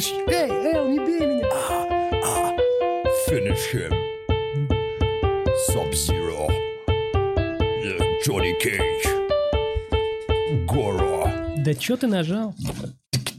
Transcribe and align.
Эй, 0.00 0.48
Эл, 0.48 0.88
не 0.88 0.98
бей 0.98 1.20
меня! 1.26 1.46
Finish 3.28 3.74
him. 3.74 3.92
Sub-Zero. 5.68 6.48
Johnny 8.24 8.54
Cage. 8.62 9.04
Goro. 10.66 11.28
Да 11.58 11.74
чё 11.74 11.98
ты 11.98 12.06
нажал? 12.06 12.54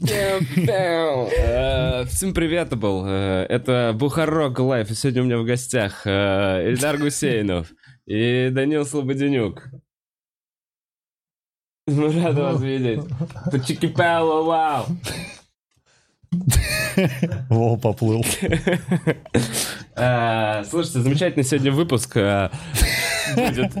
Э, 0.08 2.04
Всем 2.06 2.32
привет, 2.32 2.76
был. 2.76 3.06
Э, 3.08 3.44
Это 3.48 3.92
Бухарог 3.98 4.60
Live. 4.60 4.90
И 4.92 4.94
сегодня 4.94 5.22
у 5.22 5.24
меня 5.24 5.38
в 5.38 5.44
гостях 5.44 6.06
э, 6.06 6.68
Ильдар 6.70 6.96
Гусейнов 6.98 7.72
и 8.06 8.50
Данил 8.52 8.86
Слободенюк. 8.86 9.64
Рад 11.88 12.34
вас 12.36 12.62
видеть. 12.62 13.00
Почикипело, 13.50 14.42
вау. 14.44 14.86
Вова 17.48 17.76
поплыл. 17.78 18.24
Э, 19.94 20.64
Слушайте, 20.64 21.00
замечательный 21.00 21.44
сегодня 21.44 21.72
выпуск 21.72 22.16
э, 22.16 22.50
будет. 23.34 23.72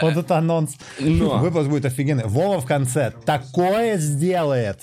Вот 0.00 0.16
это 0.16 0.38
анонс. 0.38 0.76
Но. 0.98 1.38
Выпуск 1.38 1.68
будет 1.68 1.84
офигенный. 1.84 2.24
Вова 2.24 2.60
в 2.60 2.66
конце 2.66 3.12
такое 3.26 3.98
сделает. 3.98 4.80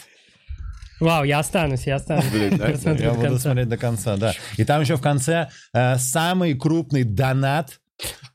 Вау, 0.99 1.23
я 1.23 1.39
останусь, 1.39 1.85
я 1.85 1.95
останусь. 1.95 2.25
Блин, 2.31 2.57
да? 2.57 2.69
Я 2.69 2.77
до 2.77 3.09
буду 3.11 3.21
конца. 3.21 3.39
смотреть 3.39 3.69
до 3.69 3.77
конца, 3.77 4.17
да. 4.17 4.33
И 4.57 4.65
там 4.65 4.81
еще 4.81 4.95
в 4.95 5.01
конце 5.01 5.49
э, 5.73 5.97
самый 5.97 6.55
крупный 6.55 7.03
донат 7.03 7.79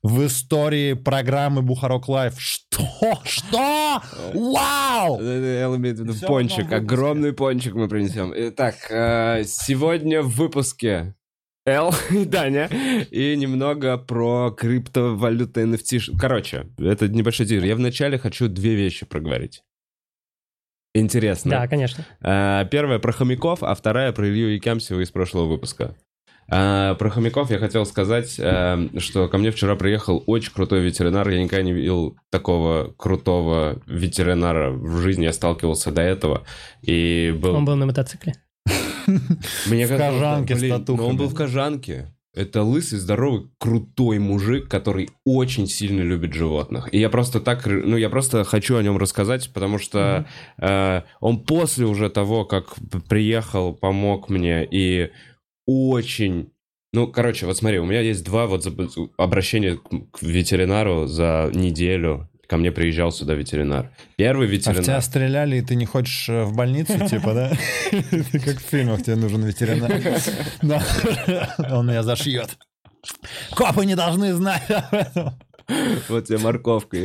в 0.03 0.27
истории 0.27 0.95
программы 0.95 1.63
Бухарог 1.63 2.09
Live. 2.09 2.41
Что? 2.41 3.21
Что? 3.25 4.03
Вау! 4.35 5.21
Эл 5.21 5.77
имеет 5.77 5.99
в 5.99 6.03
виду 6.05 6.15
пончик, 6.27 6.71
огромный 6.73 7.33
пончик 7.33 7.75
мы 7.75 7.89
принесем. 7.89 8.33
Итак, 8.35 8.75
э, 8.91 9.45
сегодня 9.45 10.23
в 10.23 10.31
выпуске 10.31 11.15
Эл 11.65 11.95
и 12.11 12.25
Даня, 12.25 12.67
и 13.11 13.37
немного 13.37 13.97
про 13.97 14.51
криптовалюты 14.51 15.63
NFT. 15.63 16.17
Короче, 16.19 16.67
это 16.79 17.09
небольшой 17.09 17.47
тизер. 17.47 17.65
Я 17.65 17.77
вначале 17.77 18.19
хочу 18.19 18.49
две 18.49 18.75
вещи 18.75 19.07
проговорить. 19.07 19.63
Интересно. 20.95 21.51
Да, 21.53 21.69
конечно. 21.69 22.05
Э, 22.21 22.67
Первая 22.71 22.99
про 22.99 23.13
хомяков, 23.13 23.63
а 23.63 23.75
вторая 23.75 24.13
про 24.13 24.29
Илью 24.29 24.53
Якямсева 24.55 25.01
из 25.01 25.11
прошлого 25.11 25.47
выпуска. 25.47 25.97
Э, 26.53 26.95
Про 26.99 27.11
хомяков 27.11 27.51
я 27.51 27.59
хотел 27.59 27.87
сказать, 27.87 28.35
э, 28.39 28.89
что 28.99 29.29
ко 29.29 29.39
мне 29.39 29.51
вчера 29.51 29.75
приехал 29.75 30.23
очень 30.27 30.53
крутой 30.53 30.81
ветеринар. 30.81 31.29
Я 31.31 31.43
никогда 31.43 31.63
не 31.63 31.73
видел 31.73 32.17
такого 32.31 32.93
крутого 32.99 33.81
ветеринара 33.87 34.71
в 34.71 34.99
жизни. 34.99 35.25
Я 35.25 35.33
сталкивался 35.33 35.91
до 35.91 36.03
этого. 36.03 36.45
И 36.83 37.35
был... 37.41 37.55
Он 37.55 37.65
был 37.65 37.77
на 37.77 37.87
мотоцикле. 37.87 38.35
Мне 39.67 39.87
В 39.87 39.89
казалось, 39.89 40.21
кожанке 40.21 40.57
с 40.57 40.69
татухами. 40.69 40.97
Но 40.97 41.09
он 41.09 41.17
был 41.17 41.29
в 41.29 41.35
кожанке. 41.35 42.13
Это 42.35 42.63
лысый, 42.63 42.99
здоровый, 42.99 43.51
крутой 43.59 44.19
мужик, 44.19 44.67
который 44.67 45.11
очень 45.25 45.67
сильно 45.67 46.01
любит 46.01 46.33
животных. 46.33 46.89
И 46.91 46.99
я 46.99 47.11
просто 47.11 47.41
так, 47.41 47.67
ну, 47.67 47.99
я 47.99 48.09
просто 48.09 48.45
хочу 48.45 48.77
о 48.77 48.83
нем 48.83 48.97
рассказать, 48.97 49.51
потому 49.53 49.79
что 49.79 50.27
э, 50.57 51.03
он 51.21 51.41
после 51.41 51.85
уже 51.85 52.09
того, 52.09 52.47
как 52.47 52.75
приехал, 53.07 53.75
помог 53.75 54.31
мне, 54.31 54.67
и 54.71 55.11
очень... 55.67 56.53
Ну, 56.93 57.07
короче, 57.07 57.47
вот 57.47 57.57
смотри, 57.57 57.79
у 57.79 57.87
меня 57.87 58.01
есть 58.01 58.25
два 58.25 58.47
вот 58.47 58.67
обращения 59.17 59.77
к, 59.77 60.23
ветеринару 60.23 61.07
за 61.07 61.51
неделю. 61.55 62.29
Ко 62.47 62.59
мне 62.59 62.71
приезжал 62.71 63.13
сюда 63.13 63.35
ветеринар. 63.35 63.93
Первый 64.17 64.47
А 64.47 64.49
в 64.49 64.53
ветеринар... 64.53 64.85
тебя 64.85 65.01
стреляли, 65.01 65.57
и 65.57 65.63
ты 65.63 65.75
не 65.75 65.87
хочешь 65.87 66.29
э, 66.29 66.45
в 66.45 66.55
больницу, 66.55 66.93
типа, 67.09 67.33
да? 67.33 67.53
Как 68.33 68.59
в 68.59 68.63
фильмах, 68.63 69.03
тебе 69.03 69.17
нужен 69.17 69.43
ветеринар. 69.43 69.91
Он 71.73 71.87
меня 71.87 72.03
зашьет. 72.03 72.59
Копы 73.55 73.87
не 73.87 73.95
должны 73.95 74.35
знать 74.35 74.71
об 74.71 74.93
этом. 74.93 75.39
Вот 76.09 76.27
тебе 76.27 76.39
морковка. 76.39 76.97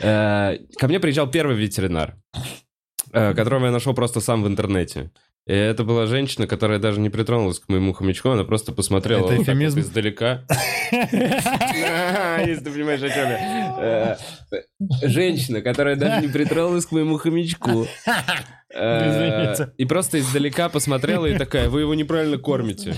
Э, 0.00 0.58
Ко 0.78 0.88
мне 0.88 1.00
приезжал 1.00 1.30
первый 1.30 1.56
ветеринар, 1.56 2.16
э, 3.12 3.34
которого 3.34 3.66
я 3.66 3.72
нашел 3.72 3.92
просто 3.94 4.20
сам 4.20 4.42
в 4.42 4.48
интернете. 4.48 5.10
И 5.46 5.52
это 5.52 5.84
была 5.84 6.06
женщина, 6.06 6.46
которая 6.46 6.78
даже 6.78 7.00
не 7.00 7.10
притронулась 7.10 7.58
к 7.60 7.68
моему 7.68 7.92
хомячку, 7.92 8.30
она 8.30 8.44
просто 8.44 8.72
посмотрела 8.72 9.18
Это 9.18 9.26
вот 9.26 9.30
так 9.36 9.38
вот 9.40 9.48
эфемизм? 9.48 9.80
издалека. 9.80 10.44
А, 10.92 12.40
Если 12.46 12.64
ты 12.64 12.70
понимаешь, 12.70 13.02
о 13.02 13.08
чем 13.08 13.28
я. 13.28 14.18
Э, 14.50 15.06
Женщина, 15.08 15.60
которая 15.60 15.96
даже 15.96 16.22
не 16.22 16.28
притронулась 16.28 16.86
к 16.86 16.92
моему 16.92 17.18
хомячку. 17.18 17.86
Э. 18.76 19.54
И 19.76 19.84
просто 19.84 20.18
издалека 20.18 20.68
посмотрела 20.68 21.26
и 21.26 21.38
такая, 21.38 21.68
вы 21.68 21.82
его 21.82 21.94
неправильно 21.94 22.38
кормите. 22.38 22.94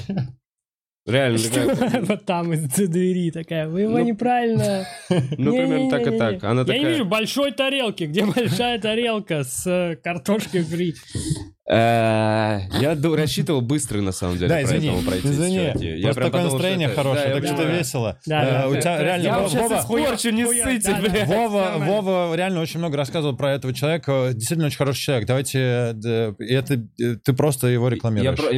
Реально, 1.06 1.38
такая, 1.38 2.00
Вот 2.02 2.24
там 2.24 2.52
из-за 2.54 2.86
двери 2.88 3.30
такая. 3.30 3.68
Вы 3.68 3.82
его 3.82 3.92
Ну, 3.98 4.04
неправильно... 4.04 4.86
ну, 5.10 5.52
примерно 5.52 5.90
так 5.90 6.06
и 6.06 6.16
так. 6.18 6.44
Она 6.44 6.62
Я 6.62 6.66
не 6.66 6.72
такая... 6.78 6.92
вижу 6.92 7.04
большой 7.04 7.52
тарелки. 7.52 8.04
Где 8.04 8.24
большая 8.24 8.78
тарелка 8.80 9.44
с 9.44 9.98
картошкой 10.02 10.62
фри? 10.62 10.94
Э, 11.68 12.60
Я 12.80 12.96
рассчитывал 13.16 13.60
быстро, 13.60 14.00
на 14.00 14.12
самом 14.12 14.34
деле, 14.38 14.48
Да, 14.48 14.54
про 14.56 14.62
извини, 14.64 14.88
этого 14.88 15.02
пройти. 15.02 15.28
извини. 15.28 15.56
Я 15.98 16.02
Просто 16.02 16.20
прям 16.20 16.30
такое 16.30 16.42
настроение 16.44 16.88
хорошее, 16.88 17.34
так 17.34 17.46
что 17.46 17.62
весело. 17.64 18.18
Да, 18.26 18.44
Э, 18.44 18.50
да, 18.62 18.68
У 18.68 18.74
да. 18.74 18.80
тебя 18.80 19.02
реально... 19.02 19.24
Я 19.24 19.38
Вова- 19.40 19.80
испорчу, 19.80 20.30
не 20.30 20.46
ссыте, 20.46 20.94
блядь. 21.00 21.26
Вова. 21.26 21.74
Вова 21.78 22.36
реально 22.36 22.60
очень 22.60 22.78
много 22.78 22.96
рассказывал 22.96 23.36
про 23.36 23.52
этого 23.54 23.74
человека. 23.74 24.30
Действительно 24.32 24.66
очень 24.66 24.78
хороший 24.78 25.00
человек. 25.02 25.26
Давайте... 25.26 25.58
это 25.58 26.74
э, 27.02 27.16
ты 27.24 27.32
просто 27.32 27.66
его 27.66 27.88
рекламируешь. 27.88 28.38
про- 28.38 28.48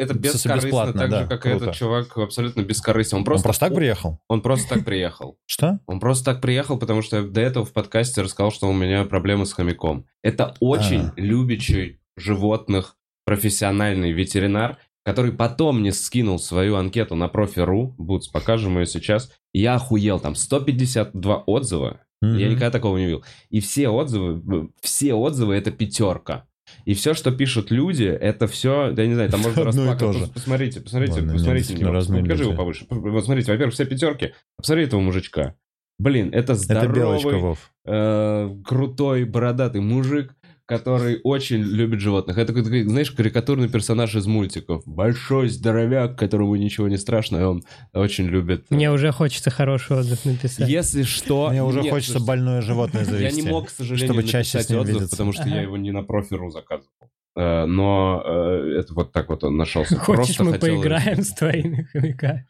Это 0.00 0.14
бескорыстно, 0.14 0.66
бесплатно, 0.66 1.00
так 1.00 1.10
да, 1.10 1.22
же, 1.22 1.28
как 1.28 1.46
и 1.46 1.50
круто. 1.50 1.64
этот 1.66 1.76
чувак 1.76 2.16
абсолютно 2.18 2.62
бескорыстный. 2.62 3.16
Он 3.16 3.20
Он 3.20 3.24
просто, 3.24 3.60
так 3.60 3.74
приехал? 3.74 4.20
Он 4.28 4.40
просто 4.42 4.74
так 4.74 4.84
приехал. 4.84 5.38
Что? 5.46 5.78
Он 5.86 6.00
просто 6.00 6.24
так 6.24 6.40
приехал, 6.40 6.78
потому 6.78 7.02
что 7.02 7.18
я 7.18 7.22
до 7.22 7.40
этого 7.40 7.64
в 7.64 7.72
подкасте 7.72 8.22
рассказал, 8.22 8.50
что 8.50 8.68
у 8.68 8.72
меня 8.72 9.04
проблемы 9.04 9.46
с 9.46 9.52
хомяком. 9.52 10.04
Это 10.22 10.54
очень 10.60 11.00
А. 11.08 11.12
любящий 11.16 11.99
животных 12.20 12.96
профессиональный 13.24 14.12
ветеринар, 14.12 14.78
который 15.04 15.32
потом 15.32 15.80
мне 15.80 15.92
скинул 15.92 16.38
свою 16.38 16.76
анкету 16.76 17.14
на 17.14 17.28
профи.ру. 17.28 17.94
Бутс, 17.96 18.28
покажем 18.28 18.78
ее 18.78 18.86
сейчас. 18.86 19.32
Я 19.52 19.74
охуел, 19.76 20.20
там 20.20 20.34
152 20.34 21.36
отзыва. 21.46 22.00
Я 22.22 22.28
Мгм. 22.28 22.38
никогда 22.50 22.70
такого 22.70 22.98
не 22.98 23.06
видел. 23.06 23.24
И 23.48 23.60
все 23.60 23.88
отзывы, 23.88 24.70
все 24.82 25.14
отзывы 25.14 25.54
это 25.54 25.70
пятерка. 25.70 26.44
И 26.84 26.92
все, 26.94 27.14
что 27.14 27.32
пишут 27.32 27.70
люди, 27.70 28.04
это 28.04 28.46
все, 28.46 28.92
да 28.92 29.02
я 29.02 29.08
не 29.08 29.14
знаю, 29.14 29.30
там 29.30 29.40
можно 29.40 29.64
же. 29.72 29.96
Просто 29.98 30.28
Посмотрите, 30.34 30.80
посмотрите, 30.80 31.14
Ладно, 31.14 31.32
посмотрите 31.32 31.86
разные 31.86 32.22
Покажи 32.22 32.44
его 32.44 32.52
повыше. 32.54 32.86
Вот 32.90 33.24
смотрите, 33.24 33.50
во-первых, 33.50 33.74
все 33.74 33.86
пятерки. 33.86 34.34
Посмотри 34.56 34.84
этого 34.84 35.00
мужичка. 35.00 35.54
Блин, 35.98 36.28
это 36.32 36.52
Это 36.52 36.86
белочка, 36.88 37.28
здоровый, 37.28 37.40
Вов. 37.40 37.72
э, 37.86 38.56
крутой, 38.64 39.24
бородатый 39.24 39.80
мужик, 39.80 40.34
который 40.70 41.20
очень 41.24 41.58
любит 41.62 42.00
животных. 42.00 42.38
Это 42.38 42.54
такой, 42.54 42.82
знаешь, 42.84 43.10
карикатурный 43.10 43.68
персонаж 43.68 44.14
из 44.14 44.26
мультиков. 44.26 44.82
Большой 44.86 45.48
здоровяк, 45.48 46.18
которому 46.18 46.56
ничего 46.56 46.88
не 46.88 46.96
страшно, 46.96 47.36
и 47.38 47.42
он 47.42 47.62
очень 47.92 48.24
любит... 48.26 48.64
э, 48.70 48.74
Мне 48.74 48.90
уже 48.90 49.12
хочется 49.12 49.50
хороший 49.50 49.98
отзыв 49.98 50.24
написать. 50.24 50.68
Если 50.68 51.02
что... 51.02 51.50
Мне 51.50 51.62
уже 51.62 51.82
Нет, 51.82 51.92
хочется 51.92 52.20
больное 52.20 52.62
животное 52.62 53.02
я 53.02 53.06
завести. 53.10 53.42
не 53.42 53.48
мог, 53.50 53.66
к 53.66 53.70
сожалению, 53.70 54.06
чтобы 54.14 54.22
чаще 54.22 54.58
написать 54.58 54.66
с 54.66 54.70
ним 54.70 54.80
отзыв, 54.80 54.94
видеться. 54.94 55.10
потому 55.16 55.32
что 55.32 55.42
я 55.48 55.52
Ага. 55.54 55.62
его 55.62 55.76
не 55.76 55.90
на 55.90 56.02
профи.ру 56.02 56.50
заказывал. 56.50 56.90
Э, 57.36 57.64
Но 57.66 58.22
э, 58.24 58.78
это 58.80 58.94
вот 58.94 59.12
так 59.12 59.28
вот 59.28 59.44
он 59.44 59.56
нашелся. 59.56 59.96
Хочешь, 59.98 60.36
Просто 60.36 60.44
мы 60.44 60.52
хотел- 60.52 60.76
поиграем 60.80 61.22
с 61.22 61.32
твоими 61.34 61.82
хомяками? 61.92 62.46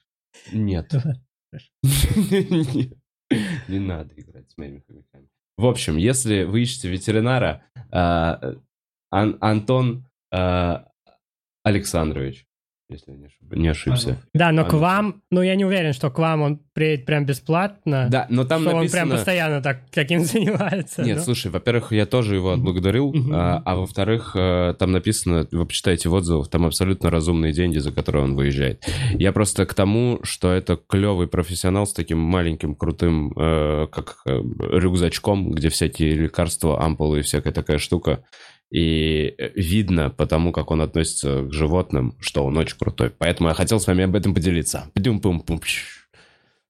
Нет. 0.53 0.88
Давай. 0.92 1.16
Не 3.69 3.78
надо 3.78 4.10
играть 4.16 4.50
с 4.50 4.56
моими 4.59 4.82
хомяками. 4.86 5.26
В 5.56 5.66
общем, 5.66 5.97
если 5.98 6.44
вы 6.44 6.62
ищете 6.62 6.88
ветеринара, 6.88 7.62
Антон 9.10 10.04
э, 10.33 10.84
Александрович, 11.63 12.47
если 12.91 13.13
я 13.13 13.16
не 13.19 13.27
ошиб- 13.27 13.57
не 13.57 13.69
ошибся. 13.69 14.19
Да, 14.34 14.53
но 14.53 14.65
к 14.65 14.69
Павел. 14.69 14.81
вам, 14.81 15.22
ну 15.31 15.42
я 15.42 15.54
не 15.54 15.65
уверен, 15.65 15.92
что 15.92 16.10
к 16.10 16.19
вам 16.19 16.42
он 16.42 16.60
приедет 16.72 17.07
прям 17.07 17.27
бесплатно. 17.27 18.09
Да, 18.10 18.27
но 18.31 18.45
там 18.45 18.63
что 18.63 18.71
он 18.71 18.77
написано... 18.77 19.03
прям 19.03 19.10
постоянно 19.16 19.63
так 19.63 19.83
таким 19.91 20.21
занимается. 20.25 21.03
Нет, 21.03 21.19
ну. 21.19 21.22
слушай, 21.22 21.51
во-первых, 21.51 21.92
я 21.92 22.07
тоже 22.07 22.37
его 22.37 22.53
отблагодарил, 22.53 23.15
а, 23.33 23.63
а 23.65 23.77
во-вторых, 23.77 24.33
э, 24.34 24.75
там 24.78 24.92
написано, 24.92 25.47
вы 25.51 25.66
почитаете 25.66 26.09
в 26.09 26.15
отзывах, 26.15 26.48
там 26.48 26.66
абсолютно 26.66 27.10
разумные 27.10 27.53
деньги, 27.53 27.78
за 27.78 27.92
которые 27.92 28.25
он 28.25 28.34
выезжает. 28.34 28.84
Я 29.13 29.33
просто 29.33 29.66
к 29.66 29.75
тому, 29.75 30.21
что 30.22 30.53
это 30.53 30.77
клевый 30.77 31.28
профессионал 31.28 31.86
с 31.86 31.93
таким 31.93 32.19
маленьким 32.19 32.75
крутым, 32.75 33.33
э, 33.36 33.86
как 33.91 34.22
э, 34.27 34.41
рюкзачком, 34.59 35.53
где 35.53 35.69
всякие 35.69 36.15
лекарства, 36.15 36.83
ампулы 36.83 37.21
и 37.21 37.22
всякая 37.22 37.53
такая 37.53 37.78
штука. 37.78 38.25
И 38.71 39.34
э, 39.37 39.51
видно 39.55 40.11
по 40.11 40.27
тому, 40.27 40.53
как 40.53 40.71
он 40.71 40.81
относится 40.81 41.43
к 41.43 41.53
животным, 41.53 42.17
что 42.21 42.45
он 42.45 42.57
очень 42.57 42.78
крутой. 42.78 43.11
Поэтому 43.11 43.49
я 43.49 43.55
хотел 43.55 43.81
с 43.81 43.87
вами 43.87 44.05
об 44.05 44.15
этом 44.15 44.34
поделиться. 44.34 44.91
Пдюм-пум-пум-пш. 44.95 46.09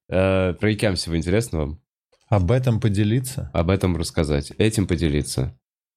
Э, 0.09 0.53
Про 0.53 0.73
Икямсева 0.73 1.15
интересно 1.15 1.59
вам? 1.59 1.81
Об 2.29 2.51
этом 2.51 2.79
поделиться? 2.79 3.51
об 3.53 3.69
этом 3.69 3.97
рассказать, 3.97 4.53
этим 4.57 4.87
поделиться. 4.87 5.53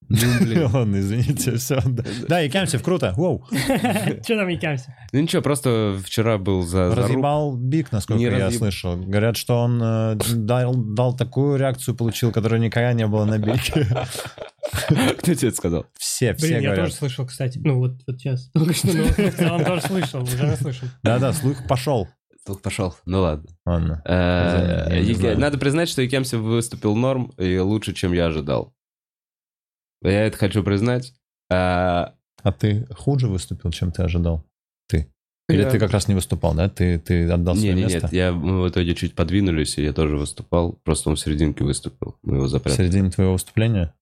Ну, 0.08 0.18
блин. 0.40 0.64
Ладно, 0.72 0.98
извините, 0.98 1.56
все. 1.56 1.80
Да, 2.28 2.42
и 2.42 2.50
Кемсев, 2.50 2.82
круто. 2.82 3.14
Воу. 3.16 3.46
Че 3.50 4.36
там 4.36 4.52
икемся? 4.52 4.94
Ну 5.12 5.20
ничего, 5.20 5.42
просто 5.42 5.96
вчера 6.04 6.38
был 6.38 6.62
за... 6.62 6.94
Разъебал 6.94 7.56
Биг, 7.56 7.90
насколько 7.92 8.22
я 8.22 8.50
слышал. 8.50 8.96
Говорят, 8.96 9.36
что 9.36 9.60
он 9.60 9.80
э, 9.82 10.16
дал, 10.34 11.16
такую 11.16 11.56
реакцию, 11.56 11.94
получил, 11.94 12.32
которой 12.32 12.60
никогда 12.60 12.92
не 12.92 13.06
было 13.06 13.24
на 13.24 13.38
Биге. 13.38 13.86
Кто 15.18 15.34
тебе 15.34 15.48
это 15.48 15.56
сказал? 15.56 15.86
Все, 15.98 16.34
все 16.34 16.46
Блин, 16.58 16.62
я 16.62 16.74
тоже 16.76 16.92
слышал, 16.92 17.26
кстати. 17.26 17.58
Ну 17.58 17.78
вот, 17.78 18.00
вот 18.06 18.18
сейчас. 18.18 18.50
Только 18.52 18.72
что, 18.74 18.88
но 18.92 19.04
в 19.04 19.14
целом 19.36 19.64
тоже 19.64 19.80
слышал, 19.82 20.22
уже 20.22 20.42
наслышан. 20.46 20.90
Да-да, 21.02 21.32
слух 21.32 21.66
пошел. 21.68 22.08
Слух 22.46 22.60
пошел. 22.60 22.94
Ну 23.06 23.20
ладно. 23.22 23.48
Ладно. 23.64 24.02
Э, 24.04 25.00
не. 25.00 25.34
Надо 25.36 25.56
признать, 25.58 25.88
что 25.88 26.02
Якемсев 26.02 26.40
выступил 26.40 26.94
норм 26.94 27.32
и 27.38 27.58
лучше, 27.58 27.94
чем 27.94 28.12
я 28.12 28.26
ожидал. 28.26 28.74
Я 30.02 30.26
это 30.26 30.36
хочу 30.36 30.62
признать. 30.62 31.14
А, 31.50 32.14
А 32.42 32.52
ты 32.52 32.86
хуже 32.94 33.28
выступил, 33.28 33.70
чем 33.70 33.92
ты 33.92 34.02
ожидал? 34.02 34.44
Ты? 34.88 35.10
Или 35.48 35.62
я- 35.62 35.70
ты 35.70 35.78
как 35.78 35.90
раз 35.92 36.08
не 36.08 36.14
выступал, 36.14 36.54
да? 36.54 36.68
Ты, 36.68 36.98
ты 36.98 37.30
отдал 37.30 37.54
Не, 37.54 37.60
свое 37.60 37.74
не, 37.74 37.82
место? 37.84 38.00
нет, 38.02 38.12
я, 38.12 38.32
мы 38.32 38.62
в 38.62 38.68
итоге 38.68 38.94
чуть 38.94 39.14
подвинулись, 39.14 39.78
и 39.78 39.82
я 39.82 39.92
тоже 39.94 40.16
выступал. 40.16 40.72
Просто 40.84 41.08
он 41.10 41.16
в 41.16 41.20
серединке 41.20 41.64
выступил. 41.64 42.16
Мы 42.22 42.36
его 42.36 42.46
В 42.46 42.48
запрятали. 42.48 42.82
середине 42.86 43.10
твоего 43.10 43.32
выступления? 43.34 43.94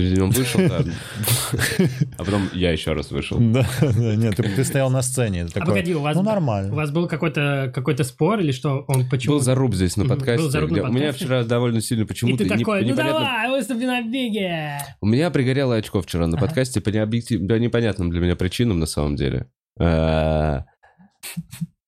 Он 0.00 0.30
вышел, 0.30 0.58
да. 0.68 0.80
А 2.18 2.24
потом 2.24 2.48
я 2.52 2.72
еще 2.72 2.94
раз 2.94 3.12
вышел. 3.12 3.38
Да, 3.38 3.64
да, 3.80 4.16
нет, 4.16 4.34
ты, 4.34 4.42
ты 4.42 4.64
стоял 4.64 4.90
на 4.90 5.02
сцене. 5.02 5.44
А 5.44 5.46
такой, 5.48 5.68
погоди, 5.68 5.94
у 5.94 6.00
вас, 6.00 6.16
ну, 6.16 6.22
у 6.22 6.24
нормально. 6.24 6.74
вас 6.74 6.90
был 6.90 7.06
какой-то 7.06 7.70
какой 7.72 7.96
спор 8.02 8.40
или 8.40 8.50
что? 8.50 8.84
Он 8.88 9.08
почему? 9.08 9.34
Был 9.34 9.40
заруб 9.40 9.72
здесь 9.72 9.96
на 9.96 10.02
Мгм, 10.02 10.08
был 10.10 10.16
подкасте. 10.16 10.50
заруб 10.50 10.70
на 10.70 10.74
где- 10.74 10.82
У 10.82 10.86
меня 10.88 10.94
подкасте? 11.06 11.24
вчера 11.24 11.44
довольно 11.44 11.80
сильно 11.80 12.02
И 12.02 12.06
почему-то 12.06 12.38
ты 12.38 12.44
не- 12.50 12.58
такой, 12.58 12.80
ну 12.82 12.88
непонятно- 12.88 13.20
давай, 13.20 13.50
выступи 13.50 13.84
на 13.84 14.02
биге. 14.02 14.78
У 15.00 15.06
меня 15.06 15.30
пригорело 15.30 15.76
очко 15.76 16.02
вчера 16.02 16.26
на 16.26 16.38
Ага. 16.38 16.46
подкасте 16.46 16.80
по 16.80 16.88
необъектив- 16.88 17.46
по 17.46 17.52
непонятным 17.52 18.10
для 18.10 18.18
меня 18.20 18.34
причинам 18.34 18.80
на 18.80 18.86
самом 18.86 19.14
деле. 19.14 19.46
А, 19.78 20.64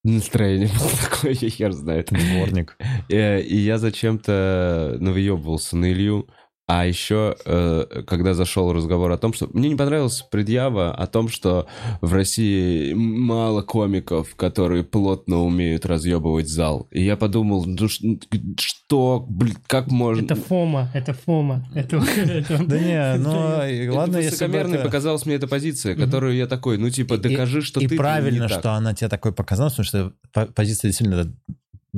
Настроение 0.04 0.68
было 0.68 0.90
такое, 1.10 1.32
я 1.32 1.50
хер 1.50 1.72
знает. 1.72 2.10
Дворник. 2.10 2.76
Э, 3.10 3.40
И 3.40 3.56
я 3.56 3.78
зачем-то 3.78 4.96
навыебывался 5.00 5.76
на 5.76 5.90
Илью. 5.92 6.28
А 6.68 6.84
еще, 6.84 7.36
э, 7.44 8.02
когда 8.08 8.34
зашел 8.34 8.72
разговор 8.72 9.12
о 9.12 9.18
том, 9.18 9.32
что... 9.32 9.48
Мне 9.52 9.68
не 9.68 9.76
понравилась 9.76 10.22
предъява 10.22 10.92
о 10.92 11.06
том, 11.06 11.28
что 11.28 11.68
в 12.00 12.12
России 12.12 12.92
мало 12.92 13.62
комиков, 13.62 14.34
которые 14.34 14.82
плотно 14.82 15.44
умеют 15.44 15.86
разъебывать 15.86 16.48
зал. 16.48 16.88
И 16.90 17.04
я 17.04 17.16
подумал, 17.16 17.64
ну 17.66 17.88
что, 17.88 19.24
блин, 19.28 19.56
как 19.68 19.92
можно... 19.92 20.24
Это 20.24 20.34
Фома, 20.34 20.90
это 20.92 21.12
Фома. 21.14 21.64
Это, 21.72 21.98
Да 22.66 22.78
не, 22.80 23.16
ну 23.18 23.64
и 23.64 23.88
ладно, 23.88 24.16
если 24.16 24.30
высокомерной 24.30 24.80
показалась 24.80 25.24
мне 25.24 25.36
эта 25.36 25.46
позиция, 25.46 25.94
которую 25.94 26.34
я 26.34 26.48
такой, 26.48 26.78
ну 26.78 26.90
типа, 26.90 27.14
И- 27.14 27.18
докажи, 27.18 27.62
что 27.62 27.78
и 27.78 27.86
ты 27.86 27.96
правильно, 27.96 28.42
не 28.44 28.48
так. 28.48 28.58
что 28.58 28.72
она 28.72 28.92
тебе 28.92 29.08
такой 29.08 29.32
показалась, 29.32 29.74
потому 29.74 29.86
что 29.86 30.12
по- 30.32 30.46
позиция 30.46 30.88
действительно 30.88 31.32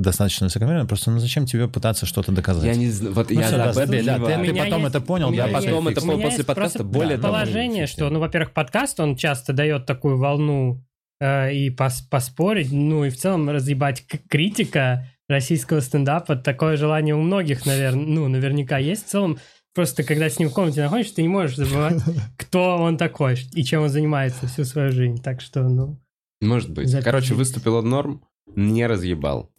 достаточно 0.01 0.45
высокомерная. 0.47 0.85
Просто 0.85 1.11
ну 1.11 1.19
зачем 1.19 1.45
тебе 1.45 1.67
пытаться 1.67 2.05
что-то 2.05 2.31
доказать? 2.31 2.65
Я 2.65 2.75
не 2.75 2.89
знаю, 2.89 3.13
вот 3.13 3.29
Ну 3.29 3.39
я 3.39 3.47
об 3.47 3.75
да, 3.75 3.85
ты- 3.85 3.97
не 3.97 4.01
да. 4.03 4.15
У 4.15 4.25
ты 4.25 4.37
меня 4.37 4.63
потом 4.63 4.81
есть- 4.81 4.95
это 4.95 5.01
понял, 5.01 5.31
да, 5.33 5.47
потом 5.47 5.87
это 5.87 6.01
понял 6.01 6.21
после 6.21 6.43
подкаста 6.43 6.79
просто 6.79 6.83
более 6.83 7.17
того. 7.17 7.33
Положение, 7.33 7.87
что, 7.87 8.09
ну, 8.09 8.19
во-первых, 8.19 8.51
подкаст, 8.53 8.99
он 8.99 9.15
часто 9.15 9.53
дает 9.53 9.85
такую 9.85 10.17
волну 10.17 10.83
э, 11.21 11.53
и 11.53 11.69
пос- 11.69 12.03
поспорить, 12.09 12.71
ну, 12.71 13.03
и 13.03 13.09
в 13.09 13.17
целом 13.17 13.49
разъебать 13.49 14.05
критика 14.29 15.05
российского 15.27 15.81
стендапа. 15.81 16.37
Такое 16.37 16.77
желание 16.77 17.13
у 17.13 17.21
многих, 17.21 17.65
наверное, 17.65 18.05
ну, 18.05 18.27
наверняка 18.29 18.77
есть. 18.77 19.05
В 19.05 19.09
целом, 19.09 19.37
просто 19.75 20.03
когда 20.03 20.29
с 20.29 20.39
ним 20.39 20.49
в 20.49 20.53
комнате 20.53 20.81
находишься, 20.81 21.15
ты 21.15 21.21
не 21.21 21.27
можешь 21.27 21.57
забывать, 21.57 22.01
кто 22.37 22.77
он 22.77 22.97
такой 22.97 23.35
и 23.53 23.63
чем 23.65 23.83
он 23.83 23.89
занимается 23.89 24.47
всю 24.47 24.63
свою 24.63 24.91
жизнь. 24.93 25.21
Так 25.21 25.41
что, 25.41 25.63
ну... 25.63 25.99
Может 26.41 26.71
быть. 26.71 26.87
Запись. 26.87 27.03
Короче, 27.03 27.33
выступил 27.33 27.75
он 27.75 27.89
норм, 27.89 28.21
не 28.55 28.87
разъебал. 28.87 29.51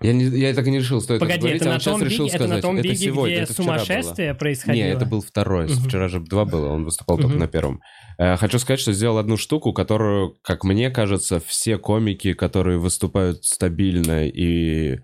Я, 0.00 0.12
не, 0.12 0.24
я 0.26 0.54
так 0.54 0.64
и 0.66 0.70
не 0.70 0.78
решил, 0.78 1.00
стоит 1.00 1.18
Погоди, 1.18 1.40
говорить, 1.40 1.60
это 1.60 1.70
а 1.70 1.72
на 1.72 1.74
вот 1.74 1.82
сейчас 1.82 1.94
том 1.98 2.02
решил 2.04 2.26
биге, 2.26 2.36
это 2.36 2.44
сказать. 2.44 2.56
на 2.56 2.62
том 2.62 2.76
это 2.76 2.82
биге, 2.84 2.96
сегодня, 2.96 3.34
где 3.34 3.42
это 3.42 3.52
вчера 3.52 3.66
было. 3.66 3.78
сумасшествие 3.84 4.34
происходило? 4.34 4.84
Не, 4.84 4.90
это 4.92 5.06
был 5.06 5.20
второй. 5.22 5.64
Мгм. 5.66 5.74
Вчера 5.74 6.08
же 6.08 6.20
два 6.20 6.44
было, 6.44 6.68
он 6.68 6.84
выступал 6.84 7.16
только 7.16 7.30
Мгм. 7.32 7.40
на 7.40 7.48
первом. 7.48 7.80
Э, 8.16 8.36
Хочу 8.36 8.60
сказать, 8.60 8.78
что 8.78 8.92
сделал 8.92 9.18
одну 9.18 9.36
штуку, 9.36 9.72
которую, 9.72 10.36
как 10.42 10.62
мне 10.62 10.90
кажется, 10.90 11.40
все 11.40 11.78
комики, 11.78 12.32
которые 12.32 12.78
выступают 12.78 13.44
стабильно 13.44 14.24
и 14.28 15.00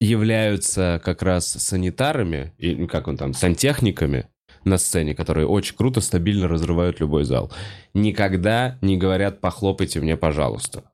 являются 0.00 0.98
как 1.04 1.22
раз 1.22 1.46
санитарами, 1.46 2.54
и 2.56 2.74
ну, 2.74 2.88
как 2.88 3.08
он 3.08 3.18
там, 3.18 3.34
сантехниками 3.34 4.26
на 4.64 4.78
сцене, 4.78 5.14
которые 5.14 5.46
очень 5.46 5.76
круто, 5.76 6.00
стабильно 6.00 6.48
разрывают 6.48 7.00
любой 7.00 7.24
зал. 7.24 7.52
Никогда 7.94 8.78
не 8.80 8.96
говорят 8.96 9.40
«похлопайте 9.40 10.00
мне, 10.00 10.16
пожалуйста». 10.16 10.84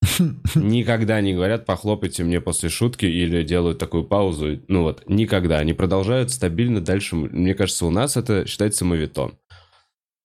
Никогда 0.54 1.20
не 1.20 1.34
говорят 1.34 1.66
«похлопайте 1.66 2.24
мне 2.24 2.40
после 2.40 2.68
шутки» 2.68 3.06
или 3.06 3.42
делают 3.42 3.78
такую 3.78 4.04
паузу. 4.04 4.60
Ну 4.68 4.82
вот, 4.82 5.04
никогда. 5.08 5.58
Они 5.58 5.72
продолжают 5.72 6.30
стабильно 6.30 6.80
дальше. 6.80 7.16
Мне 7.16 7.54
кажется, 7.54 7.86
у 7.86 7.90
нас 7.90 8.16
это 8.16 8.46
считается 8.46 8.84
мавитон. 8.84 9.38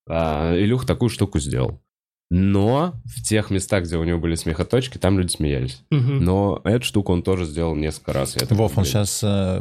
А, 0.08 0.56
Илюх 0.56 0.86
такую 0.86 1.10
штуку 1.10 1.40
сделал. 1.40 1.82
Но 2.36 2.96
в 3.06 3.22
тех 3.22 3.52
местах, 3.52 3.84
где 3.84 3.96
у 3.96 4.04
него 4.04 4.18
были 4.18 4.34
смехоточки, 4.34 4.98
там 4.98 5.20
люди 5.20 5.34
смеялись. 5.34 5.84
Мгм. 5.92 6.24
Но 6.24 6.62
эту 6.64 6.84
штуку 6.84 7.14
он 7.14 7.22
тоже 7.22 7.46
сделал 7.46 7.76
несколько 7.76 8.12
раз. 8.12 8.36
я 8.36 8.48
Вов, 8.50 8.76
он 8.76 8.86
сейчас 8.86 9.20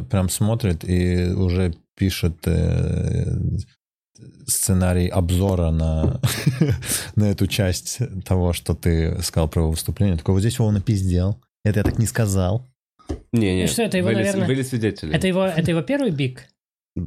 прям 0.09 0.27
смотрит 0.27 0.83
и 0.83 1.31
уже 1.35 1.75
пишет 1.95 2.35
э, 2.47 3.25
сценарий 4.47 5.07
обзора 5.07 5.69
на, 5.69 6.19
на 7.15 7.25
эту 7.25 7.45
часть 7.45 7.99
того, 8.25 8.53
что 8.53 8.73
ты 8.73 9.21
сказал 9.21 9.49
про 9.49 9.61
его 9.61 9.71
выступление. 9.71 10.17
Такой, 10.17 10.33
вот 10.33 10.39
здесь 10.39 10.55
его 10.55 10.71
напиздел. 10.71 11.39
Это 11.63 11.81
я 11.81 11.83
так 11.83 11.99
не 11.99 12.07
сказал. 12.07 12.67
Не-не, 13.31 13.61
Ну 13.61 13.67
что, 13.67 13.83
это 13.83 13.97
его, 13.97 14.07
были, 14.07 14.17
наверное, 14.17 14.47
были 14.47 14.63
свидетели. 14.63 15.13
Это 15.13 15.27
его, 15.27 15.45
это 15.45 15.69
его 15.69 15.83
первый 15.83 16.09
биг? 16.09 16.47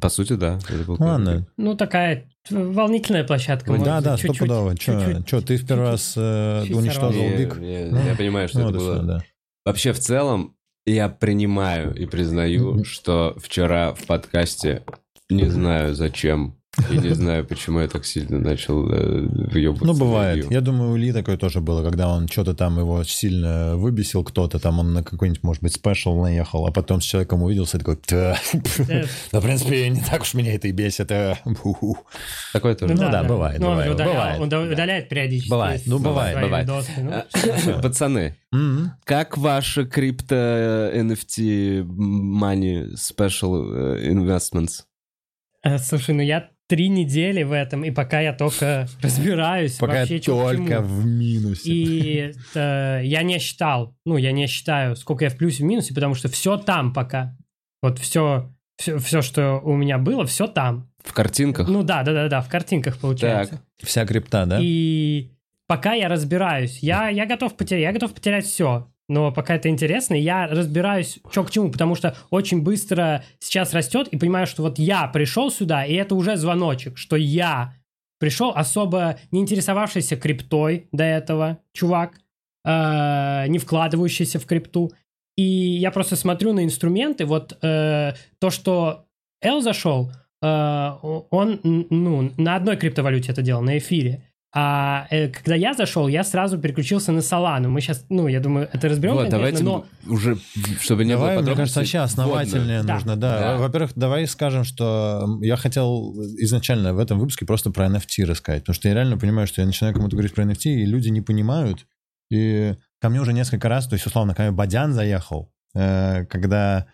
По 0.00 0.08
сути, 0.08 0.32
да. 0.34 0.58
это 0.68 0.84
был 0.84 0.96
Ну, 0.98 1.06
Ладно. 1.06 1.46
Ну, 1.56 1.76
такая 1.76 2.28
волнительная 2.50 3.24
площадка. 3.24 3.72
Ну, 3.72 3.84
Да, 3.84 4.00
да, 4.00 4.16
стопудово. 4.16 4.76
Че, 4.76 5.22
че, 5.26 5.40
ты 5.40 5.56
в 5.56 5.66
первый 5.66 5.90
раз 5.90 6.14
э, 6.16 6.64
уничтожил 6.72 7.22
Биг? 7.22 7.56
не, 7.58 7.84
Ну, 7.84 7.98
я 8.04 8.16
понимаю, 8.16 8.48
что 8.48 8.60
Ну, 8.60 8.70
это 8.70 8.78
было. 8.78 9.02
да. 9.02 9.22
Вообще, 9.64 9.92
в 9.92 9.98
целом, 9.98 10.56
я 10.86 11.08
принимаю 11.08 11.94
и 11.94 12.06
признаю, 12.06 12.84
что 12.84 13.36
вчера 13.38 13.94
в 13.94 14.04
подкасте, 14.06 14.84
не 15.30 15.46
знаю 15.46 15.94
зачем, 15.94 16.56
и 16.90 16.98
не 16.98 17.14
знаю, 17.14 17.44
почему 17.46 17.80
я 17.80 17.88
так 17.88 18.04
сильно 18.04 18.38
начал 18.38 18.88
э, 18.90 19.26
въебываться 19.50 19.84
Ну, 19.86 19.94
бывает. 19.94 20.50
Я 20.50 20.60
думаю, 20.60 20.92
у 20.92 20.96
Ильи 20.96 21.12
такое 21.12 21.36
тоже 21.36 21.60
было, 21.60 21.82
когда 21.82 22.08
он 22.08 22.28
что-то 22.28 22.54
там 22.54 22.78
его 22.78 23.02
сильно 23.04 23.76
выбесил 23.76 24.22
кто-то, 24.24 24.58
там 24.58 24.78
он 24.78 24.92
на 24.92 25.02
какой-нибудь, 25.02 25.42
может 25.42 25.62
быть, 25.62 25.74
спешл 25.74 26.20
наехал, 26.20 26.66
а 26.66 26.70
потом 26.72 27.00
с 27.00 27.04
человеком 27.04 27.42
увиделся 27.42 27.76
и 27.76 27.80
такой, 27.80 27.98
«Да, 28.08 28.36
Э, 28.88 29.04
да, 29.32 29.40
в 29.40 29.42
принципе, 29.42 29.88
не 29.88 30.00
так 30.00 30.22
уж 30.22 30.34
меня 30.34 30.54
это 30.54 30.68
и 30.68 30.72
бесит. 30.72 31.10
а, 31.12 31.36
бу-ху». 31.44 31.96
Такое 32.52 32.74
тоже. 32.74 32.94
Ну 32.94 33.00
да, 33.10 33.24
бывает, 33.24 33.58
Ну, 33.60 33.68
он 33.70 33.96
бывает. 33.96 34.40
Он 34.40 34.48
да- 34.48 34.60
удаляет 34.60 35.08
периодически. 35.08 35.50
Бывает, 35.50 35.82
ну, 35.86 35.98
бывает, 35.98 36.40
бывает. 36.40 36.68
ну. 36.68 36.80
А, 37.12 37.80
Пацаны, 37.82 38.36
М. 38.52 38.92
как 39.04 39.36
ваши 39.38 39.86
крипто 39.86 40.34
NFT 40.94 41.84
money 41.84 42.94
special 42.94 43.96
э, 43.96 44.10
investments? 44.12 44.82
Э, 45.62 45.78
Слушай, 45.78 46.14
ну 46.14 46.22
я 46.22 46.48
три 46.66 46.88
недели 46.88 47.42
в 47.42 47.52
этом, 47.52 47.84
и 47.84 47.90
пока 47.90 48.20
я 48.20 48.32
только 48.32 48.88
разбираюсь 49.02 49.76
Пока 49.76 50.00
вообще, 50.00 50.18
только 50.18 50.80
в 50.80 51.06
минусе. 51.06 51.70
И 51.70 52.32
э, 52.54 53.00
я 53.04 53.22
не 53.22 53.38
считал, 53.38 53.96
ну, 54.04 54.16
я 54.16 54.32
не 54.32 54.46
считаю, 54.46 54.96
сколько 54.96 55.24
я 55.24 55.30
в 55.30 55.36
плюсе, 55.36 55.62
в 55.62 55.66
минусе, 55.66 55.94
потому 55.94 56.14
что 56.14 56.28
все 56.28 56.56
там 56.56 56.92
пока. 56.92 57.36
Вот 57.82 57.98
все, 57.98 58.52
все, 58.76 58.98
все, 58.98 59.22
что 59.22 59.60
у 59.62 59.76
меня 59.76 59.98
было, 59.98 60.26
все 60.26 60.46
там. 60.46 60.90
В 61.04 61.12
картинках? 61.12 61.68
Ну 61.68 61.82
да, 61.82 62.02
да, 62.02 62.12
да, 62.12 62.28
да, 62.28 62.40
в 62.40 62.48
картинках 62.48 62.98
получается. 62.98 63.62
Вся 63.78 64.04
крипта, 64.04 64.44
да? 64.46 64.58
И 64.60 65.30
пока 65.66 65.92
я 65.92 66.08
разбираюсь, 66.08 66.80
я, 66.80 67.08
я 67.08 67.26
готов 67.26 67.56
потерять, 67.56 67.82
я 67.82 67.92
готов 67.92 68.12
потерять 68.12 68.44
все. 68.44 68.90
Но 69.08 69.30
пока 69.30 69.54
это 69.54 69.68
интересно, 69.68 70.14
я 70.14 70.48
разбираюсь, 70.48 71.20
что 71.30 71.44
к 71.44 71.50
чему, 71.50 71.70
потому 71.70 71.94
что 71.94 72.16
очень 72.30 72.62
быстро 72.62 73.24
сейчас 73.38 73.72
растет, 73.72 74.08
и 74.08 74.18
понимаю, 74.18 74.46
что 74.46 74.62
вот 74.62 74.78
я 74.78 75.06
пришел 75.06 75.50
сюда, 75.50 75.84
и 75.84 75.94
это 75.94 76.14
уже 76.16 76.36
звоночек, 76.36 76.98
что 76.98 77.14
я 77.14 77.74
пришел 78.18 78.52
особо 78.54 79.18
не 79.30 79.40
интересовавшийся 79.40 80.16
криптой 80.16 80.88
до 80.90 81.04
этого, 81.04 81.58
чувак, 81.72 82.18
э, 82.64 83.46
не 83.48 83.58
вкладывающийся 83.58 84.40
в 84.40 84.46
крипту. 84.46 84.90
И 85.36 85.42
я 85.42 85.90
просто 85.90 86.16
смотрю 86.16 86.52
на 86.52 86.64
инструменты, 86.64 87.26
вот 87.26 87.58
э, 87.62 88.14
то, 88.40 88.50
что 88.50 89.06
Эл 89.42 89.60
зашел, 89.60 90.10
э, 90.42 90.90
он 91.30 91.60
ну, 91.62 92.32
на 92.36 92.56
одной 92.56 92.76
криптовалюте 92.76 93.32
это 93.32 93.42
делал, 93.42 93.62
на 93.62 93.78
эфире. 93.78 94.24
А 94.58 95.06
э, 95.10 95.28
когда 95.28 95.54
я 95.54 95.74
зашел, 95.74 96.08
я 96.08 96.24
сразу 96.24 96.56
переключился 96.56 97.12
на 97.12 97.18
Solana. 97.18 97.68
Мы 97.68 97.82
сейчас, 97.82 98.06
ну, 98.08 98.26
я 98.26 98.40
думаю, 98.40 98.70
это 98.72 98.88
разберем 98.88 99.12
Вот, 99.12 99.28
конкретно, 99.28 99.58
давайте 99.60 99.64
но... 99.64 99.84
уже, 100.10 100.38
чтобы 100.80 101.04
не 101.04 101.12
Давай, 101.12 101.36
было 101.36 101.42
мне 101.42 101.54
кажется, 101.56 101.80
вообще 101.80 101.98
основательнее 101.98 102.82
Да. 102.82 102.94
нужно, 102.94 103.16
да. 103.16 103.38
Да. 103.38 103.56
Во-первых, 103.58 103.92
давай 103.96 104.26
скажем, 104.26 104.64
что 104.64 105.38
я 105.42 105.56
хотел 105.56 106.14
изначально 106.38 106.94
в 106.94 106.98
этом 106.98 107.18
выпуске 107.18 107.44
просто 107.44 107.70
про 107.70 107.84
NFT 107.88 108.24
рассказать, 108.24 108.62
потому 108.62 108.72
что 108.72 108.88
я 108.88 108.94
реально 108.94 109.18
понимаю, 109.18 109.46
что 109.46 109.60
я 109.60 109.66
начинаю 109.66 109.92
кому-то 109.94 110.16
говорить 110.16 110.32
про 110.32 110.44
NFT, 110.44 110.70
и 110.70 110.86
люди 110.86 111.10
не 111.10 111.20
понимают, 111.20 111.86
и 112.30 112.76
ко 112.98 113.10
мне 113.10 113.20
уже 113.20 113.34
несколько 113.34 113.68
раз, 113.68 113.86
то 113.86 113.92
есть, 113.92 114.06
условно, 114.06 114.34
ко 114.34 114.40
мне 114.40 114.52
Бадян 114.52 114.94
заехал, 114.94 115.52
э, 115.74 116.24
когда 116.30 116.86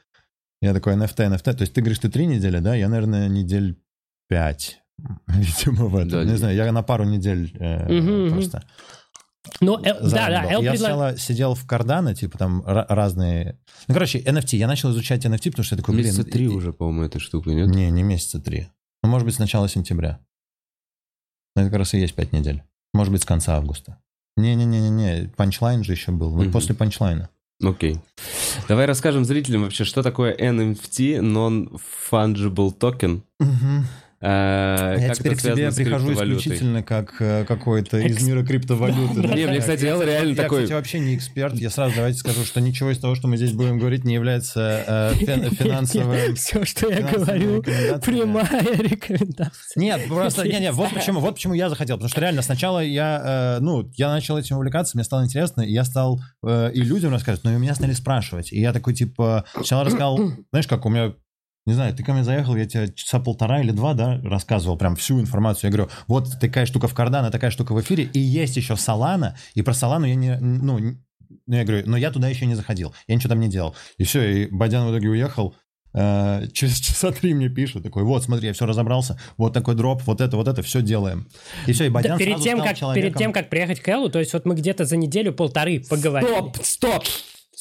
я 0.60 0.74
такой 0.74 0.94
NFT, 0.94 1.32
NFT, 1.32 1.52
то 1.54 1.60
есть 1.60 1.74
ты 1.74 1.80
говоришь, 1.80 2.00
ты 2.00 2.10
три 2.10 2.26
недели, 2.26 2.58
да, 2.58 2.74
я, 2.74 2.88
наверное, 2.88 3.28
недель 3.28 3.78
пять, 4.28 4.81
видимо, 5.26 5.86
в 5.86 5.96
этом. 5.96 6.10
Да, 6.10 6.24
не 6.24 6.36
знаю, 6.36 6.56
я 6.56 6.70
на 6.72 6.82
пару 6.82 7.04
недель 7.04 7.54
э, 7.58 7.92
мгм. 8.00 8.30
просто. 8.34 8.64
Но, 9.60 9.78
э, 9.80 9.94
да, 10.08 10.28
да. 10.28 10.52
Эл 10.52 10.62
Я 10.62 10.72
предла- 10.72 10.76
сначала 10.78 11.16
сидел 11.18 11.54
в 11.54 11.66
Cardano, 11.66 12.14
типа 12.14 12.38
там 12.38 12.62
ра- 12.62 12.86
разные... 12.88 13.58
Ну, 13.88 13.94
короче, 13.94 14.20
NFT. 14.20 14.56
Я 14.56 14.68
начал 14.68 14.90
изучать 14.92 15.24
NFT, 15.26 15.50
потому 15.50 15.64
что 15.64 15.74
я 15.74 15.80
такой, 15.80 15.94
блин... 15.94 16.06
Месяца 16.06 16.24
три 16.24 16.44
и- 16.44 16.48
уже, 16.48 16.72
по-моему, 16.72 17.02
эта 17.02 17.18
штука, 17.18 17.50
нет? 17.50 17.68
Не, 17.68 17.90
не 17.90 18.02
месяца 18.04 18.40
три. 18.40 18.68
Ну, 19.02 19.10
может 19.10 19.26
быть, 19.26 19.34
с 19.34 19.38
начала 19.40 19.68
сентября. 19.68 20.20
Но 21.56 21.62
это 21.62 21.70
как 21.70 21.80
раз 21.80 21.94
и 21.94 21.98
есть 21.98 22.14
пять 22.14 22.32
недель. 22.32 22.62
Может 22.94 23.12
быть, 23.12 23.22
с 23.22 23.26
конца 23.26 23.56
августа. 23.56 23.98
Не-не-не-не, 24.36 25.28
панчлайн 25.36 25.82
же 25.84 25.92
еще 25.92 26.12
был. 26.12 26.30
Вот 26.30 26.44
Мгм. 26.44 26.52
после 26.52 26.74
панчлайна. 26.74 27.28
Окей. 27.62 27.98
Давай 28.68 28.86
расскажем 28.86 29.24
зрителям 29.24 29.62
вообще, 29.62 29.84
что 29.84 30.02
такое 30.02 30.34
NFT, 30.36 31.18
Non-Fungible 31.20 32.76
Token. 32.78 33.22
Э, 34.24 34.96
Я 35.00 35.08
как 35.08 35.16
теперь 35.18 35.34
к 35.34 35.42
тебе 35.42 35.72
прихожу 35.72 36.12
исключительно 36.12 36.82
как 36.84 37.20
э, 37.20 37.44
какой-то 37.44 37.98
из 37.98 38.22
мира 38.22 38.44
криптовалюты. 38.44 39.20
Не, 39.34 39.46
мне, 39.48 39.58
кстати, 39.58 39.84
Я, 39.84 39.90
Эл 39.90 40.02
реально 40.02 40.30
я, 40.30 40.36
такой- 40.36 40.58
кстати, 40.62 40.72
вообще 40.74 41.00
не 41.00 41.16
эксперт. 41.16 41.54
Я 41.56 41.70
сразу 41.70 41.96
давайте 41.96 42.18
скажу, 42.18 42.44
что 42.44 42.60
ничего 42.60 42.90
из 42.92 42.98
того, 42.98 43.16
что 43.16 43.26
мы 43.26 43.36
здесь 43.36 43.50
будем 43.52 43.78
говорить, 43.78 44.04
не 44.04 44.14
является 44.14 44.84
э, 44.86 45.14
фин- 45.24 45.50
финансовым... 45.56 46.34
Все, 46.36 46.64
что 46.64 46.88
я 46.88 47.02
говорю, 47.02 47.62
прямая 47.62 48.62
рекомендация. 48.78 49.52
Нет, 49.76 50.02
просто, 50.08 50.46
не, 50.46 50.60
не, 50.60 50.70
вот 50.72 50.90
почему, 50.94 51.18
вот 51.18 51.34
почему 51.34 51.54
я 51.54 51.68
захотел, 51.68 51.96
потому 51.96 52.08
что 52.08 52.20
реально 52.20 52.42
сначала 52.42 52.78
я, 52.78 53.56
э, 53.58 53.60
ну, 53.60 53.90
я 53.96 54.08
начал 54.10 54.38
этим 54.38 54.56
увлекаться, 54.56 54.96
мне 54.96 55.02
стало 55.04 55.24
интересно, 55.24 55.62
и 55.62 55.72
я 55.72 55.84
стал 55.84 56.20
и 56.46 56.80
людям 56.80 57.10
рассказывать, 57.12 57.44
но 57.44 57.52
и 57.52 57.56
меня 57.58 57.74
стали 57.74 57.92
спрашивать, 57.92 58.52
и 58.52 58.60
я 58.60 58.72
такой, 58.72 58.94
типа, 58.94 59.44
сначала 59.54 59.84
рассказал, 59.84 60.18
знаешь, 60.50 60.66
как 60.68 60.86
у 60.86 60.90
меня, 60.90 61.12
не 61.66 61.74
знаю, 61.74 61.94
ты 61.94 62.02
ко 62.02 62.12
мне 62.12 62.24
заехал, 62.24 62.56
я 62.56 62.66
тебе 62.66 62.92
часа 62.92 63.20
полтора 63.20 63.60
или 63.60 63.70
два, 63.70 63.94
да, 63.94 64.20
рассказывал 64.22 64.76
прям 64.76 64.96
всю 64.96 65.20
информацию, 65.20 65.70
я 65.70 65.76
говорю, 65.76 65.90
вот 66.06 66.40
такая 66.40 66.66
штука 66.66 66.88
в 66.88 66.94
Cardano, 66.94 67.30
такая 67.30 67.50
штука 67.50 67.72
в 67.72 67.80
эфире, 67.80 68.04
и 68.04 68.18
есть 68.18 68.56
еще 68.56 68.74
Solana, 68.74 69.34
и 69.54 69.62
про 69.62 69.72
Solana 69.72 70.08
я 70.08 70.14
не, 70.14 70.38
ну, 70.38 70.78
ну, 70.78 71.56
я 71.56 71.64
говорю, 71.64 71.84
но 71.86 71.96
я 71.96 72.10
туда 72.10 72.28
еще 72.28 72.46
не 72.46 72.54
заходил, 72.54 72.94
я 73.06 73.14
ничего 73.14 73.30
там 73.30 73.40
не 73.40 73.48
делал, 73.48 73.74
и 73.98 74.04
все, 74.04 74.22
и 74.22 74.46
Бадян 74.50 74.86
в 74.86 74.90
итоге 74.90 75.08
уехал, 75.08 75.54
Э, 75.94 76.46
через 76.52 76.78
часа 76.78 77.12
три 77.12 77.34
мне 77.34 77.48
пишут, 77.48 77.82
такой, 77.82 78.04
вот, 78.04 78.24
смотри, 78.24 78.48
я 78.48 78.52
все 78.52 78.66
разобрался, 78.66 79.18
вот 79.36 79.52
такой 79.52 79.74
дроп, 79.74 80.02
вот 80.06 80.20
это, 80.20 80.36
вот 80.36 80.48
это, 80.48 80.62
все 80.62 80.82
делаем. 80.82 81.28
И 81.66 81.72
все, 81.72 81.86
и 81.86 81.88
Бадян 81.88 82.18
Да, 82.18 82.24
перед, 82.24 82.40
тем, 82.40 82.58
как, 82.58 82.68
перед 82.68 82.78
человеком. 82.78 83.18
тем, 83.18 83.32
как 83.32 83.50
приехать 83.50 83.80
к 83.80 83.88
Эллу, 83.88 84.08
то 84.08 84.18
есть 84.18 84.32
вот 84.32 84.44
мы 84.44 84.54
где-то 84.54 84.84
за 84.84 84.96
неделю-полторы 84.96 85.80
поговорили. 85.80 86.30
Стоп, 86.30 86.56
стоп, 86.62 87.04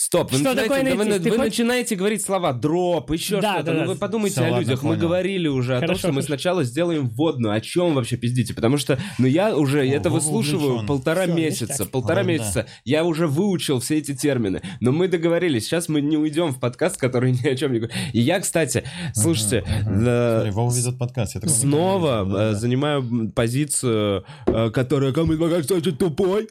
стоп. 0.01 0.31
Вы, 0.31 0.39
Что 0.39 0.49
начинаете, 0.53 0.63
такое 0.69 0.83
да 0.83 0.95
вы? 0.95 1.19
Ты 1.19 1.29
вы 1.29 1.37
хочешь- 1.37 1.37
начинаете 1.51 1.95
говорить 1.95 2.21
слова 2.23 2.53
дроп, 2.53 3.11
еще 3.11 3.39
Да, 3.39 3.53
что-то. 3.53 3.65
да, 3.65 3.73
ну 3.73 3.79
да. 3.81 3.85
вы 3.87 3.95
подумайте 3.95 4.35
Всё, 4.35 4.41
о 4.45 4.49
ладно, 4.51 4.59
людях. 4.59 4.81
Мы 4.83 4.89
понял. 4.95 5.01
говорили 5.01 5.47
уже 5.47 5.73
о 5.75 5.79
том, 5.79 5.87
Хорошо, 5.87 5.99
что 5.99 6.07
мы 6.09 6.13
хорошо. 6.15 6.27
сначала 6.27 6.63
сделаем 6.63 7.09
вводную. 7.09 7.53
О 7.53 7.61
чем 7.61 7.93
вообще 7.93 8.17
пиздите? 8.17 8.53
Потому 8.53 8.77
что, 8.77 8.97
ну 9.19 9.27
я 9.27 9.55
уже 9.55 9.87
это 9.87 10.09
Вова 10.09 10.19
выслушиваю 10.19 10.67
увлечён. 10.69 10.87
полтора 10.87 11.23
Всё, 11.25 11.33
месяца. 11.33 11.85
Полтора 11.85 12.17
Ладно. 12.17 12.29
месяца. 12.31 12.65
Я 12.83 13.03
уже 13.03 13.27
выучил 13.27 13.79
все 13.79 13.97
эти 13.99 14.15
термины. 14.15 14.61
Но 14.79 14.91
мы 14.91 15.07
договорились. 15.07 15.65
Сейчас 15.65 15.87
мы 15.89 16.01
не 16.01 16.17
уйдем 16.17 16.51
в 16.51 16.59
подкаст, 16.59 16.97
который 16.97 17.31
ни 17.33 17.47
о 17.47 17.55
чем 17.55 17.71
не 17.73 17.79
говорит. 17.79 17.95
И 18.13 18.19
я, 18.21 18.39
кстати, 18.39 18.83
слушайте, 19.13 19.63
э, 19.85 20.51
снова 21.47 22.21
э, 22.21 22.25
да, 22.25 22.33
да. 22.51 22.53
занимаю 22.55 23.31
позицию, 23.35 24.25
э, 24.47 24.69
которая 24.71 25.11
кому 25.13 25.37
кажется 25.37 25.75
очень 25.75 25.95
тупой. 25.95 26.47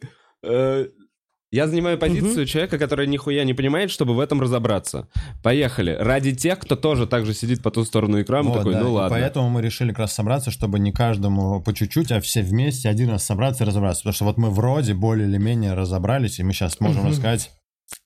Я 1.52 1.66
занимаю 1.66 1.99
позицию 1.99 2.47
человека, 2.47 2.78
который 2.78 3.09
нихуя 3.09 3.42
не 3.45 3.54
понимает, 3.54 3.90
чтобы 3.90 4.14
в 4.14 4.21
этом 4.21 4.40
разобраться. 4.40 5.09
Поехали. 5.42 5.97
Ради 5.99 6.33
тех, 6.33 6.61
кто 6.61 6.76
тоже 6.76 7.09
так 7.09 7.26
же 7.26 7.35
сидит 7.35 7.61
по 7.61 7.73
ту 7.73 7.85
сторону 7.85 8.23
экрана, 8.23 8.50
Вот, 8.50 8.59
такой, 8.59 8.75
да, 8.75 8.80
ну 8.80 8.87
и 8.88 8.90
ладно. 8.92 9.19
Поэтому 9.19 9.49
мы 9.50 9.61
решили 9.61 9.88
как 9.88 10.00
раз 10.00 10.12
собраться, 10.12 10.52
чтобы 10.52 10.78
не 10.78 10.92
каждому 10.92 11.61
по 11.61 11.75
чуть-чуть, 11.75 12.12
а 12.12 12.21
все 12.21 12.42
вместе 12.42 12.88
один 12.88 13.11
раз 13.11 13.25
собраться 13.25 13.64
и 13.64 13.66
разобраться. 13.66 14.02
Потому 14.02 14.14
что 14.14 14.25
вот 14.26 14.38
мы 14.38 14.50
вроде 14.50 14.95
более 14.95 15.26
или 15.28 15.38
менее 15.38 15.75
разобрались, 15.75 16.38
и 16.38 16.45
мы 16.45 16.52
сейчас 16.52 16.78
можем 16.78 17.00
Мгм. 17.02 17.11
рассказать, 17.11 17.50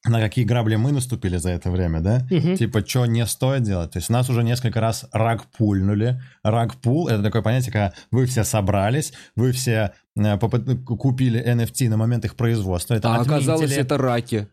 на 0.07 0.21
какие 0.21 0.47
грабли 0.47 0.77
мы 0.77 0.93
наступили 0.93 1.37
за 1.37 1.51
это 1.51 1.71
время, 1.71 2.01
да? 2.01 2.27
Мгм. 2.31 2.57
Типа, 2.57 2.81
что 2.87 3.05
не 3.05 3.27
стоит 3.27 3.65
делать. 3.65 3.91
То 3.91 3.99
есть 3.99 4.09
нас 4.09 4.31
уже 4.31 4.43
несколько 4.43 4.81
раз 4.81 5.05
рагпульнули. 5.13 6.19
Рагпул— 6.43 7.09
это 7.09 7.23
такое 7.23 7.43
понятие, 7.43 7.73
когда 7.73 7.93
вы 8.11 8.25
все 8.25 8.45
собрались, 8.45 9.13
вы 9.37 9.53
все 9.53 9.93
купили 10.87 11.41
NFT 11.41 11.89
на 11.89 11.97
момент 11.97 12.25
их 12.25 12.37
производства. 12.37 12.95
Это 12.95 13.15
А 13.15 13.21
оказалось, 13.21 13.73
это 13.73 13.99
раки. 13.99 14.49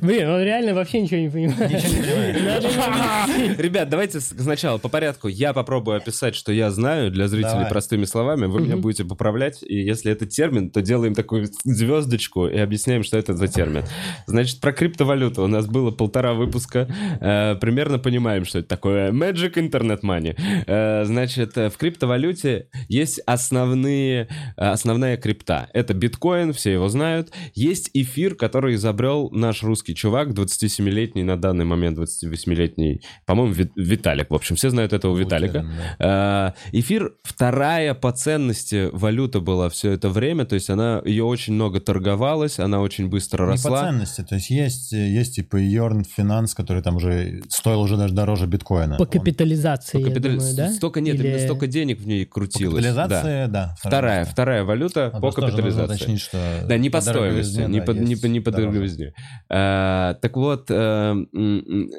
Блин, 0.00 0.28
он 0.28 0.40
реально 0.42 0.72
вообще 0.72 1.00
ничего 1.00 1.20
не 1.20 1.28
понимает. 1.28 1.70
Ничего 1.72 1.92
не 1.94 2.02
понимает. 2.02 2.44
Надо 2.44 2.68
его- 2.68 3.62
Ребят, 3.62 3.88
давайте 3.88 4.20
сначала 4.20 4.78
по 4.78 4.88
порядку. 4.88 5.26
Я 5.26 5.52
попробую 5.52 5.96
описать, 5.96 6.36
что 6.36 6.52
я 6.52 6.70
знаю 6.70 7.10
для 7.10 7.26
зрителей 7.26 7.52
Давай. 7.54 7.68
простыми 7.70 8.04
словами. 8.04 8.46
Вы 8.46 8.60
меня 8.60 8.76
будете 8.76 9.04
поправлять. 9.04 9.62
И 9.62 9.74
если 9.74 10.12
это 10.12 10.26
термин, 10.26 10.70
то 10.70 10.80
делаем 10.80 11.14
такую 11.14 11.48
звездочку 11.64 12.46
и 12.46 12.56
объясняем, 12.56 13.02
что 13.02 13.18
это 13.18 13.34
за 13.34 13.48
термин. 13.48 13.82
Значит, 14.26 14.60
про 14.60 14.72
криптовалюту 14.72 15.42
у 15.42 15.48
нас 15.48 15.66
было 15.66 15.90
полтора 15.90 16.34
выпуска. 16.34 16.86
Э, 17.20 17.56
примерно 17.56 17.98
понимаем, 17.98 18.44
что 18.44 18.60
это 18.60 18.68
такое. 18.68 19.10
Magic 19.10 19.54
Internet 19.54 20.02
Money. 20.02 20.36
Э, 20.66 21.04
значит, 21.04 21.58
э, 21.58 21.68
в 21.68 21.76
криптовалюте 21.78 22.68
есть 22.88 23.20
основные, 23.26 24.28
основная 24.56 25.16
крипта. 25.16 25.68
Это 25.72 25.94
биткоин, 25.94 26.52
все 26.52 26.72
его 26.74 26.88
знают. 26.88 27.30
Есть 27.54 27.90
эфир, 27.92 28.36
который 28.36 28.74
изобрел 28.76 29.30
наш 29.32 29.63
русский 29.64 29.94
чувак, 29.94 30.28
27-летний, 30.30 31.22
на 31.24 31.36
данный 31.36 31.64
момент 31.64 31.98
28-летний, 31.98 33.02
по-моему, 33.26 33.52
Ви- 33.52 33.70
Виталик. 33.76 34.30
В 34.30 34.34
общем, 34.34 34.56
все 34.56 34.70
знают 34.70 34.92
этого 34.92 35.16
Виталика. 35.16 35.66
Да. 35.98 36.54
Э, 36.72 36.78
Эфир 36.78 37.14
вторая 37.22 37.94
по 37.94 38.12
ценности 38.12 38.88
валюта 38.92 39.40
была 39.40 39.68
все 39.68 39.92
это 39.92 40.08
время, 40.08 40.44
то 40.44 40.54
есть 40.54 40.70
она 40.70 41.00
ее 41.04 41.24
очень 41.24 41.54
много 41.54 41.80
торговалась, 41.80 42.58
она 42.58 42.80
очень 42.80 43.08
быстро 43.08 43.42
Не 43.44 43.46
по 43.46 43.52
росла. 43.52 43.82
ценности, 43.84 44.22
то 44.22 44.34
есть 44.36 44.50
есть, 44.50 44.92
есть 44.92 45.34
типа 45.36 45.56
Yorn 45.56 46.04
Finance, 46.16 46.48
который 46.56 46.82
там 46.82 46.96
уже 46.96 47.42
стоил 47.48 47.80
уже 47.80 47.96
даже 47.96 48.14
дороже 48.14 48.46
биткоина. 48.46 48.96
По 48.96 49.02
Он- 49.02 49.08
капитализации, 49.08 49.98
По 49.98 50.06
я 50.08 50.14
капитали- 50.14 50.36
думаю, 50.36 50.56
да? 50.56 50.72
Столько 50.72 51.00
нет, 51.00 51.16
Или- 51.16 51.26
именно 51.28 51.38
столько 51.40 51.66
денег 51.66 52.00
в 52.00 52.06
ней 52.06 52.26
По 52.26 52.32
крутилось. 52.34 52.84
Да. 52.84 52.90
капитализации, 53.04 53.46
да. 53.52 53.74
Вторая, 53.78 54.18
место. 54.20 54.32
вторая 54.32 54.64
валюта 54.64 55.06
А 55.12 55.20
по 55.20 55.30
капитализации. 55.30 55.94
уточнить, 55.94 56.20
что 56.20 56.38
Да, 56.66 56.76
не 56.78 56.90
по 56.90 57.00
стоимости, 57.00 57.60
не 57.60 57.80
да, 57.80 57.86
по, 57.86 57.90
не, 57.92 58.16
по, 58.16 58.26
не 58.26 58.40
по 58.40 58.50
дороже. 58.50 58.68
дороговизне. 58.68 59.12
А, 59.56 60.14
так 60.14 60.36
вот, 60.36 60.68
э, 60.68 60.74
м, 60.74 61.90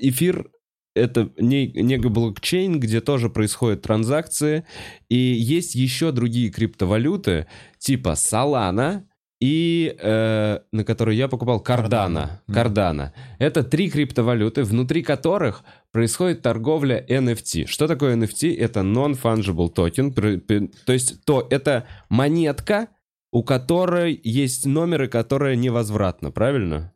эфир 0.00 0.50
это 0.94 1.30
не, 1.36 1.66
не 1.66 1.98
блокчейн, 1.98 2.80
где 2.80 3.02
тоже 3.02 3.28
происходят 3.28 3.82
транзакции, 3.82 4.64
и 5.10 5.16
есть 5.16 5.74
еще 5.74 6.10
другие 6.10 6.50
криптовалюты, 6.50 7.48
типа 7.78 8.10
Solana, 8.10 9.02
и 9.42 9.94
э, 10.00 10.60
на 10.72 10.84
которую 10.84 11.14
я 11.14 11.28
покупал 11.28 11.62
Cardano. 11.62 12.30
Cardano, 12.48 12.64
Cardano. 12.64 13.10
Это 13.38 13.62
три 13.62 13.90
криптовалюты, 13.90 14.62
внутри 14.62 15.02
которых 15.02 15.64
происходит 15.90 16.40
торговля 16.40 17.04
NFT. 17.06 17.66
Что 17.66 17.88
такое 17.88 18.16
NFT? 18.16 18.56
Это 18.56 18.80
non-fungible 18.80 19.70
token. 19.74 20.72
То 20.86 20.92
есть 20.94 21.24
то 21.26 21.46
это 21.50 21.86
монетка, 22.08 22.88
у 23.32 23.42
которой 23.42 24.18
есть 24.24 24.64
номеры, 24.64 25.08
которые 25.08 25.56
невозвратны, 25.56 26.30
правильно? 26.30 26.94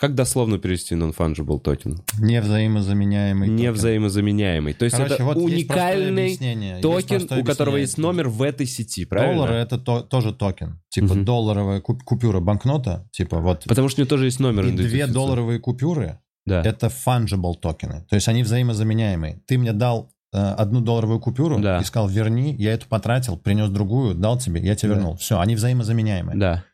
Как 0.00 0.14
дословно 0.14 0.58
перевести 0.58 0.94
non-fungible 0.94 1.62
token? 1.62 1.98
Невзаимозаменяемый 2.18 3.48
токен. 3.48 3.56
Невзаимозаменяемый. 3.62 4.72
То 4.72 4.86
есть 4.86 4.96
Короче, 4.96 5.14
это 5.14 5.24
вот 5.24 5.36
уникальный 5.36 6.36
токен, 6.80 7.28
у 7.38 7.44
которого 7.44 7.76
есть 7.76 7.98
номер 7.98 8.28
в 8.28 8.42
этой 8.42 8.66
сети, 8.66 9.04
правильно? 9.04 9.34
Доллар 9.46 9.52
это 9.52 9.78
то- 9.78 10.00
тоже 10.00 10.32
токен. 10.32 10.80
Типа 10.88 11.14
Мгм. 11.14 11.24
долларовая 11.26 11.80
куп- 11.80 12.02
купюра 12.02 12.40
банкнота, 12.40 13.08
типа 13.12 13.40
вот. 13.40 13.64
Потому 13.64 13.88
что 13.90 14.00
у 14.00 14.02
него 14.02 14.08
тоже 14.08 14.24
есть 14.24 14.40
номер 14.40 14.66
И 14.66 14.70
две 14.72 15.06
долларовые 15.06 15.60
купюры 15.60 16.18
Да. 16.46 16.62
это 16.62 16.86
fungible 17.06 17.54
токены. 17.60 18.06
То 18.08 18.14
есть 18.16 18.26
они 18.28 18.42
взаимозаменяемые. 18.42 19.42
Ты 19.46 19.58
мне 19.58 19.72
дал 19.74 20.10
э, 20.32 20.38
одну 20.38 20.80
долларовую 20.80 21.18
купюру 21.18 21.58
Да. 21.58 21.80
и 21.80 21.84
сказал, 21.84 22.08
верни, 22.08 22.54
я 22.56 22.72
эту 22.72 22.86
потратил, 22.86 23.36
принес 23.36 23.68
другую, 23.68 24.14
дал 24.14 24.38
тебе, 24.38 24.60
я 24.60 24.76
тебе 24.76 24.90
Да. 24.90 24.94
вернул. 24.94 25.16
Все, 25.16 25.40
они 25.40 25.56
взаимозаменяемые. 25.56 26.38
Да. 26.38 26.64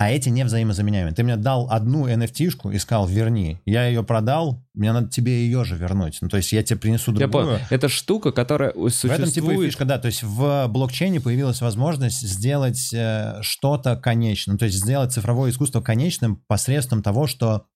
А 0.00 0.10
эти 0.10 0.30
не 0.30 0.44
взаимозаменяемые. 0.46 1.14
Ты 1.14 1.22
мне 1.24 1.36
дал 1.36 1.68
одну 1.70 2.08
NFT-шку 2.08 2.72
и 2.72 2.78
сказал, 2.78 3.06
верни. 3.06 3.60
Я 3.66 3.86
ее 3.86 4.02
продал, 4.02 4.64
мне 4.72 4.94
надо 4.94 5.10
тебе 5.10 5.44
ее 5.44 5.62
же 5.62 5.76
вернуть. 5.76 6.16
Ну, 6.22 6.30
то 6.30 6.38
есть 6.38 6.52
я 6.52 6.62
тебе 6.62 6.80
принесу 6.80 7.12
Я 7.12 7.18
другую. 7.18 7.44
понял. 7.44 7.58
Это 7.68 7.90
штука, 7.90 8.32
которая 8.32 8.72
существует. 8.72 9.18
В 9.18 9.20
этом 9.20 9.30
типа 9.30 9.50
и 9.50 9.66
фишка, 9.66 9.84
да. 9.84 9.98
То 9.98 10.06
есть 10.06 10.22
в 10.22 10.68
блокчейне 10.68 11.20
появилась 11.20 11.60
возможность 11.60 12.26
сделать 12.26 12.94
э, 12.94 13.40
что-то 13.42 13.94
конечным. 13.94 14.56
То 14.56 14.64
есть 14.64 14.78
сделать 14.78 15.12
цифровое 15.12 15.50
искусство 15.50 15.82
конечным 15.82 16.36
посредством 16.46 17.02
того, 17.02 17.26
что 17.26 17.66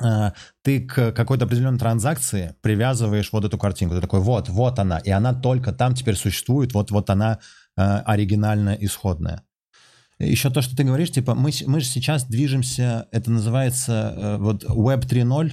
э, 0.00 0.30
ты 0.62 0.86
к 0.86 1.10
какой-то 1.10 1.46
определенной 1.46 1.80
транзакции 1.80 2.54
привязываешь 2.60 3.32
вот 3.32 3.44
эту 3.44 3.58
картинку. 3.58 3.96
Ты 3.96 4.00
такой, 4.00 4.20
вот, 4.20 4.48
вот 4.48 4.78
она. 4.78 4.98
И 4.98 5.10
она 5.10 5.34
только 5.34 5.72
там 5.72 5.96
теперь 5.96 6.14
существует. 6.14 6.74
Вот, 6.74 6.92
вот 6.92 7.10
она 7.10 7.40
э, 7.76 7.82
оригинальная, 7.82 8.76
исходная. 8.76 9.42
Еще 10.18 10.50
то, 10.50 10.62
что 10.62 10.74
ты 10.74 10.84
говоришь, 10.84 11.10
типа, 11.10 11.34
мы, 11.34 11.50
мы 11.66 11.80
же 11.80 11.86
сейчас 11.86 12.24
движемся, 12.24 13.06
это 13.12 13.30
называется 13.30 14.14
э, 14.16 14.36
вот 14.38 14.64
Web 14.64 15.06
3.0. 15.06 15.52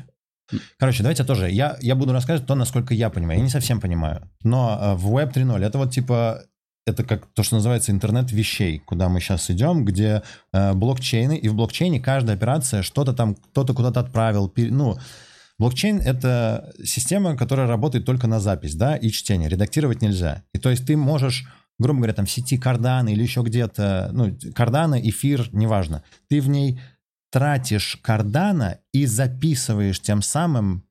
Короче, 0.77 1.03
давайте 1.03 1.23
тоже, 1.23 1.49
я, 1.49 1.77
я 1.81 1.95
буду 1.95 2.13
рассказывать 2.13 2.47
то, 2.47 2.55
насколько 2.55 2.93
я 2.93 3.09
понимаю. 3.09 3.39
Я 3.39 3.43
не 3.43 3.49
совсем 3.49 3.81
понимаю. 3.81 4.29
Но 4.43 4.79
э, 4.81 4.93
в 4.95 5.13
Web 5.13 5.33
3.0 5.33 5.65
это 5.65 5.77
вот 5.77 5.91
типа, 5.91 6.43
это 6.85 7.03
как 7.03 7.25
то, 7.33 7.43
что 7.43 7.55
называется 7.55 7.91
интернет 7.91 8.31
вещей, 8.31 8.79
куда 8.79 9.09
мы 9.09 9.19
сейчас 9.19 9.49
идем, 9.51 9.83
где 9.83 10.23
э, 10.53 10.73
блокчейны, 10.73 11.37
и 11.37 11.49
в 11.49 11.55
блокчейне 11.55 11.99
каждая 11.99 12.37
операция 12.37 12.83
что-то 12.83 13.13
там, 13.13 13.35
кто-то 13.35 13.73
куда-то 13.73 13.99
отправил, 13.99 14.47
пер- 14.47 14.71
ну, 14.71 14.97
Блокчейн— 15.59 16.01
это 16.05 16.73
система, 16.83 17.37
которая 17.37 17.67
работает 17.67 18.05
только 18.05 18.27
на 18.27 18.39
запись, 18.39 18.75
да, 18.75 18.95
и 18.95 19.09
чтение. 19.09 19.49
Редактировать 19.49 20.01
нельзя. 20.01 20.43
И 20.51 20.57
то 20.57 20.69
есть 20.69 20.85
ты 20.85 20.97
можешь 20.97 21.45
грубо 21.79 21.97
говоря, 21.99 22.13
там 22.13 22.25
в 22.25 22.31
сети 22.31 22.57
Cardano 22.57 23.11
или 23.11 23.21
еще 23.23 23.41
где-то, 23.41 24.09
ну, 24.13 24.27
Cardano, 24.29 24.99
эфир, 25.01 25.49
неважно, 25.51 26.03
ты 26.29 26.39
в 26.41 26.47
ней 26.49 26.79
тратишь 27.31 27.99
Cardano 28.05 28.77
и 28.93 29.05
записываешь 29.05 29.99
тем 29.99 30.21
самым, 30.21 30.83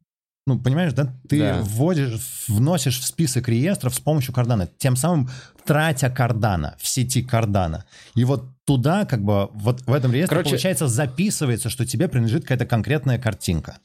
ну, 0.46 0.58
понимаешь, 0.58 0.92
да, 0.92 1.14
ты 1.28 1.38
Да. 1.38 1.60
вводишь, 1.62 2.20
вносишь 2.48 2.98
в 2.98 3.04
список 3.06 3.48
реестров 3.48 3.94
с 3.94 4.00
помощью 4.00 4.34
Cardano, 4.34 4.68
тем 4.78 4.96
самым 4.96 5.30
тратя 5.64 6.08
Cardano 6.08 6.72
в 6.78 6.86
сети 6.88 7.22
Cardano. 7.24 7.82
И 8.16 8.24
вот 8.24 8.44
туда, 8.64 9.04
как 9.04 9.22
бы, 9.22 9.48
вот 9.54 9.82
в 9.86 9.92
этом 9.92 10.12
реестре, 10.12 10.36
Короче- 10.36 10.50
получается, 10.50 10.88
записывается, 10.88 11.68
что 11.68 11.86
тебе 11.86 12.08
принадлежит 12.08 12.42
какая-то 12.42 12.66
конкретная 12.66 13.18
картинка. 13.18 13.78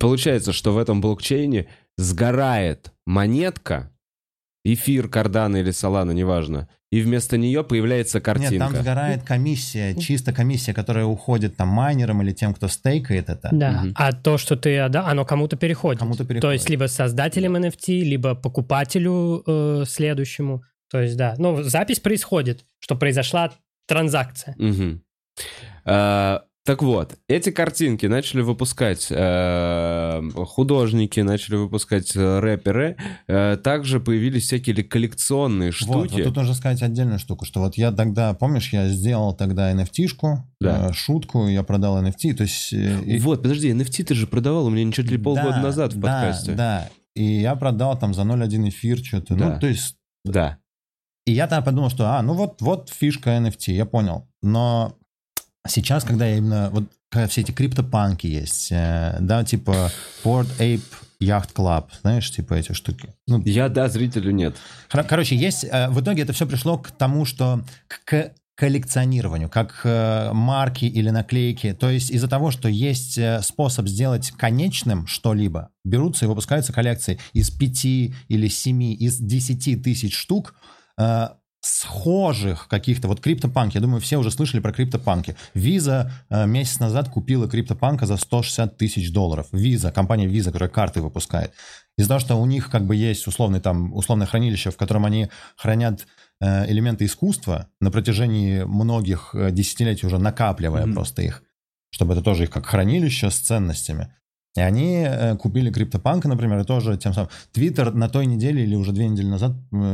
Получается, 0.00 0.52
что 0.52 0.72
в 0.72 0.78
этом 0.78 1.00
блокчейне 1.00 1.68
сгорает 1.96 2.92
монетка, 3.06 3.90
эфир, 4.64 5.08
кардана 5.08 5.56
или 5.58 5.70
солана, 5.70 6.10
неважно, 6.12 6.68
и 6.90 7.00
вместо 7.00 7.38
нее 7.38 7.64
появляется 7.64 8.20
картинка. 8.20 8.52
Нет, 8.54 8.60
там 8.60 8.76
сгорает 8.76 9.22
комиссия, 9.22 9.94
чисто 9.94 10.32
комиссия, 10.32 10.74
которая 10.74 11.04
уходит 11.04 11.56
там 11.56 11.68
майнерам 11.68 12.20
или 12.22 12.32
тем, 12.32 12.52
кто 12.52 12.68
стейкает 12.68 13.28
это. 13.28 13.48
Да, 13.52 13.70
Мгм. 13.82 13.92
а 13.96 14.12
то, 14.12 14.38
что 14.38 14.56
ты 14.56 14.78
отдал, 14.78 15.06
оно 15.06 15.24
кому-то 15.24 15.56
переходит. 15.56 16.00
Кому-то 16.00 16.24
переходит. 16.24 16.42
То 16.42 16.52
есть 16.52 16.68
либо 16.68 16.86
создателям 16.86 17.56
NFT, 17.56 18.00
либо 18.00 18.34
покупателю 18.34 19.42
э, 19.46 19.84
следующему. 19.86 20.62
То 20.90 21.00
есть 21.00 21.16
да, 21.16 21.34
ну 21.38 21.62
запись 21.62 22.00
происходит, 22.00 22.64
что 22.80 22.96
произошла 22.96 23.52
транзакция. 23.86 24.54
Мгм. 24.58 25.02
А, 25.84 26.42
так 26.70 26.82
вот, 26.82 27.18
эти 27.26 27.50
картинки 27.50 28.06
начали 28.06 28.42
выпускать 28.42 29.08
э, 29.10 30.22
художники, 30.36 31.18
начали 31.18 31.56
выпускать 31.56 32.14
э, 32.14 32.38
рэперы. 32.38 32.96
Э, 33.26 33.56
также 33.56 33.98
появились 33.98 34.44
всякие 34.44 34.84
коллекционные 34.84 35.70
Вот, 35.70 35.74
штуки. 35.74 36.12
вот 36.12 36.22
тут 36.22 36.36
нужно 36.36 36.54
сказать 36.54 36.80
отдельную 36.82 37.18
штуку, 37.18 37.44
что 37.44 37.58
вот 37.58 37.76
я 37.76 37.90
тогда, 37.90 38.34
помнишь, 38.34 38.72
я 38.72 38.88
сделал 38.88 39.34
тогда 39.34 39.72
NFT-шку, 39.72 40.44
Да. 40.60 40.90
э, 40.90 40.92
шутку, 40.92 41.48
я 41.48 41.64
продал 41.64 42.00
NFT, 42.04 42.34
то 42.34 42.44
есть... 42.44 42.72
э, 42.72 43.02
и- 43.04 43.18
Вот, 43.18 43.42
подожди, 43.42 43.72
NFT 43.72 44.04
ты 44.04 44.14
же 44.14 44.28
продавал 44.28 44.66
у 44.66 44.70
меня 44.70 44.84
ничего 44.84 45.08
ли 45.08 45.18
полгода 45.18 45.50
Да, 45.56 45.62
назад 45.62 45.92
в 45.92 45.98
да, 45.98 46.02
подкасте. 46.22 46.52
Да, 46.52 46.88
и 47.16 47.24
я 47.24 47.56
продал 47.56 47.98
там 47.98 48.14
за 48.14 48.22
0,1 48.22 48.68
эфир 48.68 48.98
что-то. 48.98 49.34
Да. 49.34 49.54
Ну, 49.54 49.60
то 49.60 49.66
есть... 49.66 49.96
Да. 50.24 50.58
И 51.26 51.32
я 51.32 51.48
тогда 51.48 51.62
подумал, 51.64 51.90
что, 51.90 52.16
а, 52.16 52.22
ну 52.22 52.34
вот, 52.34 52.62
вот 52.62 52.90
фишка 52.90 53.30
NFT, 53.38 53.72
я 53.72 53.86
понял. 53.86 54.28
Но 54.40 54.96
сейчас, 55.70 56.04
когда 56.04 56.26
я 56.26 56.36
именно, 56.36 56.70
вот 56.70 56.84
когда 57.10 57.26
все 57.28 57.40
эти 57.40 57.52
криптопанки 57.52 58.26
есть, 58.26 58.68
э, 58.70 59.16
да, 59.20 59.44
типа 59.44 59.90
Port 60.22 60.48
Ape 60.58 60.82
Yacht 61.22 61.52
Club, 61.54 61.88
знаешь, 62.02 62.30
типа 62.30 62.54
эти 62.54 62.72
штуки. 62.72 63.14
Ну, 63.26 63.42
Я 63.44 63.68
да, 63.68 63.88
зрителю 63.88 64.30
нет. 64.30 64.56
Короче, 64.88 65.36
есть, 65.36 65.64
э, 65.64 65.88
в 65.88 66.00
итоге 66.00 66.22
это 66.22 66.32
все 66.32 66.46
пришло 66.46 66.78
к 66.78 66.90
тому, 66.90 67.24
что 67.24 67.64
к 68.06 68.32
коллекционированию, 68.60 69.48
как 69.48 69.80
э, 69.84 70.32
марки 70.34 70.84
или 70.84 71.08
наклейки. 71.08 71.72
То 71.72 71.88
есть 71.88 72.10
из-за 72.10 72.28
того, 72.28 72.50
что 72.50 72.68
есть 72.68 73.16
э, 73.16 73.40
способ 73.42 73.88
сделать 73.88 74.32
конечным 74.32 75.06
что-либо, 75.06 75.70
берутся 75.82 76.26
и 76.26 76.28
выпускаются 76.28 76.70
коллекции 76.70 77.18
из 77.32 77.50
пяти 77.50 78.14
или 78.28 78.48
семи, 78.48 78.92
из 78.94 79.16
десяти 79.16 79.76
тысяч 79.76 80.14
штук, 80.14 80.54
э, 80.98 81.28
схожих 81.60 82.68
каких-то, 82.68 83.08
вот 83.08 83.20
криптопанк, 83.20 83.74
я 83.74 83.80
думаю, 83.80 84.00
все 84.00 84.16
уже 84.16 84.30
слышали 84.30 84.60
про 84.60 84.72
криптопанки. 84.72 85.36
Виза 85.54 86.10
э, 86.30 86.46
месяц 86.46 86.80
назад 86.80 87.08
купила 87.10 87.48
криптопанка 87.48 88.06
за 88.06 88.16
160 88.16 88.76
тысяч 88.78 89.12
долларов. 89.12 89.46
Виза, 89.52 89.92
компания 89.92 90.26
Виза, 90.26 90.50
которая 90.50 90.70
карты 90.70 91.02
выпускает. 91.02 91.52
Из-за 91.98 92.08
того, 92.08 92.20
что 92.20 92.36
у 92.36 92.46
них 92.46 92.70
как 92.70 92.86
бы 92.86 92.96
есть 92.96 93.26
условный 93.26 93.60
там, 93.60 93.92
условное 93.92 94.26
хранилище, 94.26 94.70
в 94.70 94.76
котором 94.76 95.04
они 95.04 95.28
хранят 95.56 96.06
э, 96.40 96.70
элементы 96.70 97.04
искусства 97.04 97.68
на 97.80 97.90
протяжении 97.90 98.62
многих 98.62 99.34
э, 99.34 99.50
десятилетий 99.50 100.06
уже 100.06 100.18
накапливая 100.18 100.86
Мгм. 100.86 100.94
просто 100.94 101.22
их, 101.22 101.42
чтобы 101.90 102.14
это 102.14 102.22
тоже 102.22 102.44
их 102.44 102.50
как 102.50 102.64
хранилище 102.66 103.30
с 103.30 103.38
ценностями. 103.38 104.14
И 104.56 104.60
они 104.60 105.04
э, 105.06 105.36
купили 105.36 105.70
криптопанка, 105.70 106.26
например, 106.28 106.60
и 106.60 106.64
тоже 106.64 106.96
тем 106.96 107.14
самым. 107.14 107.30
Твиттер 107.52 107.94
на 107.94 108.08
той 108.08 108.26
неделе 108.26 108.64
или 108.64 108.74
уже 108.74 108.92
две 108.92 109.08
недели 109.08 109.26
назад 109.26 109.52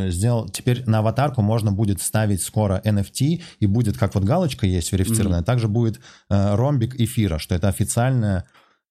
сделал, 0.08 0.48
теперь 0.48 0.82
на 0.86 1.00
аватарку 1.00 1.42
можно 1.42 1.72
будет 1.72 2.00
ставить 2.00 2.42
скоро 2.42 2.80
NFT, 2.84 3.42
и 3.60 3.66
будет, 3.66 3.98
как 3.98 4.14
вот 4.14 4.24
галочка 4.24 4.66
есть 4.66 4.92
верифицированная, 4.92 5.42
также 5.42 5.68
будет 5.68 6.00
э, 6.30 6.54
ромбик 6.54 6.98
эфира, 6.98 7.38
что 7.38 7.54
это 7.54 7.68
официальная, 7.68 8.44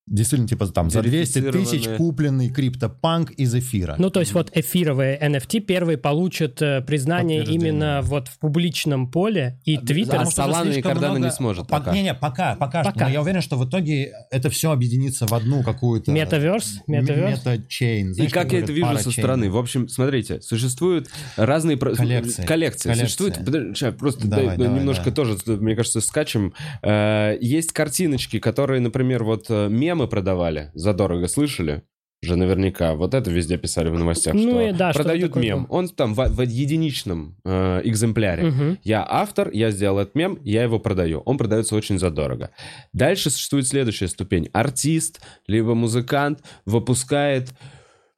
действительно, 0.08 0.48
типа 0.48 0.68
там 0.68 0.90
за 0.90 1.02
200 1.02 1.52
тысяч 1.52 1.88
купленный 1.98 2.50
криптопанк 2.50 3.32
из 3.32 3.56
эфира. 3.56 3.96
Ну, 3.98 4.10
то 4.10 4.20
есть 4.20 4.34
вот 4.34 4.52
эфировые 4.54 5.20
NFT 5.20 5.62
первые 5.62 5.98
получат 5.98 6.62
э, 6.62 6.82
признание 6.82 7.44
именно 7.44 8.02
вот 8.04 8.28
в 8.28 8.38
публичном 8.40 9.10
поле, 9.10 9.60
и 9.66 9.78
Твиттер... 9.78 10.16
а 10.16 10.26
Потому 10.26 10.32
что 10.32 10.46
уже 10.46 10.54
Solana 10.54 10.78
и 10.78 10.82
Cardano 10.82 11.10
много- 11.10 11.20
не 11.20 11.32
сможет 11.32 11.68
По- 11.68 11.80
пока. 11.80 11.92
Не-не, 11.94 12.14
пока, 12.14 12.56
пока, 12.56 12.84
что. 12.84 12.94
Пока. 12.94 13.06
Но 13.06 13.12
я 13.12 13.22
уверен, 13.22 13.42
что 13.42 13.58
в 13.58 13.68
итоге 13.68 14.14
это 14.32 14.50
все 14.50 14.72
объединится 14.72 15.26
в 15.26 15.34
одну 15.34 15.64
какую-то... 15.64 16.12
Метаверс? 16.12 16.82
Метаверс? 16.88 17.40
Мета-чейн. 17.46 18.14
И 18.14 18.28
как 18.28 18.52
я 18.54 18.60
это 18.60 18.72
вижу 18.72 18.98
со 19.00 19.12
стороны? 19.12 19.50
В 19.50 19.58
общем, 19.58 19.88
смотрите, 19.88 20.42
существуют 20.42 21.10
разные... 21.36 21.78
Коллекции. 21.78 22.46
Коллекции. 22.46 22.90
Подожди, 22.90 23.74
щас, 23.76 23.94
просто 23.96 24.28
Давай, 24.28 24.48
дай- 24.48 24.58
давай, 24.58 24.80
немножко 24.80 25.06
да. 25.06 25.12
тоже, 25.12 25.38
мне 25.46 25.76
кажется, 25.76 26.02
скачем. 26.02 26.54
Э, 26.82 27.38
Есть 27.42 27.72
картиночки, 27.74 28.40
которые, 28.40 28.80
например, 28.82 29.24
вот 29.24 29.46
э, 29.50 29.68
мемы 29.96 30.08
продавали 30.08 30.72
задорого, 30.74 31.28
слышали? 31.28 31.84
Же 32.22 32.36
наверняка. 32.36 32.96
Вот 32.96 33.14
это 33.14 33.30
везде 33.30 33.58
писали 33.58 33.90
в 33.90 34.00
новостях, 34.00 34.34
Ну 34.34 34.50
что 34.50 34.62
и 34.62 34.72
да, 34.72 34.92
продают 34.94 35.34
такое 35.34 35.44
мем. 35.44 35.68
Он 35.70 35.88
там 35.90 36.14
в, 36.16 36.28
в 36.28 36.42
единичном 36.42 37.36
э, 37.46 37.82
экземпляре. 37.84 38.44
Мгм. 38.46 38.78
Я 38.84 39.06
автор, 39.08 39.52
я 39.52 39.70
сделал 39.70 40.00
этот 40.00 40.16
мем, 40.16 40.40
я 40.44 40.64
его 40.64 40.80
продаю. 40.80 41.20
Он 41.20 41.38
продается 41.38 41.76
очень 41.76 42.00
задорого. 42.00 42.50
Дальше 42.94 43.30
существует 43.30 43.68
следующая 43.68 44.08
ступень. 44.08 44.50
Артист, 44.54 45.22
либо 45.46 45.76
музыкант 45.76 46.42
выпускает 46.66 47.50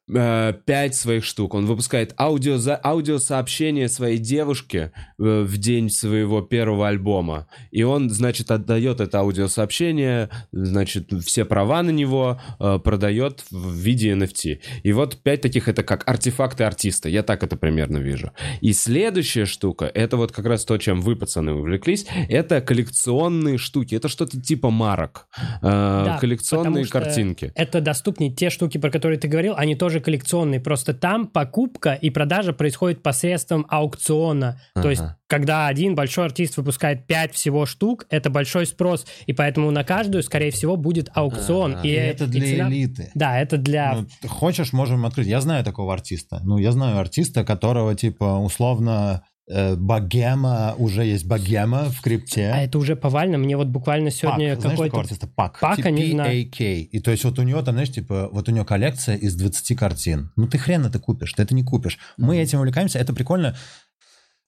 э, 0.08 0.54
пять 0.64 0.94
своих 0.94 1.24
штук. 1.24 1.54
Он 1.54 1.66
выпускает 1.66 2.14
аудио, 2.18 2.58
аудиосообщение 2.82 3.88
своей 3.88 4.18
девушке 4.18 4.92
э, 5.18 5.42
в 5.42 5.56
день 5.58 5.90
своего 5.90 6.42
первого 6.42 6.88
альбома. 6.88 7.46
И 7.70 7.82
он, 7.82 8.10
значит, 8.10 8.50
отдает 8.50 9.00
это 9.00 9.20
аудиосообщение, 9.20 10.28
значит, 10.52 11.12
все 11.24 11.44
права 11.44 11.82
на 11.82 11.90
него 11.90 12.40
э, 12.58 12.78
продает 12.82 13.44
в 13.50 13.74
виде 13.74 14.12
NFT. 14.12 14.60
И 14.82 14.92
вот 14.92 15.16
пять 15.22 15.40
таких 15.40 15.68
это 15.68 15.82
как 15.82 16.08
артефакты 16.08 16.64
артиста. 16.64 17.08
Я 17.08 17.22
так 17.22 17.42
это 17.42 17.56
примерно 17.56 17.98
вижу. 17.98 18.32
И 18.60 18.72
следующая 18.72 19.44
штука, 19.46 19.86
это 19.86 20.16
вот 20.16 20.32
как 20.32 20.46
раз 20.46 20.64
то, 20.64 20.76
чем 20.78 21.00
вы, 21.00 21.16
пацаны, 21.16 21.52
увлеклись, 21.52 22.06
это 22.28 22.60
коллекционные 22.60 23.58
штуки. 23.58 23.94
Это 23.94 24.08
что-то 24.08 24.40
типа 24.40 24.70
марок. 24.70 25.26
Э, 25.62 26.04
Да, 26.08 26.18
коллекционные 26.20 26.86
картинки. 26.86 27.52
Это 27.54 27.80
доступнее. 27.80 28.32
Те 28.32 28.50
штуки, 28.50 28.78
про 28.78 28.90
которые 28.90 29.18
ты 29.18 29.28
говорил, 29.28 29.54
они 29.56 29.74
тоже 29.74 29.97
коллекционные. 30.00 30.60
Просто 30.60 30.94
там 30.94 31.26
покупка 31.26 31.94
и 31.94 32.10
продажа 32.10 32.52
происходит 32.52 33.02
посредством 33.02 33.66
аукциона. 33.68 34.60
То 34.74 34.80
Ага. 34.80 34.90
есть, 34.90 35.02
когда 35.26 35.66
один 35.66 35.94
большой 35.94 36.26
артист 36.26 36.56
выпускает 36.56 37.06
5 37.06 37.34
всего 37.34 37.66
штук, 37.66 38.06
это 38.10 38.30
большой 38.30 38.66
спрос. 38.66 39.06
И 39.26 39.32
поэтому 39.32 39.70
на 39.70 39.84
каждую, 39.84 40.22
скорее 40.22 40.50
всего, 40.50 40.76
будет 40.76 41.08
аукцион. 41.14 41.74
Ага. 41.74 41.82
И, 41.82 41.88
И 41.90 41.92
это 41.92 42.24
и 42.24 42.28
для 42.28 42.46
цена- 42.46 42.68
элиты. 42.68 43.10
Да, 43.14 43.38
это 43.40 43.56
для... 43.58 43.94
Ну, 44.22 44.28
хочешь, 44.28 44.72
можем 44.72 45.04
открыть. 45.06 45.26
Я 45.26 45.40
знаю 45.40 45.64
такого 45.64 45.92
артиста. 45.92 46.40
Ну, 46.44 46.58
я 46.58 46.72
знаю 46.72 46.98
артиста, 46.98 47.44
которого, 47.44 47.94
типа, 47.94 48.38
условно, 48.38 49.22
э, 49.24 49.28
богема, 49.48 50.74
уже 50.78 51.04
есть 51.04 51.26
богема 51.26 51.84
в 51.90 52.00
крипте. 52.02 52.50
А 52.52 52.62
это 52.62 52.78
уже 52.78 52.96
повально. 52.96 53.38
Мне 53.38 53.56
вот 53.56 53.68
буквально 53.68 54.10
сегодня 54.10 54.50
Пак, 54.50 54.60
знаешь 54.60 54.76
какой-то... 54.76 54.90
такого 54.90 55.02
артиста? 55.02 55.26
Пак. 55.26 55.60
Пака, 55.60 55.90
не 55.90 56.12
знаю. 56.12 56.30
P-A-K. 56.30 56.64
И 56.82 57.00
то 57.00 57.10
есть 57.10 57.24
вот 57.24 57.38
у 57.38 57.42
него 57.42 57.62
там, 57.62 57.74
знаешь, 57.74 57.90
типа, 57.90 58.28
вот 58.30 58.48
у 58.48 58.52
него 58.52 58.64
коллекция 58.64 59.16
из 59.16 59.34
20 59.36 59.78
картин. 59.78 60.30
Ну 60.36 60.46
ты 60.46 60.58
хрен 60.58 60.84
это 60.84 60.98
купишь, 60.98 61.32
ты 61.32 61.42
это 61.42 61.54
не 61.54 61.64
купишь. 61.64 61.98
Мы 62.16 62.38
этим 62.38 62.58
увлекаемся, 62.58 62.98
это 62.98 63.12
прикольно. 63.14 63.56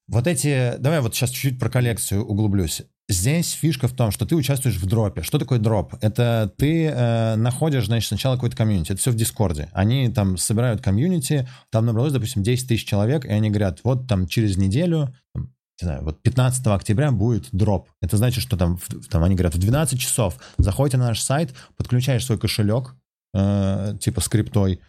Вот 0.06 0.26
эти... 0.26 0.74
Давай 0.78 1.00
вот 1.00 1.14
сейчас 1.14 1.30
чуть-чуть 1.30 1.58
про 1.58 1.70
коллекцию 1.70 2.24
углублюсь. 2.24 2.82
Здесь 3.10 3.50
фишка 3.50 3.88
в 3.88 3.92
том, 3.92 4.12
что 4.12 4.24
ты 4.24 4.36
участвуешь 4.36 4.76
в 4.76 4.86
дропе. 4.86 5.22
Что 5.22 5.40
такое 5.40 5.58
дроп? 5.58 5.94
Это 6.00 6.54
ты 6.56 6.86
э, 6.86 7.34
находишь, 7.34 7.86
значит, 7.86 8.06
сначала 8.06 8.36
какой-то 8.36 8.56
комьюнити. 8.56 8.92
Это 8.92 9.00
все 9.00 9.10
в 9.10 9.16
Дискорде. 9.16 9.68
Они 9.72 10.08
там 10.10 10.36
собирают 10.36 10.80
комьюнити, 10.80 11.48
там 11.70 11.86
набралось, 11.86 12.12
допустим, 12.12 12.44
10 12.44 12.68
тысяч 12.68 12.86
человек, 12.86 13.24
и 13.24 13.30
они 13.30 13.50
говорят, 13.50 13.80
вот 13.82 14.06
там 14.06 14.28
через 14.28 14.56
неделю, 14.56 15.12
не 15.34 15.42
знаю, 15.82 16.04
вот 16.04 16.22
15 16.22 16.64
октября 16.68 17.10
будет 17.10 17.48
дроп. 17.50 17.88
Это 18.00 18.16
значит, 18.16 18.44
что 18.44 18.56
там, 18.56 18.78
там 19.10 19.24
они 19.24 19.34
говорят, 19.34 19.56
в 19.56 19.58
12 19.58 19.98
часов 19.98 20.38
заходите 20.58 20.96
на 20.96 21.08
наш 21.08 21.20
сайт, 21.20 21.52
подключаешь 21.76 22.24
свой 22.24 22.38
кошелек, 22.38 22.94
э, 23.34 23.96
типа 24.00 24.20
скриптой, 24.20 24.80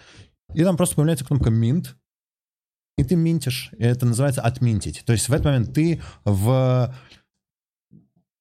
и 0.54 0.64
там 0.64 0.78
просто 0.78 0.96
появляется 0.96 1.26
кнопка 1.26 1.50
Mint, 1.50 1.88
и 3.00 3.04
ты 3.04 3.16
минтишь. 3.16 3.72
И 3.80 3.84
это 3.84 4.06
называется 4.06 4.42
отминтить. 4.42 5.02
То 5.06 5.14
есть 5.14 5.28
в 5.28 5.34
этот 5.34 5.46
момент 5.46 5.74
ты 5.74 6.02
в 6.24 6.94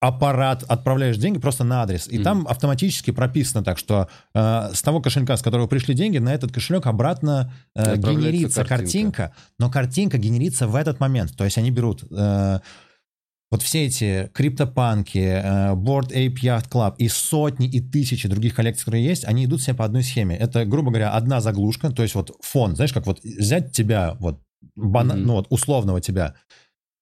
аппарат 0.01 0.65
отправляешь 0.67 1.19
деньги 1.19 1.39
просто 1.39 1.63
на 1.63 1.83
адрес, 1.83 2.09
и 2.09 2.17
Мгм. 2.17 2.25
там 2.25 2.47
автоматически 2.49 3.11
прописано 3.11 3.63
так, 3.63 3.79
что 3.79 4.09
э, 4.35 4.71
с 4.73 4.81
того 4.83 5.01
кошелька, 5.01 5.37
с 5.37 5.43
которого 5.43 5.67
пришли 5.67 5.95
деньги, 5.95 6.17
на 6.19 6.33
этот 6.33 6.53
кошелек 6.53 6.87
обратно 6.87 7.53
э, 7.77 7.97
генерится 7.97 8.65
картинка. 8.65 8.77
картинка, 8.77 9.35
но 9.59 9.71
картинка 9.71 10.17
генерится 10.19 10.67
в 10.67 10.75
этот 10.75 11.01
момент. 11.01 11.37
То 11.37 11.45
есть 11.45 11.59
они 11.59 11.71
берут 11.71 12.05
э, 12.11 12.61
вот 13.51 13.63
все 13.63 13.85
эти 13.87 14.31
криптопанки, 14.33 15.19
э, 15.19 15.75
Board 15.75 16.13
Ape 16.13 16.37
Yacht 16.43 16.71
Club 16.71 16.95
и 16.97 17.09
сотни 17.09 17.69
и 17.69 17.81
тысячи 17.81 18.27
других 18.27 18.55
коллекций, 18.55 18.85
которые 18.87 19.05
есть, 19.05 19.27
они 19.27 19.45
идут 19.45 19.61
все 19.61 19.75
по 19.75 19.85
одной 19.85 20.03
схеме. 20.03 20.35
Это, 20.35 20.65
грубо 20.65 20.91
говоря, 20.91 21.11
одна 21.11 21.43
заглушка, 21.43 21.91
то 21.91 22.03
есть 22.03 22.15
вот 22.15 22.31
фон, 22.41 22.75
знаешь, 22.75 22.95
как 22.95 23.07
вот 23.07 23.21
взять 23.23 23.73
тебя, 23.73 24.17
вот, 24.19 24.41
бана- 24.77 25.15
Мгм. 25.15 25.27
ну 25.27 25.33
вот 25.35 25.47
условного 25.51 26.01
тебя, 26.01 26.35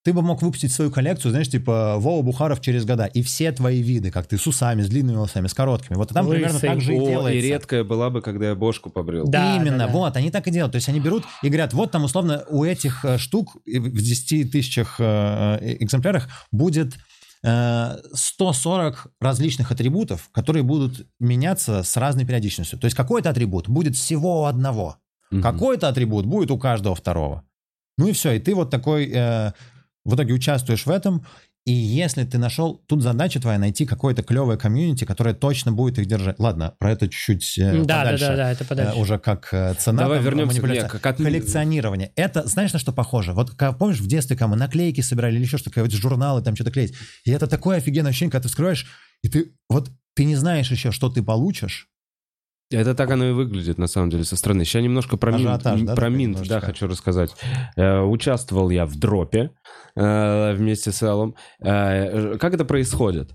ты 0.05 0.13
бы 0.13 0.23
мог 0.23 0.41
выпустить 0.43 0.73
свою 0.73 0.91
коллекцию, 0.91 1.33
знаешь, 1.33 1.49
типа 1.51 1.97
Вова 1.99 2.23
Бухаров 2.23 2.61
через 2.61 2.85
года, 2.85 3.05
и 3.07 3.23
все 3.23 3.53
твои 3.53 3.83
виды, 3.83 4.11
как 4.11 4.27
ты 4.27 4.39
с 4.39 4.47
усами, 4.47 4.83
с 4.83 4.89
длинными 4.89 5.17
волосами, 5.17 5.49
с 5.49 5.55
короткими. 5.55 5.97
Вот 5.97 6.09
там 6.11 6.29
примерно 6.29 6.55
Лысый. 6.55 6.69
так 6.69 6.81
же 6.81 6.95
и 6.95 6.99
О, 6.99 7.03
и 7.03 7.07
делается. 7.07 7.47
редкая 7.49 7.85
была 7.85 8.09
бы, 8.09 8.23
когда 8.23 8.47
я 8.49 8.55
бошку 8.55 8.91
побрил. 8.91 9.27
Да, 9.29 9.57
Именно, 9.57 9.79
да, 9.79 9.87
да. 9.87 9.93
вот, 9.93 10.17
они 10.17 10.31
так 10.31 10.47
и 10.47 10.51
делают. 10.51 10.73
То 10.73 10.77
есть 10.77 10.89
они 10.89 11.01
берут 11.01 11.25
и 11.43 11.49
говорят, 11.49 11.73
вот 11.75 11.91
там 11.91 12.05
условно 12.05 12.45
у 12.49 12.65
этих 12.65 13.05
э, 13.05 13.19
штук 13.19 13.57
в 13.67 14.01
10 14.01 14.51
тысячах 14.53 14.97
э, 14.99 15.59
э, 15.61 15.77
экземплярах 15.81 16.29
будет 16.53 16.95
э, 17.43 17.97
140 18.15 19.09
различных 19.21 19.73
атрибутов, 19.73 20.29
которые 20.33 20.63
будут 20.63 21.07
меняться 21.21 21.83
с 21.83 21.97
разной 21.97 22.25
периодичностью. 22.25 22.79
То 22.79 22.85
есть 22.87 22.97
какой-то 22.97 23.31
атрибут 23.31 23.69
будет 23.69 23.97
всего 23.97 24.47
одного, 24.47 24.97
Мгм. 25.31 25.43
какой-то 25.43 25.89
атрибут 25.89 26.25
будет 26.25 26.51
у 26.51 26.59
каждого 26.59 26.95
второго. 26.95 27.43
Ну 27.99 28.07
и 28.09 28.13
все, 28.13 28.33
и 28.33 28.39
ты 28.39 28.55
вот 28.55 28.71
такой 28.71 29.11
э, 29.13 29.53
в 30.09 30.15
итоге 30.15 30.35
участвуешь 30.35 30.87
в 30.87 30.91
этом, 30.91 31.25
и 31.67 31.73
если 31.73 32.25
ты 32.25 32.39
нашел, 32.39 32.83
тут 32.87 33.03
задача 33.03 33.41
твоя 33.41 33.59
найти 33.59 33.85
какое-то 33.85 34.23
клевое 34.23 34.57
комьюнити, 34.57 35.05
которое 35.05 35.35
точно 35.35 35.71
будет 35.71 35.99
их 35.99 36.07
держать. 36.07 36.39
Ладно, 36.39 36.75
про 36.79 36.93
это 36.93 37.09
чуть 37.09 37.59
э, 37.59 37.83
Да, 37.83 37.85
да, 37.85 37.99
подальше. 38.05 38.27
да, 38.27 38.37
да, 38.37 38.51
это 38.53 38.65
Э, 38.65 38.67
подальше. 38.67 38.99
уже 38.99 39.19
как 39.19 39.49
э, 39.53 39.75
цена. 39.79 40.05
Давай 40.05 40.19
там, 40.19 40.25
вернемся 40.25 40.89
к- 40.89 40.99
как 41.01 41.17
коллекционирование. 41.19 42.11
Это, 42.17 42.47
знаешь, 42.49 42.73
на 42.73 42.79
что 42.79 42.93
похоже? 42.93 43.35
Вот 43.35 43.51
как, 43.51 43.77
помнишь, 43.79 44.01
в 44.01 44.07
детстве, 44.07 44.35
когда 44.37 44.49
мы 44.49 44.57
наклейки 44.57 45.03
собирали 45.03 45.37
или 45.37 45.43
еще 45.45 45.59
что-то, 45.59 45.83
вот 45.83 45.93
журналы, 45.93 46.41
там 46.43 46.55
что-то 46.55 46.71
клеить. 46.71 46.95
И 47.25 47.31
это 47.31 47.47
такое 47.47 47.77
офигенное 47.77 48.11
ощущение, 48.11 48.31
когда 48.33 48.43
ты 48.45 48.49
вскрываешь, 48.49 48.87
и 49.23 49.29
ты 49.29 49.53
вот 49.69 49.91
ты 50.15 50.25
не 50.25 50.37
знаешь 50.37 50.71
еще, 50.71 50.91
что 50.91 51.11
ты 51.11 51.23
получишь. 51.23 51.89
Это 52.71 52.95
так 52.95 53.11
оно 53.11 53.31
и 53.31 53.33
выглядит, 53.33 53.79
на 53.79 53.87
самом 53.87 54.11
деле, 54.11 54.25
со 54.25 54.37
стороны. 54.37 54.65
Сейчас 54.65 54.83
немножко 54.83 55.17
про 55.17 55.33
минт, 55.33 55.49
Ажиотаж, 55.49 55.81
да, 55.83 55.95
про 55.95 56.09
минт 56.11 56.47
да, 56.47 56.61
хочу 56.61 56.87
рассказать. 56.87 57.35
Э, 57.77 58.01
участвовал 58.01 58.69
я 58.69 58.85
в 58.85 58.99
дропе 58.99 59.53
э, 59.97 60.55
вместе 60.55 60.93
с 60.93 61.03
Эллом. 61.03 61.35
Э, 61.61 62.37
как 62.37 62.53
это 62.53 62.67
происходит? 62.67 63.31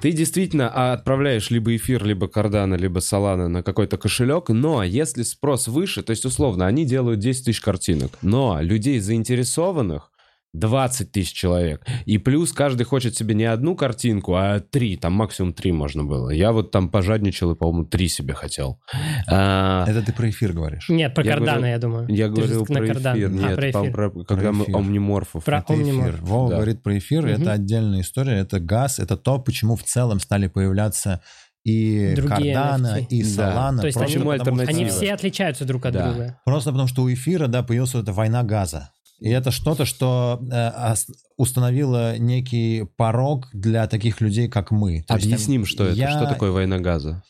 Ты 0.00 0.12
действительно 0.12 0.92
отправляешь 0.92 1.50
либо 1.50 1.76
эфир, 1.76 2.02
либо 2.04 2.28
кардана, 2.28 2.76
либо 2.76 3.00
солана 3.00 3.48
на 3.48 3.62
какой-то 3.62 3.98
кошелек, 3.98 4.48
но 4.48 4.82
если 4.82 5.22
спрос 5.22 5.68
выше, 5.68 6.02
то 6.02 6.10
есть 6.10 6.24
условно 6.24 6.66
они 6.66 6.86
делают 6.86 7.20
10 7.20 7.44
тысяч 7.44 7.60
картинок, 7.60 8.12
но 8.22 8.58
людей 8.62 9.00
заинтересованных 9.00 10.10
20 10.52 11.12
тысяч 11.12 11.32
человек. 11.32 11.86
И 12.06 12.18
плюс 12.18 12.52
каждый 12.52 12.84
хочет 12.84 13.14
себе 13.16 13.34
не 13.34 13.44
одну 13.44 13.76
картинку, 13.76 14.34
а 14.34 14.58
три, 14.60 14.96
там 14.96 15.12
максимум 15.12 15.52
три 15.52 15.70
можно 15.72 16.04
было. 16.04 16.30
Я 16.30 16.50
вот 16.52 16.70
там 16.72 16.88
пожадничал 16.88 17.52
и, 17.52 17.54
по-моему, 17.54 17.84
три 17.86 18.08
себе 18.08 18.34
хотел. 18.34 18.80
А, 19.28 19.84
Это 19.86 20.02
ты 20.02 20.12
про 20.12 20.28
эфир 20.30 20.52
говоришь. 20.52 20.88
Нет, 20.88 21.14
про 21.14 21.24
Я 21.24 21.30
Кардана, 21.32 21.52
говорил- 21.58 21.72
я 21.72 21.78
думаю. 21.78 22.06
я 22.08 22.26
Ты 22.28 22.32
говорил 22.34 22.66
про 22.66 22.86
Кардан. 22.86 23.16
эфир. 23.16 23.26
А, 23.28 23.30
Нет, 23.30 23.56
про 23.56 23.72
по-моему, 23.72 23.82
эфир. 23.84 23.92
про- 24.12 24.24
когда 24.24 24.52
мы 24.52 24.64
эфир. 24.64 24.76
омниморфов. 24.76 25.44
Про 25.44 25.58
Это 25.58 25.72
Omnimorph. 25.74 26.00
эфир. 26.10 26.18
Вова 26.22 26.50
Да. 26.50 26.56
говорит 26.56 26.82
про 26.82 26.98
эфир, 26.98 27.22
Мгм. 27.22 27.42
это 27.42 27.52
отдельная 27.52 28.00
история, 28.00 28.38
это 28.38 28.58
газ, 28.60 28.98
это 28.98 29.16
то, 29.16 29.38
почему 29.38 29.76
в 29.76 29.84
целом 29.84 30.18
стали 30.20 30.48
появляться 30.48 31.20
и 31.62 32.14
Другие 32.16 32.54
Кардана, 32.54 32.96
NFT. 32.98 33.06
и 33.10 33.22
Да. 33.22 33.28
Солана. 33.28 33.80
То 33.82 33.86
есть 33.86 33.98
просто 33.98 34.18
они- 34.18 34.38
потому? 34.38 34.60
Они 34.62 34.84
все 34.86 35.12
отличаются 35.12 35.64
друг 35.64 35.84
от 35.86 35.92
Да. 35.92 36.08
друга. 36.10 36.40
Просто 36.44 36.70
потому 36.70 36.88
что 36.88 37.02
у 37.02 37.12
эфира, 37.12 37.46
да, 37.48 37.62
появилась 37.62 37.92
вот 37.94 38.04
эта 38.04 38.12
война 38.12 38.42
газа. 38.42 38.90
И 39.20 39.28
это 39.28 39.50
что-то, 39.50 39.84
что 39.84 40.40
э, 40.50 40.94
установило 41.36 42.16
некий 42.18 42.84
порог 42.96 43.48
для 43.52 43.86
таких 43.86 44.20
людей, 44.20 44.48
как 44.48 44.70
мы. 44.70 45.02
То 45.02 45.14
есть, 45.14 45.26
Объясним, 45.26 45.62
там, 45.62 45.66
что 45.66 45.84
это. 45.84 45.94
я- 45.96 46.10
Что 46.10 46.26
такое 46.26 46.50
война 46.50 46.78
газа? 46.78 47.22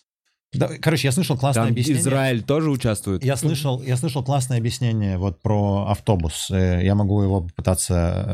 Да, 0.52 0.68
короче, 0.80 1.06
я 1.06 1.12
слышал 1.12 1.36
классное 1.38 1.62
Там 1.64 1.72
объяснение. 1.72 2.02
Израиль 2.02 2.42
тоже 2.42 2.70
участвует? 2.70 3.24
Я 3.24 3.36
слышал, 3.36 3.80
я 3.82 3.96
слышал 3.96 4.24
классное 4.24 4.58
объяснение 4.58 5.16
вот 5.16 5.40
про 5.42 5.86
автобус. 5.88 6.48
Э, 6.50 6.80
Я 6.84 6.94
могу 6.96 7.22
его 7.22 7.42
попытаться 7.42 8.24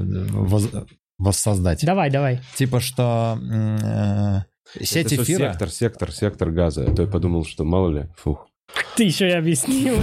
э, 0.00 0.26
воз- 0.30 0.70
воссоздать. 1.18 1.84
Давай, 1.84 2.10
давай. 2.10 2.40
Типа, 2.54 2.80
что 2.80 3.38
э, 3.42 4.40
сеть 4.84 5.12
Это 5.12 5.22
эфира... 5.22 5.50
Сектор, 5.50 5.70
сектор, 5.70 6.12
сектор 6.12 6.50
газа. 6.50 6.86
А 6.90 6.94
то 6.94 7.02
я 7.02 7.08
подумал, 7.08 7.44
что 7.44 7.64
мало 7.64 7.90
ли. 7.90 8.06
Фух. 8.16 8.48
Ты 8.96 9.04
еще 9.04 9.28
и 9.28 9.32
объяснил. 9.32 9.96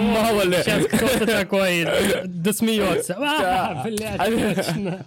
мало 0.00 0.42
ли. 0.42 0.56
Сейчас 0.62 0.86
кто-то 0.86 1.26
такой 1.26 1.86
досмеется. 2.24 3.14
А, 3.18 3.82
блядь, 3.84 4.16
точно. 4.18 5.04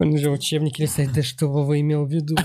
Он 0.00 0.16
же 0.16 0.30
в 0.30 0.34
учебнике 0.34 0.84
листает, 0.84 1.12
да 1.12 1.22
что 1.22 1.48
Вова 1.48 1.78
имел 1.80 2.06
в 2.06 2.10
виду? 2.10 2.36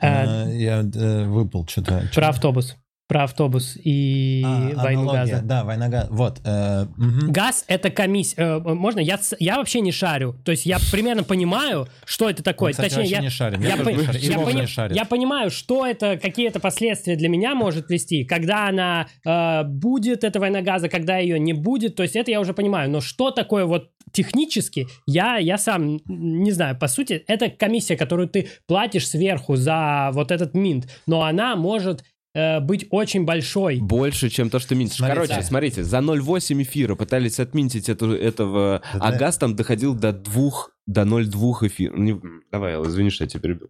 А, 0.00 0.46
э, 0.46 0.56
Я 0.56 0.80
э, 0.82 1.24
выпал 1.24 1.66
что-то. 1.66 2.08
Про 2.14 2.28
автобус. 2.28 2.76
Про 3.08 3.22
автобус 3.24 3.76
и 3.76 4.42
А, 4.44 4.82
войну 4.82 5.02
аналогия, 5.02 5.34
газа. 5.34 5.42
Да, 5.44 5.62
война 5.64 5.88
газа. 5.88 6.08
Вот. 6.10 6.40
э, 6.44 6.86
мгм. 6.96 7.30
Газ 7.30 7.64
это 7.68 7.90
комиссия. 7.90 8.58
Можно? 8.58 8.98
Я, 8.98 9.20
я 9.38 9.58
вообще 9.58 9.80
не 9.80 9.92
шарю. 9.92 10.34
То 10.44 10.50
есть 10.50 10.66
я 10.66 10.78
примерно 10.90 11.22
понимаю, 11.22 11.86
что 12.04 12.28
это 12.28 12.42
такое. 12.42 12.70
Мы, 12.70 12.72
кстати, 12.72 12.94
Точнее, 12.94 13.08
я, 13.10 13.20
не 13.20 13.30
шарим. 13.30 13.60
я, 13.60 13.76
Я 13.76 13.76
не 13.76 14.02
шарю. 14.04 14.18
Я 14.20 14.38
пони- 14.38 14.94
я 14.96 15.04
понимаю, 15.04 15.50
что 15.50 15.86
это, 15.86 16.16
какие 16.16 16.48
это 16.48 16.58
последствия 16.58 17.14
для 17.14 17.28
меня 17.28 17.54
может 17.54 17.90
вести, 17.90 18.24
когда 18.24 18.68
она 18.68 19.06
э, 19.24 19.62
будет, 19.64 20.24
эта 20.24 20.40
война 20.40 20.62
газа, 20.62 20.88
когда 20.88 21.16
ее 21.18 21.38
не 21.38 21.52
будет. 21.52 21.94
То 21.94 22.02
есть 22.02 22.16
это 22.16 22.32
я 22.32 22.40
уже 22.40 22.54
понимаю. 22.54 22.90
Но 22.90 23.00
что 23.00 23.30
такое 23.30 23.66
вот 23.66 23.90
технически, 24.12 24.88
я, 25.06 25.36
я 25.36 25.58
сам 25.58 26.00
не 26.06 26.50
знаю. 26.50 26.76
По 26.76 26.88
сути, 26.88 27.22
это 27.28 27.50
комиссия, 27.50 27.96
которую 27.96 28.28
ты 28.28 28.48
платишь 28.66 29.08
сверху 29.08 29.54
за 29.54 30.10
вот 30.12 30.32
этот 30.32 30.54
минт. 30.54 30.88
Но 31.06 31.22
она 31.22 31.54
может 31.54 32.02
э, 32.36 32.60
быть 32.60 32.86
очень 32.90 33.24
большой. 33.24 33.80
Больше, 33.80 34.28
чем 34.28 34.50
то, 34.50 34.58
что 34.58 34.74
минтишь. 34.74 34.98
Смотрите. 34.98 35.26
Короче, 35.28 35.42
смотрите, 35.46 35.84
за 35.84 35.98
0,8 35.98 36.62
эфира 36.62 36.94
пытались 36.94 37.40
отминтить 37.40 37.88
эту, 37.88 38.12
этого, 38.12 38.82
Да 38.92 38.98
а 39.00 39.12
да. 39.12 39.18
газ 39.18 39.38
там 39.38 39.56
доходил 39.56 39.94
до 39.94 40.12
2, 40.12 40.50
до 40.86 41.02
0,2 41.02 41.66
эфира. 41.68 41.96
Не- 41.96 42.20
Давай, 42.52 42.74
Алла, 42.74 42.86
извини, 42.88 43.10
что 43.10 43.24
я 43.24 43.28
тебя 43.30 43.40
перебил. 43.40 43.68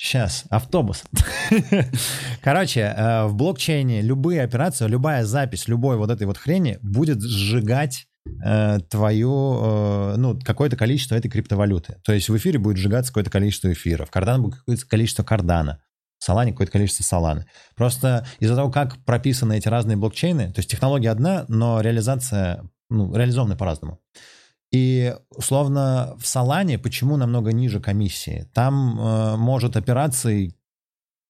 Сейчас, 0.00 0.44
Э, 0.44 0.48
автобус. 0.50 1.04
Короче, 2.42 2.80
э, 2.96 3.26
в 3.26 3.34
блокчейне 3.34 4.00
любые 4.02 4.42
операции, 4.42 4.86
любая 4.86 5.24
запись 5.24 5.68
любой 5.68 5.96
вот 5.96 6.10
этой 6.10 6.26
вот 6.26 6.38
хрени 6.38 6.78
будет 6.82 7.20
сжигать 7.20 8.06
э, 8.44 8.78
твою, 8.88 9.58
э, 9.60 10.14
ну, 10.16 10.38
какое-то 10.40 10.76
количество 10.76 11.14
этой 11.14 11.30
криптовалюты. 11.30 11.96
То 12.04 12.12
есть 12.12 12.28
в 12.28 12.36
эфире 12.36 12.58
будет 12.58 12.76
сжигаться 12.76 13.12
какое-то 13.12 13.30
количество 13.30 13.72
эфира, 13.72 14.04
в 14.04 14.10
Кардане 14.10 14.42
будет 14.42 14.58
какое-то 14.58 14.86
количество 14.86 15.22
Кардана, 15.22 15.80
в 16.18 16.24
Солане 16.24 16.52
какое-то 16.52 16.72
количество 16.72 17.02
Соланы. 17.02 17.46
Просто 17.76 18.26
из-за 18.40 18.56
того, 18.56 18.70
как 18.70 19.04
прописаны 19.04 19.56
эти 19.56 19.68
разные 19.68 19.96
блокчейны, 19.96 20.52
то 20.52 20.58
есть 20.58 20.70
технология 20.70 21.10
одна, 21.10 21.44
но 21.48 21.80
реализация, 21.80 22.64
ну, 22.90 23.14
реализована 23.14 23.56
по-разному. 23.56 24.00
И, 24.70 25.14
условно, 25.30 26.14
в 26.18 26.26
Солане 26.26 26.78
почему 26.78 27.16
намного 27.16 27.52
ниже 27.52 27.80
комиссии? 27.80 28.46
Там 28.52 29.00
э, 29.00 29.36
может 29.36 29.76
операций 29.76 30.57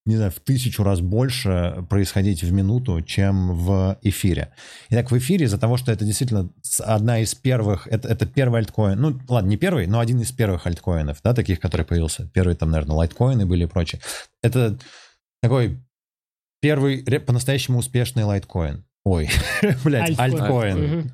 не 0.08 0.16
знаю, 0.16 0.30
в 0.30 0.40
тысячу 0.40 0.82
раз 0.82 1.00
больше 1.00 1.84
происходить 1.90 2.42
в 2.42 2.50
минуту, 2.50 3.02
чем 3.02 3.54
в 3.54 3.98
эфире. 4.00 4.52
Итак, 4.88 5.10
в 5.10 5.18
эфире 5.18 5.44
из-за 5.44 5.58
того, 5.58 5.76
что 5.76 5.92
это 5.92 6.06
действительно 6.06 6.50
одна 6.80 7.18
из 7.18 7.34
первых, 7.34 7.86
это, 7.86 8.08
это 8.08 8.24
первый 8.24 8.60
альткоин, 8.60 8.98
ну, 8.98 9.20
ладно, 9.28 9.48
не 9.48 9.58
первый, 9.58 9.86
но 9.86 10.00
один 10.00 10.20
из 10.22 10.32
первых 10.32 10.66
альткоинов, 10.66 11.18
да, 11.22 11.34
таких, 11.34 11.60
который 11.60 11.84
появился. 11.84 12.26
Первые 12.32 12.56
там, 12.56 12.70
наверное, 12.70 12.96
лайткоины 12.96 13.44
были 13.44 13.64
и 13.64 13.66
прочее. 13.66 14.00
Это 14.42 14.78
такой 15.42 15.78
первый 16.62 17.02
по-настоящему 17.02 17.78
успешный 17.78 18.24
лайткоин. 18.24 18.86
Ой, 19.04 19.28
блядь, 19.84 20.18
альткоин. 20.18 21.12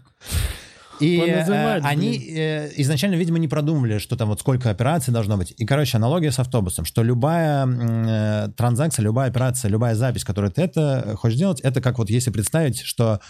И 1.00 1.18
э, 1.18 1.80
они 1.80 2.16
э, 2.16 2.70
изначально, 2.76 3.16
видимо, 3.16 3.38
не 3.38 3.48
продумывали, 3.48 3.98
что 3.98 4.16
там 4.16 4.28
вот 4.28 4.40
сколько 4.40 4.70
операций 4.70 5.12
должно 5.12 5.36
быть. 5.36 5.54
И, 5.56 5.66
короче, 5.66 5.96
аналогия 5.96 6.30
с 6.30 6.38
автобусом, 6.38 6.84
что 6.84 7.02
любая 7.02 7.66
э, 7.66 8.48
транзакция, 8.56 9.02
любая 9.02 9.28
операция, 9.28 9.68
любая 9.70 9.94
запись, 9.94 10.24
которую 10.24 10.52
ты 10.52 10.62
это 10.62 11.16
хочешь 11.16 11.38
делать, 11.38 11.60
это 11.60 11.80
как 11.80 11.98
вот 11.98 12.10
если 12.10 12.30
представить, 12.30 12.80
что 12.80 13.20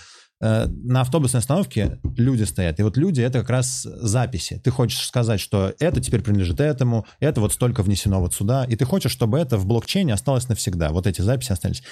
на 0.40 1.00
автобусной 1.00 1.40
остановке 1.40 1.98
люди 2.16 2.42
стоят, 2.42 2.78
и 2.78 2.82
вот 2.82 2.96
люди— 2.96 3.20
это 3.22 3.40
как 3.40 3.50
раз 3.50 3.82
записи. 3.82 4.60
Ты 4.62 4.70
хочешь 4.70 5.06
сказать, 5.06 5.40
что 5.40 5.72
это 5.78 6.00
теперь 6.00 6.22
принадлежит 6.22 6.60
этому, 6.60 7.06
это 7.20 7.40
вот 7.40 7.52
столько 7.52 7.82
внесено 7.82 8.20
вот 8.20 8.34
сюда, 8.34 8.64
и 8.64 8.76
ты 8.76 8.84
хочешь, 8.84 9.12
чтобы 9.12 9.38
это 9.38 9.56
в 9.56 9.66
блокчейне 9.66 10.12
осталось 10.12 10.48
навсегда, 10.48 10.90
вот 10.90 11.06
эти 11.06 11.22
записи 11.22 11.52
остались. 11.52 11.82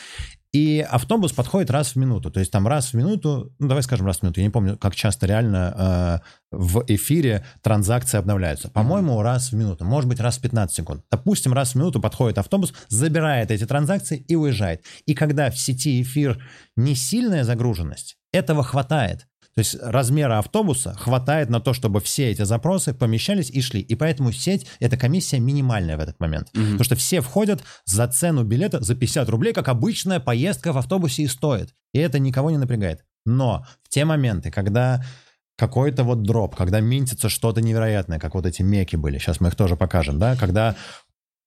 И 0.52 0.86
автобус 0.86 1.32
подходит 1.32 1.70
раз 1.70 1.92
в 1.92 1.96
минуту, 1.96 2.30
то 2.30 2.40
есть 2.40 2.52
там 2.52 2.68
раз 2.68 2.92
в 2.92 2.94
минуту, 2.94 3.54
ну 3.58 3.68
давай 3.68 3.82
скажем 3.82 4.06
раз 4.06 4.18
в 4.18 4.22
минуту, 4.22 4.40
я 4.40 4.46
не 4.46 4.52
помню, 4.52 4.76
как 4.76 4.94
часто 4.94 5.26
реально 5.26 6.20
э, 6.52 6.56
в 6.56 6.84
эфире 6.88 7.46
транзакции 7.62 8.18
обновляются. 8.18 8.68
По-моему, 8.68 9.22
раз 9.22 9.52
в 9.52 9.56
минуту, 9.56 9.86
может 9.86 10.10
быть, 10.10 10.20
раз 10.20 10.36
в 10.36 10.42
15 10.42 10.76
секунд. 10.76 11.04
Допустим, 11.10 11.54
раз 11.54 11.72
в 11.72 11.76
минуту 11.76 12.02
подходит 12.02 12.36
автобус, 12.36 12.74
забирает 12.88 13.50
эти 13.50 13.64
транзакции 13.64 14.18
и 14.18 14.36
уезжает. 14.36 14.84
И 15.06 15.14
когда 15.14 15.50
в 15.50 15.58
сети 15.58 16.02
эфир 16.02 16.38
не 16.76 16.94
сильная 16.94 17.44
загруженность, 17.44 18.18
этого 18.32 18.62
хватает. 18.62 19.26
То 19.54 19.58
есть 19.58 19.76
размера 19.82 20.38
автобуса 20.38 20.94
хватает 20.94 21.50
на 21.50 21.60
то, 21.60 21.74
чтобы 21.74 22.00
все 22.00 22.30
эти 22.30 22.42
запросы 22.42 22.94
помещались 22.94 23.50
и 23.50 23.60
шли. 23.60 23.80
И 23.80 23.94
поэтому 23.94 24.32
сеть, 24.32 24.66
эта 24.80 24.96
комиссия 24.96 25.40
минимальная 25.40 25.98
в 25.98 26.00
этот 26.00 26.18
момент. 26.20 26.48
Mm-hmm. 26.54 26.64
Потому 26.72 26.84
что 26.84 26.96
все 26.96 27.20
входят 27.20 27.62
за 27.84 28.08
цену 28.08 28.44
билета 28.44 28.82
за 28.82 28.94
50 28.94 29.28
рублей, 29.28 29.52
как 29.52 29.68
обычная 29.68 30.20
поездка 30.20 30.72
в 30.72 30.78
автобусе 30.78 31.24
и 31.24 31.28
стоит. 31.28 31.74
И 31.92 31.98
это 31.98 32.18
никого 32.18 32.50
не 32.50 32.56
напрягает. 32.56 33.04
Но 33.26 33.66
в 33.82 33.90
те 33.90 34.06
моменты, 34.06 34.50
когда 34.50 35.04
какой-то 35.58 36.02
вот 36.02 36.22
дроп, 36.22 36.56
когда 36.56 36.80
минтится 36.80 37.28
что-то 37.28 37.60
невероятное, 37.60 38.18
как 38.18 38.34
вот 38.34 38.46
эти 38.46 38.62
меки 38.62 38.96
были, 38.96 39.18
сейчас 39.18 39.40
мы 39.40 39.48
их 39.48 39.54
тоже 39.54 39.76
покажем, 39.76 40.18
да, 40.18 40.34
когда 40.34 40.76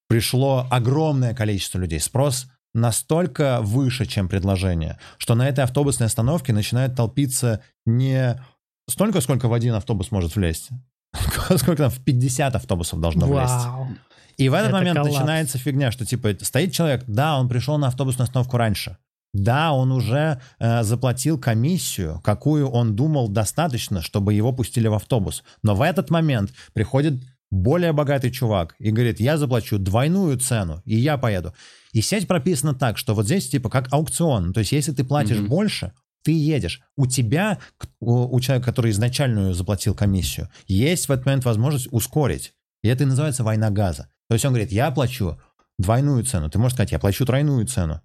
пришло 0.07 0.67
огромное 0.69 1.33
количество 1.33 1.79
людей, 1.79 1.99
спрос 1.99 2.47
настолько 2.75 3.61
выше, 3.61 4.05
чем 4.05 4.27
предложение, 4.27 4.99
что 5.17 5.33
на 5.33 5.47
этой 5.47 5.63
автобусной 5.63 6.07
остановке 6.07 6.53
начинает 6.53 6.95
толпиться 6.95 7.61
не 7.85 8.39
столько, 8.87 9.21
сколько 9.21 9.47
в 9.47 9.53
один 9.53 9.73
автобус 9.73 10.11
может 10.11 10.35
влезть, 10.35 10.69
сколько 11.57 11.77
там 11.83 11.89
в 11.89 12.03
50 12.03 12.55
автобусов 12.55 12.99
должно 12.99 13.27
Вау. 13.27 13.37
влезть. 13.37 13.99
И 14.37 14.49
в 14.49 14.53
этот 14.53 14.67
Это 14.67 14.77
момент 14.77 14.97
коллапс. 14.97 15.15
начинается 15.15 15.57
фигня, 15.57 15.91
что 15.91 16.05
типа 16.05 16.35
стоит 16.41 16.73
человек, 16.73 17.05
да, 17.07 17.39
он 17.39 17.47
пришел 17.47 17.77
на 17.77 17.87
автобусную 17.87 18.25
остановку 18.25 18.57
раньше, 18.57 18.97
да, 19.35 19.73
он 19.73 19.91
уже 19.91 20.41
э, 20.59 20.83
заплатил 20.83 21.37
комиссию, 21.37 22.21
какую 22.23 22.69
он 22.69 22.95
думал 22.95 23.27
достаточно, 23.27 24.01
чтобы 24.01 24.33
его 24.33 24.53
пустили 24.53 24.87
в 24.87 24.93
автобус. 24.93 25.43
Но 25.61 25.75
в 25.75 25.81
этот 25.81 26.09
момент 26.09 26.51
приходит 26.73 27.21
более 27.55 27.93
богатый 27.93 28.31
чувак 28.31 28.75
и 28.79 28.91
говорит, 28.91 29.19
я 29.19 29.37
заплачу 29.37 29.77
двойную 29.77 30.37
цену, 30.39 30.81
и 30.85 30.95
я 30.95 31.17
поеду. 31.17 31.53
И 31.93 32.01
сеть 32.01 32.27
прописана 32.27 32.75
так, 32.75 32.97
что 32.97 33.15
вот 33.15 33.25
здесь 33.25 33.49
типа 33.49 33.69
как 33.69 33.91
аукцион. 33.93 34.53
То 34.53 34.59
есть 34.59 34.71
если 34.71 34.91
ты 34.91 35.03
платишь 35.03 35.37
mm-hmm. 35.37 35.47
больше, 35.47 35.93
ты 36.23 36.31
едешь. 36.31 36.81
У 36.97 37.05
тебя, 37.05 37.59
у, 37.99 38.35
у 38.35 38.39
человека, 38.41 38.65
который 38.65 38.91
изначальную 38.91 39.53
заплатил 39.53 39.93
комиссию, 39.93 40.49
есть 40.67 41.07
в 41.07 41.11
этот 41.11 41.25
момент 41.25 41.45
возможность 41.45 41.87
ускорить. 41.91 42.53
И 42.83 42.87
это 42.87 43.03
и 43.03 43.07
называется 43.07 43.43
война 43.43 43.69
газа. 43.69 44.09
То 44.27 44.33
есть 44.33 44.43
он 44.43 44.51
говорит, 44.51 44.71
я 44.71 44.91
плачу 44.91 45.39
двойную 45.77 46.23
цену. 46.23 46.49
Ты 46.49 46.57
можешь 46.57 46.73
сказать, 46.73 46.91
я 46.91 46.99
плачу 46.99 47.25
тройную 47.25 47.65
цену, 47.67 48.01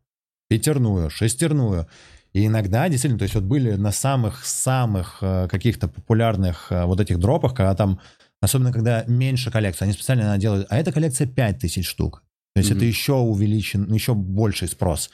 пятерную, 0.48 1.10
шестерную. 1.10 1.86
И 2.32 2.46
иногда, 2.46 2.88
действительно, 2.88 3.18
то 3.18 3.24
есть 3.24 3.34
вот 3.34 3.44
были 3.44 3.72
на 3.72 3.90
самых-самых 3.90 5.18
э, 5.22 5.48
каких-то 5.48 5.88
популярных 5.88 6.70
э, 6.70 6.84
вот 6.84 7.00
этих 7.00 7.18
дропах, 7.18 7.54
когда 7.54 7.74
там, 7.74 8.00
особенно 8.40 8.72
когда 8.72 9.04
меньше 9.06 9.50
коллекции, 9.50 9.84
они 9.84 9.92
специально 9.92 10.36
делают, 10.38 10.66
а 10.70 10.78
эта 10.78 10.92
коллекция 10.92 11.26
5000 11.26 11.86
штук. 11.86 12.22
То 12.54 12.60
есть 12.60 12.70
mm-hmm. 12.70 12.76
это 12.76 12.84
еще 12.84 13.12
увеличен, 13.14 13.92
еще 13.92 14.14
больший 14.14 14.68
спрос. 14.68 15.10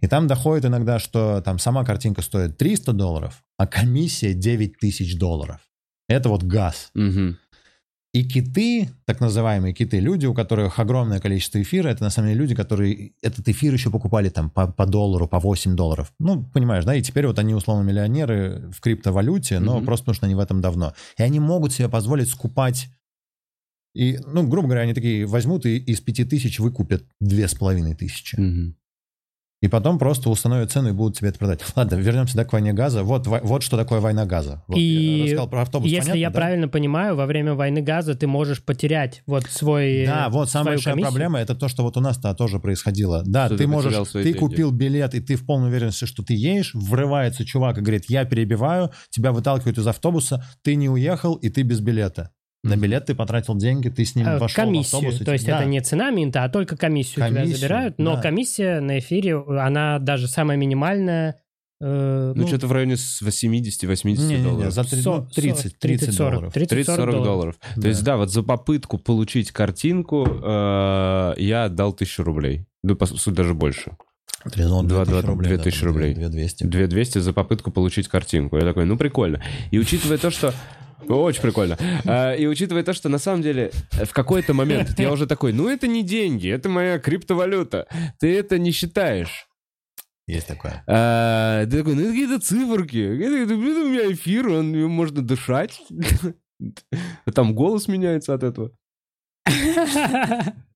И 0.00 0.06
там 0.08 0.26
доходит 0.26 0.64
иногда, 0.64 0.98
что 0.98 1.40
там 1.40 1.58
сама 1.58 1.84
картинка 1.84 2.20
стоит 2.20 2.58
300 2.58 2.92
долларов, 2.92 3.44
а 3.58 3.66
комиссия 3.66 4.34
9 4.34 4.78
тысяч 4.78 5.16
долларов. 5.16 5.60
Это 6.08 6.28
вот 6.28 6.42
газ. 6.42 6.90
Мгм. 6.94 7.38
И 8.14 8.22
киты, 8.22 8.90
так 9.06 9.20
называемые 9.20 9.74
киты, 9.74 9.98
люди, 9.98 10.24
у 10.26 10.34
которых 10.34 10.78
огромное 10.78 11.18
количество 11.18 11.60
эфира, 11.60 11.88
это 11.88 12.04
на 12.04 12.10
самом 12.10 12.28
деле 12.28 12.40
люди, 12.40 12.54
которые 12.54 13.12
этот 13.22 13.48
эфир 13.48 13.72
еще 13.72 13.90
покупали 13.90 14.28
там 14.28 14.50
по, 14.50 14.68
по 14.68 14.86
доллару, 14.86 15.26
по 15.26 15.40
8 15.40 15.74
долларов. 15.74 16.12
Ну, 16.20 16.44
понимаешь, 16.44 16.84
да, 16.84 16.94
и 16.94 17.02
теперь 17.02 17.26
вот 17.26 17.40
они 17.40 17.54
условно 17.54 17.82
миллионеры 17.82 18.70
в 18.70 18.80
криптовалюте, 18.80 19.58
но 19.58 19.78
Мгм. 19.78 19.86
просто 19.86 20.04
потому 20.04 20.14
что 20.14 20.26
они 20.26 20.36
в 20.36 20.38
этом 20.38 20.60
давно. 20.60 20.94
И 21.18 21.24
они 21.24 21.40
могут 21.40 21.72
себе 21.72 21.88
позволить 21.88 22.28
скупать 22.30 22.88
и, 23.96 24.18
ну, 24.26 24.46
грубо 24.46 24.68
говоря, 24.68 24.82
они 24.82 24.94
такие 24.94 25.24
возьмут 25.24 25.66
и 25.66 25.76
из 25.76 26.00
5 26.00 26.24
тысяч 26.24 26.58
выкупят 26.58 27.04
2,5 27.20 27.94
тысячи. 27.94 28.38
Мгм. 28.38 28.76
И 29.64 29.68
потом 29.68 29.98
просто 29.98 30.28
установят 30.28 30.70
цену 30.70 30.90
и 30.90 30.92
будут 30.92 31.16
тебе 31.16 31.30
это 31.30 31.38
продать. 31.38 31.60
Ладно, 31.74 31.94
вернемся 31.94 32.36
да, 32.36 32.44
к 32.44 32.52
войне 32.52 32.74
газа. 32.74 33.02
Вот, 33.02 33.26
во- 33.26 33.40
вот 33.42 33.62
что 33.62 33.78
такое 33.78 33.98
война 33.98 34.26
газа. 34.26 34.62
Вот, 34.66 34.76
И 34.76 34.82
я 34.82 35.22
рассказал 35.24 35.48
про 35.48 35.62
автобус. 35.62 35.88
Если 35.88 36.00
понятно, 36.02 36.18
я 36.20 36.28
да? 36.28 36.34
правильно 36.34 36.68
понимаю, 36.68 37.16
во 37.16 37.24
время 37.24 37.54
войны 37.54 37.80
газа 37.80 38.14
ты 38.14 38.26
можешь 38.26 38.62
потерять 38.62 39.22
вот 39.26 39.44
свой 39.44 40.04
Да, 40.04 40.26
э, 40.26 40.30
вот 40.30 40.50
самая 40.50 40.74
большая 40.74 40.92
комиссию. 40.92 41.10
проблема 41.12 41.38
это 41.40 41.54
то, 41.54 41.68
что 41.68 41.82
вот 41.82 41.96
у 41.96 42.00
нас-то 42.00 42.34
тоже 42.34 42.58
происходило. 42.58 43.22
Да, 43.24 43.46
Что 43.46 43.56
ты 43.56 43.64
ты 43.64 43.68
можешь, 43.68 43.94
ты 44.12 44.22
деньги. 44.22 44.36
купил 44.36 44.70
билет, 44.70 45.14
и 45.14 45.20
ты 45.20 45.34
в 45.36 45.46
полной 45.46 45.68
уверенности, 45.70 46.04
что 46.04 46.22
ты 46.22 46.34
едешь, 46.34 46.72
врывается 46.74 47.46
чувак 47.46 47.78
и 47.78 47.80
говорит, 47.80 48.04
я 48.10 48.26
перебиваю, 48.26 48.90
тебя 49.08 49.32
выталкивают 49.32 49.78
из 49.78 49.86
автобуса, 49.86 50.44
ты 50.62 50.74
не 50.74 50.90
уехал, 50.90 51.36
и 51.36 51.48
ты 51.48 51.62
без 51.62 51.80
билета. 51.80 52.32
На 52.64 52.76
билет 52.76 53.06
ты 53.06 53.14
потратил 53.14 53.54
деньги, 53.56 53.88
ты 53.90 54.04
с 54.04 54.14
ним 54.14 54.24
вошел 54.26 54.48
в 54.48 54.54
комиссию. 54.54 54.98
автобус. 54.98 55.20
и 55.20 55.24
То 55.24 55.32
есть 55.32 55.46
да. 55.46 55.58
это 55.60 55.68
не 55.68 55.80
цена 55.80 56.10
минта, 56.10 56.44
а 56.44 56.48
только 56.48 56.76
комиссию, 56.76 57.26
тебя 57.26 57.40
Комиссию, 57.42 57.56
забирают. 57.58 57.98
Но 57.98 58.16
да. 58.16 58.22
комиссия 58.22 58.80
на 58.80 58.98
эфире, 58.98 59.36
она 59.60 59.98
даже 59.98 60.26
самая 60.28 60.56
минимальная. 60.56 61.40
э, 61.80 62.32
Ну, 62.34 62.46
что-то 62.46 62.66
в 62.66 62.72
районе 62.72 62.96
с 62.96 63.20
70-80 63.22 64.18
Не-не-не, 64.18 64.42
долларов. 64.44 64.72
за 64.72 64.84
три- 64.84 65.02
со- 65.02 65.10
ну, 65.10 65.26
30, 65.34 65.78
30 65.78 66.14
40, 66.14 66.32
долларов. 66.34 66.54
30-40 66.56 66.68
30-40 66.72 66.96
долларов. 66.96 67.24
долларов. 67.24 67.56
Да. 67.76 67.82
То 67.82 67.88
есть, 67.88 68.02
да, 68.04 68.16
вот 68.16 68.30
за 68.32 68.42
попытку 68.42 68.96
получить 68.98 69.50
картинку 69.50 70.24
э, 70.26 71.34
я 71.36 71.64
отдал 71.64 71.92
1000 71.92 72.22
рублей. 72.24 72.64
Ну, 72.82 72.96
по 72.96 73.06
сути, 73.06 73.30
даже 73.34 73.52
больше. 73.54 73.92
Трезон, 74.50 74.86
Два- 74.86 75.04
2000 75.04 75.22
два- 75.22 75.30
рублей. 75.30 75.48
2000 75.48 75.80
да, 75.80 75.86
рублей. 75.86 76.14
2200. 76.14 76.64
2200 76.64 77.18
за 77.18 77.32
попытку 77.32 77.70
получить 77.70 78.08
картинку. 78.08 78.56
Я 78.56 78.62
такой, 78.62 78.84
ну, 78.84 78.96
прикольно. 78.96 79.42
И 79.70 79.78
учитывая 79.78 80.18
то, 80.18 80.30
что... 80.30 80.54
Очень 81.08 81.42
прикольно. 81.42 81.78
А, 82.04 82.34
И 82.34 82.46
учитывая 82.46 82.82
то, 82.82 82.92
что 82.92 83.08
на 83.08 83.18
самом 83.18 83.42
деле 83.42 83.70
в 83.92 84.12
какой-то 84.12 84.54
момент 84.54 84.98
я 84.98 85.12
уже 85.12 85.26
такой, 85.26 85.52
ну 85.52 85.68
это 85.68 85.86
не 85.86 86.02
деньги, 86.02 86.48
это 86.48 86.68
моя 86.68 86.98
криптовалюта. 86.98 87.86
Ты 88.18 88.36
это 88.36 88.58
не 88.58 88.70
считаешь. 88.72 89.46
Есть 90.26 90.46
такое. 90.46 90.82
А, 90.86 91.64
Ты 91.66 91.78
такой, 91.78 91.94
ну 91.94 92.02
это 92.02 92.10
какие-то 92.10 92.40
циферки. 92.40 92.96
Это, 92.98 93.54
у 93.54 93.88
меня 93.88 94.12
эфир, 94.12 94.48
он, 94.48 94.72
можно 94.88 95.22
дышать. 95.22 95.80
Там 97.34 97.54
голос 97.54 97.88
меняется 97.88 98.34
от 98.34 98.42
этого. 98.42 98.70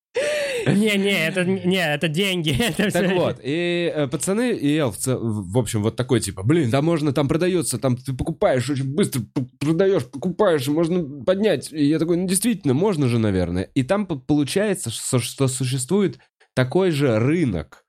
Не-не, 0.66 1.29
это 1.29 1.44
не, 1.44 1.77
это 1.94 2.09
деньги. 2.09 2.51
это 2.79 2.90
Так 2.90 3.07
всё- 3.07 3.14
вот, 3.14 3.37
и 3.42 3.92
э, 3.94 4.07
пацаны 4.09 4.53
и 4.53 4.77
Эл, 4.77 4.90
в, 4.92 5.07
в 5.07 5.59
общем, 5.59 5.83
вот 5.83 5.97
такой 5.97 6.21
типа, 6.21 6.42
блин, 6.42 6.71
да 6.71 6.83
можно, 6.83 7.12
там 7.12 7.29
продается, 7.29 7.79
там 7.79 7.97
ты 7.97 8.12
покупаешь 8.12 8.68
очень 8.68 8.94
быстро, 8.94 9.23
продаешь, 9.59 10.05
покупаешь, 10.05 10.66
можно 10.68 11.25
поднять. 11.25 11.73
И 11.73 11.85
я 11.85 11.99
такой, 11.99 12.16
ну 12.16 12.27
действительно, 12.27 12.75
можно 12.75 13.09
же, 13.09 13.18
наверное. 13.18 13.64
И 13.75 13.83
там 13.83 14.07
получается, 14.07 14.90
что, 14.90 15.18
что 15.18 15.49
существует 15.49 16.18
такой 16.55 16.90
же 16.90 17.18
рынок, 17.18 17.85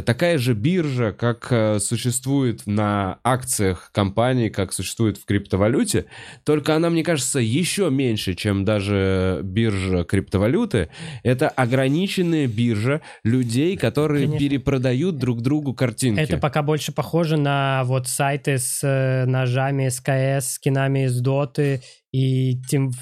такая 0.00 0.38
же 0.38 0.54
биржа, 0.54 1.12
как 1.12 1.48
э, 1.50 1.78
существует 1.78 2.66
на 2.66 3.18
акциях 3.22 3.90
компаний, 3.92 4.48
как 4.48 4.72
существует 4.72 5.18
в 5.18 5.26
криптовалюте, 5.26 6.06
только 6.44 6.74
она, 6.74 6.88
мне 6.88 7.04
кажется, 7.04 7.40
еще 7.40 7.90
меньше, 7.90 8.34
чем 8.34 8.64
даже 8.64 9.40
биржа 9.44 10.04
криптовалюты. 10.04 10.88
Это 11.22 11.50
ограниченная 11.50 12.46
биржа 12.46 13.02
людей, 13.22 13.76
которые 13.76 14.26
Конечно. 14.26 14.38
перепродают 14.38 15.18
друг 15.18 15.42
другу 15.42 15.74
картинки. 15.74 16.20
Это 16.20 16.38
пока 16.38 16.62
больше 16.62 16.92
похоже 16.92 17.36
на 17.36 17.82
вот 17.84 18.08
сайты 18.08 18.56
с 18.56 18.80
э, 18.82 19.26
ножами 19.26 19.90
с 19.90 20.00
КС, 20.00 20.54
скинами 20.54 21.04
из 21.04 21.20
Доты 21.20 21.82
и 22.12 22.60
тем, 22.68 22.92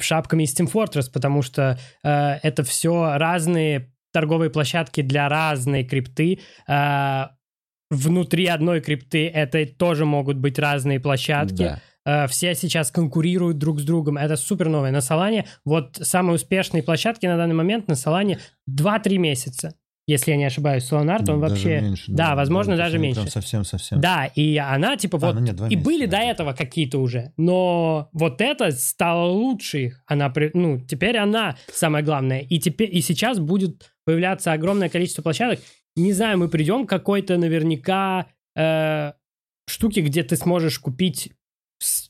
шапками 0.00 0.44
из 0.44 0.58
Team 0.58 0.70
Fortress, 0.72 1.10
потому 1.12 1.42
что 1.42 1.78
э, 2.02 2.38
это 2.42 2.62
все 2.62 3.16
разные 3.16 3.90
торговые 4.12 4.50
площадки 4.50 5.02
для 5.02 5.28
разной 5.28 5.84
крипты. 5.84 6.40
Э, 6.68 7.26
внутри 7.90 8.46
одной 8.46 8.80
крипты 8.80 9.28
это 9.28 9.66
тоже 9.66 10.04
могут 10.04 10.36
быть 10.36 10.58
разные 10.58 11.00
площадки. 11.00 11.62
Да. 11.62 11.80
Э, 12.06 12.26
все 12.28 12.54
сейчас 12.54 12.90
конкурируют 12.90 13.58
друг 13.58 13.80
с 13.80 13.84
другом. 13.84 14.16
Это 14.16 14.36
супер 14.36 14.68
новое. 14.68 14.90
На 14.90 14.98
Solana 14.98 15.44
вот 15.64 15.98
самые 16.00 16.36
успешные 16.36 16.82
площадки 16.82 17.26
на 17.26 17.36
данный 17.36 17.54
момент 17.54 17.88
на 17.88 17.92
Solana 17.94 18.38
2-3 18.70 19.18
месяца. 19.18 19.74
Если 20.06 20.32
я 20.32 20.36
не 20.36 20.44
ошибаюсь, 20.44 20.90
Solana 20.90 21.18
он 21.18 21.24
Даже 21.24 21.38
вообще... 21.38 21.80
меньше, 21.80 22.04
да, 22.10 22.34
возможно, 22.34 22.74
то 22.74 22.82
есть 22.82 22.92
даже 22.92 22.98
меньше. 22.98 23.30
совсем-совсем. 23.30 24.00
Да, 24.00 24.24
и 24.34 24.56
она 24.56 24.96
типа 24.96 25.18
А, 25.18 25.20
вот... 25.20 25.34
ну 25.34 25.40
нет, 25.40 25.60
и 25.60 25.62
месяца, 25.62 25.84
были 25.84 26.06
да. 26.06 26.16
до 26.18 26.24
этого 26.24 26.52
какие-то 26.52 26.98
уже, 26.98 27.32
но 27.36 28.08
вот 28.12 28.40
это 28.40 28.72
стало 28.72 29.26
лучше 29.30 29.78
их. 29.84 30.02
Она, 30.06 30.28
при- 30.30 30.50
ну, 30.52 30.80
теперь 30.80 31.16
она 31.16 31.56
самое 31.72 32.04
главное. 32.04 32.40
И 32.40 32.58
теперь, 32.58 32.92
и 32.96 33.00
сейчас 33.02 33.38
будет 33.38 33.92
появляться 34.04 34.52
огромное 34.52 34.88
количество 34.88 35.22
площадок. 35.22 35.60
Не 35.96 36.12
знаю, 36.12 36.38
мы 36.38 36.48
придем 36.48 36.86
к 36.86 36.90
какой-то 36.90 37.36
наверняка 37.36 38.26
э, 38.56 39.12
штуке, 39.68 40.00
где 40.02 40.22
ты 40.22 40.36
сможешь 40.36 40.78
купить 40.78 41.32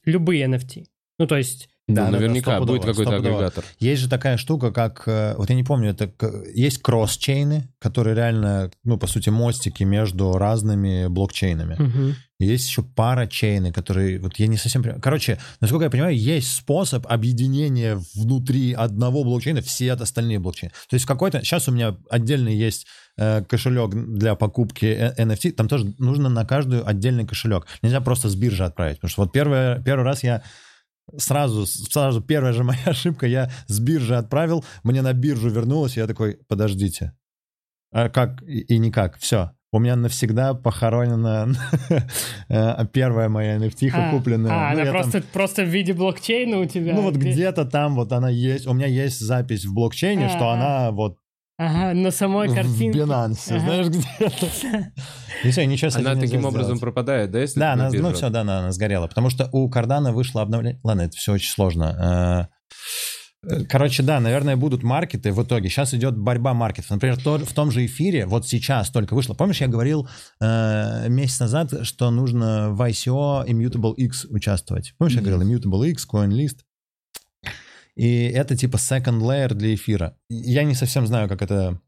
любые 0.05 0.47
NFT. 0.47 0.87
Ну, 1.19 1.27
то 1.27 1.37
есть... 1.37 1.69
Да, 1.95 2.07
Ну, 2.07 2.13
да, 2.13 2.19
да, 2.19 2.19
наверняка 2.19 2.51
стопудово, 2.53 2.77
будет 2.77 2.87
какой-то 2.87 3.17
агрегатор. 3.17 3.65
Есть 3.79 4.03
же 4.03 4.09
такая 4.09 4.37
штука, 4.37 4.73
как, 4.73 5.03
э, 5.07 5.35
вот 5.37 5.49
я 5.51 5.57
не 5.57 5.65
помню, 5.65 5.91
это 5.91 6.11
есть 6.55 6.83
кросс-чейны, 6.83 7.69
которые 7.79 8.15
реально, 8.17 8.71
ну, 8.85 8.99
по 8.99 9.07
сути, 9.07 9.31
мостики 9.31 9.83
между 9.85 10.33
разными 10.39 11.07
блокчейнами. 11.09 12.17
И 12.41 12.47
Есть 12.47 12.69
еще 12.69 12.83
пара 12.83 13.27
чейны, 13.27 13.71
которые, 13.71 14.19
вот 14.19 14.39
я 14.39 14.47
не 14.47 14.57
совсем 14.57 14.83
понимаю. 14.83 15.03
Короче, 15.03 15.39
насколько 15.61 15.85
я 15.85 15.91
понимаю, 15.91 16.17
есть 16.17 16.55
способ 16.57 17.07
объединения 17.07 18.01
внутри 18.15 18.73
одного 18.73 19.25
блокчейна 19.25 19.61
все 19.61 19.93
остальные 19.93 20.39
блокчейны. 20.39 20.73
То 20.89 20.95
есть 20.95 21.05
в 21.05 21.09
какой-то... 21.09 21.43
Сейчас 21.43 21.69
у 21.69 21.73
меня 21.73 21.97
отдельный 22.09 22.57
есть 22.57 22.87
э, 23.19 23.43
кошелек 23.45 23.91
для 23.91 24.37
покупки 24.37 24.87
э, 24.87 25.15
NFT, 25.23 25.53
там 25.53 25.69
тоже 25.69 25.93
нужно 25.99 26.31
на 26.31 26.47
каждую 26.47 26.89
отдельный 26.89 27.27
кошелек. 27.27 27.67
Нельзя 27.83 28.01
просто 28.01 28.31
с 28.31 28.35
биржи 28.35 28.65
отправить. 28.65 28.97
Потому 28.97 29.11
что 29.11 29.23
вот 29.23 29.33
первый, 29.33 29.83
первый 29.83 30.05
раз 30.05 30.25
я 30.25 30.43
сразу, 31.19 31.67
сразу 31.67 32.21
первая 32.21 32.53
же 32.53 32.65
моя 32.65 32.79
ошибка, 32.87 33.27
я 33.27 33.51
с 33.67 33.79
биржи 33.81 34.17
отправил, 34.17 34.65
мне 34.83 35.03
на 35.03 35.13
биржу 35.13 35.49
вернулось, 35.51 35.97
и 35.97 36.01
я 36.01 36.07
такой, 36.07 36.39
подождите, 36.49 37.13
а 37.93 38.09
как 38.09 38.43
и, 38.43 38.61
и 38.61 38.79
никак, 38.79 39.17
все. 39.19 39.51
У 39.73 39.79
меня 39.79 39.95
навсегда 39.95 40.55
похоронена 40.55 41.55
э, 42.49 42.87
первая 42.93 43.29
моя 43.29 43.57
NFT 43.57 43.91
А, 43.93 44.11
купленная. 44.11 44.51
а, 44.51 44.55
Ну, 44.55 44.67
она 44.73 44.81
я 44.81 44.85
там- 44.87 44.95
просто, 44.95 45.23
просто 45.33 45.63
в 45.63 45.69
виде 45.69 45.93
блокчейна 45.93 46.59
у 46.59 46.65
тебя. 46.65 46.93
ну 46.93 47.03
вот 47.03 47.15
где-то 47.15 47.65
там 47.65 47.95
вот 47.95 48.11
она 48.13 48.29
есть. 48.29 48.67
У 48.67 48.73
меня 48.73 48.87
есть 48.89 49.21
запись 49.21 49.65
в 49.65 49.73
блокчейне, 49.73 50.29
что 50.29 50.49
А, 50.49 50.55
она 50.55 50.91
вот 50.91 51.19
Ага, 51.63 51.93
на 51.95 52.11
самой 52.11 52.49
в 52.49 52.55
картинке. 52.55 53.01
Binance, 53.01 53.51
Ага. 53.51 53.61
знаешь, 53.61 53.87
где-то. 53.89 54.93
И 55.45 55.51
все, 55.51 55.67
ничего 55.67 55.91
с 55.91 55.97
этим 55.97 56.07
Она 56.09 56.19
таким 56.21 56.45
образом 56.47 56.77
сделать. 56.77 56.81
пропадает, 56.81 57.31
да, 57.31 57.41
если 57.41 57.61
Да, 57.61 57.73
она, 57.75 57.91
ну 57.93 58.13
все, 58.15 58.31
да, 58.31 58.41
она, 58.41 58.61
она 58.61 58.73
сгорела. 58.73 59.07
Потому 59.09 59.29
что 59.29 59.49
у 59.53 59.69
Кардана 59.69 60.13
вышло 60.13 60.41
обновление. 60.41 60.81
Ладно, 60.83 61.03
это 61.03 61.17
все 61.19 61.33
очень 61.33 61.51
сложно. 61.51 62.49
Э, 63.47 63.65
Короче, 63.71 64.03
да, 64.03 64.21
наверное, 64.21 64.57
будут 64.57 64.83
маркеты 64.83 65.33
в 65.33 65.43
итоге. 65.43 65.69
Сейчас 65.71 65.93
идет 65.95 66.17
борьба 66.17 66.53
маркетов. 66.55 66.91
Например, 66.91 67.17
то- 67.23 67.39
в 67.39 67.53
том 67.55 67.71
же 67.71 67.85
эфире, 67.87 68.27
вот 68.27 68.47
сейчас 68.47 68.91
только 68.91 69.15
вышло. 69.15 69.33
Помнишь, 69.35 69.61
я 69.63 69.67
говорил 69.69 70.09
э, 70.43 71.09
месяц 71.09 71.41
назад, 71.41 71.87
что 71.87 72.11
нужно 72.11 72.71
в 72.71 72.81
ICO 72.83 73.47
Immutable 73.47 73.95
X 73.97 74.27
участвовать? 74.27 74.93
Помнишь, 74.99 75.17
я 75.17 75.23
говорил 75.23 75.41
Immutable 75.43 75.89
X, 75.89 76.07
CoinList? 76.11 76.59
И 78.01 78.25
это 78.29 78.57
типа 78.57 78.77
second 78.77 79.21
layer 79.21 79.53
для 79.53 79.75
эфира. 79.75 80.17
Я 80.31 80.63
не 80.65 80.75
совсем 80.75 81.07
знаю, 81.07 81.29
как 81.29 81.43
это 81.43 81.79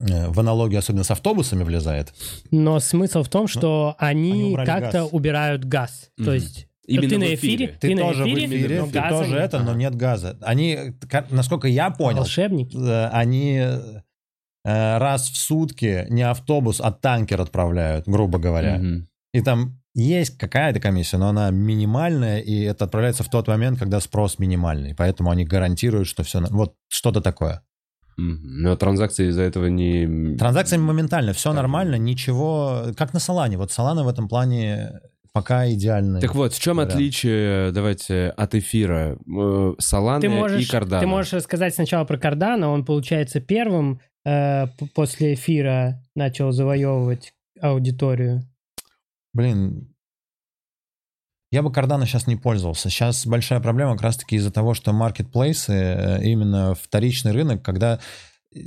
э, 0.00 0.28
в 0.28 0.38
аналогию, 0.38 0.78
особенно 0.78 1.02
с 1.04 1.10
автобусами, 1.10 1.64
влезает. 1.64 2.14
Но 2.52 2.78
смысл 2.78 3.22
в 3.24 3.28
том, 3.28 3.48
что 3.48 3.96
они 3.98 4.32
они, 4.32 4.44
убрали 4.52 4.66
как-то 4.66 4.98
газ. 5.02 5.08
убирают 5.12 5.64
газ. 5.64 6.10
То 6.16 6.22
Мгм. 6.24 6.32
есть 6.34 6.68
Именно 6.86 7.08
ты 7.08 7.18
на 7.18 7.34
эфире. 7.34 7.54
эфире, 7.66 7.66
Ты, 7.80 7.88
ты, 7.88 7.94
на 7.96 8.00
тоже 8.02 8.22
эфире, 8.24 8.46
в 8.46 8.50
эфире, 8.50 8.80
но 8.80 8.86
ты 8.86 8.92
газа 8.92 9.18
тоже 9.18 9.30
нет. 9.32 9.40
это, 9.40 9.58
но 9.64 9.74
нет 9.74 9.94
газа. 9.96 10.38
Они, 10.42 10.78
насколько 11.30 11.66
я 11.66 11.90
понял, 11.90 12.18
Волшебники. 12.18 12.76
э, 12.76 13.08
они 13.08 13.56
э, 13.58 14.98
раз 14.98 15.28
в 15.30 15.36
сутки 15.36 16.06
не 16.08 16.22
автобус, 16.22 16.80
а 16.80 16.92
танкер 16.92 17.40
отправляют, 17.40 18.06
грубо 18.06 18.38
говоря. 18.38 18.78
Мгм. 18.78 19.08
И 19.34 19.40
там 19.42 19.80
есть 20.02 20.36
какая-то 20.36 20.78
комиссия, 20.78 21.16
но 21.16 21.28
она 21.28 21.50
минимальная, 21.50 22.40
и 22.40 22.60
это 22.62 22.84
отправляется 22.84 23.22
в 23.22 23.30
тот 23.30 23.48
момент, 23.48 23.78
когда 23.78 23.98
спрос 24.00 24.38
минимальный. 24.38 24.94
Поэтому 24.94 25.30
они 25.30 25.44
гарантируют, 25.44 26.06
что 26.06 26.22
все... 26.22 26.40
Вот 26.50 26.74
что-то 26.88 27.20
такое. 27.20 27.62
Но 28.18 28.76
транзакции 28.76 29.28
из-за 29.28 29.42
этого 29.42 29.66
не... 29.66 30.36
Транзакции 30.36 30.76
моментально, 30.76 31.32
все 31.32 31.50
Так. 31.50 31.56
нормально, 31.56 31.96
ничего... 31.96 32.86
Как 32.96 33.14
на 33.14 33.20
Солане. 33.20 33.56
Вот 33.56 33.72
Солана 33.72 34.04
в 34.04 34.08
этом 34.08 34.28
плане 34.28 35.00
пока 35.32 35.70
идеальный. 35.70 36.20
Так 36.20 36.34
вот, 36.34 36.54
в 36.54 36.60
чем 36.60 36.76
вариант. 36.76 36.94
отличие, 36.94 37.72
давайте, 37.72 38.28
от 38.36 38.54
эфира 38.54 39.18
э, 39.18 39.74
Ты 40.20 40.28
можешь, 40.30 40.62
и 40.62 40.70
Кардана? 40.70 41.00
ты 41.00 41.06
можешь 41.06 41.32
рассказать 41.34 41.74
сначала 41.74 42.04
про 42.04 42.16
Кардана. 42.16 42.70
Он, 42.70 42.86
получается, 42.86 43.40
первым 43.40 44.00
э, 44.24 44.66
после 44.94 45.34
эфира 45.34 46.02
начал 46.14 46.52
завоевывать 46.52 47.32
аудиторию. 47.60 48.44
Блин, 49.36 49.94
я 51.52 51.62
бы 51.62 51.70
Кардана 51.70 52.06
сейчас 52.06 52.26
не 52.26 52.36
пользовался. 52.36 52.88
Сейчас 52.88 53.26
большая 53.26 53.60
проблема 53.60 53.92
как 53.92 54.00
раз-таки 54.00 54.36
из-за 54.36 54.50
того, 54.50 54.72
что 54.72 54.94
маркетплейсы, 54.94 55.74
э, 55.74 56.24
именно 56.24 56.74
вторичный 56.74 57.32
рынок, 57.32 57.62
когда 57.62 58.00
э, 58.54 58.58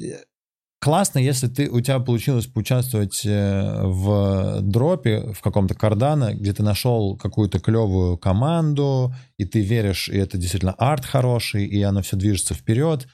классно, 0.80 1.18
если 1.18 1.48
ты, 1.48 1.72
у 1.72 1.82
тебя 1.82 1.98
получилось 1.98 2.46
поучаствовать 2.46 3.26
э, 3.26 3.82
в 3.84 4.62
дропе 4.62 5.34
в 5.34 5.42
каком-то 5.42 5.74
Кардана, 5.74 6.36
где 6.36 6.54
ты 6.54 6.62
нашел 6.62 7.18
какую-то 7.18 7.60
клевую 7.60 8.20
команду, 8.20 9.12
и 9.38 9.46
ты 9.46 9.62
веришь, 9.62 10.08
и 10.08 10.18
это 10.18 10.38
действительно 10.38 10.74
арт 10.74 11.04
хороший, 11.04 11.66
и 11.66 11.82
оно 11.82 12.04
все 12.04 12.16
движется 12.16 12.54
вперед, 12.54 13.08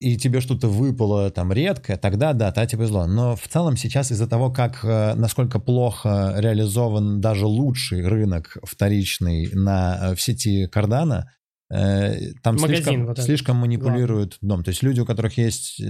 и 0.00 0.16
тебе 0.16 0.40
что-то 0.40 0.68
выпало 0.68 1.30
там 1.30 1.52
редкое, 1.52 1.98
тогда 1.98 2.32
да, 2.32 2.46
тогда 2.46 2.66
тебе 2.66 2.78
повезло. 2.78 3.06
Но 3.06 3.36
в 3.36 3.46
целом 3.46 3.76
сейчас 3.76 4.10
из-за 4.10 4.26
того, 4.26 4.50
как 4.50 4.82
э, 4.82 5.14
насколько 5.14 5.60
плохо 5.60 6.34
реализован 6.38 7.20
даже 7.20 7.46
лучший 7.46 8.06
рынок 8.08 8.56
вторичный 8.62 9.50
на, 9.52 9.98
э, 10.00 10.14
в 10.14 10.22
сети 10.22 10.66
Кардана, 10.68 11.30
э, 11.70 12.32
там 12.42 12.56
Магазин 12.56 12.76
слишком, 12.76 13.06
вот 13.06 13.12
этот. 13.12 13.24
слишком 13.26 13.56
манипулируют 13.58 14.38
дом. 14.40 14.64
То 14.64 14.70
есть 14.70 14.82
люди, 14.82 15.00
у 15.00 15.06
которых 15.06 15.36
есть, 15.36 15.82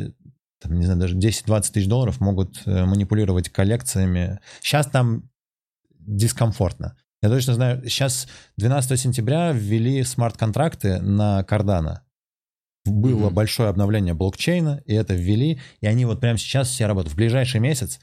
там, 0.60 0.76
не 0.76 0.84
знаю, 0.84 0.98
даже 0.98 1.16
10-20 1.16 1.72
тысяч 1.72 1.86
долларов, 1.86 2.20
могут 2.20 2.66
манипулировать 2.66 3.48
коллекциями. 3.48 4.40
Сейчас 4.60 4.88
там 4.88 5.30
дискомфортно. 6.00 6.96
Я 7.22 7.28
точно 7.28 7.54
знаю, 7.54 7.88
сейчас 7.88 8.26
12 8.56 8.98
сентября 8.98 9.52
ввели 9.52 10.02
смарт-контракты 10.02 11.00
на 11.00 11.44
Кардана. 11.44 12.02
Было 12.90 13.26
Мгм. 13.26 13.34
большое 13.34 13.68
обновление 13.70 14.14
блокчейна, 14.14 14.82
и 14.86 14.94
это 14.94 15.14
ввели, 15.14 15.60
и 15.80 15.86
они 15.86 16.04
вот 16.04 16.20
прямо 16.20 16.38
сейчас 16.38 16.68
все 16.68 16.86
работают. 16.86 17.14
В 17.14 17.16
ближайший 17.16 17.60
месяц 17.60 18.00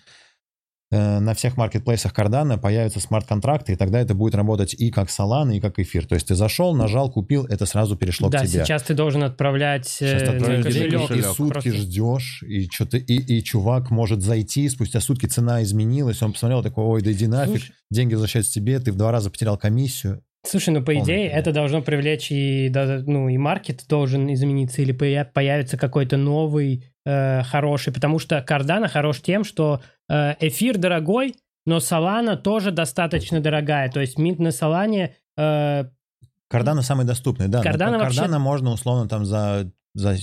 э, 0.89 1.19
на 1.19 1.33
всех 1.33 1.57
маркетплейсах 1.57 2.13
Кардана 2.13 2.57
появятся 2.57 3.01
смарт-контракты, 3.01 3.73
и 3.73 3.75
тогда 3.75 3.99
это 3.99 4.13
будет 4.15 4.35
работать 4.35 4.73
и 4.73 4.89
как 4.89 5.09
Solana, 5.09 5.53
и 5.53 5.59
как 5.59 5.79
эфир. 5.79 6.05
То 6.07 6.15
есть 6.15 6.27
ты 6.29 6.35
зашел, 6.35 6.73
нажал, 6.73 7.11
купил, 7.11 7.43
это 7.45 7.65
сразу 7.65 7.97
перешло 7.97 8.29
да, 8.29 8.39
к 8.39 8.47
тебе. 8.47 8.63
сейчас 8.63 8.83
ты 8.83 8.93
должен 8.93 9.21
отправлять 9.23 9.85
Сейчас 9.85 10.21
э, 10.21 10.25
ты 10.25 10.31
на 10.31 10.37
отправляешь 10.37 10.65
кошелек. 10.65 11.01
кошелек. 11.01 11.25
и 11.25 11.27
сутки 11.27 11.51
Просто- 11.51 11.73
ждешь, 11.73 12.43
и 12.47 12.69
что-то 12.71 12.95
и, 12.97 13.15
и 13.15 13.43
чувак 13.43 13.91
может 13.91 14.21
зайти, 14.21 14.69
спустя 14.69 15.01
сутки 15.01 15.25
цена 15.25 15.61
изменилась, 15.61 16.21
он 16.23 16.31
посмотрел 16.31 16.63
такой, 16.63 16.85
ой, 16.85 17.01
да 17.01 17.11
иди 17.11 17.27
нафиг, 17.27 17.57
Слушай, 17.59 17.73
деньги 17.91 18.13
возвращаются 18.13 18.53
тебе, 18.53 18.79
ты 18.79 18.93
в 18.93 18.95
два 18.95 19.11
раза 19.11 19.29
потерял 19.29 19.57
комиссию. 19.57 20.21
Слушай, 20.49 20.73
ну 20.73 20.83
по 20.83 20.97
идее 20.97 21.27
это 21.29 21.51
должно 21.51 21.81
привлечь 21.81 22.31
и 22.31 22.71
ну 23.05 23.29
и 23.29 23.37
маркет 23.37 23.85
должен 23.87 24.31
измениться 24.33 24.81
или 24.81 24.93
поя- 24.93 25.25
появится 25.31 25.77
какой-то 25.77 26.17
новый 26.17 26.85
э, 27.05 27.43
хороший, 27.43 27.91
потому 27.93 28.19
что 28.19 28.37
Cardano 28.47 28.87
хорош 28.87 29.21
тем, 29.21 29.43
что 29.43 29.81
э, 30.09 30.33
эфир 30.39 30.77
дорогой, 30.77 31.35
но 31.65 31.77
Solana 31.77 32.37
тоже 32.37 32.71
достаточно 32.71 33.39
дорогая, 33.41 33.89
то 33.91 33.99
есть 33.99 34.17
минт 34.17 34.39
на 34.39 34.49
Solana 34.49 35.11
э, 35.37 35.85
Кардана 36.49 36.81
самый 36.81 37.05
доступный, 37.05 37.49
да. 37.49 37.57
но 37.57 37.63
Кардана 37.63 37.99
вообще- 37.99 38.19
Кардана 38.21 38.39
можно 38.39 38.71
условно 38.71 39.09
там 39.09 39.25
за, 39.25 39.69
за 39.93 40.15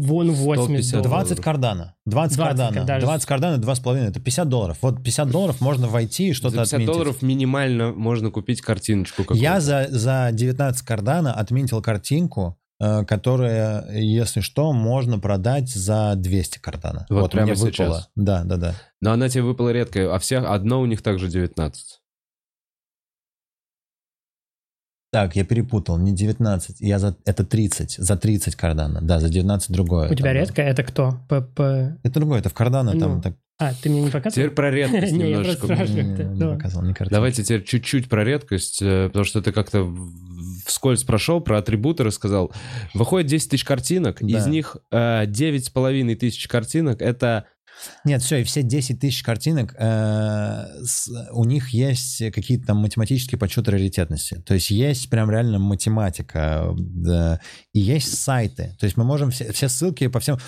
вон 0.00 0.30
80 0.30 0.84
150 0.84 1.02
долларов. 1.02 1.26
20 1.26 1.40
кардана. 1.44 1.94
20, 2.06 2.36
20 2.36 2.58
кардана. 2.58 2.86
даже. 2.86 3.06
20 3.06 3.26
кардана, 3.26 3.62
2,5. 3.62 3.96
Это 4.08 4.20
50 4.20 4.48
долларов. 4.48 4.78
Вот 4.82 5.02
50 5.02 5.30
долларов 5.30 5.60
можно 5.60 5.86
войти 5.88 6.28
и 6.28 6.32
что-то 6.32 6.56
50 6.56 6.72
отметить. 6.74 6.92
долларов 6.92 7.22
минимально 7.22 7.92
можно 7.92 8.30
купить 8.30 8.60
картиночку 8.60 9.22
какую-то. 9.22 9.42
Я 9.42 9.60
за, 9.60 9.86
за 9.90 10.30
19 10.32 10.82
кардана 10.86 11.32
отметил 11.32 11.82
картинку, 11.82 12.58
э, 12.80 13.04
которая, 13.04 13.90
если 13.92 14.40
что, 14.40 14.72
можно 14.72 15.18
продать 15.18 15.68
за 15.68 16.14
200 16.16 16.58
кардана. 16.58 17.06
Вот 17.08 17.32
прямо 17.32 17.46
мне 17.46 17.54
выпало. 17.54 17.72
сейчас? 17.72 18.10
Да, 18.14 18.44
да, 18.44 18.56
да. 18.56 18.74
Но 19.00 19.12
она 19.12 19.28
тебе 19.28 19.42
выпала 19.42 19.70
редко, 19.70 20.14
а 20.14 20.18
всех 20.18 20.44
одно 20.44 20.80
у 20.80 20.86
них 20.86 21.02
также 21.02 21.28
19. 21.28 22.00
Так, 25.14 25.36
я 25.36 25.44
перепутал, 25.44 25.96
не 25.96 26.10
19, 26.10 26.80
я 26.80 26.98
за, 26.98 27.16
это 27.24 27.44
30, 27.44 27.98
за 27.98 28.16
30 28.16 28.56
кардана, 28.56 29.00
да, 29.00 29.20
за 29.20 29.28
19 29.28 29.70
другое. 29.70 30.10
У 30.10 30.14
тебя 30.16 30.30
Там, 30.30 30.34
редко? 30.34 30.60
Это 30.60 30.82
кто? 30.82 31.20
ПП... 31.28 31.60
Это 32.02 32.14
другое, 32.14 32.40
это 32.40 32.48
в 32.48 32.52
кардана, 32.52 32.98
там 32.98 33.14
Ну, 33.14 33.22
так 33.22 33.36
А, 33.60 33.72
ты 33.80 33.90
мне 33.90 34.00
не 34.00 34.10
показывал? 34.10 34.32
Теперь 34.32 34.50
про 34.50 34.70
редкость 34.72 35.12
немножко. 35.12 35.68
не, 36.82 36.88
не. 36.88 37.10
Давайте 37.10 37.44
теперь 37.44 37.62
чуть-чуть 37.62 38.08
про 38.08 38.24
редкость, 38.24 38.82
э, 38.82 39.06
потому 39.06 39.24
что 39.24 39.40
ты 39.40 39.52
как-то 39.52 39.88
вскользь 40.66 41.04
прошел, 41.04 41.40
про 41.40 41.58
атрибуты 41.58 42.02
рассказал. 42.02 42.52
Выходит 42.92 43.28
10 43.28 43.50
тысяч 43.50 43.64
картинок, 43.64 44.20
из 44.20 44.48
них 44.48 44.78
э, 44.90 45.26
9,5 45.26 46.16
тысяч 46.16 46.48
картинок— 46.48 47.00
это... 47.00 47.44
Нет, 48.04 48.22
все, 48.22 48.36
и 48.36 48.44
все 48.44 48.62
10 48.62 49.00
тысяч 49.00 49.22
картинок, 49.22 49.74
э, 49.78 50.64
с- 50.84 51.10
у 51.32 51.44
них 51.44 51.70
есть 51.70 52.18
какие-то 52.32 52.66
там 52.66 52.78
математические 52.78 53.38
подсчеты 53.38 53.70
раритетности. 53.70 54.42
То 54.46 54.54
есть 54.54 54.70
есть 54.70 55.10
прям 55.10 55.30
реально 55.30 55.58
математика, 55.58 56.74
да, 56.76 57.40
и 57.72 57.80
есть 57.80 58.18
сайты. 58.18 58.76
То 58.78 58.84
есть 58.84 58.96
мы 58.96 59.04
можем 59.04 59.30
все, 59.30 59.52
все 59.52 59.68
ссылки 59.68 60.06
по 60.08 60.20
всем... 60.20 60.38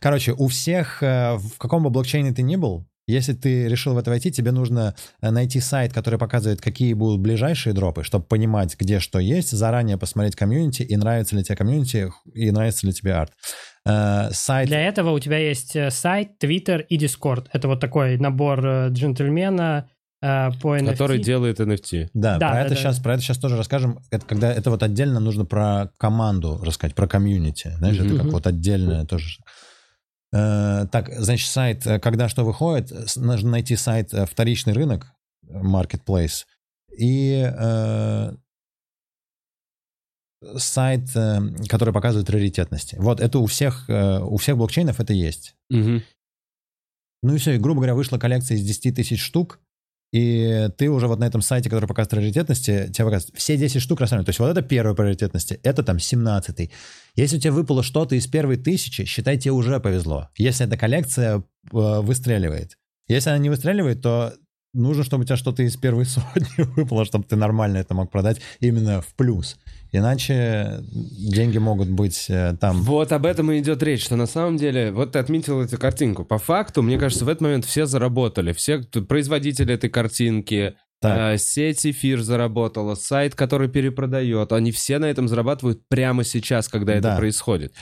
Короче, 0.00 0.32
у 0.32 0.48
всех, 0.48 1.02
э, 1.02 1.36
в 1.36 1.58
каком 1.58 1.82
бы 1.82 1.90
блокчейне 1.90 2.32
ты 2.32 2.42
ни 2.42 2.56
был, 2.56 2.86
если 3.08 3.34
ты 3.34 3.68
решил 3.68 3.94
в 3.94 3.98
это 3.98 4.10
войти, 4.10 4.32
тебе 4.32 4.50
нужно 4.50 4.96
э, 5.20 5.30
найти 5.30 5.60
сайт, 5.60 5.92
который 5.92 6.18
показывает, 6.18 6.60
какие 6.60 6.92
будут 6.92 7.20
ближайшие 7.20 7.72
дропы, 7.72 8.02
чтобы 8.02 8.24
понимать, 8.24 8.76
где 8.78 8.98
что 8.98 9.20
есть, 9.20 9.52
заранее 9.52 9.96
посмотреть 9.96 10.34
комьюнити, 10.34 10.82
и 10.82 10.96
нравится 10.96 11.36
ли 11.36 11.44
тебе 11.44 11.56
комьюнити, 11.56 12.10
и 12.34 12.50
нравится 12.50 12.84
ли 12.86 12.92
тебе 12.92 13.14
арт. 13.14 13.32
Э, 13.86 14.30
Сайт... 14.32 14.68
Для 14.68 14.80
этого 14.86 15.10
у 15.10 15.18
тебя 15.18 15.38
есть 15.38 15.76
э, 15.76 15.90
сайт, 15.90 16.38
Твиттер 16.38 16.80
и 16.80 16.96
Дискорд. 16.96 17.48
Это 17.52 17.68
вот 17.68 17.80
такой 17.80 18.18
набор 18.18 18.66
э, 18.66 18.88
джентльмена 18.90 19.88
по 20.20 20.76
NFT. 20.76 20.86
Который 20.86 21.18
делает 21.18 21.60
NFT. 21.60 22.08
Да, 22.14 22.38
Да, 22.38 22.48
про, 22.48 22.54
да, 22.54 22.60
это 22.62 22.70
да. 22.70 22.76
Сейчас, 22.76 22.98
про 22.98 23.14
это 23.14 23.22
сейчас 23.22 23.38
тоже 23.38 23.56
расскажем. 23.56 24.00
Это 24.10 24.26
когда 24.26 24.50
это 24.50 24.70
вот 24.70 24.82
отдельно 24.82 25.20
нужно 25.20 25.44
про 25.44 25.90
команду 25.98 26.58
рассказать, 26.64 26.96
про 26.96 27.06
комьюнити. 27.06 27.72
Знаешь, 27.78 27.98
это 27.98 28.16
как 28.16 28.26
вот 28.26 28.46
отдельное 28.46 29.04
тоже. 29.04 29.38
Э, 30.32 30.86
так, 30.90 31.10
значит, 31.10 31.48
сайт, 31.48 31.84
когда 32.02 32.28
что 32.28 32.44
выходит, 32.44 32.90
нужно 33.16 33.50
найти 33.50 33.76
сайт 33.76 34.12
вторичный 34.12 34.72
рынок, 34.72 35.06
marketplace, 35.48 36.44
и 36.98 37.48
э, 37.54 38.32
сайт, 40.56 41.08
э, 41.14 41.40
который 41.68 41.92
показывает 41.94 42.30
раритетности. 42.30 42.96
Вот 42.98 43.20
это 43.20 43.38
у 43.38 43.46
всех, 43.46 43.88
э, 43.88 44.20
у 44.20 44.36
всех 44.36 44.56
блокчейнов 44.56 45.00
это 45.00 45.12
есть. 45.12 45.54
Мгм. 45.70 46.02
Ну 47.22 47.34
и 47.34 47.38
все, 47.38 47.52
и, 47.52 47.58
грубо 47.58 47.80
говоря, 47.80 47.94
вышла 47.94 48.18
коллекция 48.18 48.56
из 48.56 48.62
10 48.62 48.94
тысяч 48.94 49.20
штук, 49.22 49.60
и 50.12 50.68
ты 50.78 50.88
уже 50.88 51.08
вот 51.08 51.18
на 51.18 51.24
этом 51.24 51.42
сайте, 51.42 51.68
который 51.68 51.86
показывает 51.86 52.10
приоритетности, 52.10 52.90
тебе 52.92 53.06
показывает 53.06 53.36
все 53.36 53.56
10 53.56 53.82
штук 53.82 54.00
рассматривают. 54.00 54.26
То 54.26 54.30
есть 54.30 54.38
вот 54.38 54.50
это 54.50 54.62
первый 54.62 54.94
приоритетности, 54.94 55.58
это 55.62 55.82
там 55.82 55.98
17 55.98 56.70
Если 57.16 57.36
у 57.36 57.40
тебя 57.40 57.52
выпало 57.52 57.82
что-то 57.82 58.14
из 58.14 58.26
первой 58.26 58.56
тысячи, 58.56 59.04
считай, 59.04 59.36
тебе 59.36 59.52
уже 59.52 59.80
повезло. 59.80 60.28
Если 60.36 60.66
эта 60.66 60.76
коллекция 60.76 61.38
э, 61.38 61.42
выстреливает. 61.70 62.78
Если 63.08 63.30
она 63.30 63.38
не 63.38 63.50
выстреливает, 63.50 64.02
то 64.02 64.32
нужно, 64.72 65.04
чтобы 65.04 65.22
у 65.22 65.26
тебя 65.26 65.36
что-то 65.36 65.62
из 65.62 65.76
первой 65.76 66.04
сотни 66.06 66.62
выпало, 66.76 67.04
чтобы 67.04 67.24
ты 67.24 67.36
нормально 67.36 67.78
это 67.78 67.94
мог 67.94 68.10
продать 68.10 68.40
именно 68.60 69.00
в 69.00 69.14
плюс. 69.14 69.56
Иначе 69.96 70.80
деньги 70.82 71.58
могут 71.58 71.88
быть 71.88 72.26
э, 72.28 72.56
там... 72.60 72.82
Вот 72.82 73.12
об 73.12 73.24
этом 73.26 73.50
и 73.52 73.58
идет 73.60 73.82
речь, 73.82 74.04
что 74.04 74.16
на 74.16 74.26
самом 74.26 74.56
деле, 74.56 74.92
вот 74.92 75.12
ты 75.12 75.18
отметил 75.18 75.60
эту 75.60 75.78
картинку. 75.78 76.24
По 76.24 76.38
факту, 76.38 76.82
мне 76.82 76.98
кажется, 76.98 77.24
в 77.24 77.28
этот 77.28 77.40
момент 77.42 77.64
все 77.64 77.86
заработали. 77.86 78.52
Все 78.52 78.80
производители 78.80 79.72
этой 79.74 79.88
картинки, 79.90 80.74
Так. 81.00 81.34
э, 81.34 81.38
сеть 81.38 81.86
эфир 81.86 82.20
заработала, 82.22 82.94
сайт, 82.94 83.34
который 83.34 83.68
перепродает. 83.68 84.52
Они 84.52 84.70
все 84.72 84.98
на 84.98 85.06
этом 85.06 85.28
зарабатывают 85.28 85.80
прямо 85.88 86.24
сейчас, 86.24 86.68
когда 86.68 86.92
это 86.94 87.02
Да. 87.10 87.16
происходит. 87.16 87.72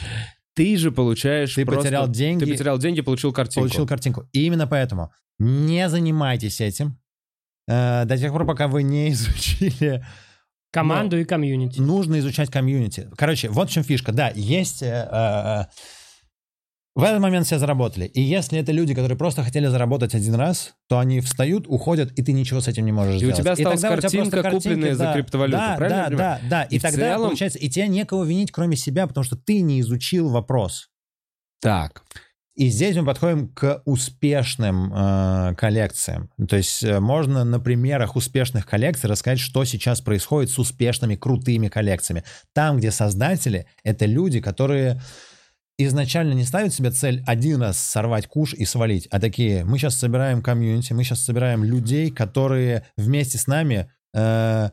Ты 0.54 0.76
же 0.76 0.92
получаешь 0.92 1.54
Ты 1.54 1.64
просто- 1.64 1.82
потерял 1.82 2.08
деньги. 2.08 2.44
Ты 2.44 2.52
потерял 2.52 2.78
деньги, 2.78 3.00
получил 3.00 3.32
картинку. 3.32 3.68
Получил 3.68 3.86
картинку. 3.88 4.28
И 4.32 4.46
именно 4.46 4.66
поэтому 4.68 5.10
не 5.40 5.88
занимайтесь 5.88 6.60
этим 6.60 6.96
э, 7.66 8.04
до 8.04 8.16
тех 8.18 8.30
пор, 8.30 8.46
пока 8.46 8.68
вы 8.68 8.82
не 8.84 9.10
изучили. 9.12 10.04
Команду 10.74 11.18
и 11.18 11.24
комьюнити. 11.24 11.80
Нужно 11.80 12.18
изучать 12.18 12.50
комьюнити. 12.50 13.08
Короче, 13.16 13.48
вот 13.48 13.70
в 13.70 13.72
чем 13.72 13.84
фишка. 13.84 14.12
Да, 14.12 14.30
есть... 14.34 14.82
э, 14.82 14.86
э, 15.10 15.64
в 16.96 17.02
этот 17.02 17.18
момент 17.20 17.44
все 17.46 17.58
заработали. 17.58 18.04
И 18.06 18.20
если 18.20 18.58
это 18.60 18.70
люди, 18.70 18.94
которые 18.94 19.18
просто 19.18 19.42
хотели 19.42 19.66
заработать 19.66 20.14
один 20.14 20.36
раз, 20.36 20.74
то 20.88 21.00
они 21.00 21.20
встают, 21.20 21.66
уходят, 21.66 22.12
и 22.12 22.22
ты 22.22 22.32
ничего 22.32 22.60
с 22.60 22.68
этим 22.68 22.84
не 22.86 22.92
можешь 22.92 23.14
И 23.14 23.26
у 23.26 23.32
сделать. 23.32 23.36
тебя 23.36 23.52
осталась 23.52 23.80
тогда 23.80 23.94
у 23.94 24.00
тебя 24.00 24.20
картинка, 24.20 24.40
просто 24.42 24.50
купленная 24.50 24.94
за 24.94 25.04
да, 25.04 25.12
криптовалюту, 25.14 25.58
Да, 25.58 25.74
правильно 25.76 26.10
да, 26.10 26.16
да, 26.16 26.40
да. 26.48 26.62
И, 26.64 26.76
И 26.76 26.78
тогда, 26.78 27.14
целом- 27.16 27.28
получается, 27.28 27.58
и 27.58 27.68
тебя 27.68 27.88
некого 27.88 28.22
винить, 28.22 28.52
кроме 28.52 28.76
себя, 28.76 29.08
потому 29.08 29.24
что 29.24 29.36
ты 29.36 29.60
не 29.60 29.80
изучил 29.80 30.28
вопрос. 30.28 30.88
Так. 31.60 32.04
И 32.54 32.68
здесь 32.68 32.96
мы 32.96 33.04
подходим 33.04 33.48
к 33.48 33.82
успешным 33.84 34.92
э, 34.94 35.54
коллекциям. 35.56 36.30
То 36.48 36.56
есть 36.56 36.84
э, 36.84 37.00
можно 37.00 37.42
на 37.42 37.58
примерах 37.58 38.14
успешных 38.14 38.64
коллекций 38.64 39.10
рассказать, 39.10 39.40
что 39.40 39.64
сейчас 39.64 40.00
происходит 40.00 40.50
с 40.50 40.58
успешными, 40.60 41.16
крутыми 41.16 41.66
коллекциями. 41.66 42.22
Там, 42.52 42.76
где 42.76 42.92
создатели— 42.92 43.66
это 43.82 44.06
люди, 44.06 44.40
которые 44.40 45.00
изначально 45.78 46.34
не 46.34 46.44
ставят 46.44 46.72
себе 46.72 46.92
цель 46.92 47.24
один 47.26 47.60
раз 47.60 47.78
сорвать 47.78 48.28
куш 48.28 48.54
и 48.54 48.64
свалить, 48.64 49.08
а 49.08 49.18
такие, 49.18 49.64
мы 49.64 49.76
сейчас 49.76 49.96
собираем 49.96 50.40
комьюнити, 50.40 50.92
мы 50.92 51.02
сейчас 51.02 51.22
собираем 51.24 51.64
людей, 51.64 52.12
которые 52.12 52.86
вместе 52.96 53.38
с 53.38 53.48
нами 53.48 53.90
э, 54.14 54.70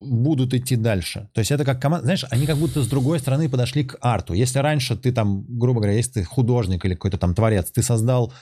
будут 0.00 0.54
идти 0.54 0.76
дальше. 0.76 1.28
То 1.34 1.40
есть 1.40 1.50
это 1.50 1.64
как 1.64 1.80
команда, 1.80 2.04
знаешь, 2.04 2.24
они 2.30 2.46
как 2.46 2.56
будто 2.56 2.82
с 2.82 2.88
другой 2.88 3.18
стороны 3.18 3.48
подошли 3.48 3.84
к 3.84 3.98
арту. 4.00 4.32
Если 4.34 4.58
раньше 4.58 4.96
ты 4.96 5.12
там, 5.12 5.44
грубо 5.48 5.80
говоря, 5.80 5.96
если 5.96 6.12
ты 6.12 6.24
художник 6.24 6.84
или 6.84 6.94
какой-то 6.94 7.18
там 7.18 7.34
творец, 7.34 7.70
ты 7.70 7.82
создал 7.82 8.32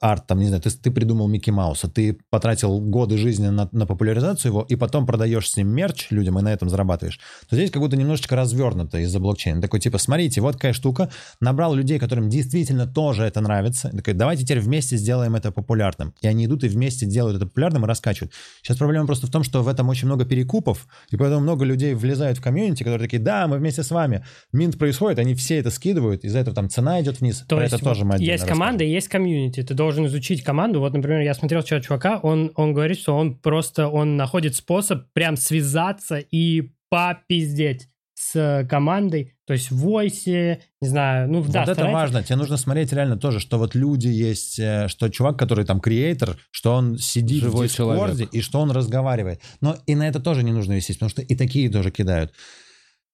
арт, 0.00 0.26
там, 0.26 0.38
не 0.40 0.46
знаю, 0.46 0.62
ты, 0.62 0.70
ты 0.70 0.90
придумал 0.90 1.28
Микки 1.28 1.50
Мауса, 1.50 1.88
ты 1.88 2.18
потратил 2.30 2.80
годы 2.80 3.18
жизни 3.18 3.48
на, 3.48 3.68
на 3.72 3.86
популяризацию 3.86 4.50
его, 4.52 4.62
и 4.62 4.76
потом 4.76 5.06
продаешь 5.06 5.50
с 5.50 5.56
ним 5.56 5.68
мерч 5.68 6.08
людям 6.10 6.38
и 6.38 6.42
на 6.42 6.52
этом 6.52 6.68
зарабатываешь, 6.68 7.20
то 7.48 7.56
здесь 7.56 7.70
как 7.70 7.82
будто 7.82 7.96
немножечко 7.96 8.36
развернуто 8.36 8.98
из-за 8.98 9.20
блокчейна. 9.20 9.60
Такой 9.60 9.80
типа, 9.80 9.98
смотрите, 9.98 10.40
вот 10.40 10.52
такая 10.52 10.72
штука, 10.72 11.10
набрал 11.40 11.74
людей, 11.74 11.98
которым 11.98 12.28
действительно 12.28 12.86
тоже 12.86 13.24
это 13.24 13.40
нравится, 13.40 13.90
такой, 13.90 14.14
давайте 14.14 14.44
теперь 14.44 14.60
вместе 14.60 14.96
сделаем 14.96 15.34
это 15.36 15.52
популярным. 15.52 16.14
И 16.20 16.26
они 16.26 16.46
идут 16.46 16.64
и 16.64 16.68
вместе 16.68 17.06
делают 17.06 17.36
это 17.36 17.46
популярным 17.46 17.84
и 17.84 17.88
раскачивают. 17.88 18.32
Сейчас 18.62 18.76
проблема 18.78 19.06
просто 19.06 19.26
в 19.26 19.30
том, 19.30 19.42
что 19.42 19.62
в 19.62 19.68
этом 19.68 19.88
очень 19.88 20.06
много 20.06 20.24
перекупов, 20.24 20.86
и 21.10 21.16
поэтому 21.16 21.40
много 21.42 21.64
людей 21.64 21.94
влезают 21.94 22.38
в 22.38 22.42
комьюнити, 22.42 22.82
которые 22.82 23.00
такие, 23.08 23.22
да, 23.22 23.46
мы 23.46 23.58
вместе 23.58 23.82
с 23.82 23.90
вами. 23.90 24.24
Минт 24.52 24.78
происходит, 24.78 25.18
они 25.18 25.34
все 25.34 25.58
это 25.58 25.70
скидывают, 25.70 26.24
из-за 26.24 26.38
этого 26.38 26.54
там 26.54 26.70
цена 26.70 27.00
идет 27.00 27.20
вниз. 27.20 27.44
То 27.48 27.56
Про 27.56 27.64
есть 27.64 27.74
это 27.74 27.84
тоже 27.84 28.04
мы 28.04 28.16
есть 28.18 28.46
команда 28.46 28.84
и 28.84 28.90
есть 28.90 29.08
комьюнити. 29.08 29.65
Ты 29.66 29.74
должен 29.74 30.06
изучить 30.06 30.42
команду. 30.42 30.80
Вот, 30.80 30.92
например, 30.92 31.20
я 31.20 31.34
смотрел 31.34 31.62
вчера 31.62 31.80
чувака, 31.80 32.18
он, 32.22 32.52
он 32.54 32.72
говорит, 32.72 32.98
что 32.98 33.16
он 33.16 33.34
просто 33.36 33.88
он 33.88 34.16
находит 34.16 34.54
способ 34.54 35.04
прям 35.12 35.36
связаться 35.36 36.18
и 36.18 36.72
попиздеть 36.88 37.88
с 38.18 38.66
командой. 38.68 39.34
То 39.46 39.52
есть 39.52 39.70
в 39.70 39.76
войсе, 39.76 40.62
не 40.80 40.88
знаю, 40.88 41.28
ну 41.30 41.40
Вот 41.42 41.52
да, 41.52 41.64
это 41.64 41.74
старается- 41.74 41.94
важно. 42.00 42.22
Тебе 42.22 42.36
нужно 42.36 42.56
смотреть 42.56 42.92
реально 42.92 43.16
тоже, 43.18 43.40
что 43.40 43.58
вот 43.58 43.74
люди 43.74 44.08
есть, 44.08 44.58
э, 44.58 44.88
что 44.88 45.08
чувак, 45.10 45.38
который 45.38 45.66
там 45.66 45.80
креатор, 45.80 46.38
что 46.50 46.72
он 46.72 46.98
сидит 46.98 47.42
Живой 47.42 47.66
в 47.66 47.70
Дискорде 47.70 47.96
человек. 48.24 48.28
и 48.32 48.40
что 48.40 48.60
он 48.60 48.70
разговаривает. 48.70 49.42
Но 49.60 49.76
и 49.86 49.94
на 49.94 50.08
это 50.08 50.18
тоже 50.18 50.42
не 50.44 50.52
нужно 50.52 50.72
висеть, 50.72 50.96
потому 50.96 51.10
что 51.10 51.20
и 51.22 51.34
такие 51.36 51.70
тоже 51.70 51.90
кидают. 51.90 52.32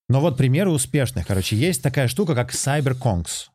Но 0.09 0.20
вот 0.20 0.36
примеры 0.36 0.70
успешных. 0.70 1.26
Короче, 1.26 1.57
есть 1.57 1.82
такая 1.82 2.07
штука, 2.07 2.34
как 2.34 2.53
CyberKongs. 2.53 3.48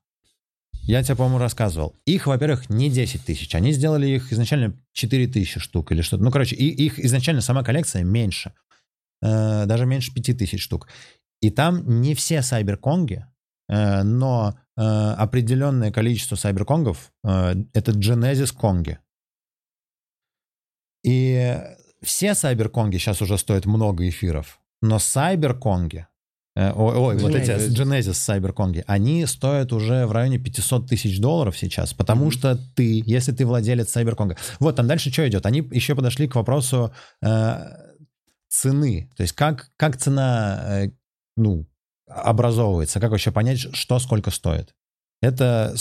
Я 0.88 1.03
тебе, 1.03 1.17
по-моему, 1.17 1.38
рассказывал. 1.38 1.95
Их, 2.05 2.27
во-первых, 2.27 2.69
не 2.69 2.89
10 2.89 3.25
тысяч. 3.25 3.53
Они 3.53 3.73
сделали 3.73 4.07
их 4.07 4.31
изначально 4.31 4.73
4 4.93 5.27
тысячи 5.27 5.59
штук 5.59 5.91
или 5.91 6.01
что-то. 6.01 6.23
Ну, 6.23 6.31
короче, 6.31 6.55
и, 6.55 6.69
их 6.69 6.97
изначально 6.97 7.41
сама 7.41 7.61
коллекция 7.61 8.03
меньше. 8.03 8.53
Э, 9.21 9.65
даже 9.65 9.85
меньше 9.85 10.13
5 10.13 10.38
тысяч 10.38 10.61
штук. 10.61 10.88
И 11.41 11.49
там 11.49 12.01
не 12.01 12.15
все 12.15 12.41
сайберконги, 12.41 13.25
э, 13.67 14.03
но 14.03 14.57
э, 14.77 14.81
определенное 14.81 15.91
количество 15.91 16.38
сайберконгов 16.38 17.11
э, 17.25 17.55
это 17.73 17.91
Genesis 17.91 18.55
конги. 18.55 18.97
И 21.03 21.57
все 22.01 22.33
сайберконги 22.33 22.97
сейчас 22.97 23.21
уже 23.21 23.38
стоят 23.38 23.65
много 23.65 24.07
эфиров, 24.07 24.61
но 24.81 24.99
сайберконги, 24.99 26.07
э, 26.57 26.71
ой, 26.73 26.95
ой, 26.95 27.17
вот 27.17 27.35
эти 27.35 27.51
Genesis. 27.51 28.13
Сайберконги, 28.13 28.83
они 28.87 29.25
стоят 29.25 29.71
уже 29.73 30.05
в 30.05 30.11
районе 30.11 30.39
500 30.39 30.89
тысяч 30.89 31.19
долларов 31.19 31.57
сейчас, 31.57 31.93
потому 31.93 32.25
Мгм. 32.25 32.31
что 32.31 32.57
ты, 32.75 33.03
если 33.05 33.31
ты 33.31 33.45
владелец 33.45 33.91
сайберконга, 33.91 34.37
вот 34.59 34.75
там 34.75 34.87
дальше 34.87 35.11
что 35.11 35.27
идет? 35.27 35.45
Они 35.45 35.59
еще 35.71 35.95
подошли 35.95 36.27
к 36.27 36.35
вопросу 36.35 36.91
э, 37.21 37.57
цены, 38.49 39.09
то 39.15 39.23
есть 39.23 39.33
как, 39.33 39.69
как 39.77 39.97
цена, 39.97 40.83
э, 40.85 40.91
ну, 41.35 41.67
образовывается, 42.07 42.99
как 42.99 43.11
вообще 43.11 43.31
понять, 43.31 43.59
что 43.75 43.99
сколько 43.99 44.31
стоит. 44.31 44.73
Это 45.21 45.75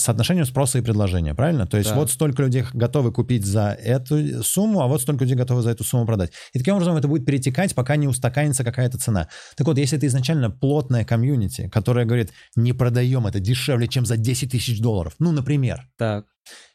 соотношению 0.00 0.46
спроса 0.46 0.78
и 0.78 0.82
предложения, 0.82 1.34
правильно? 1.34 1.66
То 1.66 1.76
есть 1.76 1.90
Да. 1.90 1.96
вот 1.96 2.10
столько 2.10 2.42
людей 2.42 2.64
готовы 2.72 3.12
купить 3.12 3.44
за 3.44 3.76
эту 3.80 4.42
сумму, 4.42 4.80
а 4.80 4.86
вот 4.86 5.00
столько 5.02 5.24
людей 5.24 5.36
готовы 5.36 5.62
за 5.62 5.70
эту 5.70 5.84
сумму 5.84 6.06
продать. 6.06 6.32
И 6.52 6.58
таким 6.58 6.74
образом 6.74 6.96
это 6.96 7.08
будет 7.08 7.24
перетекать, 7.26 7.74
пока 7.74 7.96
не 7.96 8.08
устаканится 8.08 8.64
какая-то 8.64 8.98
цена. 8.98 9.28
Так 9.56 9.66
вот, 9.66 9.78
если 9.78 9.98
это 9.98 10.06
изначально 10.06 10.50
плотная 10.50 11.04
комьюнити, 11.04 11.68
которая 11.68 12.04
говорит, 12.04 12.32
не 12.56 12.72
продаем 12.72 13.26
это 13.26 13.40
дешевле, 13.40 13.86
чем 13.88 14.06
за 14.06 14.16
10 14.16 14.50
тысяч 14.50 14.80
долларов, 14.80 15.14
ну, 15.18 15.32
например, 15.32 15.88
Так. 15.98 16.26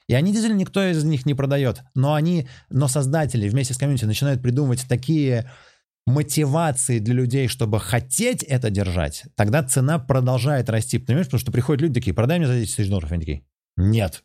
и 0.08 0.14
они 0.14 0.32
действительно 0.32 0.60
никто 0.60 0.84
из 0.84 1.04
них 1.04 1.26
не 1.26 1.34
продает. 1.34 1.82
Но 1.96 2.14
они, 2.14 2.48
но 2.70 2.88
создатели 2.88 3.50
вместе 3.50 3.74
с 3.74 3.78
комьюнити 3.78 4.06
начинают 4.06 4.42
придумывать 4.42 4.86
такие 4.88 5.50
мотивации 6.06 7.00
для 7.00 7.14
людей, 7.16 7.48
чтобы 7.48 7.80
хотеть 7.80 8.44
это 8.44 8.70
держать, 8.70 9.24
тогда 9.36 9.64
цена 9.64 9.98
продолжает 10.00 10.70
расти. 10.70 11.00
Понимаешь, 11.00 11.28
потому 11.28 11.40
что 11.40 11.52
приходят 11.52 11.82
люди 11.82 11.96
такие, 11.96 12.14
продай 12.14 12.38
мне 12.38 12.48
за 12.48 12.60
10 12.60 12.76
тысяч 12.76 12.90
долларов. 12.90 13.12
Они 13.12 13.20
такие, 13.22 13.44
нет. 13.78 14.24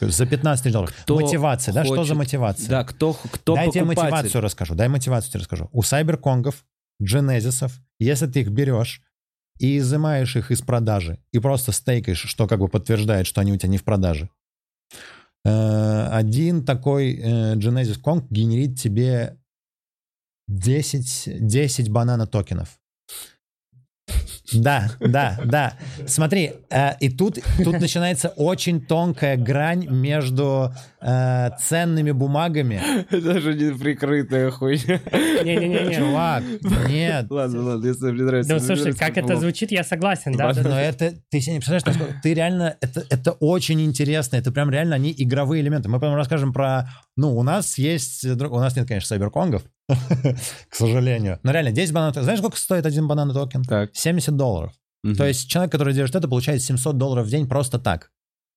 За 0.00 0.26
15 0.26 0.62
тысяч 0.62 0.72
долларов. 0.72 0.94
Кто 1.02 1.18
мотивация, 1.18 1.72
да? 1.72 1.84
Что 1.84 1.94
за 1.94 2.00
хочет- 2.00 2.16
мотивация? 2.16 2.68
Да, 2.68 2.84
кто, 2.84 3.14
кто 3.14 3.54
Дай 3.54 3.70
тебе 3.70 3.84
мотивацию 3.84 4.40
расскажу. 4.42 4.74
Дай 4.74 4.88
мотивацию 4.88 5.30
тебе 5.30 5.40
расскажу. 5.40 5.68
У 5.72 5.82
сайберконгов, 5.82 6.64
дженезисов, 7.02 7.80
если 7.98 8.26
ты 8.26 8.40
их 8.40 8.50
берешь 8.50 9.02
и 9.60 9.78
изымаешь 9.78 10.36
их 10.36 10.50
из 10.50 10.62
продажи, 10.62 11.20
и 11.32 11.38
просто 11.38 11.70
стейкаешь, 11.72 12.18
что 12.18 12.48
как 12.48 12.58
бы 12.58 12.68
подтверждает, 12.68 13.26
что 13.26 13.40
они 13.40 13.52
у 13.52 13.56
тебя 13.56 13.68
не 13.68 13.78
в 13.78 13.84
продаже, 13.84 14.28
э, 15.44 16.08
один 16.10 16.64
такой 16.64 17.14
э, 17.14 17.54
Genesis 17.54 18.00
Kong 18.02 18.26
генерит 18.30 18.78
тебе 18.78 19.38
10, 20.48 21.28
10 21.40 21.88
банана 21.90 22.26
токенов. 22.26 22.78
Да, 24.52 24.90
да, 25.00 25.38
да. 25.44 25.74
Смотри, 26.06 26.52
э, 26.70 26.92
и 27.00 27.08
тут, 27.08 27.38
тут 27.64 27.80
начинается 27.80 28.28
очень 28.28 28.80
тонкая 28.80 29.36
грань 29.36 29.86
между 29.88 30.72
э, 31.04 31.50
ценными 31.60 32.10
бумагами. 32.12 32.80
Это 33.10 33.40
же 33.40 33.54
не 33.54 33.76
прикрытая 33.76 34.50
хуйня. 34.50 35.00
Не-не-не. 35.44 35.94
Чувак, 35.96 36.42
нет. 36.88 37.26
Ладно, 37.30 37.62
ладно, 37.62 37.86
если 37.86 38.10
мне 38.10 38.22
нравится. 38.22 38.48
Да, 38.48 38.56
мне 38.56 38.64
слушай, 38.64 38.94
как 38.94 39.16
это 39.18 39.36
звучит, 39.36 39.70
я 39.70 39.84
согласен, 39.84 40.32
да. 40.32 40.52
Но 40.52 40.78
это, 40.78 41.14
ты 41.30 41.40
себе 41.40 41.54
не 41.54 41.58
представляешь, 41.60 41.84
насколько 41.84 42.20
ты 42.22 42.34
реально, 42.34 42.76
это, 42.80 43.04
это 43.10 43.32
очень 43.32 43.80
интересно, 43.82 44.36
это 44.36 44.50
прям 44.50 44.70
реально 44.70 44.96
они 44.96 45.14
игровые 45.16 45.62
элементы. 45.62 45.88
Мы 45.88 46.00
потом 46.00 46.16
расскажем 46.16 46.52
про, 46.52 46.88
ну, 47.16 47.36
у 47.36 47.42
нас 47.42 47.78
есть, 47.78 48.24
у 48.24 48.58
нас 48.58 48.76
нет, 48.76 48.88
конечно, 48.88 49.08
сайберконгов, 49.08 49.62
к 49.88 50.74
сожалению. 50.74 51.38
Но 51.42 51.52
реально, 51.52 51.72
10 51.72 51.92
бананов, 51.92 52.16
знаешь, 52.16 52.38
сколько 52.38 52.56
стоит 52.56 52.86
один 52.86 53.06
банан 53.06 53.32
токен? 53.32 53.62
Так. 53.62 53.90
70 53.92 54.36
долларов. 54.36 54.72
Мгм. 55.02 55.16
То 55.16 55.26
есть 55.26 55.48
человек, 55.48 55.70
который 55.70 55.92
держит 55.92 56.16
это, 56.16 56.28
получает 56.28 56.62
700 56.62 56.96
долларов 56.96 57.26
в 57.26 57.30
день 57.30 57.46
просто 57.46 57.78
так. 57.78 58.10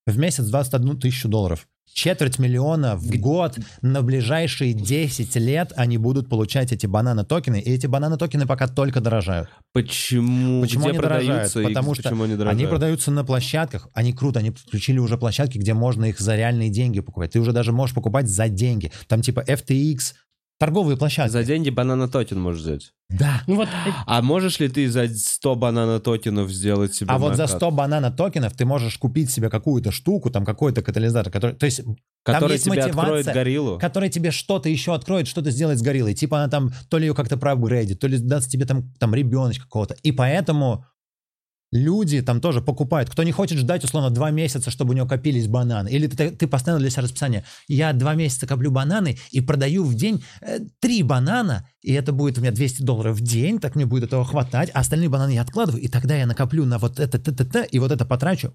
В 0.06 0.18
месяц 0.18 0.46
21 0.46 0.98
тысячу 0.98 1.28
долларов. 1.28 1.68
Четверть 1.98 2.38
миллиона 2.38 2.96
в 2.96 3.10
год 3.20 3.58
на 3.82 4.04
ближайшие 4.04 4.74
10 4.74 5.36
лет 5.38 5.74
они 5.76 5.98
будут 5.98 6.30
получать 6.30 6.72
эти 6.72 6.86
бананы-токены, 6.86 7.60
и 7.60 7.74
эти 7.74 7.88
бананы-токены 7.88 8.46
пока 8.46 8.68
только 8.68 9.02
дорожают. 9.02 9.50
Почему? 9.74 10.62
Почему 10.62 10.84
Где 10.84 10.90
они 10.92 11.00
дорожают? 11.00 11.52
Потому 11.52 11.96
что 11.96 12.10
они 12.10 12.36
дорожают? 12.36 12.50
Они 12.52 12.68
продаются 12.68 13.10
на 13.10 13.26
площадках, 13.26 13.90
они 13.96 14.14
круто, 14.14 14.38
они 14.38 14.52
включили 14.52 15.00
уже 15.00 15.18
площадки, 15.18 15.58
где 15.58 15.74
можно 15.74 16.06
их 16.06 16.20
за 16.20 16.36
реальные 16.36 16.70
деньги 16.70 17.00
покупать. 17.00 17.32
Ты 17.32 17.40
уже 17.40 17.52
даже 17.52 17.72
можешь 17.72 17.96
покупать 17.96 18.30
за 18.30 18.48
деньги. 18.48 18.92
Там 19.08 19.24
типа 19.24 19.40
FTX, 19.40 20.14
торговые 20.60 20.98
площадки. 20.98 21.32
За 21.32 21.44
деньги 21.44 21.70
банана 21.70 22.08
токен 22.08 22.40
можешь 22.40 22.62
взять. 22.62 22.94
Да. 23.10 23.42
Ну 23.48 23.56
вот, 23.56 23.68
э, 23.68 23.92
А 24.06 24.22
можешь 24.22 24.60
ли 24.60 24.68
ты 24.68 24.90
за 24.90 25.08
100 25.08 25.56
банана 25.56 26.00
токенов 26.00 26.52
сделать 26.52 26.94
себе 26.94 27.10
А 27.10 27.18
вот 27.18 27.36
за 27.36 27.44
накат, 27.44 27.58
100 27.58 27.72
банана 27.72 28.12
токенов 28.12 28.54
ты 28.54 28.66
можешь 28.66 28.98
купить 28.98 29.32
себе 29.32 29.50
какую-то 29.50 29.92
штуку, 29.92 30.30
там 30.30 30.44
какой-то 30.44 30.82
катализатор, 30.82 31.32
который, 31.32 31.56
то 31.56 31.66
есть, 31.66 31.82
который 32.24 32.54
есть 32.54 32.66
тебе 32.66 32.82
мотивация, 32.82 33.02
откроет 33.02 33.26
гориллу? 33.28 33.80
который 33.80 34.10
тебе 34.10 34.32
что-то 34.32 34.68
еще 34.68 34.94
откроет, 34.94 35.28
что-то 35.28 35.52
сделает 35.52 35.80
с 35.80 35.82
гориллой. 35.82 36.16
Типа 36.16 36.40
она 36.40 36.50
там 36.50 36.72
то 36.90 36.98
ли 36.98 37.08
ее 37.08 37.14
как-то 37.14 37.38
проапгрейдит, 37.38 38.00
то 38.00 38.08
ли 38.08 38.18
даст 38.18 38.50
тебе 38.50 38.66
там, 38.66 38.92
там 39.00 39.16
ребеночка 39.16 39.64
какого-то. 39.64 39.96
И 40.04 40.12
поэтому 40.12 40.86
люди 41.72 42.22
там 42.22 42.42
тоже 42.42 42.62
покупают. 42.62 43.10
Кто 43.10 43.24
не 43.24 43.32
хочет 43.32 43.58
ждать, 43.58 43.84
условно, 43.84 44.10
два 44.10 44.32
месяца, 44.32 44.72
чтобы 44.72 44.94
у 44.94 44.98
него 44.98 45.08
копились 45.08 45.48
бананы. 45.48 45.90
Или 45.90 46.08
ты, 46.08 46.32
ты 46.32 46.48
поставил 46.48 46.80
для 46.80 46.90
себя 46.90 47.04
расписание. 47.04 47.44
Я 47.68 47.94
два 47.94 48.16
месяца 48.16 48.48
коплю 48.48 48.72
бананы 48.72 49.18
и 49.32 49.42
продаю 49.42 49.84
в 49.84 49.96
день 49.96 50.24
э, 50.42 50.60
три 50.80 51.04
банана, 51.04 51.68
и 51.82 51.94
это 51.94 52.12
будет 52.12 52.38
у 52.38 52.42
меня 52.42 52.52
200 52.52 52.84
долларов 52.84 53.18
в 53.18 53.22
день, 53.22 53.60
так 53.60 53.76
мне 53.76 53.86
будет 53.86 54.06
этого 54.06 54.26
хватать, 54.26 54.70
а 54.74 54.80
остальные 54.80 55.10
бананы 55.10 55.32
я 55.32 55.42
откладываю, 55.42 55.82
и 55.82 55.88
тогда 55.88 56.16
я 56.16 56.26
накоплю 56.26 56.66
на 56.66 56.78
вот 56.78 57.00
это, 57.00 57.20
т, 57.20 57.32
т, 57.32 57.46
т, 57.46 57.68
и 57.72 57.80
вот 57.80 57.92
это 57.92 58.06
потрачу. 58.06 58.54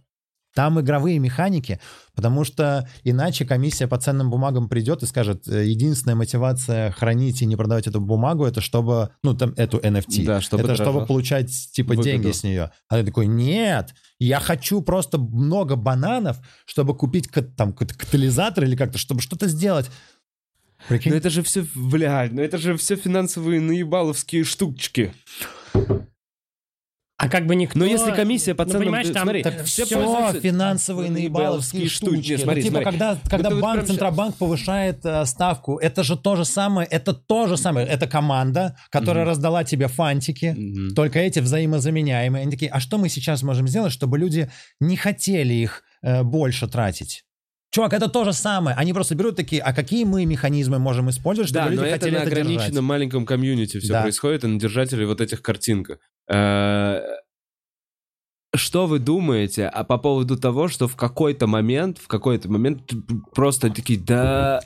Там 0.54 0.80
игровые 0.80 1.18
механики, 1.18 1.80
потому 2.14 2.44
что 2.44 2.88
иначе 3.04 3.44
комиссия 3.44 3.86
по 3.86 3.98
ценным 3.98 4.30
бумагам 4.30 4.68
придет 4.68 5.02
и 5.02 5.06
скажет, 5.06 5.48
э, 5.48 5.66
единственная 5.66 6.14
мотивация 6.14 6.90
хранить 6.92 7.40
и 7.40 7.46
не 7.46 7.56
продавать 7.56 7.86
эту 7.86 8.00
бумагу, 8.00 8.44
это 8.44 8.60
чтобы, 8.60 9.10
ну, 9.22 9.34
там, 9.34 9.54
эту 9.56 9.78
NFT. 9.78 10.24
Да, 10.24 10.40
чтобы 10.40 10.64
это 10.64 10.74
чтобы 10.74 11.06
получать, 11.06 11.50
типа, 11.72 11.90
Выгоду. 11.90 12.08
деньги 12.08 12.30
с 12.32 12.42
нее. 12.42 12.70
А 12.88 12.98
ты 12.98 13.04
такой, 13.04 13.26
нет, 13.26 13.94
я 14.18 14.40
хочу 14.40 14.82
просто 14.82 15.18
много 15.18 15.76
бананов, 15.76 16.38
чтобы 16.66 16.96
купить 16.96 17.30
там 17.56 17.72
катализатор 17.72 18.64
или 18.64 18.76
как-то, 18.76 18.98
чтобы 18.98 19.22
что-то 19.22 19.48
сделать. 19.48 19.90
Прикинь? 20.88 21.12
Ну 21.12 21.18
это 21.18 21.30
же 21.30 21.42
все, 21.42 21.64
блядь, 21.74 22.32
ну 22.32 22.42
это 22.42 22.58
же 22.58 22.76
все 22.76 22.96
финансовые 22.96 23.60
наебаловские 23.60 24.44
штучки. 24.44 25.12
А 27.22 27.28
как 27.28 27.46
бы 27.46 27.54
никто... 27.54 27.78
Но 27.78 27.84
если 27.84 28.10
комиссия 28.10 28.52
по 28.52 28.64
Ну, 28.64 28.70
ценным... 28.72 28.82
понимаешь, 28.86 29.06
ты- 29.06 29.12
там- 29.12 29.22
смотри, 29.22 29.42
Так 29.44 29.62
все 29.64 29.84
все 29.84 30.40
финансовые 30.40 31.08
наебаловские 31.08 31.88
штучки. 31.88 32.32
Не, 32.32 32.38
смотри, 32.38 32.62
ну, 32.62 32.68
типа, 32.68 32.82
смотри. 32.82 32.98
когда, 32.98 33.18
когда 33.30 33.48
Вот- 33.48 33.54
вот 33.54 33.62
банк, 33.62 33.80
щас- 33.80 33.88
Центробанк 33.90 34.36
повышает 34.36 35.06
э, 35.06 35.24
ставку, 35.24 35.78
это 35.78 36.02
же 36.02 36.16
то 36.16 36.34
же 36.34 36.44
самое, 36.44 36.88
это 36.88 37.14
то 37.14 37.46
же 37.46 37.56
самое. 37.56 37.86
Это 37.86 38.08
команда, 38.08 38.76
которая 38.90 39.22
Мгм. 39.22 39.28
раздала 39.30 39.62
тебе 39.62 39.86
фантики, 39.86 40.54
Мгм. 40.58 40.94
только 40.96 41.20
эти 41.20 41.38
взаимозаменяемые. 41.38 42.42
Они 42.42 42.50
такие, 42.50 42.72
а 42.72 42.80
что 42.80 42.98
мы 42.98 43.08
сейчас 43.08 43.44
можем 43.44 43.68
сделать, 43.68 43.92
чтобы 43.92 44.18
люди 44.18 44.50
не 44.80 44.96
хотели 44.96 45.54
их 45.54 45.84
э, 46.02 46.24
больше 46.24 46.66
тратить? 46.66 47.22
Чувак, 47.72 47.94
это 47.94 48.08
то 48.10 48.24
же 48.24 48.34
самое. 48.34 48.76
Они 48.76 48.92
просто 48.92 49.14
берут 49.14 49.34
такие, 49.34 49.62
а 49.62 49.72
какие 49.72 50.04
мы 50.04 50.26
механизмы 50.26 50.78
можем 50.78 51.08
использовать, 51.08 51.48
чтобы 51.48 51.64
Да, 51.64 51.70
люди 51.70 51.80
но 51.80 51.86
это 51.86 51.94
хотели 52.00 52.14
на 52.14 52.18
это 52.18 52.30
держать? 52.30 52.44
ограниченном 52.46 52.84
маленьком 52.84 53.24
комьюнити 53.26 53.80
все 53.80 53.92
Да. 53.94 54.02
происходит, 54.02 54.44
и 54.44 54.46
на 54.46 54.60
держателей 54.60 55.06
вот 55.06 55.22
этих 55.22 55.40
картинках. 55.40 55.98
Э, 56.30 57.00
Что 58.54 58.86
вы 58.86 58.98
думаете 58.98 59.66
а 59.68 59.84
по 59.84 59.96
поводу 59.96 60.36
того, 60.36 60.68
что 60.68 60.86
в 60.86 60.96
какой-то 60.96 61.46
момент, 61.46 61.96
в 61.96 62.06
какой-то 62.08 62.50
момент 62.50 62.92
просто 63.34 63.70
такие, 63.70 63.98
да, 63.98 64.60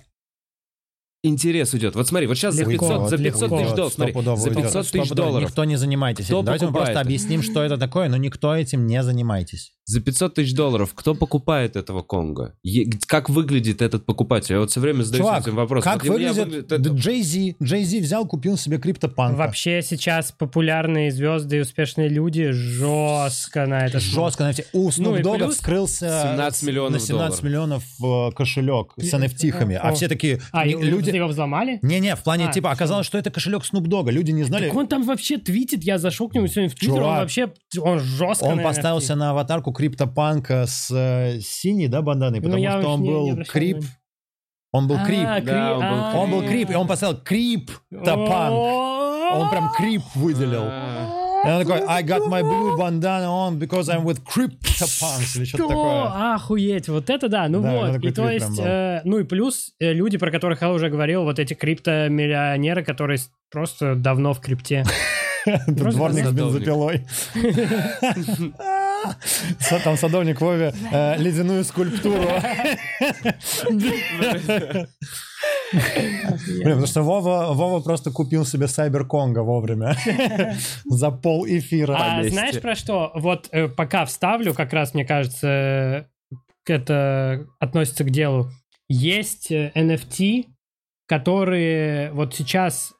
интерес 1.22 1.72
уйдет. 1.74 1.94
Вот 1.96 2.06
смотри, 2.06 2.26
вот 2.26 2.36
сейчас 2.36 2.54
за 2.54 2.64
Легко, 2.64 2.86
500, 2.88 2.88
за 2.88 2.94
вот 2.96 3.10
500 3.10 3.20
легко. 3.20 3.56
тысяч 3.58 3.74
долларов, 3.74 3.92
смотри, 3.92 4.12
за 4.14 4.30
уйдет. 4.30 4.54
500 4.62 4.82
тысяч 4.82 4.88
Стопудово. 4.88 5.14
долларов, 5.28 5.48
Никто 5.50 5.64
не 5.64 5.76
занимайтесь 5.76 6.26
Кто 6.26 6.36
этим. 6.36 6.44
Давайте 6.44 6.66
мы 6.66 6.72
просто 6.72 6.90
это? 6.92 7.00
объясним, 7.00 7.42
что 7.42 7.62
это 7.62 7.76
такое, 7.78 8.08
но 8.08 8.16
никто 8.16 8.54
этим 8.54 8.86
не 8.86 9.02
занимайтесь. 9.02 9.72
за 9.88 10.00
500 10.00 10.34
тысяч 10.34 10.52
долларов, 10.54 10.90
кто 10.94 11.14
покупает 11.14 11.76
этого 11.76 12.02
Конга? 12.02 12.54
Е- 12.64 12.90
Как 13.06 13.28
выглядит 13.30 13.82
этот 13.82 14.04
покупатель? 14.04 14.54
Я 14.54 14.60
вот 14.60 14.70
все 14.72 14.80
время 14.80 15.02
задаюсь 15.04 15.24
Чувак, 15.24 15.42
этим 15.42 15.54
вопросом. 15.54 15.92
как 15.92 16.02
Вот 16.04 16.12
выглядит 16.12 16.72
это- 16.72 16.90
Джей 16.90 17.22
Зи? 17.22 17.56
Джей 17.62 17.84
Зи 17.84 18.00
взял, 18.00 18.26
купил 18.26 18.56
себе 18.58 18.78
криптопанка. 18.78 19.36
Вообще 19.38 19.82
сейчас 19.82 20.32
популярные 20.32 21.12
звезды 21.12 21.58
и 21.58 21.60
успешные 21.60 22.08
люди 22.08 22.50
жестко 22.50 23.66
на 23.66 23.86
это. 23.86 24.00
Жестко, 24.00 24.42
знаете, 24.42 24.66
у 24.72 24.84
Ну 24.84 24.88
Snoop 24.90 25.22
Dogg 25.22 25.36
плюс 25.38 25.54
вскрылся 25.56 26.20
17 26.32 26.62
миллионов 26.64 26.92
на 26.92 26.98
17 27.00 27.42
долларов. 27.42 27.42
миллионов 28.02 28.30
э, 28.30 28.34
кошелек 28.36 28.92
с 28.96 29.12
NFT-хами. 29.14 29.74
А 29.76 29.92
все 29.92 30.08
такие 30.08 30.40
А, 30.52 30.66
не- 30.66 30.72
и 30.72 30.76
люди... 31.07 31.16
его 31.16 31.28
взломали? 31.28 31.78
Не-не, 31.82 32.14
в 32.16 32.22
плане, 32.22 32.46
А, 32.48 32.52
типа, 32.52 32.70
оказалось, 32.70 33.07
что 33.07 33.18
это 33.18 33.30
кошелек 33.30 33.62
Snoop 33.62 33.84
Dogg. 33.84 34.11
Люди 34.11 34.30
не 34.32 34.44
знали. 34.44 34.68
Так 34.68 34.76
он 34.76 34.86
там 34.86 35.02
вообще 35.04 35.38
твитит, 35.38 35.82
я 35.84 35.98
зашел 35.98 36.28
к 36.28 36.34
нему 36.34 36.46
сегодня 36.46 36.68
в 36.70 36.74
Твиттер, 36.74 37.02
он 37.02 37.16
вообще, 37.16 37.52
он 37.80 37.98
жестко 38.00 38.44
Он 38.44 38.57
на 38.57 38.62
поставил 38.62 38.98
NFT. 38.98 39.02
себе 39.02 39.14
на 39.16 39.30
аватарку 39.30 39.72
криптопанка 39.72 40.66
с 40.66 40.90
э, 40.90 41.40
синей, 41.40 41.88
да, 41.88 42.02
банданой, 42.02 42.40
Ну, 42.40 42.44
потому 42.44 42.62
я 42.62 42.80
что 42.80 42.90
он 42.90 43.00
не- 43.02 43.09
не 43.09 43.14
был 43.14 43.30
обращал 43.32 43.52
крип. 43.52 43.84
Он 44.72 44.88
был 44.88 44.96
А, 44.98 45.04
крип. 45.07 45.44
Да, 45.44 45.72
он 45.72 45.78
был 45.78 45.84
а, 46.04 46.12
Он 46.16 46.30
был 46.30 46.42
крип, 46.42 46.70
и 46.70 46.74
он 46.74 46.86
поставил 46.86 47.16
криптопанк. 47.16 48.52
Он 49.34 49.50
прям 49.50 49.70
крип 49.76 50.02
выделил. 50.14 51.25
И 51.47 51.49
он 51.49 51.64
такой, 51.64 51.80
I 51.86 52.03
got 52.03 52.26
my 52.28 52.42
blue 52.42 52.76
bandana 52.76 53.28
on 53.28 53.59
because 53.59 53.88
I'm 53.88 54.05
with 54.05 54.24
CryptoPunks 54.24 55.36
или 55.36 55.44
что-то 55.44 55.64
Что? 55.64 55.68
такое. 55.68 56.34
Охуеть, 56.34 56.88
вот 56.88 57.09
это 57.09 57.28
да, 57.28 57.49
ну 57.49 57.62
Да, 57.62 57.72
вот. 57.72 58.05
И 58.05 58.11
то 58.11 58.28
есть, 58.28 58.59
э, 58.59 59.01
ну 59.05 59.18
и 59.18 59.24
плюс 59.24 59.72
э, 59.78 59.92
люди, 59.92 60.18
про 60.18 60.32
которых 60.32 60.62
я 60.62 60.72
уже 60.72 60.88
говорил, 60.88 61.22
вот 61.22 61.38
эти 61.38 61.55
криптомиллионеры, 61.55 62.82
которые 62.84 63.20
просто 63.51 63.94
давно 63.94 64.34
в 64.34 64.40
крипте. 64.40 64.84
Дворник 65.68 66.26
с 66.26 66.32
бензопилой. 66.32 67.07
Там 69.84 69.97
садовник 69.97 70.40
Вове 70.40 70.74
э, 70.90 71.16
ледяную 71.18 71.62
скульптуру. 71.64 72.28
Блин, 75.72 76.64
потому 76.64 76.86
что 76.86 77.02
Вова, 77.02 77.52
Вова 77.52 77.80
просто 77.80 78.10
купил 78.10 78.44
себе 78.44 78.68
Сайберконга 78.68 79.40
вовремя. 79.40 79.96
За 80.84 81.10
пол 81.10 81.46
эфира. 81.46 81.96
А 81.98 82.22
знаешь 82.28 82.60
про 82.60 82.74
что? 82.74 83.12
Вот 83.14 83.48
э, 83.52 83.68
пока 83.68 84.04
вставлю, 84.04 84.54
как 84.54 84.72
раз, 84.72 84.94
мне 84.94 85.04
кажется, 85.04 86.08
это 86.66 87.46
относится 87.58 88.04
к 88.04 88.10
делу. 88.10 88.50
Есть 88.88 89.50
э, 89.50 89.72
NFT, 89.74 90.46
которые 91.06 92.12
вот 92.12 92.34
сейчас 92.34 92.94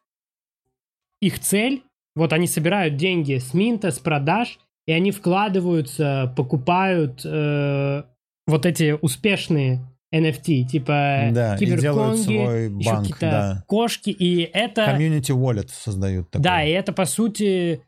их 1.21 1.41
цель, 1.41 1.83
вот 2.15 2.33
они 2.33 2.47
собирают 2.47 2.97
деньги 2.97 3.39
с 3.39 3.55
минта, 3.55 3.91
с 3.91 3.99
продаж, 3.99 4.59
и 4.87 4.93
они 4.93 5.11
вкладываются, 5.11 6.33
покупают 6.37 7.23
э, 7.25 8.03
вот 8.47 8.67
эти 8.67 8.97
успешные 9.01 9.81
NFT, 10.15 10.65
типа 10.65 11.29
Да, 11.33 11.57
и 11.57 11.67
делают 11.67 12.21
киберконги, 12.21 12.23
свой 12.23 12.65
еще 12.79 12.91
банк, 12.91 13.03
какие-то 13.03 13.21
да. 13.31 13.65
кошки, 13.67 14.11
и 14.11 14.41
это... 14.53 14.83
Community 14.85 15.31
wallet 15.37 15.69
создают 15.69 16.31
такой. 16.31 16.43
Да, 16.45 16.63
и 16.65 16.71
это 16.71 16.93
по 16.93 17.05
сути, 17.05 17.83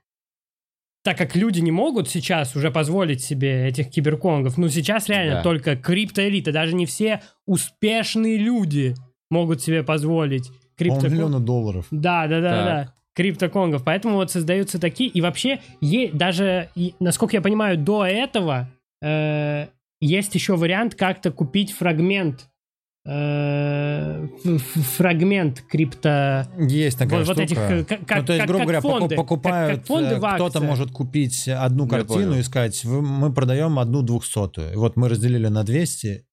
так 1.05 1.17
как 1.17 1.37
люди 1.37 1.61
не 1.61 1.71
могут 1.71 2.09
сейчас 2.09 2.57
уже 2.57 2.71
позволить 2.71 3.23
себе 3.23 3.67
этих 3.69 3.91
киберконгов, 3.91 4.59
ну 4.59 4.69
сейчас 4.69 5.09
реально 5.09 5.35
Да. 5.37 5.43
только 5.43 5.77
криптоэлита, 5.77 6.53
даже 6.53 6.75
не 6.75 6.87
все 6.87 7.23
успешные 7.47 8.37
люди 8.37 8.95
могут 9.31 9.63
себе 9.63 9.83
позволить 9.85 10.51
криптоконгов. 10.77 11.11
Полмиллиона 11.11 11.41
долларов. 11.41 11.87
Да, 11.91 12.27
да, 12.27 12.41
да, 12.41 12.51
Так. 12.51 12.65
да. 12.65 12.95
Криптоконгов. 13.15 13.83
Поэтому 13.85 14.15
вот 14.15 14.31
создаются 14.31 14.79
такие. 14.81 15.11
И 15.11 15.21
вообще, 15.21 15.59
е- 15.81 16.11
даже, 16.13 16.69
и, 16.77 16.95
насколько 17.01 17.37
я 17.37 17.43
понимаю, 17.43 17.77
до 17.77 18.05
этого 18.07 18.69
э, 19.03 19.67
есть 20.01 20.35
еще 20.35 20.57
вариант 20.57 20.95
как-то 20.95 21.31
купить 21.31 21.73
фрагмент. 21.73 22.49
э, 23.11 24.27
фрагмент 24.97 25.63
крипто... 25.63 26.47
Есть 26.59 26.99
такая 26.99 27.21
Вот- 27.21 27.29
вот 27.29 27.37
штука. 27.37 27.43
этих, 27.45 27.59
э, 27.59 27.85
как- 27.85 28.07
как- 28.07 28.19
ну, 28.21 28.27
то 28.27 28.33
есть, 28.35 28.41
как- 28.41 28.49
грубо 28.49 28.59
как 28.59 28.67
говоря, 28.67 28.81
фонды, 28.81 29.17
покупают, 29.17 29.79
как 29.79 29.87
фонды 29.87 30.15
э, 30.17 30.35
кто-то 30.35 30.61
может 30.61 30.91
купить 30.91 31.49
одну 31.49 31.85
Я 31.85 31.91
картину 31.91 32.15
понял. 32.31 32.35
и 32.35 32.43
сказать, 32.43 32.85
«Вы- 32.85 33.01
мы 33.01 33.33
продаем 33.33 33.79
одну 33.79 34.03
двухсотую. 34.03 34.79
Вот 34.79 34.97
мы 34.97 35.09
разделили 35.09 35.47
на 35.49 35.65
200, 35.65 36.27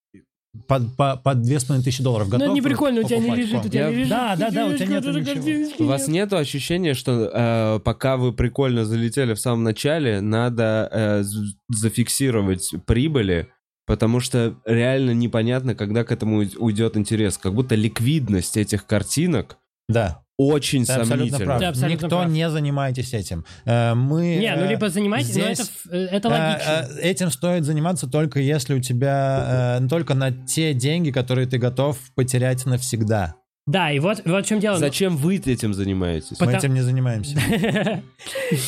по, 0.68 0.80
по, 0.98 1.16
по 1.18 1.34
две 1.36 1.60
с 1.60 1.66
половиной 1.66 1.84
тысячи 1.86 2.02
долларов. 2.04 2.28
Ну, 2.28 2.32
Готов 2.32 2.48
это 2.48 2.54
не 2.56 2.62
прикольно, 2.62 3.02
у 3.02 3.04
тебя 3.04 3.20
не 3.20 3.36
лежит, 3.36 3.66
у 3.66 3.70
тебя 3.70 3.82
Я- 3.86 3.90
не 3.90 3.96
лежит. 3.98 4.10
Да, 4.10 4.36
да, 4.38 4.52
да, 4.52 4.66
у 4.68 4.74
тебя 4.74 4.86
нету 4.88 5.12
вот 5.14 5.20
ничего. 5.22 5.86
У 5.86 5.88
вас 5.88 6.08
нет. 6.08 6.34
ощущения, 6.34 6.94
что 6.94 7.30
э, 7.34 7.80
пока 7.84 8.18
вы 8.18 8.34
прикольно 8.34 8.84
залетели 8.86 9.34
в 9.34 9.40
самом 9.40 9.64
начале, 9.64 10.20
надо 10.22 10.90
э, 10.92 11.24
зафиксировать 11.70 12.72
прибыли, 12.86 13.50
потому 13.86 14.20
что 14.20 14.56
реально 14.66 15.12
непонятно, 15.12 15.76
когда 15.76 16.04
к 16.04 16.12
этому 16.12 16.38
уй- 16.40 16.56
уйдет 16.58 16.98
интерес. 16.98 17.38
Как 17.38 17.54
будто 17.54 17.76
ликвидность 17.76 18.58
этих 18.58 18.86
картинок 18.86 19.58
Да, 19.88 20.22
очень 20.38 20.86
ты 20.86 20.94
сомнительна. 21.06 21.46
прав. 21.46 21.60
Ты 21.60 21.66
абсолютно 21.66 22.06
Никто 22.06 22.18
прав. 22.20 22.30
не 22.32 22.50
занимаетесь 22.50 23.14
этим. 23.14 23.46
Э, 23.66 23.94
Мы, 23.94 24.38
Не, 24.38 24.56
ну 24.56 24.64
э, 24.66 24.70
либо 24.70 24.90
занимайтесь, 24.90 25.36
но 25.36 25.44
здесь, 25.44 25.60
это, 25.60 25.64
ф- 25.70 25.88
э, 25.92 25.98
это 26.12 26.28
логично. 26.30 27.00
Этим 27.00 27.32
стоит 27.32 27.64
заниматься 27.64 28.08
только 28.08 28.40
если 28.40 28.74
у 28.74 28.82
тебя 28.82 29.82
только 29.90 30.14
на 30.14 30.32
те 30.32 30.74
деньги, 30.74 31.12
которые 31.12 31.48
ты 31.48 31.58
готов 31.58 31.98
потерять 32.16 32.66
навсегда. 32.66 33.36
Да, 33.68 33.92
и 33.92 33.98
вот, 33.98 34.22
вот 34.26 34.46
в 34.46 34.48
чем 34.48 34.60
дело. 34.60 34.78
Зачем 34.78 35.18
вы 35.18 35.38
этим 35.38 35.74
занимаетесь? 35.74 36.38
Потому- 36.38 36.52
Мы 36.52 36.58
этим 36.60 36.74
не 36.76 36.82
занимаемся. 36.82 37.36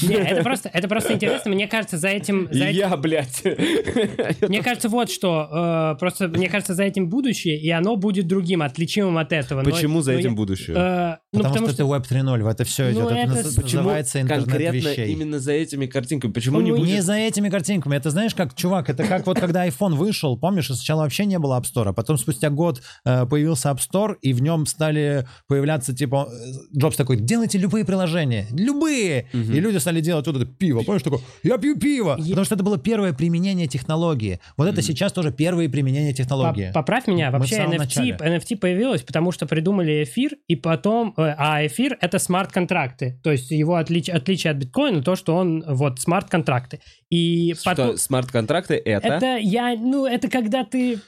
Не, 0.01 0.15
это 0.15 0.41
просто, 0.41 0.69
это 0.73 0.87
просто 0.87 1.13
интересно. 1.13 1.51
Мне 1.51 1.67
кажется, 1.67 1.99
за 1.99 2.07
этим... 2.07 2.47
За 2.51 2.65
этим- 2.65 2.77
я, 2.79 2.97
блядь. 2.97 3.43
Мне 4.41 4.63
кажется, 4.63 4.89
вот 4.89 5.11
что. 5.11 5.93
э, 5.93 5.99
просто, 5.99 6.27
мне 6.29 6.49
кажется, 6.49 6.73
за 6.73 6.83
этим 6.83 7.09
будущее, 7.09 7.59
и 7.59 7.69
оно 7.69 7.95
будет 7.95 8.27
другим, 8.27 8.63
отличимым 8.63 9.19
от 9.19 9.31
этого. 9.33 9.61
Но- 9.61 9.69
Почему 9.69 10.01
за 10.01 10.13
но 10.13 10.19
этим 10.19 10.31
я- 10.31 10.35
будущее? 10.35 10.75
э, 10.75 11.17
ну, 11.33 11.39
Потому, 11.41 11.67
что, 11.67 11.71
это 11.71 11.83
Web 11.83 12.05
3.0, 12.09 12.41
в 12.43 12.47
это 12.47 12.63
все 12.63 12.83
Ну, 12.85 12.91
идет. 12.91 13.11
Это 13.11 13.33
это 13.39 13.55
Почему 13.61 13.81
называется 13.81 14.21
интернет 14.21 14.45
конкретно 14.45 14.77
вещей. 14.77 15.11
именно 15.11 15.39
за 15.39 15.51
этими 15.51 15.85
картинками? 15.85 16.31
Почему 16.31 16.59
Ну, 16.59 16.65
не 16.65 16.71
будет? 16.71 16.87
Не 16.87 17.01
за 17.01 17.15
этими 17.15 17.49
картинками. 17.49 17.97
Это 17.97 18.11
знаешь, 18.11 18.33
как, 18.33 18.55
чувак, 18.55 18.89
это 18.89 19.03
как 19.03 19.27
вот 19.27 19.37
когда 19.37 19.67
iPhone 19.67 19.95
вышел, 19.95 20.37
помнишь, 20.37 20.67
сначала 20.67 21.01
вообще 21.01 21.25
не 21.25 21.37
было 21.37 21.59
App 21.59 21.63
Store, 21.65 21.89
а 21.89 21.93
потом 21.93 22.17
спустя 22.17 22.49
год 22.49 22.81
э, 23.03 23.25
появился 23.25 23.69
App 23.69 23.79
Store, 23.79 24.15
и 24.21 24.31
в 24.31 24.41
нем 24.41 24.65
стали 24.65 25.27
появляться, 25.47 25.93
типа, 25.93 26.29
э, 26.31 26.77
Джобс 26.79 26.95
такой, 26.95 27.17
делайте 27.17 27.57
любые 27.57 27.83
приложения, 27.83 28.47
любые! 28.51 29.27
И 29.33 29.59
люди 29.59 29.77
стали 29.77 29.99
делать 29.99 30.25
вот 30.27 30.35
это 30.37 30.45
пиво, 30.45 30.81
помнишь, 30.83 31.03
такой, 31.03 31.19
я 31.43 31.57
пью 31.57 31.77
пиво! 31.77 32.15
Потому 32.17 32.45
что 32.45 32.55
это 32.55 32.63
было 32.63 32.77
первое 32.77 33.11
применение 33.11 33.67
технологии. 33.67 34.39
Вот 34.55 34.67
это 34.69 34.81
сейчас 34.81 35.11
тоже 35.11 35.31
первые 35.31 35.67
применения 35.67 36.13
технологии. 36.13 36.67
По- 36.73 36.79
Поправь 36.87 37.07
меня, 37.07 37.31
вообще 37.31 37.57
NFT, 37.65 37.77
начале. 37.77 38.11
NFT 38.13 38.55
появилось, 38.57 39.01
потому 39.01 39.33
что 39.33 39.45
придумали 39.45 40.03
эфир, 40.03 40.37
и 40.47 40.55
потом, 40.55 41.13
а 41.23 41.65
эфир 41.65 41.97
это 41.99 42.19
смарт-контракты, 42.19 43.19
то 43.23 43.31
есть 43.31 43.49
его 43.51 43.77
отлич- 43.79 44.11
отличие 44.11 44.51
от 44.51 44.57
биткоина 44.57 45.01
то, 45.01 45.15
что 45.15 45.35
он 45.35 45.63
вот 45.67 45.99
смарт-контракты. 45.99 46.79
И 47.09 47.53
Что 47.55 47.63
потом, 47.63 47.97
смарт-контракты 47.97 48.75
это? 48.75 49.07
это 49.07 49.37
я, 49.37 49.75
ну 49.75 50.05
это 50.05 50.29
когда 50.29 50.63
ты, 50.63 50.99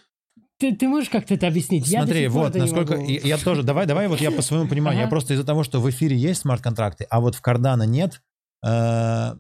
ты, 0.58 0.76
ты 0.76 0.88
можешь 0.88 1.10
как-то 1.10 1.36
это 1.36 1.48
объяснить? 1.48 1.88
я 1.88 2.02
Смотри, 2.04 2.28
пор 2.28 2.46
вот 2.46 2.56
насколько 2.56 2.96
могу. 2.96 3.06
я, 3.08 3.20
я 3.22 3.38
тоже 3.38 3.64
давай, 3.64 3.86
давай 3.86 4.08
вот 4.08 4.20
я 4.20 4.32
по 4.32 4.42
своему 4.42 4.68
пониманию, 4.68 5.00
я 5.02 5.06
Ага. 5.06 5.12
просто 5.12 5.34
из-за 5.36 5.44
того, 5.46 5.64
что 5.64 5.80
в 5.80 5.90
эфире 5.90 6.18
есть 6.18 6.42
смарт-контракты, 6.42 7.06
а 7.10 7.20
вот 7.20 7.36
в 7.36 7.42
Cardano 7.42 7.86
нет. 7.86 8.22
э, 8.66 9.36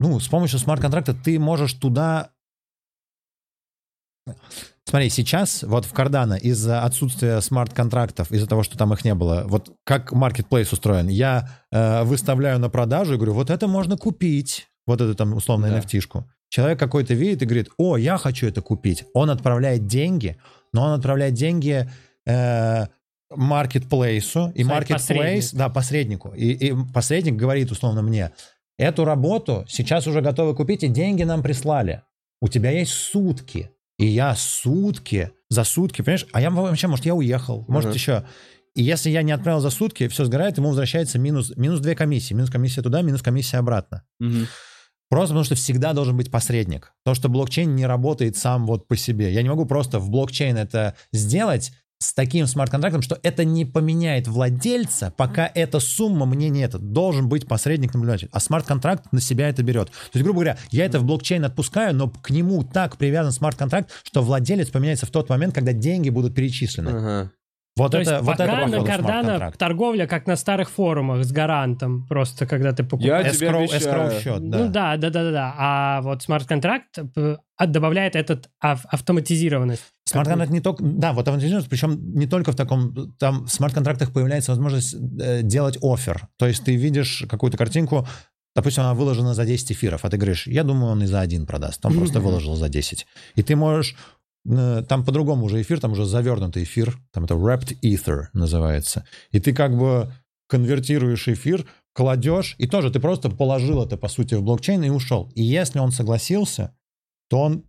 ну, 0.00 0.18
с 0.20 0.28
помощью 0.28 0.58
смарт-контракта 0.58 1.14
ты 1.14 1.38
можешь 1.38 1.72
туда. 1.74 2.30
Смотри, 4.94 5.10
сейчас 5.10 5.64
вот 5.64 5.86
в 5.86 5.92
Cardano 5.92 6.38
из-за 6.38 6.82
отсутствия 6.82 7.40
смарт-контрактов, 7.40 8.30
из-за 8.30 8.46
того, 8.46 8.62
что 8.62 8.78
там 8.78 8.92
их 8.92 9.04
не 9.04 9.12
было, 9.16 9.42
вот 9.44 9.72
как 9.82 10.12
marketplace 10.12 10.68
устроен, 10.70 11.08
я 11.08 11.48
э, 11.72 12.04
выставляю 12.04 12.60
на 12.60 12.68
продажу 12.68 13.14
и 13.14 13.16
говорю, 13.16 13.32
вот 13.32 13.50
это 13.50 13.66
можно 13.66 13.96
купить, 13.96 14.68
вот 14.86 15.00
эту 15.00 15.16
там 15.16 15.34
условно 15.34 15.68
Да. 15.68 15.80
NFT-шку. 15.80 16.26
Человек 16.48 16.78
какой-то 16.78 17.12
видит 17.12 17.42
и 17.42 17.44
говорит, 17.44 17.70
о, 17.76 17.96
я 17.96 18.18
хочу 18.18 18.46
это 18.46 18.62
купить. 18.62 19.04
Он 19.14 19.30
отправляет 19.30 19.88
деньги, 19.88 20.36
но 20.72 20.84
он 20.84 20.92
отправляет 20.92 21.34
деньги 21.34 21.90
э, 22.24 22.86
маркетплейсу, 23.34 24.52
и 24.54 24.62
маркетплейс, 24.62 25.52
да, 25.54 25.70
посреднику. 25.70 26.28
И, 26.36 26.52
и 26.52 26.72
посредник 26.94 27.34
говорит 27.34 27.72
условно 27.72 28.02
мне, 28.02 28.30
эту 28.78 29.04
работу 29.04 29.64
сейчас 29.66 30.06
уже 30.06 30.20
готовы 30.20 30.54
купить, 30.54 30.84
и 30.84 30.88
деньги 30.88 31.24
нам 31.24 31.42
прислали. 31.42 32.02
У 32.40 32.46
тебя 32.46 32.70
есть 32.70 32.92
сутки. 32.92 33.73
И 33.98 34.06
я 34.06 34.34
сутки, 34.34 35.30
за 35.48 35.64
сутки, 35.64 36.02
понимаешь? 36.02 36.26
А 36.32 36.40
я 36.40 36.50
вообще, 36.50 36.88
может, 36.88 37.06
я 37.06 37.14
уехал, 37.14 37.64
может, 37.68 37.90
Ага. 37.90 37.94
еще. 37.94 38.24
И 38.74 38.82
если 38.82 39.08
я 39.10 39.22
не 39.22 39.30
отправил 39.30 39.60
за 39.60 39.70
сутки, 39.70 40.08
все 40.08 40.24
сгорает, 40.24 40.58
ему 40.58 40.68
возвращается 40.68 41.18
минус, 41.18 41.52
минус 41.56 41.80
две 41.80 41.94
комиссии. 41.94 42.34
Минус 42.34 42.50
комиссия 42.50 42.82
туда, 42.82 43.02
минус 43.02 43.22
комиссия 43.22 43.58
обратно. 43.58 44.02
Мгм. 44.18 44.48
Просто 45.08 45.28
потому 45.28 45.44
что 45.44 45.54
всегда 45.54 45.92
должен 45.92 46.16
быть 46.16 46.30
посредник. 46.30 46.92
То, 47.04 47.14
что 47.14 47.28
блокчейн 47.28 47.72
не 47.76 47.86
работает 47.86 48.36
сам 48.36 48.66
вот 48.66 48.88
по 48.88 48.96
себе. 48.96 49.32
Я 49.32 49.42
не 49.42 49.48
могу 49.48 49.64
просто 49.64 50.00
в 50.00 50.10
блокчейн 50.10 50.56
это 50.56 50.96
сделать 51.12 51.72
с 52.04 52.12
таким 52.12 52.46
смарт-контрактом, 52.46 53.02
что 53.02 53.18
это 53.22 53.44
не 53.44 53.64
поменяет 53.64 54.28
владельца, 54.28 55.12
пока 55.16 55.50
эта 55.54 55.80
сумма 55.80 56.26
мне 56.26 56.50
не 56.50 56.60
это. 56.60 56.78
Должен 56.78 57.28
быть 57.28 57.48
посредник 57.48 57.94
наблюдатель. 57.94 58.28
А 58.32 58.40
смарт-контракт 58.40 59.12
на 59.12 59.20
себя 59.20 59.48
это 59.48 59.62
берет. 59.62 59.88
То 59.88 60.10
есть, 60.14 60.24
грубо 60.24 60.40
говоря, 60.40 60.58
я 60.70 60.84
это 60.84 60.98
в 60.98 61.04
блокчейн 61.04 61.44
отпускаю, 61.44 61.94
но 61.94 62.10
к 62.10 62.30
нему 62.30 62.62
так 62.62 62.98
привязан 62.98 63.32
смарт-контракт, 63.32 63.90
что 64.02 64.22
владелец 64.22 64.68
поменяется 64.68 65.06
в 65.06 65.10
тот 65.10 65.28
момент, 65.30 65.54
когда 65.54 65.72
деньги 65.72 66.10
будут 66.10 66.34
перечислены. 66.34 66.90
Ага. 66.90 67.32
Вот 67.76 67.90
То 67.90 67.98
это, 67.98 68.12
есть 68.12 68.24
вот 68.24 68.34
это 68.38 68.44
пока 68.46 68.66
на 68.66 68.70
походу 68.70 68.86
Cardano 68.86 69.02
смарт-контракт. 69.02 69.58
торговля 69.58 70.06
как 70.06 70.26
на 70.28 70.36
старых 70.36 70.70
форумах 70.70 71.24
с 71.24 71.32
гарантом, 71.32 72.06
просто 72.06 72.46
когда 72.46 72.72
ты 72.72 72.84
покупаешь. 72.84 73.26
Я 73.26 73.32
тебе 73.32 73.48
Escrow, 73.48 73.58
обещаю. 73.64 73.82
escrow 74.10 74.22
счет, 74.22 74.48
да. 74.48 74.58
Ну 74.58 74.68
да, 74.70 74.96
да, 74.96 75.10
да, 75.10 75.24
да, 75.24 75.30
да. 75.32 75.54
А 75.58 76.00
вот 76.02 76.22
смарт-контракт 76.22 76.98
э, 77.16 77.36
от- 77.56 77.70
добавляет 77.72 78.14
этот 78.14 78.48
ав- 78.60 78.84
автоматизированность. 78.86 79.82
Смарт-контракт 80.04 80.52
не 80.52 80.60
только, 80.60 80.84
да, 80.84 81.12
вот 81.12 81.22
автоматизированность, 81.26 81.68
причем 81.68 82.14
не 82.14 82.28
только 82.28 82.52
в 82.52 82.54
таком, 82.56 83.12
там 83.18 83.46
в 83.46 83.50
смарт-контрактах 83.50 84.12
появляется 84.12 84.52
возможность 84.52 84.94
э, 84.94 85.42
делать 85.42 85.76
офер. 85.82 86.28
То 86.38 86.46
есть 86.46 86.64
ты 86.64 86.76
видишь 86.76 87.24
какую-то 87.28 87.58
картинку, 87.58 88.06
допустим, 88.54 88.84
она 88.84 88.94
выложена 88.94 89.34
за 89.34 89.44
10 89.44 89.72
эфиров, 89.72 90.04
а 90.04 90.10
ты 90.10 90.16
говоришь, 90.16 90.46
я 90.46 90.62
думаю, 90.62 90.92
он 90.92 91.02
и 91.02 91.06
за 91.06 91.20
один 91.20 91.44
продаст, 91.44 91.84
он 91.84 91.94
просто 91.94 92.20
выложил 92.20 92.54
за 92.54 92.68
10. 92.68 93.04
И 93.34 93.42
ты 93.42 93.56
можешь, 93.56 93.96
там 94.46 95.04
по-другому 95.04 95.46
уже 95.46 95.62
эфир, 95.62 95.80
там 95.80 95.92
уже 95.92 96.04
завернутый 96.04 96.64
эфир, 96.64 96.98
там 97.12 97.24
это 97.24 97.34
wrapped 97.34 97.78
ether 97.82 98.26
называется. 98.32 99.06
И 99.30 99.40
ты 99.40 99.54
как 99.54 99.76
бы 99.76 100.12
конвертируешь 100.48 101.28
эфир, 101.28 101.66
кладешь, 101.94 102.54
и 102.58 102.66
тоже 102.66 102.90
ты 102.90 103.00
просто 103.00 103.30
положил 103.30 103.82
это, 103.82 103.96
по 103.96 104.08
сути, 104.08 104.34
в 104.34 104.42
блокчейн 104.42 104.82
и 104.84 104.90
ушел. 104.90 105.30
И 105.34 105.42
если 105.42 105.78
он 105.78 105.92
согласился, 105.92 106.76
то 107.28 107.40
он 107.40 107.64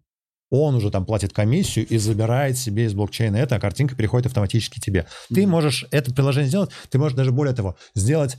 он 0.52 0.76
уже 0.76 0.92
там 0.92 1.06
платит 1.06 1.34
комиссию 1.34 1.88
и 1.88 1.98
забирает 1.98 2.58
себе 2.58 2.86
из 2.86 2.94
блокчейна 2.94 3.38
это, 3.38 3.56
а 3.56 3.60
картинка 3.60 3.96
переходит 3.96 4.28
автоматически 4.28 4.80
тебе. 4.80 5.08
Ты 5.34 5.48
можешь 5.48 5.86
это 5.92 6.14
приложение 6.14 6.50
сделать, 6.50 6.70
ты 6.90 7.00
можешь 7.00 7.18
даже 7.18 7.32
более 7.32 7.56
того, 7.56 7.78
сделать, 7.96 8.38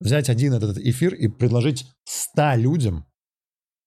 взять 0.00 0.28
один 0.28 0.52
этот 0.52 0.78
эфир 0.78 1.14
и 1.14 1.28
предложить 1.28 1.86
100 2.04 2.56
людям 2.56 3.06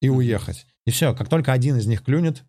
и 0.02 0.10
уехать. 0.10 0.66
И 0.86 0.92
все, 0.92 1.14
как 1.14 1.30
только 1.30 1.54
один 1.54 1.78
из 1.78 1.86
них 1.86 2.04
клюнет, 2.04 2.44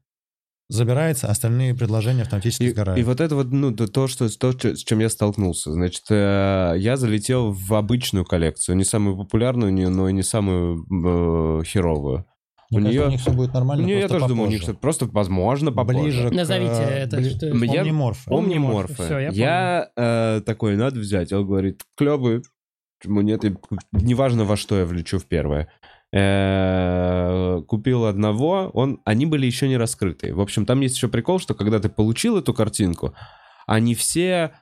забирается, 0.71 1.29
остальные 1.29 1.75
предложения 1.75 2.23
автоматически 2.23 2.63
И, 2.65 2.71
сгорают. 2.71 2.99
и 2.99 3.03
вот 3.03 3.21
это 3.21 3.35
вот, 3.35 3.51
ну, 3.53 3.73
то, 3.73 3.87
то, 3.87 4.07
что, 4.07 4.29
то, 4.39 4.53
что- 4.53 4.75
с 4.77 4.83
чем 4.83 5.01
я 5.01 5.09
столкнулся. 5.09 5.73
Значит, 5.73 6.05
э, 6.11 6.75
я 6.79 6.97
залетел 6.97 7.53
в 7.53 7.75
обычную 7.75 8.25
коллекцию, 8.25 8.77
не 8.77 8.85
самую 8.85 9.17
популярную, 9.17 9.73
не- 9.73 9.89
но 9.89 10.09
и 10.09 10.13
не 10.13 10.23
самую 10.23 10.85
э, 11.61 11.65
херовую. 11.65 12.25
У 12.73 12.77
Мне 12.79 12.85
кажется, 12.85 12.99
нее... 13.01 13.07
у 13.09 13.11
них 13.11 13.21
все 13.21 13.33
будет 13.33 13.53
нормально. 13.53 13.85
Не, 13.85 13.99
я 13.99 14.07
тоже 14.09 14.29
думаю, 14.29 14.47
у 14.47 14.51
них 14.51 14.61
попозже. 14.61 14.63
что-то 14.63 14.79
просто, 14.81 15.07
возможно, 15.07 15.73
попозже. 15.73 16.01
Ближе 16.03 16.29
к, 16.29 16.33
Назовите 16.33 16.73
э, 16.73 16.99
это, 17.05 17.17
бли- 17.19 17.31
что- 17.37 17.47
Я- 17.47 17.81
Омниморфы. 17.83 18.31
Омниморфы. 18.33 18.95
Всё, 18.95 19.19
я 19.19 19.31
я 19.31 19.91
э, 19.97 20.41
такой, 20.47 20.77
надо 20.77 21.01
взять. 21.01 21.33
Он 21.33 21.45
говорит, 21.47 21.83
клевый. 21.97 22.43
Почему 23.01 23.23
нет? 23.23 23.45
И 23.47 23.55
неважно, 23.93 24.45
во 24.45 24.57
что 24.57 24.79
я 24.79 24.85
влечу 24.85 25.19
в 25.19 25.25
первое. 25.25 25.69
Э, 26.13 27.63
Купил 27.69 28.07
одного, 28.07 28.71
он, 28.75 29.01
они 29.05 29.27
были 29.27 29.47
еще 29.47 29.69
не 29.69 29.77
раскрыты. 29.77 30.35
В 30.35 30.41
общем, 30.41 30.67
там 30.67 30.81
есть 30.81 30.97
еще 30.97 31.09
прикол, 31.09 31.39
что 31.39 31.55
когда 31.55 31.79
ты 31.79 31.89
получил 31.89 32.37
эту 32.37 32.53
картинку, 32.53 33.15
они 33.67 33.95
все 33.95 34.53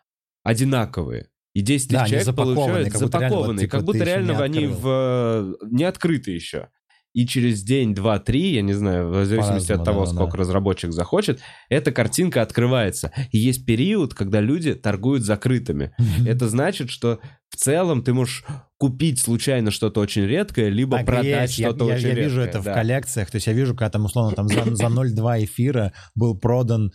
одинаковые. 0.43 1.29
И 1.55 1.63
10 1.63 1.91
Да, 1.91 2.07
человек 2.07 2.25
запакованные, 2.25 2.91
получают 2.91 2.93
как 2.93 3.03
будто 3.03 3.19
реально, 3.19 3.27
вот, 3.27 3.31
запакованные, 3.31 3.67
типа, 3.67 3.77
как 3.77 3.85
будто 3.85 4.05
реально 4.05 4.43
они 4.43 4.67
в, 4.67 4.87
э, 4.87 5.67
не 5.71 5.85
открыты 5.85 6.31
еще. 6.33 6.69
И 7.15 7.27
через 7.27 7.63
день, 7.63 7.95
два, 7.95 8.19
три, 8.19 8.53
я 8.53 8.63
не 8.63 8.75
знаю, 8.75 9.09
в 9.09 9.25
зависимости 9.25 9.73
от 9.73 9.83
того, 9.83 10.05
да, 10.05 10.13
сколько 10.13 10.33
да. 10.33 10.39
разработчик 10.39 10.93
захочет, 10.93 11.41
эта 11.71 11.91
картинка 11.91 12.43
открывается. 12.43 13.13
И 13.33 13.39
есть 13.39 13.65
период, 13.65 14.15
когда 14.15 14.41
люди 14.41 14.75
торгуют 14.75 15.25
закрытыми. 15.25 15.93
Это 16.27 16.49
значит, 16.49 16.91
что 16.91 17.19
в 17.51 17.57
целом 17.57 18.03
ты 18.03 18.13
можешь 18.15 18.45
купить 18.79 19.19
случайно 19.21 19.71
что-то 19.71 20.01
очень 20.01 20.23
редкое, 20.27 20.69
либо 20.69 20.99
Так 20.99 21.07
продать 21.07 21.25
есть. 21.51 21.59
Я- 21.59 21.69
что-то 21.71 21.89
я, 21.89 21.95
очень 21.97 22.09
я 22.09 22.15
вижу 22.15 22.41
редкое. 22.43 22.59
это 22.59 22.63
да. 22.63 22.71
в 22.73 22.75
коллекциях. 22.75 23.31
То 23.31 23.37
есть 23.37 23.47
я 23.47 23.53
вижу, 23.53 23.75
когда 23.75 23.91
там, 23.91 24.05
условно, 24.05 24.37
там 24.37 24.49
за, 24.49 24.65
за 24.75 24.87
0,2 24.87 25.45
эфира 25.45 25.93
был 26.15 26.39
продан, 26.39 26.93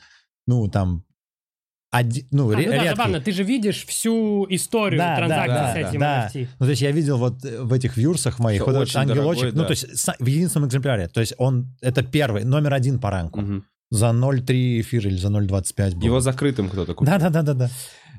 ну, 0.48 0.68
там, 0.70 1.04
один, 1.92 2.26
ну, 2.32 2.50
А, 2.50 2.56
ре- 2.56 2.66
ну 2.66 2.72
да, 2.72 2.76
редкий. 2.78 2.90
забавно, 2.90 3.22
ты 3.22 3.32
же 3.32 3.44
видишь 3.44 3.86
всю 3.86 4.48
историю 4.50 4.98
Да, 5.00 5.16
транзакций 5.16 5.54
да, 5.54 5.72
с 5.72 5.74
да, 5.74 5.80
этим 5.90 6.00
да. 6.00 6.28
NFT. 6.34 6.48
Ну, 6.60 6.66
то 6.66 6.70
есть 6.72 6.82
я 6.82 6.92
видел 6.92 7.18
вот 7.20 7.46
э, 7.46 7.62
в 7.62 7.72
этих 7.72 7.98
вьюрсах 7.98 8.40
моих, 8.40 8.66
вот 8.66 8.76
этот 8.76 8.96
ангелочек, 8.96 9.42
дорогой, 9.42 9.52
ну, 9.52 9.62
да. 9.62 9.66
то 9.66 9.72
есть 9.72 9.86
в 10.20 10.26
единственном 10.26 10.70
экземпляре. 10.70 11.08
То 11.10 11.20
есть 11.20 11.34
он, 11.38 11.76
это 11.82 12.02
первый, 12.02 12.46
номер 12.46 12.74
один 12.74 13.00
по 13.00 13.12
ранку. 13.12 13.42
Мгм. 13.42 13.66
За 13.92 14.08
0,3 14.08 14.82
эфир 14.82 15.08
или 15.08 15.18
за 15.18 15.28
0,25 15.28 15.94
был. 15.96 16.02
Его 16.04 16.20
закрытым 16.20 16.68
кто-то 16.68 16.96
купил. 16.96 17.12
Да-да-да-да-да. 17.14 17.70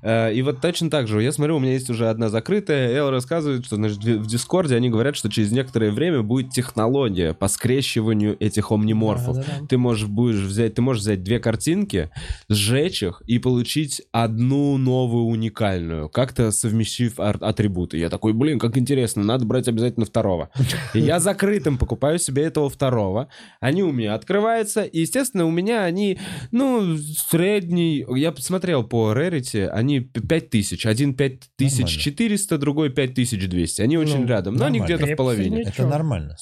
Э, 0.04 0.32
И 0.34 0.42
вот 0.42 0.60
точно 0.60 0.90
так 0.90 1.08
же, 1.08 1.22
я 1.22 1.32
смотрю, 1.32 1.56
у 1.56 1.58
меня 1.58 1.72
есть 1.72 1.88
уже 1.90 2.08
одна 2.08 2.28
закрытая, 2.28 2.92
Эл 2.92 3.10
рассказывает, 3.10 3.64
что 3.64 3.76
значит, 3.76 3.98
в 4.04 4.26
Дискорде 4.26 4.76
они 4.76 4.90
говорят, 4.90 5.16
что 5.16 5.30
через 5.30 5.50
некоторое 5.50 5.90
время 5.90 6.22
будет 6.22 6.50
технология 6.50 7.32
по 7.32 7.48
скрещиванию 7.48 8.36
этих 8.38 8.70
омниморфов. 8.70 9.36
Да-да-да. 9.36 9.66
Ты 9.66 9.78
можешь 9.78 10.06
будешь 10.06 10.40
взять, 10.40 10.74
ты 10.74 10.82
можешь 10.82 11.02
взять 11.02 11.22
две 11.22 11.38
картинки, 11.38 12.10
сжечь 12.48 13.02
их 13.02 13.22
и 13.26 13.38
получить 13.38 14.02
одну 14.12 14.76
новую 14.76 15.24
уникальную, 15.24 16.08
как-то 16.10 16.50
совместив 16.50 17.18
атрибуты. 17.18 17.96
Я 17.96 18.10
такой, 18.10 18.34
блин, 18.34 18.58
как 18.58 18.76
интересно, 18.76 19.24
надо 19.24 19.46
брать 19.46 19.68
обязательно 19.68 20.04
второго. 20.04 20.50
И 20.92 21.00
я 21.00 21.18
закрытым 21.18 21.78
покупаю 21.78 22.18
себе 22.18 22.42
этого 22.42 22.68
второго. 22.68 23.28
Они 23.60 23.82
у 23.82 23.92
меня 23.92 24.14
открываются, 24.14 24.82
и, 24.82 25.00
естественно, 25.00 25.46
у 25.46 25.50
меня 25.50 25.84
они, 25.84 26.18
ну, 26.52 26.96
средний... 27.30 28.04
Я 28.14 28.32
посмотрел 28.32 28.84
по 28.84 29.12
Rarity, 29.12 29.66
они 29.66 29.93
5000. 30.00 30.86
Один 30.86 31.14
5400, 31.14 32.58
другой 32.58 32.90
5200. 32.90 33.82
Они 33.82 33.96
очень 33.96 34.20
Ну, 34.20 34.26
рядом, 34.26 34.54
но 34.56 34.66
они 34.66 34.78
нормально. 34.80 34.96
где-то 34.98 35.12
в 35.14 35.16
половине. 35.16 35.56
среднячок. 35.56 35.78
Это 35.78 35.88
нормально. 35.88 36.36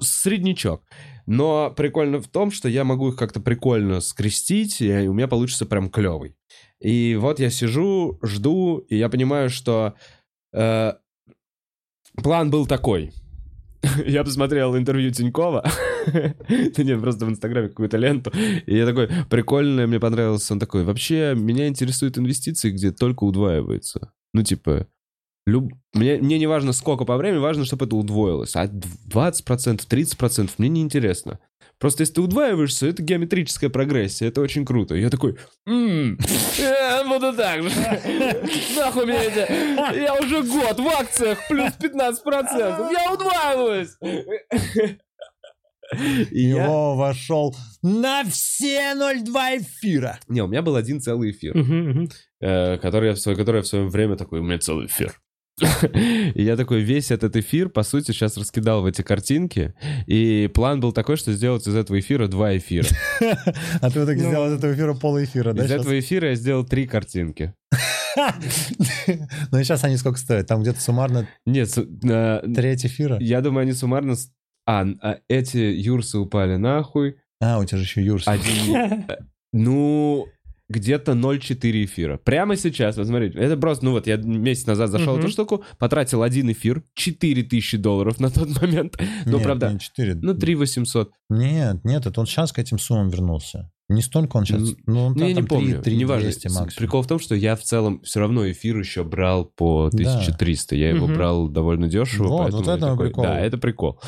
Среднячок. 0.00 0.82
Но 1.26 1.70
прикольно 1.76 2.20
в 2.20 2.28
том, 2.28 2.50
что 2.50 2.68
я 2.68 2.84
могу 2.84 3.08
их 3.10 3.16
как-то 3.16 3.40
прикольно 3.40 4.00
скрестить, 4.00 4.80
и 4.80 4.90
у 5.08 5.12
меня 5.12 5.28
получится 5.28 5.66
прям 5.66 5.88
клевый. 5.90 6.34
И 6.80 7.16
вот 7.20 7.38
я 7.40 7.50
сижу, 7.50 8.18
жду, 8.22 8.78
и 8.88 8.96
я 8.96 9.08
понимаю, 9.08 9.50
что 9.50 9.94
э, 10.52 10.92
план 12.22 12.50
был 12.50 12.66
такой. 12.66 13.12
Я 14.06 14.24
посмотрел 14.24 14.76
интервью 14.76 15.10
Тинькова. 15.10 15.64
Да 16.76 16.82
нет, 16.82 17.00
просто 17.00 17.26
в 17.26 17.30
Инстаграме 17.30 17.68
какую-то 17.68 17.96
ленту. 17.96 18.32
И 18.66 18.76
я 18.76 18.86
такой, 18.86 19.08
прикольно, 19.28 19.86
мне 19.86 20.00
понравился. 20.00 20.52
Он 20.54 20.60
такой, 20.60 20.84
вообще, 20.84 21.34
меня 21.36 21.68
интересуют 21.68 22.18
инвестиции, 22.18 22.70
где 22.70 22.90
только 22.92 23.24
удваивается. 23.24 24.12
Ну, 24.32 24.42
типа, 24.42 24.86
люб- 25.46 25.72
мне, 25.94 26.16
мне 26.18 26.38
не 26.38 26.46
важно 26.46 26.72
сколько 26.72 27.04
по 27.04 27.16
времени, 27.16 27.40
важно, 27.40 27.64
чтобы 27.64 27.86
это 27.86 27.96
удвоилось. 27.96 28.54
А 28.56 28.66
20%, 28.66 29.86
30% 29.88 30.50
мне 30.58 30.68
не 30.68 30.82
интересно. 30.82 31.38
Просто 31.78 32.02
если 32.02 32.14
ты 32.14 32.20
удваиваешься, 32.20 32.88
это 32.88 33.02
геометрическая 33.02 33.70
прогрессия, 33.70 34.28
это 34.28 34.42
очень 34.42 34.66
круто. 34.66 34.94
Я 34.94 35.08
такой, 35.08 35.38
«М, 35.66 36.18
я 36.58 37.02
буду 37.08 37.32
так 37.34 37.62
же. 37.62 37.70
Нахуй 38.76 39.06
мне 39.06 39.16
эти... 39.16 39.98
Я 39.98 40.14
уже 40.20 40.42
год 40.42 40.78
в 40.78 40.86
акциях 40.88 41.38
плюс 41.48 41.72
15%. 41.80 42.92
Я 42.92 43.12
удваиваюсь. 43.14 43.96
И 46.30 46.48
я- 46.48 46.64
Его 46.64 46.96
вошел 46.96 47.54
на 47.82 48.24
все 48.24 48.94
0,2 48.94 49.58
эфира. 49.58 50.18
Не, 50.28 50.42
у 50.42 50.46
меня 50.46 50.62
был 50.62 50.76
один 50.76 51.00
целый 51.00 51.30
эфир. 51.32 51.56
Э, 52.40 52.78
который, 52.78 53.08
я 53.10 53.14
в 53.14 53.18
свое, 53.18 53.36
который 53.36 53.56
я 53.58 53.62
в 53.62 53.66
свое 53.66 53.86
время 53.88 54.16
такой, 54.16 54.40
у 54.40 54.42
меня 54.42 54.58
целый 54.58 54.86
эфир. 54.86 55.14
И 56.34 56.42
я 56.42 56.56
такой 56.56 56.80
весь 56.80 57.10
этот 57.10 57.36
эфир, 57.36 57.68
по 57.68 57.82
сути, 57.82 58.12
сейчас 58.12 58.36
раскидал 58.38 58.80
в 58.80 58.86
эти 58.86 59.02
картинки. 59.02 59.74
И 60.06 60.48
план 60.54 60.80
был 60.80 60.92
такой, 60.92 61.16
что 61.16 61.32
сделать 61.32 61.66
из 61.66 61.74
этого 61.74 62.00
эфира 62.00 62.28
два 62.28 62.56
эфира. 62.56 62.86
А 63.82 63.90
ты 63.90 64.00
в 64.00 64.04
итоге 64.04 64.22
Ну. 64.22 64.28
сделал 64.28 64.48
из 64.48 64.58
этого 64.58 64.72
эфира 64.72 64.94
пол 64.94 65.22
эфира, 65.22 65.52
да? 65.52 65.64
Из 65.64 65.70
этого 65.70 65.98
эфира 65.98 66.28
я 66.30 66.34
сделал 66.34 66.64
три 66.64 66.86
картинки. 66.86 67.52
Ну 69.52 69.58
и 69.58 69.64
сейчас 69.64 69.84
они 69.84 69.96
сколько 69.96 70.18
стоят? 70.18 70.46
Там 70.46 70.62
где-то 70.62 70.80
суммарно 70.80 71.28
Нет, 71.46 71.76
э, 71.76 72.42
треть 72.54 72.86
эфира? 72.86 73.18
я 73.20 73.40
думаю, 73.40 73.62
они 73.62 73.72
суммарно... 73.72 74.14
А, 74.70 74.86
а, 75.02 75.18
эти 75.28 75.56
юрсы 75.58 76.18
упали 76.18 76.56
нахуй. 76.56 77.16
А, 77.40 77.58
у 77.58 77.64
тебя 77.64 77.78
же 77.78 77.84
еще 77.84 78.04
Юрс. 78.04 78.28
Один... 78.28 78.74
э, 79.08 79.16
Ну, 79.52 80.26
где-то 80.68 81.12
0,4 81.12 81.84
эфира. 81.84 82.18
Прямо 82.18 82.54
сейчас, 82.56 82.96
вот 82.96 83.06
смотрите, 83.08 83.36
это 83.38 83.56
просто, 83.56 83.84
ну 83.84 83.90
вот 83.92 84.06
я 84.06 84.16
месяц 84.16 84.66
назад 84.66 84.90
зашел 84.90 85.14
в 85.14 85.16
Мгм. 85.16 85.24
эту 85.24 85.32
штуку, 85.32 85.64
потратил 85.78 86.22
один 86.22 86.52
эфир, 86.52 86.84
4000 86.94 87.78
долларов 87.78 88.20
на 88.20 88.30
тот 88.30 88.60
момент. 88.62 88.96
Ну, 89.26 89.32
Нет, 89.38 89.42
правда, 89.42 89.72
не 89.72 89.80
4. 89.80 90.14
ну 90.22 90.34
3 90.34 90.54
800. 90.54 91.10
Нет, 91.30 91.84
нет, 91.84 92.06
это 92.06 92.20
он 92.20 92.26
сейчас 92.26 92.52
к 92.52 92.58
этим 92.60 92.78
суммам 92.78 93.08
вернулся. 93.08 93.70
Не 93.88 94.02
столько 94.02 94.36
он 94.36 94.44
сейчас. 94.46 94.62
Ну, 94.86 95.06
он 95.06 95.14
Ну, 95.16 95.26
я 95.26 95.34
там 95.34 95.42
не 95.42 95.48
помню, 95.48 95.82
3, 95.82 95.96
неважно. 95.96 96.22
200 96.30 96.46
С- 96.46 96.54
максимум. 96.54 96.76
Прикол 96.78 97.02
в 97.02 97.08
том, 97.08 97.18
что 97.18 97.34
я 97.34 97.56
в 97.56 97.62
целом 97.64 98.00
все 98.02 98.20
равно 98.20 98.48
эфир 98.48 98.78
еще 98.78 99.02
брал 99.02 99.46
по 99.46 99.88
Да. 99.92 99.96
1300. 99.96 100.76
Я 100.76 100.90
его 100.90 101.06
Мгм. 101.08 101.16
брал 101.16 101.48
довольно 101.48 101.88
дешево. 101.88 102.28
Вот, 102.28 102.38
поэтому 102.42 102.62
вот 102.62 102.68
я 102.68 102.74
это 102.76 102.86
такой, 102.86 103.06
прикол. 103.08 103.24
Да, 103.24 103.40
это 103.40 103.58
прикол. 103.58 104.00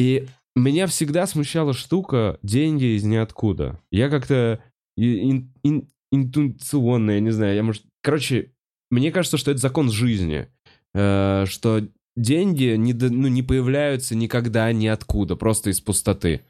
И 0.00 0.26
меня 0.56 0.86
всегда 0.86 1.26
смущала 1.26 1.74
штука 1.74 2.38
деньги 2.42 2.96
из 2.96 3.04
ниоткуда. 3.04 3.78
Я 3.92 4.08
как-то 4.08 4.60
ин- 4.96 5.52
ин- 5.62 5.88
интуиционно, 6.10 7.12
я 7.12 7.20
не 7.20 7.30
знаю, 7.30 7.54
я 7.54 7.62
может... 7.62 7.84
Короче, 8.02 8.52
мне 8.90 9.12
кажется, 9.12 9.36
что 9.36 9.50
это 9.50 9.60
закон 9.60 9.90
жизни. 9.90 10.48
Э, 10.94 11.44
что 11.46 11.86
деньги 12.16 12.74
не, 12.76 12.92
ну, 12.94 13.28
не 13.28 13.42
появляются 13.42 14.14
никогда 14.16 14.72
ниоткуда, 14.72 15.36
просто 15.36 15.70
из 15.70 15.80
пустоты. 15.80 16.40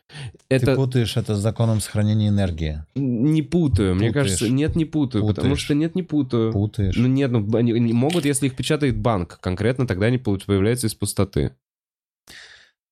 Ты 0.49 0.57
Это 0.57 0.75
путаешь 0.77 1.17
это 1.17 1.35
с 1.35 1.41
законом 1.41 1.81
сохранения 1.81 2.29
энергии. 2.29 2.85
не 2.95 3.43
путаю. 3.43 3.95
Мне 3.97 4.09
Путаешь. 4.09 4.27
кажется, 4.29 4.49
нет, 4.49 4.77
не 4.77 4.85
путаю. 4.85 5.27
Потому 5.27 5.51
Путаешь. 5.51 5.65
что 5.65 5.75
нет, 5.75 5.95
не 5.95 6.03
путаю. 6.03 6.53
Путаешь. 6.53 6.97
Ну 6.97 7.07
нет, 7.09 7.31
ну 7.31 7.47
они 7.57 7.73
они 7.73 7.93
могут, 7.93 8.25
если 8.25 8.47
их 8.47 8.57
печатает 8.57 8.97
банк, 8.97 9.39
конкретно 9.41 9.87
тогда 9.87 10.07
они 10.07 10.19
появляются 10.19 10.87
из 10.87 10.95
пустоты. 10.95 11.53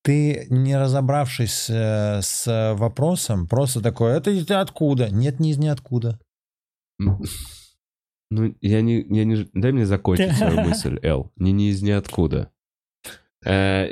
Ты, 0.01 0.47
не 0.49 0.77
разобравшись 0.77 1.69
э, 1.69 2.21
с 2.21 2.73
вопросом, 2.77 3.47
просто 3.47 3.81
такой, 3.81 4.13
это 4.13 4.31
из 4.31 4.49
откуда? 4.49 5.09
Нет, 5.09 5.39
не 5.39 5.51
из 5.51 5.57
ниоткуда. 5.57 6.19
Ну, 8.31 8.55
я 8.61 8.81
не, 8.81 9.01
я 9.09 9.25
не... 9.25 9.49
Дай 9.53 9.71
мне 9.71 9.87
закончить 9.87 10.33
свою 10.37 10.61
мысль, 10.67 10.99
Эл. 11.01 11.31
Не, 11.35 11.51
не 11.51 11.69
из 11.71 11.81
ниоткуда. 11.81 12.51
Э, 13.43 13.87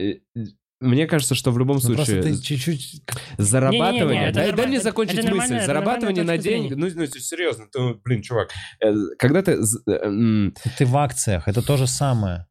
Мне 0.79 1.07
кажется, 1.07 1.33
что 1.33 1.51
в 1.51 1.57
любом 1.57 1.79
Ну, 1.81 1.95
просто 1.95 2.21
случае 2.21 2.21
ты 2.35 2.39
чуть-чуть... 2.43 3.01
зарабатывание... 3.39 4.03
Не-не-не, 4.03 4.25
это 4.25 4.33
дай, 4.35 4.43
дай 4.43 4.51
нормально, 4.51 4.69
мне 4.69 4.81
закончить 4.81 5.17
это 5.17 5.33
мысль. 5.33 5.59
зарабатывание 5.65 6.23
на 6.23 6.37
деньги... 6.37 6.75
Ну, 6.75 6.87
ну, 6.93 7.05
серьезно, 7.07 7.65
ты, 7.71 7.95
блин, 8.03 8.21
чувак. 8.21 8.51
э, 8.79 8.93
Когда 9.17 9.41
ты... 9.41 9.53
э, 9.53 10.51
Ты 10.77 10.85
в 10.85 10.97
акциях, 10.97 11.47
это 11.47 11.63
то 11.65 11.77
же 11.77 11.87
самое. 11.87 12.45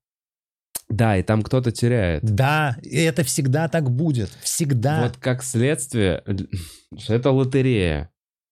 Да, 0.89 1.16
и 1.16 1.22
там 1.22 1.43
кто-то 1.43 1.72
теряет. 1.72 2.22
Да, 2.22 2.76
и 2.82 2.97
это 2.99 3.24
всегда 3.24 3.68
так 3.68 3.91
будет. 3.91 4.30
Всегда. 4.43 5.03
Вот 5.03 5.16
как 5.16 5.43
следствие, 5.43 6.22
что 6.97 7.14
это 7.14 7.30
лотерея, 7.32 8.11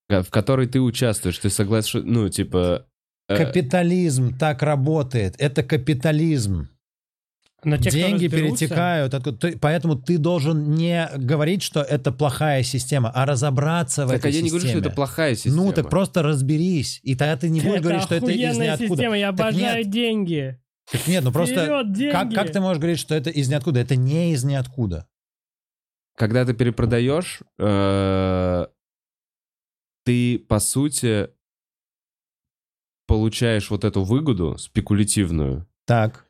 в 0.08 0.24
которой 0.30 0.66
ты 0.66 0.80
участвуешь. 0.80 1.38
Ты 1.38 1.48
согласен, 1.50 2.02
ну, 2.04 2.28
типа... 2.28 2.86
э, 3.28 3.36
Капитализм 3.36 4.36
так 4.36 4.62
работает. 4.62 5.36
Это 5.38 5.62
капитализм. 5.62 6.68
Но 7.66 7.78
те, 7.78 7.90
Деньги 7.90 8.28
перетекают. 8.28 9.14
откуда- 9.14 9.38
ты- 9.38 9.58
поэтому 9.58 9.94
ты 9.96 10.18
должен 10.18 10.72
не 10.74 11.08
говорить, 11.16 11.62
что 11.62 11.80
это 11.80 12.12
плохая 12.12 12.62
система, 12.62 13.10
а 13.14 13.24
разобраться 13.24 14.04
в 14.04 14.10
Так, 14.10 14.16
а 14.26 14.28
этой 14.28 14.32
я 14.36 14.42
не 14.42 14.48
системе. 14.50 14.60
говорю, 14.60 14.80
что 14.80 14.88
это 14.88 14.94
плохая 14.94 15.34
система. 15.34 15.56
Ну, 15.56 15.72
так 15.72 15.88
просто 15.88 16.22
разберись. 16.22 17.00
И 17.04 17.14
тогда 17.14 17.36
ты 17.38 17.48
не 17.48 17.60
будешь 17.60 17.74
Это 17.76 17.82
говорить, 17.82 18.02
что 18.02 18.14
это 18.16 18.26
из 18.30 18.58
ниоткуда. 18.58 18.88
система, 18.88 19.16
я 19.16 19.32
Так 19.32 19.40
обожаю 19.48 19.78
нет. 19.84 19.90
деньги. 19.90 20.58
Так 20.90 21.06
нет, 21.06 21.24
ну 21.24 21.32
просто... 21.32 21.84
Как, 22.12 22.32
как 22.32 22.52
ты 22.52 22.60
можешь 22.60 22.78
говорить, 22.78 22.98
что 22.98 23.14
это 23.14 23.30
из 23.30 23.48
ниоткуда? 23.48 23.80
Это 23.80 23.96
не 23.96 24.32
из 24.32 24.44
ниоткуда. 24.44 25.08
когда 26.16 26.44
ты 26.44 26.54
перепродаешь, 26.54 27.40
э, 27.58 28.66
ты, 30.04 30.38
по 30.38 30.58
сути, 30.60 31.30
получаешь 33.06 33.70
вот 33.70 33.84
эту 33.84 34.04
выгоду 34.04 34.56
спекулятивную, 34.58 35.66
Так. 35.86 36.23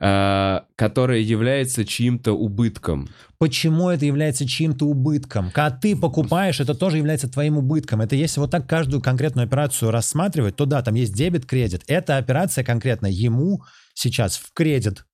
Э, 0.00 0.60
которая 0.76 1.18
является 1.18 1.84
чьим-то 1.84 2.32
убытком. 2.32 3.08
Почему 3.38 3.88
это 3.90 4.04
является 4.04 4.46
чьим-то 4.46 4.86
убытком? 4.86 5.50
Когда 5.50 5.70
ты 5.70 5.96
покупаешь, 5.96 6.60
это 6.60 6.74
тоже 6.74 6.98
является 6.98 7.28
твоим 7.28 7.58
убытком. 7.58 8.00
Это 8.00 8.16
если 8.16 8.40
вот 8.40 8.50
так 8.50 8.66
каждую 8.66 9.02
конкретную 9.02 9.46
операцию 9.46 9.90
рассматривать, 9.90 10.56
то 10.56 10.66
да, 10.66 10.82
там 10.82 10.94
есть 10.94 11.14
дебет, 11.14 11.46
кредит. 11.46 11.82
Эта 11.86 12.16
операция 12.16 12.64
конкретно 12.64 13.06
ему 13.06 13.62
сейчас 13.94 14.36
в 14.36 14.52
кредит. 14.52 15.04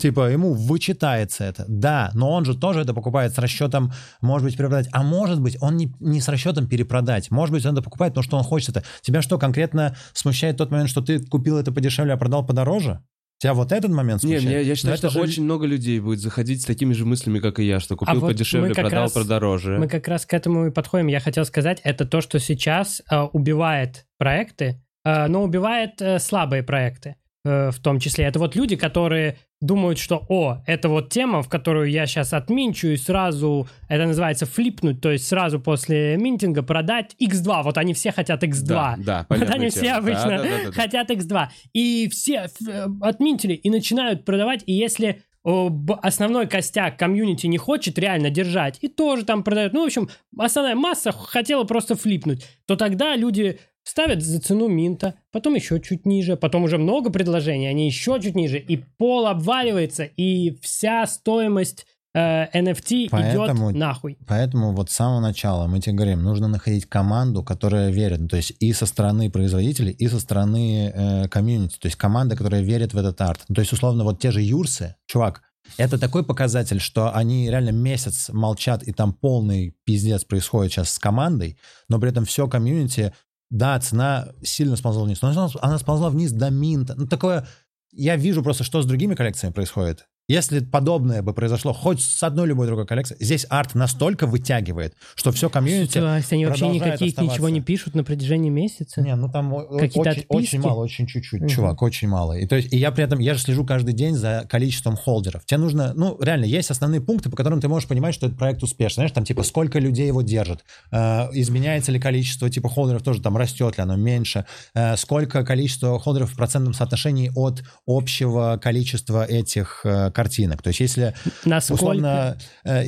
Типа 0.00 0.30
ему 0.30 0.54
вычитается 0.54 1.44
это. 1.44 1.64
Да, 1.68 2.10
но 2.14 2.30
он 2.30 2.44
же 2.44 2.56
тоже 2.56 2.80
это 2.80 2.94
покупает 2.94 3.34
с 3.34 3.38
расчетом, 3.38 3.92
может 4.20 4.46
быть, 4.46 4.56
перепродать. 4.56 4.88
А 4.92 5.02
может 5.02 5.40
быть, 5.40 5.58
он 5.60 5.76
не, 5.76 5.92
не 6.00 6.20
с 6.20 6.28
расчетом 6.28 6.66
перепродать. 6.66 7.30
Может 7.30 7.52
быть, 7.52 7.66
он 7.66 7.74
это 7.74 7.82
покупает, 7.82 8.12
потому 8.12 8.24
что 8.24 8.36
он 8.38 8.44
хочет 8.44 8.70
это. 8.70 8.84
Тебя 9.02 9.20
что, 9.20 9.38
конкретно 9.38 9.96
смущает 10.12 10.56
тот 10.56 10.70
момент, 10.70 10.88
что 10.88 11.02
ты 11.02 11.18
купил 11.18 11.58
это 11.58 11.72
подешевле, 11.72 12.14
а 12.14 12.16
продал 12.16 12.46
подороже? 12.46 13.02
Тебя 13.44 13.52
вот 13.52 13.72
этот 13.72 13.90
момент 13.90 14.22
Не, 14.22 14.38
смущает? 14.38 14.54
я, 14.54 14.60
я 14.60 14.74
считаю, 14.74 14.92
Но 14.92 14.94
это 14.96 15.10
что 15.10 15.18
же- 15.18 15.24
очень 15.28 15.44
много 15.44 15.66
людей 15.66 16.00
будет 16.00 16.18
заходить 16.20 16.62
с 16.62 16.64
такими 16.64 16.94
же 16.94 17.04
мыслями, 17.04 17.40
как 17.40 17.60
и 17.60 17.64
я, 17.64 17.78
что 17.78 17.94
купил 17.94 18.14
А 18.14 18.18
вот 18.18 18.28
подешевле, 18.28 18.72
продал 18.74 19.02
раз- 19.02 19.12
продороже. 19.12 19.76
Мы 19.78 19.86
как 19.86 20.08
раз 20.08 20.24
к 20.24 20.32
этому 20.32 20.68
и 20.68 20.70
подходим. 20.70 21.08
Я 21.08 21.20
хотел 21.20 21.44
сказать, 21.44 21.78
это 21.84 22.06
то, 22.06 22.22
что 22.22 22.38
сейчас 22.38 23.02
э, 23.10 23.20
убивает 23.20 24.06
проекты, 24.16 24.80
э, 25.04 25.26
но 25.26 25.42
убивает 25.42 26.00
э, 26.00 26.20
слабые 26.20 26.62
проекты 26.62 27.16
э, 27.44 27.70
в 27.70 27.78
том 27.80 27.98
числе. 28.00 28.24
Это 28.24 28.38
вот 28.38 28.56
люди, 28.56 28.76
которые 28.76 29.36
думают, 29.64 29.98
что, 29.98 30.24
о, 30.28 30.62
это 30.66 30.88
вот 30.88 31.10
тема, 31.10 31.42
в 31.42 31.48
которую 31.48 31.90
я 31.90 32.06
сейчас 32.06 32.32
отминчу 32.32 32.88
и 32.88 32.96
сразу, 32.96 33.68
это 33.88 34.06
называется 34.06 34.46
флипнуть, 34.46 35.00
то 35.00 35.10
есть 35.10 35.26
сразу 35.26 35.60
после 35.60 36.16
минтинга 36.16 36.62
продать 36.62 37.16
X2. 37.20 37.62
Вот 37.62 37.78
они 37.78 37.94
все 37.94 38.12
хотят 38.12 38.42
X2. 38.42 38.66
Да, 38.66 38.94
да, 38.98 39.26
Вот 39.28 39.40
они 39.42 39.70
тема. 39.70 39.70
все 39.70 39.92
обычно 39.92 40.28
Да, 40.28 40.36
да, 40.36 40.42
да, 40.42 40.64
да, 40.66 40.72
хотят 40.72 41.10
X2. 41.10 41.46
И 41.72 42.08
все 42.10 42.48
э, 42.68 42.86
отминтили 43.00 43.54
и 43.54 43.70
начинают 43.70 44.24
продавать. 44.24 44.62
И 44.66 44.72
если 44.72 45.22
основной 45.44 46.46
костяк 46.46 46.98
комьюнити 46.98 47.46
не 47.46 47.58
хочет 47.58 47.98
реально 47.98 48.30
держать, 48.30 48.78
и 48.80 48.88
тоже 48.88 49.26
там 49.26 49.42
продают, 49.42 49.74
ну, 49.74 49.82
в 49.82 49.86
общем, 49.86 50.08
основная 50.38 50.74
масса 50.74 51.12
хотела 51.12 51.64
просто 51.64 51.96
флипнуть, 51.96 52.46
то 52.66 52.76
тогда 52.76 53.14
люди 53.14 53.58
ставят 53.84 54.22
за 54.22 54.40
цену 54.40 54.68
минта, 54.68 55.14
потом 55.30 55.54
еще 55.54 55.80
чуть 55.80 56.06
ниже, 56.06 56.36
потом 56.36 56.64
уже 56.64 56.78
много 56.78 57.10
предложений, 57.10 57.68
они 57.68 57.86
еще 57.86 58.18
чуть 58.20 58.34
ниже, 58.34 58.58
и 58.58 58.76
пол 58.76 59.26
обваливается, 59.26 60.04
и 60.04 60.58
вся 60.62 61.06
стоимость 61.06 61.86
э, 62.14 62.46
NFT 62.52 63.08
Поэтому- 63.10 63.70
идет 63.70 63.78
нахуй. 63.78 64.18
Поэтому 64.26 64.72
вот 64.72 64.90
с 64.90 64.94
самого 64.94 65.20
начала 65.20 65.66
мы 65.66 65.80
тебе 65.80 65.94
говорим, 65.96 66.22
нужно 66.22 66.48
находить 66.48 66.86
команду, 66.86 67.42
которая 67.42 67.90
верит, 67.90 68.28
то 68.30 68.36
есть 68.36 68.52
и 68.60 68.72
со 68.72 68.86
стороны 68.86 69.30
производителей, 69.30 69.92
и 69.92 70.06
со 70.08 70.20
стороны 70.20 70.92
э, 70.94 71.28
комьюнити, 71.28 71.76
то 71.78 71.86
есть 71.86 71.96
команда, 71.96 72.36
которая 72.36 72.62
верит 72.62 72.94
в 72.94 72.98
этот 72.98 73.20
арт. 73.20 73.40
То 73.52 73.60
есть, 73.60 73.72
условно, 73.72 74.04
вот 74.04 74.20
те 74.20 74.30
же 74.30 74.40
Юрсы, 74.40 74.94
чувак, 75.06 75.42
это 75.78 75.98
такой 75.98 76.24
показатель, 76.24 76.78
что 76.78 77.14
они 77.16 77.50
реально 77.50 77.70
месяц 77.70 78.28
молчат, 78.28 78.82
и 78.82 78.92
там 78.92 79.12
полный 79.14 79.74
пиздец 79.84 80.22
происходит 80.22 80.72
сейчас 80.72 80.90
с 80.90 80.98
командой, 80.98 81.58
но 81.88 81.98
при 81.98 82.10
этом 82.10 82.26
все 82.26 82.46
комьюнити, 82.46 83.12
да, 83.50 83.78
цена 83.78 84.28
сильно 84.42 84.76
сползла 84.76 85.04
вниз, 85.04 85.22
но 85.22 85.50
она, 85.60 85.78
сползла 85.78 86.10
вниз 86.10 86.32
до 86.32 86.50
минта. 86.50 86.94
Ну, 86.96 87.06
такое, 87.06 87.46
я 87.92 88.16
вижу 88.16 88.42
просто, 88.42 88.64
что 88.64 88.82
с 88.82 88.86
другими 88.86 89.14
коллекциями 89.14 89.52
происходит. 89.52 90.08
Если 90.26 90.60
подобное 90.60 91.20
бы 91.20 91.34
произошло 91.34 91.74
хоть 91.74 92.00
с 92.00 92.22
одной 92.22 92.48
любой 92.48 92.66
другой 92.66 92.86
коллекцией, 92.86 93.22
здесь 93.22 93.44
арт 93.50 93.74
настолько 93.74 94.26
вытягивает, 94.26 94.94
что 95.16 95.32
все 95.32 95.50
комьюнити... 95.50 95.98
Есть 95.98 96.32
они 96.32 96.46
вообще 96.46 96.68
никаких 96.68 97.18
ничего 97.18 97.50
не 97.50 97.60
пишут 97.60 97.94
на 97.94 98.04
протяжении 98.04 98.48
месяца? 98.48 99.02
Не, 99.02 99.16
ну 99.16 99.30
там 99.30 99.52
очень, 99.52 100.00
отписки? 100.00 100.26
очень 100.30 100.60
мало, 100.60 100.82
очень 100.82 101.06
чуть-чуть, 101.06 101.40
Мгм. 101.42 101.48
чувак, 101.48 101.82
очень 101.82 102.08
мало. 102.08 102.32
И 102.38 102.46
то 102.46 102.56
есть, 102.56 102.72
и 102.72 102.78
я 102.78 102.90
при 102.90 103.04
этом, 103.04 103.18
я 103.18 103.34
же 103.34 103.40
слежу 103.40 103.66
каждый 103.66 103.92
день 103.92 104.14
за 104.14 104.46
количеством 104.48 104.96
холдеров. 104.96 105.44
Тебе 105.44 105.58
нужно, 105.58 105.92
ну, 105.94 106.16
реально, 106.18 106.46
есть 106.46 106.70
основные 106.70 107.02
пункты, 107.02 107.28
по 107.28 107.36
которым 107.36 107.60
ты 107.60 107.68
можешь 107.68 107.86
понимать, 107.86 108.14
что 108.14 108.26
этот 108.26 108.38
проект 108.38 108.62
успешный. 108.62 108.94
Знаешь, 108.94 109.12
там, 109.12 109.24
типа, 109.26 109.42
сколько 109.42 109.78
людей 109.78 110.06
его 110.06 110.22
держат, 110.22 110.64
э, 110.90 111.28
изменяется 111.32 111.92
ли 111.92 112.00
количество, 112.00 112.48
типа, 112.48 112.70
холдеров 112.70 113.02
тоже, 113.02 113.20
там, 113.20 113.36
растет 113.36 113.76
ли 113.76 113.82
оно, 113.82 113.96
меньше, 113.96 114.46
э, 114.72 114.96
сколько 114.96 115.44
количество 115.44 116.00
холдеров 116.00 116.32
в 116.32 116.36
процентном 116.36 116.72
соотношении 116.72 117.30
от 117.34 117.62
общего 117.86 118.58
количества 118.62 119.26
этих 119.26 119.82
э, 119.84 120.12
картинок. 120.14 120.62
То 120.62 120.68
есть, 120.68 120.80
если 120.80 121.14
Насколько? 121.44 121.82
условно 121.82 122.38
э, 122.64 122.84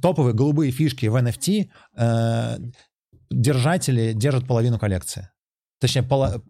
топовые 0.00 0.34
голубые 0.34 0.70
фишки 0.72 1.06
в 1.06 1.16
NFT 1.16 1.68
э, 1.96 2.56
держатели 3.30 4.12
держат 4.12 4.46
половину 4.46 4.78
коллекции. 4.78 5.28
Точнее, 5.80 6.02
пола- 6.02 6.42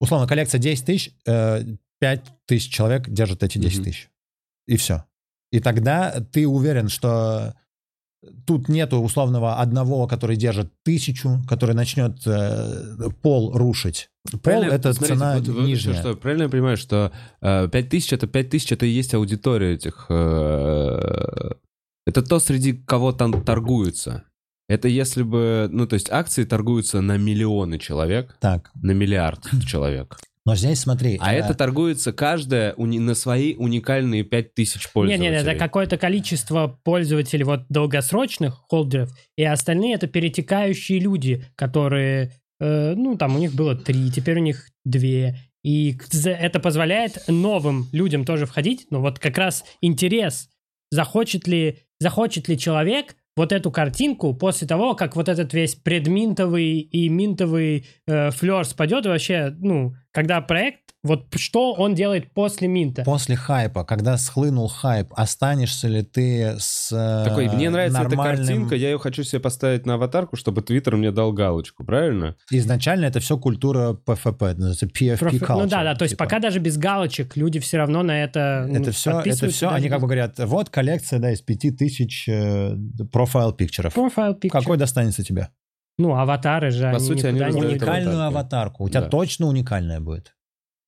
условно, 0.00 0.26
коллекция 0.26 0.58
10 0.58 0.84
тысяч, 0.84 1.14
э, 1.26 1.62
5 1.98 2.24
тысяч 2.46 2.72
человек 2.72 3.08
держат 3.08 3.42
эти 3.42 3.58
10 3.58 3.78
Мгм. 3.78 3.84
тысяч. 3.84 4.08
И 4.66 4.76
все. 4.76 5.04
И 5.52 5.60
тогда 5.60 6.20
ты 6.32 6.46
уверен, 6.46 6.88
что 6.88 7.54
тут 8.46 8.68
нету 8.68 8.98
условного 8.98 9.56
одного, 9.56 10.06
который 10.06 10.36
держит 10.36 10.72
тысячу, 10.84 11.38
который 11.48 11.74
начнет 11.74 12.18
э, 12.26 13.10
пол 13.22 13.52
рушить. 13.56 14.10
Пол 14.30 14.40
Правильно, 14.40 14.72
это 14.72 14.92
смотрите, 14.92 15.18
цена 15.18 15.34
вот- 15.38 15.48
вот 15.48 15.66
нижняя. 15.66 16.00
Что, 16.00 16.14
правильно 16.14 16.44
я 16.44 16.48
понимаю, 16.48 16.76
что 16.76 17.12
э, 17.40 17.68
5000 17.68 18.12
это 18.12 18.26
5000, 18.26 18.72
это 18.72 18.86
и 18.86 18.90
есть 18.90 19.14
аудитория 19.14 19.74
этих... 19.74 20.06
э, 20.10 21.50
это 22.06 22.22
то, 22.22 22.38
среди 22.40 22.72
кого 22.72 23.12
там 23.12 23.42
торгуются. 23.44 24.24
Это 24.68 24.88
если 24.88 25.22
бы... 25.22 25.68
Ну, 25.72 25.86
то 25.86 25.94
есть 25.94 26.10
акции 26.10 26.44
торгуются 26.44 27.00
на 27.00 27.16
миллионы 27.16 27.78
человек, 27.78 28.36
Так, 28.40 28.70
на 28.74 28.92
миллиард 28.92 29.48
человек. 29.66 30.18
Но 30.46 30.54
здесь 30.54 30.80
смотри. 30.80 31.18
А 31.20 31.34
э, 31.34 31.38
это 31.38 31.54
торгуется 31.54 32.12
каждая 32.12 32.72
уни- 32.74 32.98
на 32.98 33.14
свои 33.14 33.54
уникальные 33.54 34.24
5000 34.24 34.84
Нет, 34.84 34.92
пользователей. 34.92 35.30
нет, 35.30 35.46
это 35.46 35.54
какое-то 35.58 35.98
количество 35.98 36.80
пользователей 36.82 37.44
вот 37.44 37.66
долгосрочных 37.68 38.64
холдеров, 38.68 39.10
и 39.36 39.44
остальные 39.44 39.94
это 39.94 40.06
перетекающие 40.06 40.98
люди, 40.98 41.44
которые, 41.56 42.32
э, 42.58 42.94
ну, 42.94 43.16
там 43.16 43.36
у 43.36 43.38
них 43.38 43.54
было 43.54 43.74
три, 43.76 44.10
теперь 44.10 44.38
у 44.38 44.42
них 44.42 44.68
две. 44.84 45.36
И 45.62 45.98
это 46.24 46.58
позволяет 46.58 47.24
новым 47.28 47.88
людям 47.92 48.24
тоже 48.24 48.46
входить. 48.46 48.86
Но 48.90 49.00
вот 49.02 49.18
как 49.18 49.36
раз 49.36 49.64
интерес, 49.82 50.48
захочет 50.90 51.46
ли, 51.46 51.80
захочет 51.98 52.48
ли 52.48 52.58
человек 52.58 53.14
вот 53.36 53.52
эту 53.52 53.70
картинку 53.70 54.34
после 54.34 54.66
того, 54.66 54.94
как 54.94 55.16
вот 55.16 55.28
этот 55.28 55.52
весь 55.52 55.74
предминтовый 55.74 56.80
и 56.80 57.08
минтовый 57.08 57.86
э, 58.06 58.30
флер 58.30 58.64
спадет, 58.64 59.06
вообще, 59.06 59.54
ну, 59.58 59.94
когда 60.12 60.40
проект, 60.40 60.80
вот 61.02 61.34
что 61.36 61.72
он 61.72 61.94
делает 61.94 62.32
после 62.34 62.68
минта. 62.68 63.04
После 63.04 63.34
хайпа, 63.34 63.84
когда 63.84 64.18
схлынул 64.18 64.68
хайп, 64.68 65.08
останешься 65.12 65.88
ли 65.88 66.02
ты 66.02 66.56
с 66.58 66.92
э, 66.92 67.24
Такой, 67.26 67.48
мне 67.48 67.70
нравится 67.70 68.02
нормальным- 68.02 68.34
эта 68.34 68.36
картинка, 68.36 68.74
я 68.74 68.90
ее 68.90 68.98
хочу 68.98 69.22
себе 69.22 69.40
поставить 69.40 69.86
на 69.86 69.94
аватарку, 69.94 70.36
чтобы 70.36 70.60
Твиттер 70.60 70.96
мне 70.96 71.10
дал 71.10 71.32
галочку, 71.32 71.84
правильно? 71.84 72.36
Изначально 72.50 73.06
это 73.06 73.20
все 73.20 73.38
культура 73.38 73.94
ПФП, 73.94 74.42
называется 74.42 74.86
PFP 74.86 75.18
Профи- 75.18 75.38
culture. 75.38 75.62
Ну 75.62 75.66
да, 75.66 75.84
да, 75.84 75.94
то 75.94 76.02
есть 76.02 76.16
типа. 76.16 76.24
пока 76.24 76.38
даже 76.38 76.58
без 76.58 76.76
галочек 76.76 77.34
люди 77.34 77.60
все 77.60 77.78
равно 77.78 78.02
на 78.02 78.22
это 78.22 78.66
ну, 78.68 78.80
Это 78.80 78.92
все, 78.92 79.20
это 79.20 79.48
все, 79.48 79.66
даже 79.66 79.76
они 79.76 79.88
как 79.88 80.00
бы 80.00 80.06
говорят, 80.06 80.38
вот 80.38 80.68
коллекция, 80.68 81.18
да, 81.18 81.32
из 81.32 81.40
пяти 81.40 81.70
тысяч 81.70 82.28
э, 82.28 82.74
профайл 83.10 83.52
пикчеров. 83.52 83.96
Profile 83.96 84.38
picture. 84.38 84.50
Какой 84.50 84.76
достанется 84.76 85.24
тебе? 85.24 85.48
Ну, 86.00 86.14
аватары 86.16 86.70
же, 86.70 86.84
По 86.84 86.90
они 86.96 87.00
сути, 87.06 87.26
они 87.26 87.38
не. 87.40 87.44
Уникальную 87.46 88.22
аватарку. 88.22 88.84
У 88.84 88.88
тебя 88.88 89.02
Да. 89.02 89.08
точно 89.08 89.46
уникальная 89.46 90.00
будет. 90.00 90.34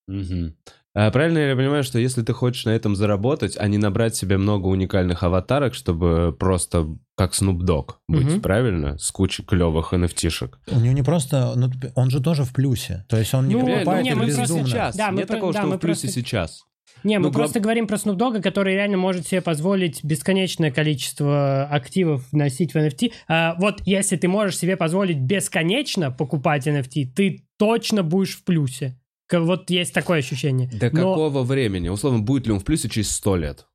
Мгм. 0.08 0.54
А 0.94 1.10
правильно 1.10 1.38
я 1.38 1.56
понимаю, 1.56 1.84
что 1.84 1.98
если 1.98 2.22
ты 2.22 2.34
хочешь 2.34 2.66
на 2.66 2.70
этом 2.70 2.96
заработать, 2.96 3.56
а 3.58 3.66
не 3.66 3.78
набрать 3.78 4.14
себе 4.14 4.36
много 4.36 4.66
уникальных 4.66 5.22
аватарок, 5.22 5.72
чтобы 5.74 6.36
просто 6.38 6.86
как 7.16 7.32
Snoop 7.32 7.60
Dogg 7.60 7.94
быть, 8.08 8.26
Мгм. 8.26 8.40
правильно? 8.42 8.98
С 8.98 9.10
кучей 9.10 9.42
клевых 9.42 9.94
NFT-шек. 9.94 10.58
У 10.70 10.78
него 10.80 10.92
не 10.92 11.02
просто, 11.02 11.54
ну, 11.56 11.70
он 11.94 12.10
же 12.10 12.20
тоже 12.22 12.44
в 12.44 12.52
плюсе. 12.52 13.06
То 13.08 13.16
есть 13.16 13.32
он 13.32 13.48
не 13.48 13.54
Ну, 13.54 13.60
покупает 13.66 14.04
не, 14.04 14.10
их 14.10 14.16
мы 14.16 14.24
просто 14.24 14.40
бездумно. 14.42 14.66
сейчас. 14.66 14.96
Да, 14.96 15.10
мы 15.10 15.18
Нет 15.18 15.28
про- 15.28 15.34
такого, 15.36 15.52
да, 15.54 15.58
что 15.60 15.66
он 15.66 15.70
мы 15.72 15.76
в 15.78 15.80
плюсе 15.80 16.00
просто- 16.02 16.20
сейчас. 16.20 16.62
Не, 17.04 17.18
мы 17.18 17.24
Ну, 17.26 17.30
глав- 17.30 17.34
просто 17.44 17.60
говорим 17.60 17.86
про 17.86 17.96
Snoop 17.96 18.16
Dogg, 18.16 18.40
который 18.42 18.74
реально 18.74 18.96
может 18.96 19.26
себе 19.26 19.40
позволить 19.40 20.02
бесконечное 20.04 20.70
количество 20.70 21.64
активов 21.64 22.24
носить 22.32 22.72
в 22.74 22.76
NFT. 22.76 23.12
А, 23.28 23.54
вот 23.58 23.80
если 23.84 24.16
ты 24.16 24.28
можешь 24.28 24.56
себе 24.58 24.76
позволить 24.76 25.18
бесконечно 25.18 26.10
покупать 26.10 26.66
NFT, 26.66 27.06
ты 27.14 27.44
точно 27.58 28.02
будешь 28.02 28.36
в 28.36 28.44
плюсе. 28.44 28.98
Вот 29.32 29.70
есть 29.70 29.94
такое 29.94 30.18
ощущение. 30.18 30.68
До 30.72 30.90
Но- 30.90 31.12
какого 31.14 31.42
времени? 31.42 31.88
Условно, 31.88 32.18
будет 32.20 32.46
ли 32.46 32.52
он 32.52 32.60
в 32.60 32.64
плюсе 32.64 32.88
через 32.90 33.10
сто 33.10 33.36
лет? 33.36 33.66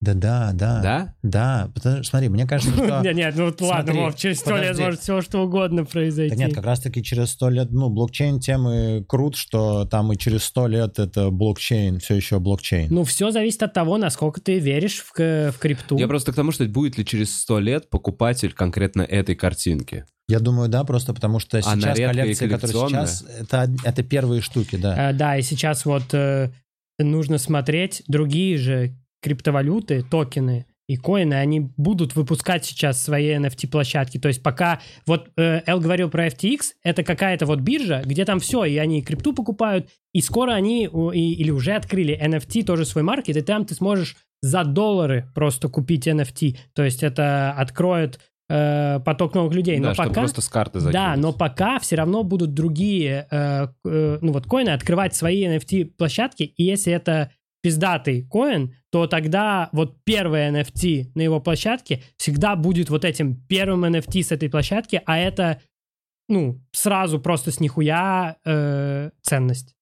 Да, 0.00 0.14
да, 0.14 0.52
да. 0.52 0.80
Да? 0.82 1.14
Да, 1.22 1.70
потому 1.74 1.96
что, 2.02 2.10
смотри, 2.10 2.28
мне 2.28 2.46
кажется, 2.46 2.72
что... 2.72 3.00
Нет, 3.02 3.16
нет, 3.16 3.34
ну 3.36 3.46
вот 3.46 3.60
ладно, 3.60 3.94
Вов, 3.94 4.16
через 4.16 4.38
сто 4.38 4.56
лет 4.56 4.78
может 4.78 5.00
все 5.00 5.20
что 5.22 5.40
угодно 5.40 5.84
произойти. 5.84 6.36
Да 6.36 6.44
нет, 6.44 6.54
как 6.54 6.64
раз-таки 6.64 7.02
через 7.02 7.30
сто 7.30 7.48
лет, 7.50 7.70
ну, 7.72 7.88
блокчейн 7.90 8.38
темы 8.38 9.04
крут, 9.08 9.36
что 9.36 9.84
там 9.86 10.12
и 10.12 10.16
через 10.16 10.44
сто 10.44 10.68
лет 10.68 10.98
это 11.00 11.30
блокчейн, 11.30 11.98
все 11.98 12.14
еще 12.14 12.38
блокчейн. 12.38 12.88
Ну, 12.90 13.02
все 13.02 13.32
зависит 13.32 13.62
от 13.64 13.72
того, 13.72 13.98
насколько 13.98 14.40
ты 14.40 14.60
веришь 14.60 15.02
в, 15.02 15.18
в 15.18 15.58
крипту. 15.58 15.98
Я 15.98 16.06
просто 16.06 16.32
к 16.32 16.36
тому, 16.36 16.52
что 16.52 16.64
будет 16.66 16.96
ли 16.96 17.04
через 17.04 17.36
сто 17.36 17.58
лет 17.58 17.90
покупатель 17.90 18.52
конкретно 18.52 19.02
этой 19.02 19.34
картинки. 19.34 20.04
Я 20.28 20.40
думаю, 20.40 20.68
да, 20.68 20.84
просто 20.84 21.14
потому 21.14 21.38
что 21.38 21.60
сейчас 21.60 21.96
коллекции, 21.96 22.48
которые 22.48 22.88
сейчас, 22.88 23.24
это, 23.40 23.68
это 23.82 24.02
первые 24.02 24.42
штуки, 24.42 24.76
да. 24.76 25.10
Э, 25.10 25.12
Да, 25.14 25.38
и 25.38 25.42
сейчас 25.42 25.86
вот 25.86 26.12
э, 26.12 26.50
нужно 26.98 27.38
смотреть 27.38 28.02
другие 28.06 28.58
же 28.58 28.94
криптовалюты, 29.20 30.02
токены 30.02 30.66
и 30.88 30.96
коины, 30.96 31.34
они 31.34 31.60
будут 31.76 32.16
выпускать 32.16 32.64
сейчас 32.64 33.02
свои 33.02 33.34
NFT-площадки. 33.36 34.18
То 34.18 34.28
есть 34.28 34.42
пока... 34.42 34.80
Вот 35.06 35.28
э, 35.36 35.60
Эл 35.66 35.80
говорил 35.80 36.08
про 36.08 36.28
FTX, 36.28 36.60
это 36.82 37.02
какая-то 37.04 37.44
вот 37.44 37.60
биржа, 37.60 38.00
где 38.06 38.24
там 38.24 38.40
все, 38.40 38.64
и 38.64 38.76
они 38.78 39.02
крипту 39.02 39.34
покупают, 39.34 39.90
и 40.14 40.22
скоро 40.22 40.52
они, 40.52 40.84
и- 40.86 41.32
или 41.34 41.50
уже 41.50 41.72
открыли 41.74 42.18
NFT, 42.18 42.64
тоже 42.64 42.86
свой 42.86 43.04
маркет, 43.04 43.36
и 43.36 43.42
там 43.42 43.66
ты 43.66 43.74
сможешь 43.74 44.16
за 44.40 44.64
доллары 44.64 45.30
просто 45.34 45.68
купить 45.68 46.08
NFT. 46.08 46.56
То 46.72 46.84
есть 46.84 47.02
это 47.02 47.52
откроет 47.52 48.18
э, 48.48 49.00
поток 49.04 49.34
новых 49.34 49.52
людей. 49.54 49.78
да, 49.78 49.90
Но 49.90 49.94
пока... 49.94 50.20
просто 50.22 50.40
с 50.40 50.48
карты 50.48 50.80
закинуть. 50.80 50.94
Да, 50.94 51.16
но 51.16 51.34
пока 51.34 51.78
все 51.80 51.96
равно 51.96 52.22
будут 52.22 52.54
другие, 52.54 53.26
э, 53.30 53.68
э, 53.84 54.18
ну 54.22 54.32
вот 54.32 54.46
коины 54.46 54.70
открывать 54.70 55.14
свои 55.14 55.44
NFT-площадки, 55.44 56.44
и 56.44 56.64
если 56.64 56.94
это 56.94 57.30
пиздатый 57.62 58.22
коин, 58.22 58.74
то 58.90 59.06
тогда 59.06 59.68
вот 59.72 60.02
первый 60.04 60.48
NFT 60.50 61.12
на 61.14 61.22
его 61.22 61.40
площадке 61.40 62.02
всегда 62.16 62.56
будет 62.56 62.90
вот 62.90 63.04
этим 63.04 63.34
первым 63.48 63.84
NFT 63.84 64.22
с 64.22 64.32
этой 64.32 64.48
площадки, 64.48 65.02
а 65.06 65.18
это, 65.18 65.60
ну, 66.28 66.60
сразу 66.72 67.18
просто 67.20 67.50
с 67.50 67.60
нихуя 67.60 68.36
э, 68.44 69.10
ценность. 69.22 69.74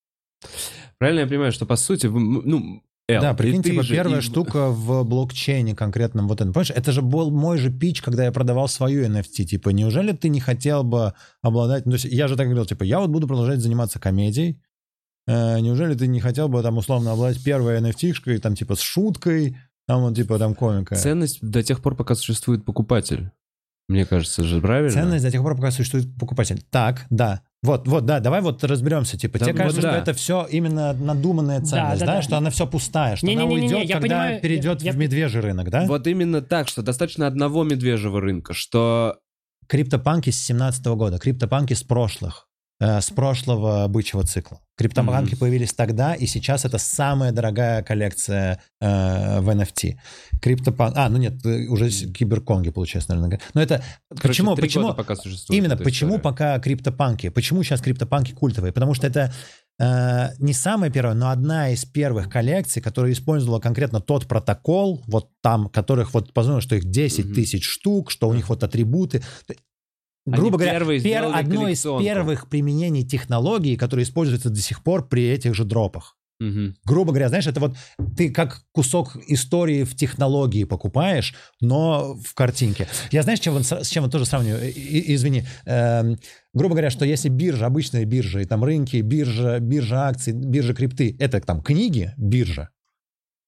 Правильно 0.98 1.20
я 1.20 1.26
понимаю, 1.26 1.52
что 1.52 1.66
по 1.66 1.76
сути, 1.76 2.06
ну, 2.06 2.82
Эл, 3.08 3.22
Да, 3.22 3.34
прикинь, 3.34 3.62
типа 3.62 3.84
же 3.84 3.94
первая 3.94 4.18
и- 4.18 4.22
штука 4.22 4.70
в 4.70 5.04
блокчейне 5.04 5.76
конкретном 5.76 6.26
вот 6.26 6.40
это. 6.40 6.50
Понимаешь, 6.50 6.72
это 6.72 6.90
же 6.90 7.02
был 7.02 7.30
мой 7.30 7.56
же 7.56 7.70
пич, 7.70 8.02
когда 8.02 8.24
я 8.24 8.32
продавал 8.32 8.66
свою 8.66 9.06
NFT. 9.06 9.44
Типа, 9.44 9.68
неужели 9.68 10.10
ты 10.10 10.28
не 10.28 10.40
хотел 10.40 10.82
бы 10.82 11.14
обладать... 11.40 11.86
Ну, 11.86 11.92
то 11.92 11.98
есть 11.98 12.06
я 12.06 12.26
же 12.26 12.34
так 12.36 12.46
говорил, 12.46 12.66
типа, 12.66 12.82
я 12.82 12.98
вот 12.98 13.10
буду 13.10 13.28
продолжать 13.28 13.60
заниматься 13.60 14.00
комедией. 14.00 14.60
Э, 15.26 15.58
неужели 15.60 15.94
ты 15.94 16.06
не 16.06 16.20
хотел 16.20 16.48
бы 16.48 16.62
там 16.62 16.78
условно 16.78 17.12
обладать 17.12 17.42
первой 17.42 17.78
NFT-шкой, 17.80 18.38
там 18.38 18.54
типа 18.54 18.76
с 18.76 18.80
шуткой, 18.80 19.56
там 19.86 20.02
вот 20.02 20.14
типа 20.14 20.38
там 20.38 20.54
комика. 20.54 20.94
Ценность 20.96 21.38
до 21.42 21.62
тех 21.62 21.80
пор, 21.82 21.96
пока 21.96 22.14
существует 22.14 22.64
покупатель. 22.64 23.30
Мне 23.88 24.04
кажется 24.04 24.42
же, 24.42 24.60
правильно? 24.60 24.90
Ценность 24.90 25.24
до 25.24 25.30
тех 25.30 25.42
пор, 25.42 25.54
пока 25.54 25.70
существует 25.70 26.06
покупатель. 26.18 26.60
Так, 26.70 27.06
да. 27.10 27.42
Вот, 27.62 27.86
вот, 27.86 28.04
да, 28.04 28.20
давай 28.20 28.40
вот 28.40 28.62
разберемся. 28.64 29.16
Типа, 29.16 29.38
Да, 29.38 29.44
тебе 29.46 29.54
вот 29.54 29.58
кажется, 29.58 29.82
да. 29.82 29.90
что 29.92 29.98
это 30.00 30.12
все 30.14 30.46
именно 30.50 30.92
надуманная 30.92 31.60
ценность, 31.60 32.00
да, 32.00 32.06
да, 32.06 32.12
да. 32.16 32.22
что 32.22 32.36
она 32.36 32.50
все 32.50 32.66
пустая, 32.66 33.16
что 33.16 33.26
она 33.26 33.42
Не-не-не-не, 33.42 33.74
уйдет, 33.74 33.88
я 33.88 33.94
когда 33.96 34.08
понимаю, 34.18 34.40
перейдет 34.40 34.82
я- 34.82 34.92
в 34.92 34.96
медвежий 34.96 35.40
рынок, 35.40 35.70
да? 35.70 35.86
Вот 35.86 36.06
именно 36.06 36.42
так, 36.42 36.68
что 36.68 36.82
достаточно 36.82 37.26
одного 37.26 37.64
медвежьего 37.64 38.20
рынка, 38.20 38.54
что 38.54 39.18
Криптопанки 39.68 40.30
с 40.30 40.38
17 40.44 40.86
года, 40.94 41.18
криптопанки 41.18 41.74
с 41.74 41.82
прошлых, 41.82 42.45
с 42.80 43.10
прошлого 43.10 43.88
бычьего 43.88 44.22
цикла. 44.24 44.60
Криптопанки 44.76 45.30
Мгм. 45.30 45.38
появились 45.38 45.72
тогда, 45.72 46.12
и 46.14 46.26
сейчас 46.26 46.66
это 46.66 46.76
самая 46.76 47.32
дорогая 47.32 47.82
коллекция 47.82 48.60
э, 48.82 49.40
в 49.40 49.48
NFT. 49.48 49.96
Криптопан... 50.42 50.92
А, 50.94 51.08
ну 51.08 51.16
нет, 51.16 51.34
э, 51.46 51.66
уже 51.68 51.88
киберконги, 51.88 52.68
получается, 52.70 53.14
наверное. 53.14 53.40
Но 53.54 53.62
это... 53.62 53.82
короче, 54.10 54.42
почему? 54.42 54.56
почему? 54.56 54.94
пока 54.94 55.16
существует 55.16 55.58
Именно 55.58 55.76
почему 55.78 56.10
история. 56.16 56.22
пока 56.22 56.58
криптопанки? 56.58 57.30
Почему 57.30 57.62
сейчас 57.62 57.80
криптопанки 57.80 58.32
культовые? 58.32 58.74
Потому 58.74 58.92
что 58.92 59.06
это 59.06 59.32
э, 59.80 60.28
не 60.38 60.52
самая 60.52 60.90
первая, 60.90 61.14
но 61.14 61.30
одна 61.30 61.70
из 61.70 61.86
первых 61.86 62.28
коллекций, 62.28 62.82
которая 62.82 63.12
использовала 63.12 63.60
конкретно 63.60 64.02
тот 64.02 64.26
протокол, 64.26 65.02
вот 65.06 65.30
там, 65.42 65.70
которых 65.70 66.12
вот 66.12 66.34
позвонило, 66.34 66.60
что 66.60 66.76
их 66.76 66.84
10 66.84 67.24
Мгм. 67.24 67.34
тысяч 67.34 67.64
штук, 67.64 68.10
что 68.10 68.28
у 68.28 68.34
них 68.34 68.50
вот 68.50 68.62
атрибуты. 68.62 69.22
Они 70.26 70.36
Грубо 70.36 70.58
говоря, 70.58 70.72
первые 70.72 71.00
пер- 71.00 71.32
одно 71.32 71.68
из 71.68 71.82
первых 71.82 72.48
применений 72.48 73.04
технологии, 73.04 73.76
которые 73.76 74.04
используются 74.04 74.50
до 74.50 74.60
сих 74.60 74.82
пор 74.82 75.08
при 75.08 75.28
этих 75.28 75.54
же 75.54 75.64
дропах. 75.64 76.16
Мгм. 76.38 76.76
Грубо 76.84 77.12
говоря, 77.12 77.28
знаешь, 77.28 77.46
это 77.46 77.60
вот 77.60 77.76
ты 78.16 78.30
как 78.30 78.62
кусок 78.72 79.16
истории 79.28 79.84
в 79.84 79.94
технологии 79.96 80.64
покупаешь, 80.64 81.34
но 81.62 82.14
в 82.22 82.34
картинке. 82.34 82.88
Я 83.10 83.22
знаешь, 83.22 83.40
чем, 83.40 83.62
с 83.62 83.88
чем 83.88 84.02
вот 84.02 84.12
тоже 84.12 84.26
сравниваю? 84.26 84.68
И- 84.70 85.14
извини. 85.14 85.44
Эм, 85.64 86.18
грубо 86.52 86.74
говоря, 86.74 86.90
что 86.90 87.06
если 87.06 87.30
биржа, 87.30 87.64
обычная 87.66 88.04
биржа, 88.04 88.40
и 88.40 88.44
там 88.44 88.64
рынки, 88.64 88.96
биржа, 88.98 89.60
биржа 89.60 90.08
акций, 90.08 90.34
биржа 90.34 90.74
крипты, 90.74 91.16
это 91.18 91.40
там 91.40 91.62
книги, 91.62 92.12
биржа, 92.18 92.68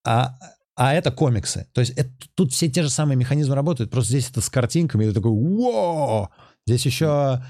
а, 0.06 0.36
а 0.74 0.94
это 0.94 1.10
комиксы. 1.10 1.66
То 1.74 1.82
есть 1.82 1.92
это- 1.94 2.10
тут 2.34 2.52
все 2.52 2.68
те 2.68 2.82
же 2.82 2.88
самые 2.88 3.16
механизмы 3.18 3.54
работают, 3.54 3.90
просто 3.90 4.12
здесь 4.12 4.30
это 4.30 4.40
с 4.40 4.48
картинками, 4.48 5.04
и 5.04 5.08
ты 5.08 5.14
такой, 5.14 5.32
«Воу!» 5.32 6.28
Здесь 6.68 6.84
еще 6.84 7.42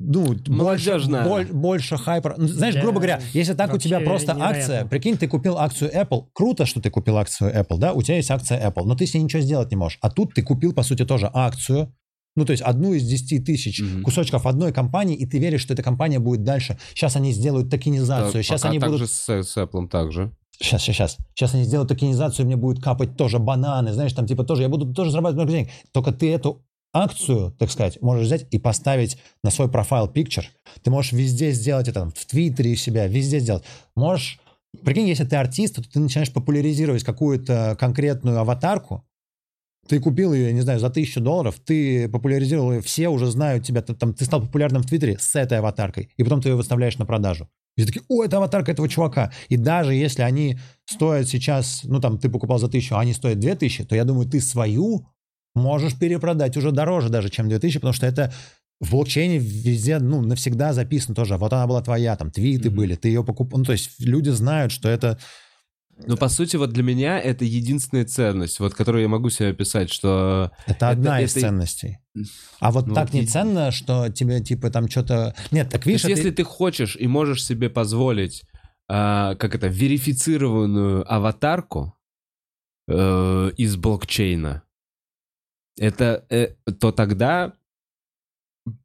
ну, 0.00 0.26
больше, 0.26 0.50
Молодежно. 0.52 1.24
боль- 1.24 1.46
больше 1.50 1.96
хайпа. 1.96 2.34
Ну, 2.36 2.46
знаешь, 2.46 2.74
Да, 2.74 2.82
грубо 2.82 2.98
говоря, 2.98 3.20
если 3.32 3.54
так 3.54 3.72
у 3.74 3.78
тебя 3.78 4.00
просто 4.00 4.32
невероятно. 4.34 4.58
акция, 4.60 4.84
прикинь, 4.86 5.16
ты 5.16 5.26
купил 5.26 5.56
акцию 5.58 5.90
Apple, 5.92 6.26
круто, 6.34 6.66
что 6.66 6.80
ты 6.82 6.90
купил 6.90 7.16
акцию 7.16 7.52
Apple, 7.52 7.78
да, 7.78 7.94
у 7.94 8.02
тебя 8.02 8.16
есть 8.16 8.30
акция 8.30 8.64
Apple, 8.64 8.84
но 8.84 8.94
ты 8.94 9.06
с 9.06 9.14
ней 9.14 9.22
ничего 9.22 9.40
сделать 9.42 9.70
не 9.70 9.76
можешь. 9.76 9.98
А 10.02 10.10
тут 10.10 10.34
ты 10.34 10.42
купил, 10.42 10.72
по 10.74 10.82
сути, 10.84 11.04
тоже 11.06 11.28
акцию, 11.32 11.92
ну, 12.36 12.44
то 12.44 12.52
есть 12.52 12.62
одну 12.62 12.92
из 12.92 13.02
10 13.08 13.44
тысяч 13.44 13.80
Мгм. 13.80 14.02
кусочков 14.04 14.46
одной 14.46 14.72
компании, 14.72 15.16
и 15.16 15.24
ты 15.26 15.38
веришь, 15.38 15.62
что 15.62 15.72
эта 15.74 15.82
компания 15.82 16.18
будет 16.20 16.44
дальше. 16.44 16.78
Сейчас 16.94 17.16
они 17.16 17.32
сделают 17.32 17.70
токенизацию, 17.70 18.34
Да, 18.34 18.42
сейчас 18.42 18.60
пока 18.60 18.70
они 18.70 18.78
так 18.78 18.90
будут... 18.90 19.00
же 19.08 19.12
с, 19.12 19.28
с 19.28 19.56
Apple 19.56 19.88
также. 19.88 20.30
Сейчас, 20.60 20.82
сейчас, 20.82 20.94
сейчас. 20.96 21.16
Сейчас 21.34 21.54
они 21.54 21.64
сделают 21.64 21.88
токенизацию, 21.88 22.46
мне 22.46 22.56
будет 22.56 22.80
капать 22.82 23.16
тоже 23.16 23.38
бананы, 23.40 23.92
знаешь, 23.92 24.12
там 24.12 24.26
типа 24.26 24.44
тоже, 24.44 24.62
я 24.62 24.68
буду 24.68 24.92
тоже 24.92 25.10
зарабатывать 25.10 25.36
много 25.44 25.52
денег. 25.58 25.70
Только 25.92 26.12
ты 26.12 26.32
эту 26.32 26.64
акцию, 26.92 27.52
так 27.58 27.70
сказать, 27.70 28.00
можешь 28.00 28.26
взять 28.26 28.46
и 28.50 28.58
поставить 28.58 29.18
на 29.42 29.50
свой 29.50 29.70
профайл 29.70 30.06
picture. 30.06 30.44
Ты 30.82 30.90
можешь 30.90 31.12
везде 31.12 31.52
сделать 31.52 31.88
это, 31.88 32.10
в 32.10 32.26
Твиттере 32.26 32.76
себя, 32.76 33.06
везде 33.06 33.40
сделать. 33.40 33.64
Можешь, 33.94 34.40
прикинь, 34.84 35.08
если 35.08 35.24
ты 35.24 35.36
артист, 35.36 35.76
то 35.76 35.82
ты 35.82 36.00
начинаешь 36.00 36.32
популяризировать 36.32 37.04
какую-то 37.04 37.76
конкретную 37.78 38.38
аватарку, 38.38 39.04
ты 39.88 40.00
купил 40.00 40.34
ее, 40.34 40.46
я 40.46 40.52
не 40.52 40.60
знаю, 40.60 40.80
за 40.80 40.90
тысячу 40.90 41.20
долларов, 41.20 41.58
ты 41.64 42.08
популяризировал 42.08 42.72
ее, 42.72 42.80
все 42.82 43.08
уже 43.08 43.26
знают 43.26 43.64
тебя, 43.64 43.80
ты, 43.80 43.94
там, 43.94 44.12
ты 44.12 44.24
стал 44.24 44.42
популярным 44.42 44.82
в 44.82 44.86
Твиттере 44.86 45.18
с 45.18 45.34
этой 45.34 45.58
аватаркой, 45.58 46.10
и 46.16 46.22
потом 46.22 46.42
ты 46.42 46.50
ее 46.50 46.56
выставляешь 46.56 46.98
на 46.98 47.06
продажу. 47.06 47.48
И 47.76 47.84
такие, 47.84 48.04
о, 48.08 48.24
это 48.24 48.38
аватарка 48.38 48.72
этого 48.72 48.88
чувака. 48.88 49.32
И 49.48 49.56
даже 49.56 49.94
если 49.94 50.22
они 50.22 50.58
стоят 50.84 51.28
сейчас, 51.28 51.82
ну 51.84 52.00
там 52.00 52.18
ты 52.18 52.28
покупал 52.28 52.58
за 52.58 52.68
тысячу, 52.68 52.96
а 52.96 53.00
они 53.00 53.12
стоят 53.12 53.38
две 53.38 53.54
тысячи, 53.54 53.84
то 53.84 53.94
я 53.94 54.04
думаю, 54.04 54.28
ты 54.28 54.40
свою 54.40 55.06
можешь 55.58 55.98
перепродать 55.98 56.56
уже 56.56 56.72
дороже 56.72 57.08
даже, 57.10 57.28
чем 57.28 57.48
2000, 57.48 57.78
потому 57.78 57.92
что 57.92 58.06
это 58.06 58.32
в 58.80 58.92
блокчейне 58.92 59.38
везде, 59.38 59.98
ну, 59.98 60.22
навсегда 60.22 60.72
записано 60.72 61.14
тоже. 61.14 61.36
Вот 61.36 61.52
она 61.52 61.66
была 61.66 61.82
твоя, 61.82 62.16
там, 62.16 62.30
твиты 62.30 62.68
Мгм. 62.70 62.76
были, 62.78 62.94
ты 62.94 63.08
ее 63.08 63.24
покупал. 63.24 63.58
Ну, 63.58 63.64
то 63.64 63.72
есть 63.72 64.00
люди 64.00 64.30
знают, 64.30 64.72
что 64.72 64.88
это... 64.88 65.18
Но 66.06 66.16
по 66.16 66.28
сути, 66.28 66.54
вот 66.54 66.70
для 66.72 66.84
меня 66.84 67.18
это 67.18 67.44
единственная 67.44 68.04
ценность, 68.04 68.60
вот 68.60 68.72
которую 68.72 69.02
я 69.02 69.08
могу 69.08 69.30
себе 69.30 69.48
описать, 69.48 69.92
что 69.92 70.52
Это 70.66 70.90
одна 70.90 71.20
из 71.20 71.32
это- 71.32 71.40
ценностей. 71.40 71.98
А 72.60 72.70
вот 72.70 72.86
Ну, 72.86 72.94
так 72.94 73.06
вот 73.08 73.14
не 73.14 73.22
и- 73.22 73.26
ценно, 73.26 73.72
что 73.72 74.08
тебе, 74.10 74.40
типа, 74.40 74.70
там 74.70 74.88
что-то... 74.88 75.34
Нет, 75.50 75.70
так 75.70 75.82
То 75.82 75.88
видишь, 75.90 76.04
есть, 76.04 76.12
это- 76.12 76.28
если 76.28 76.30
ты 76.30 76.44
хочешь 76.44 76.94
и 76.96 77.08
можешь 77.08 77.44
себе 77.44 77.68
позволить, 77.68 78.44
а, 78.88 79.34
как 79.34 79.56
это, 79.56 79.66
верифицированную 79.66 81.04
аватарку 81.12 81.94
э, 82.88 83.50
из 83.56 83.76
блокчейна, 83.76 84.62
это, 85.78 86.24
э, 86.30 86.48
то 86.80 86.92
тогда 86.92 87.52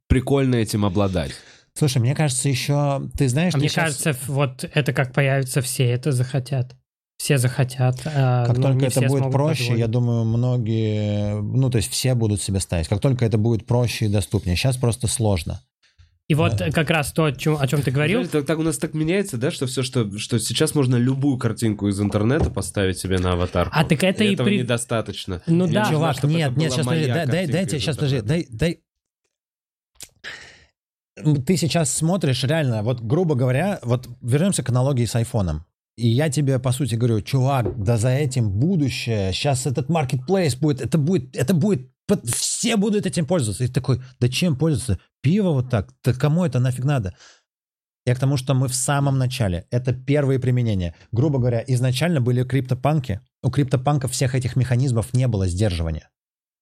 прикольно 0.08 0.56
этим 0.56 0.84
обладать. 0.84 1.32
Слушай, 1.76 1.98
мне 1.98 2.14
кажется, 2.14 2.48
еще... 2.48 3.10
Ты 3.16 3.28
знаешь, 3.28 3.52
А 3.54 3.56
ты 3.56 3.60
мне 3.60 3.68
щас- 3.68 3.96
кажется, 3.96 4.16
вот 4.28 4.64
это 4.72 4.92
как 4.92 5.12
появится, 5.12 5.60
все 5.60 5.86
это 5.86 6.12
захотят. 6.12 6.76
Все 7.16 7.38
захотят. 7.38 8.00
а, 8.06 8.46
Как 8.46 8.56
ну, 8.58 8.62
только 8.62 8.86
это 8.86 9.00
будет 9.02 9.30
проще, 9.32 9.64
я 9.64 9.70
позволить. 9.70 9.90
думаю, 9.90 10.24
многие, 10.24 11.40
ну, 11.40 11.70
то 11.70 11.78
есть 11.78 11.90
все 11.90 12.14
будут 12.14 12.40
себе 12.42 12.60
ставить. 12.60 12.88
Как 12.88 13.00
только 13.00 13.24
это 13.24 13.38
будет 13.38 13.66
проще 13.66 14.06
и 14.06 14.08
доступнее. 14.08 14.56
Сейчас 14.56 14.76
просто 14.76 15.06
сложно. 15.08 15.60
И 16.26 16.34
вот 16.34 16.56
Да. 16.56 16.70
как 16.70 16.88
раз 16.88 17.12
то, 17.12 17.24
о 17.26 17.32
чем, 17.32 17.58
о 17.60 17.66
чем 17.66 17.82
ты 17.82 17.90
говорил, 17.90 18.20
Знаешь, 18.20 18.30
так, 18.32 18.46
так 18.46 18.58
у 18.58 18.62
нас 18.62 18.78
так 18.78 18.94
меняется, 18.94 19.36
да, 19.36 19.50
что 19.50 19.66
все, 19.66 19.82
что, 19.82 20.10
что 20.18 20.38
сейчас 20.38 20.74
можно 20.74 20.96
любую 20.96 21.36
картинку 21.36 21.86
из 21.88 22.00
интернета 22.00 22.50
поставить 22.50 22.98
себе 22.98 23.18
на 23.18 23.32
аватарку. 23.32 23.74
А 23.76 23.84
так 23.84 24.02
это 24.02 24.24
и 24.24 24.32
этого 24.32 24.46
при- 24.46 24.58
недостаточно. 24.60 25.42
Ну 25.46 25.66
Мне 25.66 25.74
да. 25.74 25.90
Чувак, 25.90 26.16
чтобы 26.16 26.32
нет, 26.32 26.56
нет, 26.56 26.72
сейчас 26.72 26.86
подожди, 26.86 27.08
дай, 27.08 27.26
дай, 27.26 27.46
дайте, 27.46 27.78
сейчас 27.78 27.96
подожди, 27.96 28.20
дай, 28.22 28.46
дай. 28.50 28.80
Ты 31.46 31.56
сейчас 31.56 31.92
смотришь 31.94 32.42
реально, 32.42 32.82
вот 32.82 33.00
грубо 33.00 33.34
говоря, 33.34 33.78
вот 33.82 34.08
вернемся 34.20 34.62
к 34.62 34.70
аналогии 34.70 35.04
с 35.04 35.14
айфоном. 35.14 35.64
И 35.96 36.08
я 36.08 36.28
тебе, 36.28 36.58
по 36.58 36.72
сути, 36.72 36.96
говорю, 36.96 37.20
чувак, 37.20 37.80
да 37.80 37.96
за 37.96 38.08
этим 38.10 38.50
будущее, 38.50 39.32
сейчас 39.32 39.64
этот 39.66 39.88
marketplace 39.88 40.58
будет, 40.58 40.80
это 40.80 40.98
будет, 40.98 41.36
это 41.36 41.54
будет, 41.54 41.88
все 42.24 42.76
будут 42.76 43.06
этим 43.06 43.26
пользоваться. 43.26 43.64
И 43.64 43.68
такой, 43.68 44.02
да 44.20 44.28
чем 44.28 44.56
пользоваться? 44.56 44.98
Пиво 45.22 45.50
вот 45.50 45.70
так, 45.70 45.92
да 46.04 46.12
кому 46.12 46.44
это 46.44 46.60
нафиг 46.60 46.84
надо? 46.84 47.14
Я 48.06 48.14
к 48.14 48.18
тому, 48.18 48.36
что 48.36 48.54
мы 48.54 48.68
в 48.68 48.74
самом 48.74 49.18
начале. 49.18 49.66
Это 49.70 49.94
первые 49.94 50.38
применения. 50.38 50.94
Грубо 51.10 51.38
говоря, 51.38 51.64
изначально 51.66 52.20
были 52.20 52.44
криптопанки. 52.44 53.20
У 53.42 53.50
криптопанков 53.50 54.12
всех 54.12 54.34
этих 54.34 54.56
механизмов 54.56 55.14
не 55.14 55.26
было 55.26 55.46
сдерживания. 55.46 56.10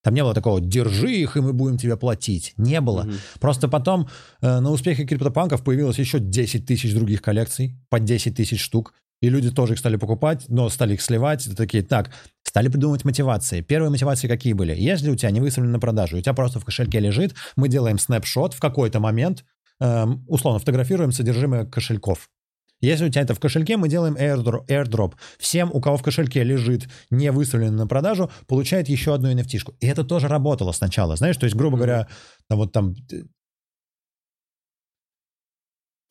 Там 0.04 0.14
не 0.14 0.22
было 0.22 0.34
такого 0.34 0.60
«держи 0.60 1.12
их, 1.12 1.36
и 1.36 1.40
мы 1.40 1.52
будем 1.52 1.78
тебе 1.78 1.96
платить». 1.96 2.54
Не 2.56 2.80
было. 2.80 3.04
Мгм. 3.04 3.14
Просто 3.40 3.68
потом 3.68 4.08
э, 4.40 4.60
на 4.60 4.70
успехе 4.70 5.04
криптопанков 5.04 5.62
появилось 5.62 5.98
еще 5.98 6.18
10 6.18 6.66
тысяч 6.66 6.92
других 6.92 7.22
коллекций, 7.22 7.76
по 7.88 8.00
10 8.00 8.36
тысяч 8.36 8.60
штук. 8.60 8.94
И 9.22 9.30
люди 9.30 9.50
тоже 9.50 9.74
их 9.74 9.78
стали 9.78 9.96
покупать, 9.96 10.44
но 10.48 10.68
стали 10.68 10.94
их 10.94 11.00
сливать. 11.00 11.46
И 11.46 11.54
такие, 11.54 11.82
так, 11.82 12.10
стали 12.42 12.68
придумывать 12.68 13.04
мотивации. 13.04 13.60
Первые 13.62 13.88
мотивации 13.88 14.26
какие 14.26 14.52
были? 14.52 14.74
Если 14.74 15.10
у 15.10 15.16
тебя 15.16 15.30
не 15.30 15.40
выставлено 15.40 15.72
на 15.72 15.78
продажу, 15.78 16.18
у 16.18 16.20
тебя 16.20 16.34
просто 16.34 16.58
в 16.58 16.64
кошельке 16.64 16.98
лежит, 16.98 17.34
мы 17.56 17.68
делаем 17.68 17.98
снапшот 17.98 18.52
в 18.52 18.60
какой-то 18.60 18.98
момент, 18.98 19.44
эм, 19.80 20.24
условно 20.28 20.58
фотографируем 20.58 21.12
содержимое 21.12 21.64
кошельков. 21.64 22.28
Если 22.80 23.06
у 23.06 23.08
тебя 23.08 23.22
это 23.22 23.36
в 23.36 23.38
кошельке, 23.38 23.76
мы 23.76 23.88
делаем 23.88 24.16
airdrop. 24.16 24.66
airdrop. 24.66 25.12
Всем, 25.38 25.70
у 25.72 25.80
кого 25.80 25.96
в 25.96 26.02
кошельке 26.02 26.42
лежит 26.42 26.88
не 27.10 27.30
выставлено 27.30 27.76
на 27.76 27.86
продажу, 27.86 28.28
получает 28.48 28.88
еще 28.88 29.14
одну 29.14 29.32
nft 29.32 29.54
-шку. 29.54 29.74
И 29.78 29.86
это 29.86 30.02
тоже 30.02 30.26
работало 30.26 30.72
сначала. 30.72 31.14
Знаешь, 31.14 31.36
то 31.36 31.44
есть, 31.44 31.54
грубо 31.54 31.76
говоря, 31.76 32.08
там 32.48 32.58
вот 32.58 32.72
там 32.72 32.96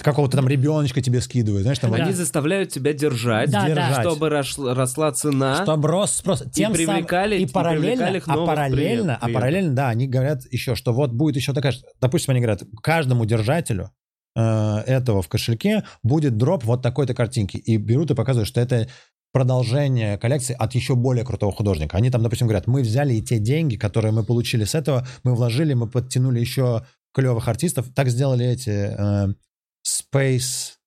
какого-то 0.03 0.37
там 0.37 0.47
ребеночка 0.47 1.01
тебе 1.01 1.21
скидывают, 1.21 1.63
знаешь, 1.63 1.79
там 1.79 1.91
Да. 1.91 2.03
Они 2.03 2.13
заставляют 2.13 2.69
тебя 2.69 2.93
держать, 2.93 3.49
Да, 3.51 3.67
держать. 3.67 4.01
чтобы 4.01 4.29
рос- 4.29 4.57
росла 4.57 5.11
цена. 5.11 5.63
Чтобы 5.63 5.87
рос 5.87 6.11
спрос. 6.13 6.43
Тем 6.53 6.73
самым- 6.75 7.03
привлекали- 7.03 7.37
и 7.37 7.43
и 7.43 7.45
параллельно, 7.45 7.87
привлекали 8.05 8.17
их 8.17 8.23
а 8.27 8.45
параллельно, 8.45 9.15
а 9.15 9.19
клиентов. 9.19 9.33
параллельно, 9.33 9.73
да, 9.75 9.89
они 9.89 10.07
говорят 10.07 10.41
еще, 10.51 10.75
что 10.75 10.93
вот 10.93 11.11
будет 11.11 11.35
еще 11.35 11.53
такая, 11.53 11.73
допустим, 11.99 12.31
они 12.31 12.41
говорят, 12.41 12.63
каждому 12.81 13.25
держателю 13.25 13.91
э, 14.33 14.77
этого 14.87 15.21
в 15.21 15.27
кошельке 15.27 15.83
будет 16.03 16.37
дроп 16.37 16.63
вот 16.63 16.81
такой-то 16.81 17.13
картинки. 17.13 17.57
И 17.57 17.75
берут 17.75 18.11
и 18.11 18.15
показывают, 18.15 18.47
что 18.47 18.61
это 18.61 18.87
продолжение 19.33 20.17
коллекции 20.17 20.55
от 20.57 20.75
еще 20.75 20.95
более 20.95 21.25
крутого 21.25 21.51
художника. 21.51 21.97
Они 21.97 22.09
там, 22.09 22.21
допустим, 22.23 22.47
говорят, 22.47 22.67
мы 22.67 22.81
взяли 22.81 23.13
и 23.13 23.21
те 23.21 23.39
деньги, 23.39 23.75
которые 23.75 24.11
мы 24.11 24.23
получили 24.23 24.63
с 24.65 24.75
этого, 24.75 25.05
мы 25.23 25.35
вложили, 25.35 25.73
мы 25.73 25.87
подтянули 25.89 26.39
еще 26.39 26.85
клевых 27.13 27.47
артистов. 27.47 27.87
Так 27.93 28.07
сделали 28.09 28.45
эти 28.45 28.69
э, 28.69 29.33
Space 29.85 30.77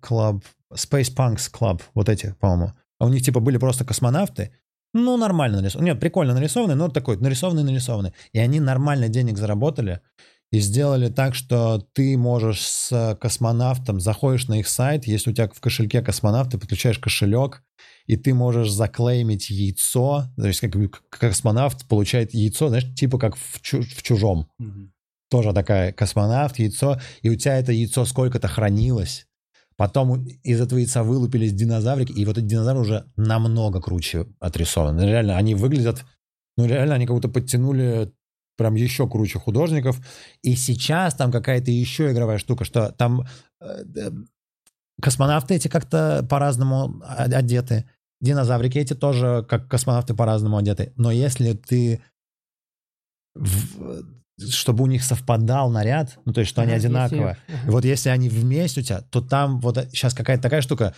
Club, 0.00 0.44
Space 0.74 1.14
Punks 1.14 1.50
Club, 1.52 1.82
вот 1.94 2.08
эти, 2.08 2.34
по-моему. 2.40 2.72
А 2.98 3.06
у 3.06 3.08
них 3.08 3.22
типа 3.22 3.40
были 3.40 3.58
просто 3.58 3.84
космонавты, 3.84 4.52
ну, 4.94 5.16
нормально 5.16 5.60
нарисованы. 5.60 5.86
Нет, 5.88 6.00
прикольно 6.00 6.34
нарисованы, 6.34 6.74
но 6.74 6.88
такой 6.88 7.18
нарисованный-нарисованный. 7.18 8.14
И 8.32 8.38
они 8.38 8.58
нормально 8.58 9.08
денег 9.08 9.36
заработали 9.36 10.00
и 10.50 10.60
сделали 10.60 11.08
так, 11.08 11.34
что 11.34 11.86
ты 11.92 12.16
можешь 12.16 12.66
с 12.66 13.16
космонавтом, 13.20 14.00
заходишь 14.00 14.48
на 14.48 14.60
их 14.60 14.68
сайт, 14.68 15.06
если 15.06 15.30
у 15.30 15.34
тебя 15.34 15.48
в 15.48 15.60
кошельке 15.60 16.00
космонавт, 16.00 16.52
ты 16.52 16.58
подключаешь 16.58 16.98
кошелек, 16.98 17.62
и 18.06 18.16
ты 18.16 18.32
можешь 18.32 18.70
заклеймить 18.70 19.50
яйцо, 19.50 20.24
то 20.36 20.46
есть 20.46 20.60
как 20.60 20.72
космонавт 21.10 21.86
получает 21.86 22.32
яйцо, 22.32 22.68
знаешь, 22.68 22.86
типа 22.94 23.18
как 23.18 23.36
в, 23.36 23.60
чу- 23.60 23.82
в 23.82 24.02
чужом. 24.02 24.50
Мгм. 24.58 24.92
Тоже 25.30 25.52
такая 25.52 25.92
космонавт, 25.92 26.58
яйцо, 26.58 26.98
и 27.22 27.30
у 27.30 27.36
тебя 27.36 27.58
это 27.58 27.72
яйцо 27.72 28.04
сколько-то 28.04 28.48
хранилось. 28.48 29.26
Потом 29.76 30.24
из 30.42 30.60
этого 30.60 30.78
яйца 30.78 31.02
вылупились 31.02 31.52
динозаврики, 31.52 32.12
и 32.12 32.24
вот 32.24 32.38
эти 32.38 32.46
динозавры 32.46 32.80
уже 32.80 33.12
намного 33.16 33.80
круче 33.80 34.26
отрисованы. 34.40 35.02
Реально, 35.02 35.36
они 35.36 35.54
выглядят... 35.54 36.04
Ну, 36.56 36.66
реально, 36.66 36.96
они 36.96 37.06
как 37.06 37.14
будто 37.14 37.28
подтянули 37.28 38.12
прям 38.56 38.74
еще 38.74 39.08
круче 39.08 39.38
художников. 39.38 40.04
И 40.42 40.56
сейчас 40.56 41.14
там 41.14 41.30
какая-то 41.30 41.70
еще 41.70 42.10
игровая 42.10 42.38
штука, 42.38 42.64
что 42.64 42.90
там 42.90 43.24
э, 43.60 43.84
э, 43.96 44.10
космонавты 45.00 45.54
эти 45.54 45.68
как-то 45.68 46.26
по-разному 46.28 47.00
одеты. 47.06 47.88
Динозаврики 48.20 48.78
эти 48.78 48.94
тоже 48.94 49.46
как 49.48 49.68
космонавты 49.68 50.14
по-разному 50.14 50.56
одеты. 50.56 50.92
Но 50.96 51.12
если 51.12 51.52
ты 51.52 52.02
в- 53.36 54.17
чтобы 54.38 54.84
у 54.84 54.86
них 54.86 55.02
совпадал 55.02 55.70
наряд, 55.70 56.18
ну 56.24 56.32
то 56.32 56.40
есть 56.40 56.50
что 56.50 56.62
они 56.62 56.72
одинаковые. 56.72 57.36
И 57.66 57.70
вот 57.70 57.84
если 57.84 58.08
они 58.10 58.28
вместе 58.28 58.80
у 58.80 58.84
тебя, 58.84 59.00
то 59.00 59.20
там 59.20 59.60
вот 59.60 59.76
сейчас 59.92 60.14
какая-то 60.14 60.42
такая 60.42 60.62
штука. 60.62 60.94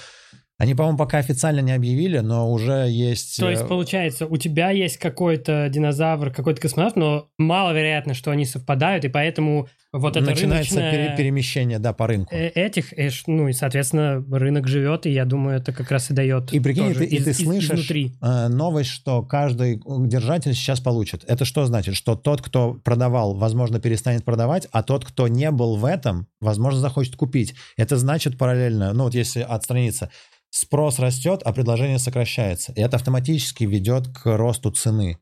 Они, 0.59 0.75
по-моему, 0.75 0.99
пока 0.99 1.17
официально 1.17 1.61
не 1.61 1.73
объявили, 1.73 2.19
но 2.19 2.53
уже 2.53 2.87
есть... 2.91 3.39
То 3.39 3.49
э, 3.49 3.53
есть, 3.53 3.67
получается, 3.67 4.27
у 4.27 4.37
тебя 4.37 4.69
есть 4.69 4.99
какой-то 4.99 5.71
динозавр, 5.71 6.31
какой-то 6.31 6.61
космонавт, 6.61 6.97
но 6.97 7.31
маловероятно, 7.39 8.13
что 8.13 8.31
они 8.31 8.45
совпадают, 8.45 9.07
и 9.07 9.09
поэтому 9.09 9.71
вот 9.93 10.17
это 10.17 10.25
начинается 10.25 10.77
рыночное... 10.77 10.91
пере- 11.09 11.17
перемещение, 11.17 11.79
да, 11.79 11.93
по 11.93 12.07
рынку. 12.07 12.35
э, 12.35 12.49
этих, 12.49 12.93
э, 12.97 13.11
ну 13.27 13.49
и, 13.49 13.53
соответственно, 13.53 14.25
рынок 14.31 14.69
живет, 14.69 15.07
и 15.07 15.11
я 15.11 15.25
думаю, 15.25 15.57
это 15.59 15.73
как 15.73 15.91
раз 15.91 16.11
и 16.11 16.15
дает 16.15 16.53
И 16.53 16.61
прикинь, 16.61 16.95
ты, 16.95 17.05
и 17.05 17.17
из- 17.17 17.25
ты 17.25 17.31
из- 17.31 17.39
слышишь 17.43 17.71
изнутри. 17.71 18.17
э, 18.23 18.49
новость, 18.49 18.91
что 18.91 19.23
каждый 19.23 19.81
держатель 20.07 20.55
сейчас 20.55 20.81
получит. 20.81 21.25
Это 21.27 21.45
что 21.45 21.67
значит? 21.67 21.97
Что 21.97 22.15
тот, 22.15 22.41
кто 22.43 22.75
продавал, 22.75 23.35
возможно, 23.35 23.81
перестанет 23.81 24.25
продавать, 24.25 24.69
а 24.71 24.83
тот, 24.83 25.05
кто 25.05 25.27
не 25.29 25.51
был 25.51 25.77
в 25.77 25.85
этом, 25.85 26.29
возможно, 26.41 26.81
захочет 26.81 27.17
купить. 27.17 27.55
Это 27.77 27.97
значит 27.97 28.39
параллельно, 28.39 28.93
ну 28.93 29.05
вот 29.05 29.15
если 29.15 29.41
отстраниться, 29.41 30.11
спрос 30.51 30.99
растет, 30.99 31.43
а 31.45 31.53
предложение 31.53 31.99
сокращается. 31.99 32.73
И 32.73 32.81
это 32.81 32.97
автоматически 32.97 33.65
ведет 33.65 34.09
к 34.09 34.37
росту 34.37 34.71
цены. 34.71 35.19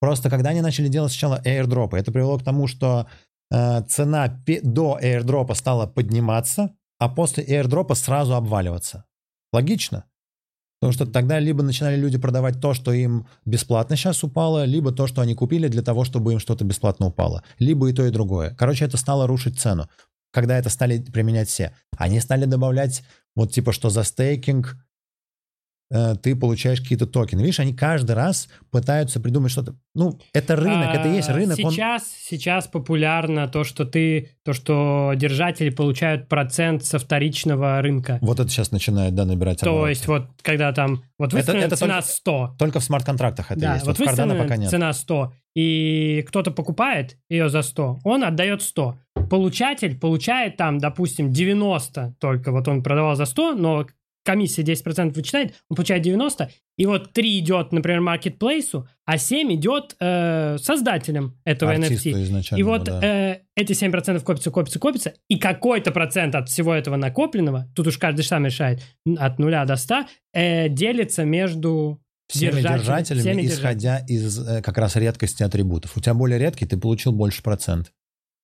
Просто 0.00 0.30
когда 0.30 0.50
они 0.50 0.60
начали 0.60 0.86
делать 0.88 1.10
сначала 1.10 1.42
airdropы, 1.44 1.98
это 1.98 2.12
привело 2.12 2.38
к 2.38 2.44
тому, 2.44 2.68
что 2.68 3.06
цена 3.50 4.28
пе- 4.46 4.60
до 4.62 4.98
airdропа 5.00 5.54
стала 5.54 5.86
подниматься, 5.86 6.70
а 6.98 7.08
после 7.08 7.44
airdропа 7.44 7.94
сразу 7.94 8.34
обваливаться. 8.34 9.04
Логично? 9.52 10.04
Потому 10.80 10.92
что 10.92 11.06
тогда 11.06 11.40
либо 11.40 11.62
начинали 11.62 11.96
люди 11.96 12.18
продавать 12.18 12.60
то, 12.60 12.72
что 12.72 12.92
им 12.92 13.26
бесплатно 13.44 13.96
сейчас 13.96 14.22
упало, 14.22 14.64
либо 14.64 14.92
то, 14.92 15.08
что 15.08 15.22
они 15.22 15.34
купили 15.34 15.66
для 15.68 15.82
того, 15.82 16.04
чтобы 16.04 16.32
им 16.32 16.38
что-то 16.38 16.64
бесплатно 16.64 17.06
упало. 17.06 17.42
Либо 17.58 17.88
и 17.88 17.92
то, 17.92 18.06
и 18.06 18.10
другое. 18.10 18.54
Короче, 18.54 18.84
это 18.84 18.96
стало 18.96 19.26
рушить 19.26 19.58
цену. 19.58 19.88
Когда 20.32 20.56
это 20.56 20.70
стали 20.70 20.98
применять 21.00 21.48
все. 21.48 21.74
Они 21.96 22.20
стали 22.20 22.44
добавлять 22.44 23.02
вот 23.34 23.52
типа, 23.52 23.72
что 23.72 23.90
за 23.90 24.04
стейкинг 24.04 24.76
э, 24.76 24.87
ты 25.90 26.36
получаешь 26.36 26.80
какие-то 26.80 27.06
токены. 27.06 27.40
Видишь, 27.40 27.60
они 27.60 27.74
каждый 27.74 28.12
раз 28.12 28.48
пытаются 28.70 29.20
придумать 29.20 29.50
что-то. 29.50 29.74
Ну, 29.94 30.18
это 30.32 30.54
рынок, 30.56 30.94
это 30.94 31.08
и 31.08 31.14
есть 31.16 31.28
А, 31.30 31.32
рынок. 31.32 31.58
он- 31.62 31.72
Сейчас, 31.72 32.04
сейчас 32.28 32.66
популярно 32.66 33.48
то, 33.48 33.64
что 33.64 33.84
ты, 33.84 34.30
то, 34.44 34.52
что 34.52 35.12
держатели 35.16 35.70
получают 35.70 36.28
процент 36.28 36.84
со 36.84 36.98
вторичного 36.98 37.80
рынка. 37.80 38.18
Вот 38.20 38.38
это 38.38 38.48
сейчас 38.50 38.70
начинает, 38.70 39.14
да, 39.14 39.24
набирать 39.24 39.60
То 39.60 39.70
обороты. 39.70 39.90
есть 39.90 40.06
вот 40.06 40.26
когда 40.42 40.72
там, 40.72 41.02
вот 41.18 41.28
Это- 41.28 41.36
выставлена 41.36 41.66
это 41.66 41.76
цена 41.76 41.94
только- 42.00 42.08
100, 42.08 42.54
Только 42.58 42.80
в 42.80 42.84
смарт-контрактах 42.84 43.50
это 43.50 43.60
да, 43.60 43.74
есть. 43.74 43.86
вот 43.86 43.98
Вот, 43.98 44.06
в 44.06 44.08
выставлена 44.10 44.42
пока 44.42 44.56
нет. 44.56 44.70
цена 44.70 44.92
100, 44.92 45.32
и 45.56 46.24
кто-то 46.28 46.50
покупает 46.50 47.16
ее 47.28 47.48
за 47.48 47.62
100, 47.62 47.98
он 48.04 48.24
отдает 48.24 48.62
100. 48.62 48.98
Получатель 49.30 49.98
получает 49.98 50.56
там, 50.56 50.78
допустим, 50.78 51.32
90 51.32 52.14
только, 52.20 52.52
вот 52.52 52.68
он 52.68 52.82
продавал 52.82 53.16
за 53.16 53.24
100, 53.24 53.54
но 53.54 53.86
комиссия 54.28 54.60
10% 54.62 55.14
вычитает, 55.14 55.54
он 55.70 55.76
получает 55.76 56.02
90, 56.02 56.50
и 56.76 56.84
вот 56.84 57.14
3 57.14 57.38
идет, 57.38 57.72
например, 57.72 58.02
маркетплейсу, 58.02 58.86
а 59.06 59.16
7 59.16 59.54
идет 59.54 59.96
э, 60.00 60.58
создателям 60.58 61.34
этого 61.46 61.72
Артисту 61.72 62.10
NFT. 62.10 62.58
И 62.58 62.62
вот 62.62 62.84
да. 62.84 63.00
э, 63.02 63.38
эти 63.56 63.72
7% 63.72 64.20
копятся, 64.20 64.50
копятся, 64.50 64.78
копятся, 64.78 65.14
и 65.28 65.38
какой-то 65.38 65.92
процент 65.92 66.34
от 66.34 66.50
всего 66.50 66.74
этого 66.74 66.96
накопленного, 66.96 67.72
тут 67.74 67.86
уж 67.86 67.96
каждый 67.96 68.20
сам 68.20 68.44
решает, 68.44 68.82
от 69.16 69.38
нуля 69.38 69.64
до 69.64 69.76
100, 69.76 70.04
э, 70.34 70.68
делится 70.68 71.24
между 71.24 72.02
всеми 72.28 72.60
держателями, 72.60 72.78
держателями, 72.78 73.20
всеми 73.20 73.46
исходя 73.46 73.98
из 74.06 74.46
э, 74.46 74.60
как 74.60 74.76
раз 74.76 74.96
редкости 74.96 75.42
атрибутов. 75.42 75.96
У 75.96 76.00
тебя 76.00 76.12
более 76.12 76.38
редкий, 76.38 76.66
ты 76.66 76.76
получил 76.76 77.12
больше 77.12 77.42
процент. 77.42 77.92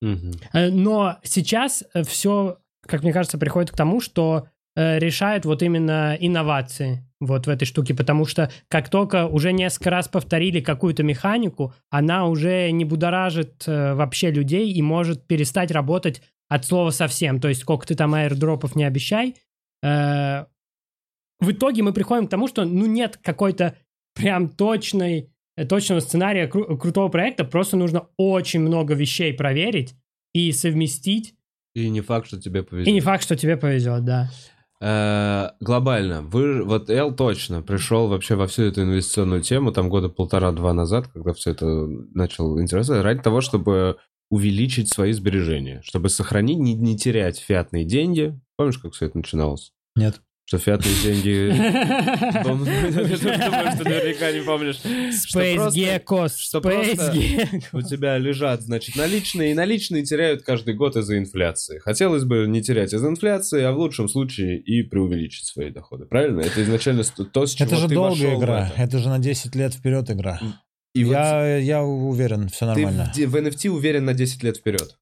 Э, 0.02 0.70
Но 0.70 1.18
сейчас 1.24 1.84
все, 2.06 2.56
как 2.86 3.02
мне 3.02 3.12
кажется, 3.12 3.36
приходит 3.36 3.70
к 3.70 3.76
тому, 3.76 4.00
что 4.00 4.46
э, 4.46 4.53
решают 4.76 5.44
вот 5.44 5.62
именно 5.62 6.16
инновации 6.18 7.04
вот 7.26 7.46
в 7.46 7.50
этой 7.50 7.64
штуке, 7.64 7.94
потому 7.94 8.26
что 8.26 8.50
как 8.68 8.88
только 8.88 9.26
уже 9.26 9.52
несколько 9.52 9.90
раз 9.90 10.08
повторили 10.08 10.60
какую-то 10.60 11.02
механику, 11.02 11.74
она 11.90 12.26
уже 12.26 12.70
не 12.70 12.84
будоражит 12.84 13.64
э, 13.66 13.94
вообще 13.94 14.30
людей 14.30 14.72
и 14.72 14.82
может 14.82 15.26
перестать 15.26 15.70
работать 15.70 16.22
от 16.48 16.64
слова 16.64 16.90
совсем. 16.90 17.40
То 17.40 17.48
есть 17.48 17.62
сколько 17.62 17.86
ты 17.86 17.94
там 17.94 18.14
аирдропов 18.14 18.76
не 18.76 18.84
обещай, 18.84 19.34
э, 19.82 20.44
в 21.40 21.50
итоге 21.50 21.82
мы 21.82 21.92
приходим 21.92 22.26
к 22.26 22.30
тому, 22.30 22.48
что 22.48 22.64
ну 22.64 22.86
нет 22.86 23.18
какой-то 23.22 23.76
прям 24.14 24.48
точной 24.48 25.30
э, 25.56 25.66
точного 25.66 26.00
сценария 26.00 26.48
кру- 26.48 26.76
крутого 26.78 27.08
проекта, 27.08 27.44
просто 27.44 27.76
нужно 27.76 28.06
очень 28.16 28.60
много 28.60 28.94
вещей 28.94 29.32
проверить 29.34 29.94
и 30.32 30.52
совместить. 30.52 31.34
И 31.74 31.88
не 31.90 32.00
факт, 32.02 32.28
что 32.28 32.40
тебе 32.40 32.62
повезет. 32.62 32.88
И 32.88 32.92
не 32.92 33.00
факт, 33.00 33.24
что 33.24 33.36
тебе 33.36 33.56
повезет, 33.56 34.04
да. 34.04 34.30
Э, 34.86 35.52
глобально, 35.60 36.20
вы, 36.20 36.62
вот 36.62 36.90
Эл 36.90 37.10
точно 37.14 37.62
пришел 37.62 38.08
вообще 38.08 38.34
во 38.34 38.46
всю 38.46 38.64
эту 38.64 38.82
инвестиционную 38.82 39.40
тему, 39.40 39.72
там 39.72 39.88
года 39.88 40.10
полтора-два 40.10 40.74
назад, 40.74 41.08
когда 41.08 41.32
все 41.32 41.52
это 41.52 41.64
начал 42.12 42.60
интересовать, 42.60 43.02
ради 43.02 43.22
того, 43.22 43.40
чтобы 43.40 43.96
увеличить 44.28 44.92
свои 44.92 45.12
сбережения, 45.12 45.80
чтобы 45.84 46.10
сохранить, 46.10 46.58
не, 46.58 46.74
не 46.74 46.98
терять 46.98 47.38
фиатные 47.38 47.86
деньги. 47.86 48.38
Помнишь, 48.58 48.76
как 48.76 48.92
все 48.92 49.06
это 49.06 49.16
начиналось? 49.16 49.72
Нет. 49.96 50.20
Что 50.46 50.58
фиатные 50.58 50.94
деньги... 51.02 51.50
Что 52.44 53.84
наверняка 53.84 54.30
не 54.32 54.40
помнишь. 54.42 54.76
Space 54.84 55.70
Gecko, 55.72 56.28
что 56.36 56.60
просто 56.60 57.14
у 57.72 57.80
тебя 57.82 58.18
лежат, 58.18 58.60
значит, 58.62 58.96
наличные, 58.96 59.52
и 59.52 59.54
наличные 59.54 60.04
теряют 60.04 60.42
каждый 60.42 60.74
год 60.74 60.96
из-за 60.96 61.16
инфляции. 61.18 61.78
Хотелось 61.78 62.24
бы 62.24 62.46
не 62.46 62.62
терять 62.62 62.92
из-за 62.92 63.08
инфляции, 63.08 63.62
а 63.62 63.72
в 63.72 63.78
лучшем 63.78 64.08
случае 64.08 64.58
и 64.58 64.82
преувеличить 64.82 65.46
свои 65.46 65.70
доходы. 65.70 66.04
Правильно? 66.04 66.40
Это 66.40 66.62
изначально 66.62 67.04
то, 67.04 67.46
с 67.46 67.54
чего 67.54 67.66
Это 67.66 67.76
же 67.76 67.88
ты 67.88 67.94
долгая 67.94 68.36
игра. 68.38 68.72
это. 68.76 68.98
Же 68.98 69.08
на 69.08 69.18
10 69.18 69.54
лет 69.54 69.72
вперед 69.74 70.10
игра. 70.10 70.40
И 70.94 71.02
я, 71.02 71.56
я 71.56 71.82
уверен, 71.82 72.48
все 72.48 72.60
ты 72.74 72.82
нормально. 72.82 73.12
ди- 73.14 73.26
в 73.26 73.34
NFT 73.34 73.68
уверен 73.70 74.04
на 74.04 74.14
10 74.14 74.42
лет 74.44 74.58
вперед. 74.58 74.96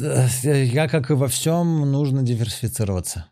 Э, 0.00 0.26
Я, 0.64 0.88
как 0.88 1.10
и 1.10 1.14
во 1.14 1.28
всем, 1.28 1.90
нужно 1.90 2.22
диверсифицироваться. 2.22 3.26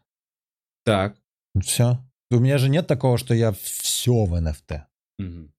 Так. 0.85 1.17
Все. 1.61 1.99
У 2.31 2.39
меня 2.39 2.59
же 2.59 2.69
нет 2.69 2.87
такого, 2.87 3.17
что 3.19 3.35
я 3.35 3.53
все 3.53 4.25
в 4.25 4.35
NFT. 4.35 4.83
Мгм. 5.19 5.51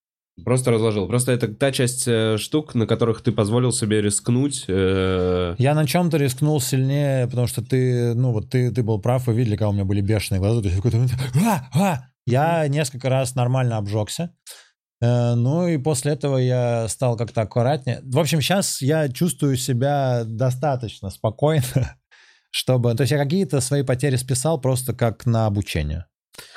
Просто 0.44 0.72
разложил. 0.72 1.08
Просто 1.08 1.32
это 1.32 1.48
та 1.48 1.72
часть 1.72 2.06
э, 2.08 2.38
штук, 2.38 2.76
на 2.76 2.86
которых 2.86 3.22
ты 3.22 3.32
позволил 3.32 3.72
себе 3.72 4.02
рискнуть. 4.02 4.66
э, 4.68 5.56
Я 5.58 5.74
на 5.74 5.88
чем-то 5.88 6.18
рискнул 6.18 6.60
сильнее, 6.60 7.28
потому 7.28 7.48
что 7.48 7.62
ты, 7.64 8.14
ну 8.16 8.34
вот 8.34 8.50
ты, 8.50 8.70
ты 8.72 8.84
был 8.84 9.00
прав, 9.00 9.28
вы 9.28 9.34
видели, 9.34 9.56
как 9.56 9.70
у 9.70 9.72
меня 9.72 9.86
были 9.86 10.02
бешеные 10.02 10.42
глаза. 10.42 10.60
То 10.62 10.68
есть 10.68 10.78
в 10.78 10.82
какой-то 10.82 10.98
момент, 10.98 11.14
«А! 11.46 11.70
А!» 11.74 12.02
Я 12.28 12.68
несколько 12.68 13.08
раз 13.08 13.36
нормально 13.36 13.78
обжегся. 13.78 14.36
Э, 15.02 15.36
Ну 15.36 15.68
и 15.70 15.78
после 15.78 16.12
этого 16.14 16.38
я 16.38 16.90
стал 16.90 17.16
как-то 17.16 17.42
аккуратнее. 17.42 18.02
В 18.04 18.20
общем, 18.20 18.42
сейчас 18.42 18.82
я 18.82 19.08
чувствую 19.08 19.56
себя 19.56 20.24
достаточно 20.26 21.12
спокойно, 21.12 21.64
чтобы... 22.56 22.96
То 22.96 23.02
есть 23.02 23.12
я 23.12 23.18
какие-то 23.18 23.60
свои 23.60 23.84
потери 23.84 24.16
списал 24.16 24.62
просто 24.62 24.94
как 24.94 25.26
на 25.26 25.46
обучение. 25.46 26.06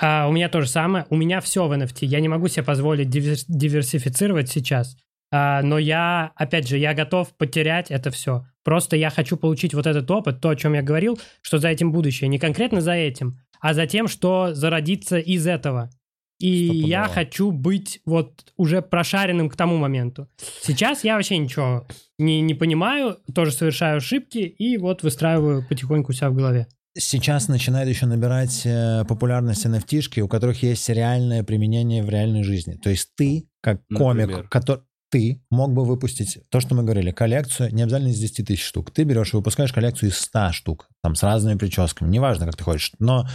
А, 0.01 0.29
у 0.29 0.33
меня 0.33 0.49
то 0.49 0.61
же 0.61 0.69
самое. 0.69 1.07
У 1.11 1.17
меня 1.17 1.41
все 1.41 1.67
в 1.67 1.73
NFT. 1.73 2.07
Я 2.07 2.21
не 2.21 2.29
могу 2.29 2.47
себе 2.47 2.63
позволить 2.63 3.09
дивер- 3.09 3.45
диверсифицировать 3.49 4.49
сейчас. 4.49 4.97
А, 5.33 5.61
но 5.63 5.77
я, 5.77 6.31
опять 6.37 6.69
же, 6.69 6.79
я 6.79 6.95
готов 6.95 7.37
потерять 7.37 7.91
это 7.91 8.13
все. 8.13 8.47
Просто 8.63 8.97
я 8.97 9.11
хочу 9.11 9.37
получить 9.37 9.75
вот 9.75 9.89
этот 9.89 10.09
опыт, 10.09 10.41
то, 10.41 10.51
о 10.51 10.57
чем 10.57 10.75
я 10.75 10.83
говорил, 10.83 11.19
что 11.43 11.59
за 11.59 11.69
этим 11.69 11.91
будущее. 11.91 12.29
Не 12.29 12.39
конкретно 12.39 12.81
за 12.81 12.93
этим, 12.93 13.41
а 13.61 13.75
за 13.75 13.89
тем, 13.89 14.07
что 14.07 14.55
зародится 14.55 15.19
из 15.19 15.49
этого. 15.49 15.91
И 16.39 16.49
я 16.49 17.09
хочу 17.09 17.51
быть 17.51 18.01
вот 18.05 18.53
уже 18.57 18.81
прошаренным 18.81 19.49
к 19.49 19.57
тому 19.57 19.77
моменту. 19.77 20.29
Сейчас 20.63 21.05
я 21.05 21.17
вообще 21.17 21.39
ничего 21.39 21.87
не, 22.19 22.41
не 22.41 22.55
понимаю, 22.55 23.19
тоже 23.35 23.53
совершаю 23.53 23.99
ошибки 23.99 24.39
и 24.39 24.77
вот 24.77 25.03
выстраиваю 25.03 25.67
потихоньку 25.69 26.13
себя 26.13 26.31
в 26.31 26.35
голове. 26.35 26.69
Сейчас 26.97 27.49
начинает 27.49 27.89
еще 27.89 28.07
набирать 28.07 28.63
э, 28.65 29.05
популярность 29.07 29.65
NFT, 29.67 30.21
у 30.21 30.29
которых 30.29 30.63
есть 30.63 30.89
реальное 30.89 31.45
применение 31.45 32.03
в 32.03 32.09
реальной 32.09 32.43
жизни. 32.43 32.75
То 32.75 32.91
есть 32.91 33.11
ты, 33.17 33.49
как 33.61 33.83
комик, 33.95 34.29
Например? 34.29 34.49
который 34.49 34.83
ты 35.11 35.43
мог 35.51 35.73
бы 35.73 35.85
выпустить 35.85 36.39
то, 36.51 36.61
что 36.61 36.75
мы 36.75 36.83
говорили, 36.83 37.11
коллекцию, 37.11 37.73
не 37.73 37.83
обязательно 37.83 38.11
из 38.11 38.19
10 38.19 38.47
тысяч 38.47 38.65
штук. 38.65 38.91
Ты 38.91 39.05
берешь 39.05 39.33
и 39.33 39.37
выпускаешь 39.37 39.73
коллекцию 39.73 40.11
из 40.11 40.19
100 40.19 40.53
штук, 40.53 40.89
там, 41.03 41.15
с 41.15 41.23
разными 41.23 41.59
прическами, 41.59 42.11
неважно, 42.11 42.47
как 42.47 42.57
ты 42.57 42.65
хочешь, 42.65 42.93
но 42.99 43.27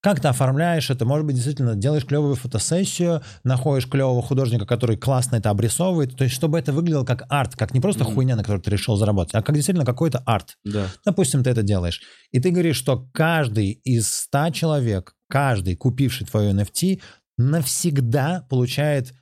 как 0.00 0.20
ты 0.20 0.28
оформляешь 0.28 0.88
это, 0.90 1.04
может 1.04 1.26
быть, 1.26 1.34
действительно 1.34 1.74
делаешь 1.74 2.06
клевую 2.06 2.34
фотосессию, 2.34 3.22
находишь 3.44 3.86
клевого 3.86 4.22
художника, 4.22 4.64
который 4.66 4.96
классно 4.96 5.36
это 5.36 5.50
обрисовывает, 5.50 6.16
то 6.16 6.24
есть 6.24 6.34
чтобы 6.34 6.58
это 6.58 6.72
выглядело 6.72 7.04
как 7.04 7.24
арт, 7.28 7.54
как 7.56 7.74
не 7.74 7.80
просто 7.80 8.04
Мгм. 8.04 8.14
хуйня, 8.14 8.36
на 8.36 8.42
которую 8.42 8.62
ты 8.62 8.70
решил 8.70 8.96
заработать, 8.96 9.34
а 9.34 9.42
как 9.42 9.54
действительно 9.54 9.84
какой-то 9.84 10.22
арт. 10.24 10.56
Да. 10.64 10.86
Допустим, 11.04 11.44
ты 11.44 11.50
это 11.50 11.62
делаешь. 11.62 12.00
И 12.30 12.40
ты 12.40 12.50
говоришь, 12.50 12.76
что 12.76 13.08
каждый 13.12 13.72
из 13.84 14.10
100 14.10 14.50
человек, 14.50 15.14
каждый, 15.28 15.76
купивший 15.76 16.26
твою 16.26 16.52
NFT, 16.52 17.00
навсегда 17.36 18.46
получает, 18.48 19.12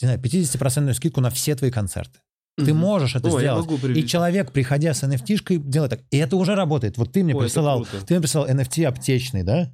не 0.00 0.06
знаю, 0.06 0.20
50% 0.20 0.94
скидку 0.94 1.20
на 1.20 1.30
все 1.30 1.54
твои 1.54 1.70
концерты. 1.70 2.20
Ты 2.56 2.74
можешь 2.74 3.16
это 3.16 3.28
О, 3.28 3.40
я 3.40 3.60
сделать. 3.62 3.96
И 3.96 4.06
человек, 4.06 4.52
приходя 4.52 4.92
с 4.92 5.02
NFT-шкой, 5.02 5.58
делает 5.58 5.90
так. 5.90 6.00
И 6.10 6.18
это 6.18 6.36
уже 6.36 6.54
работает. 6.54 6.98
Вот 6.98 7.12
ты 7.12 7.24
мне 7.24 7.34
Ой, 7.34 7.44
присылал, 7.44 7.86
ты 8.06 8.14
мне 8.14 8.20
присылал 8.20 8.48
NFT 8.48 8.84
аптечный, 8.84 9.42
да? 9.42 9.72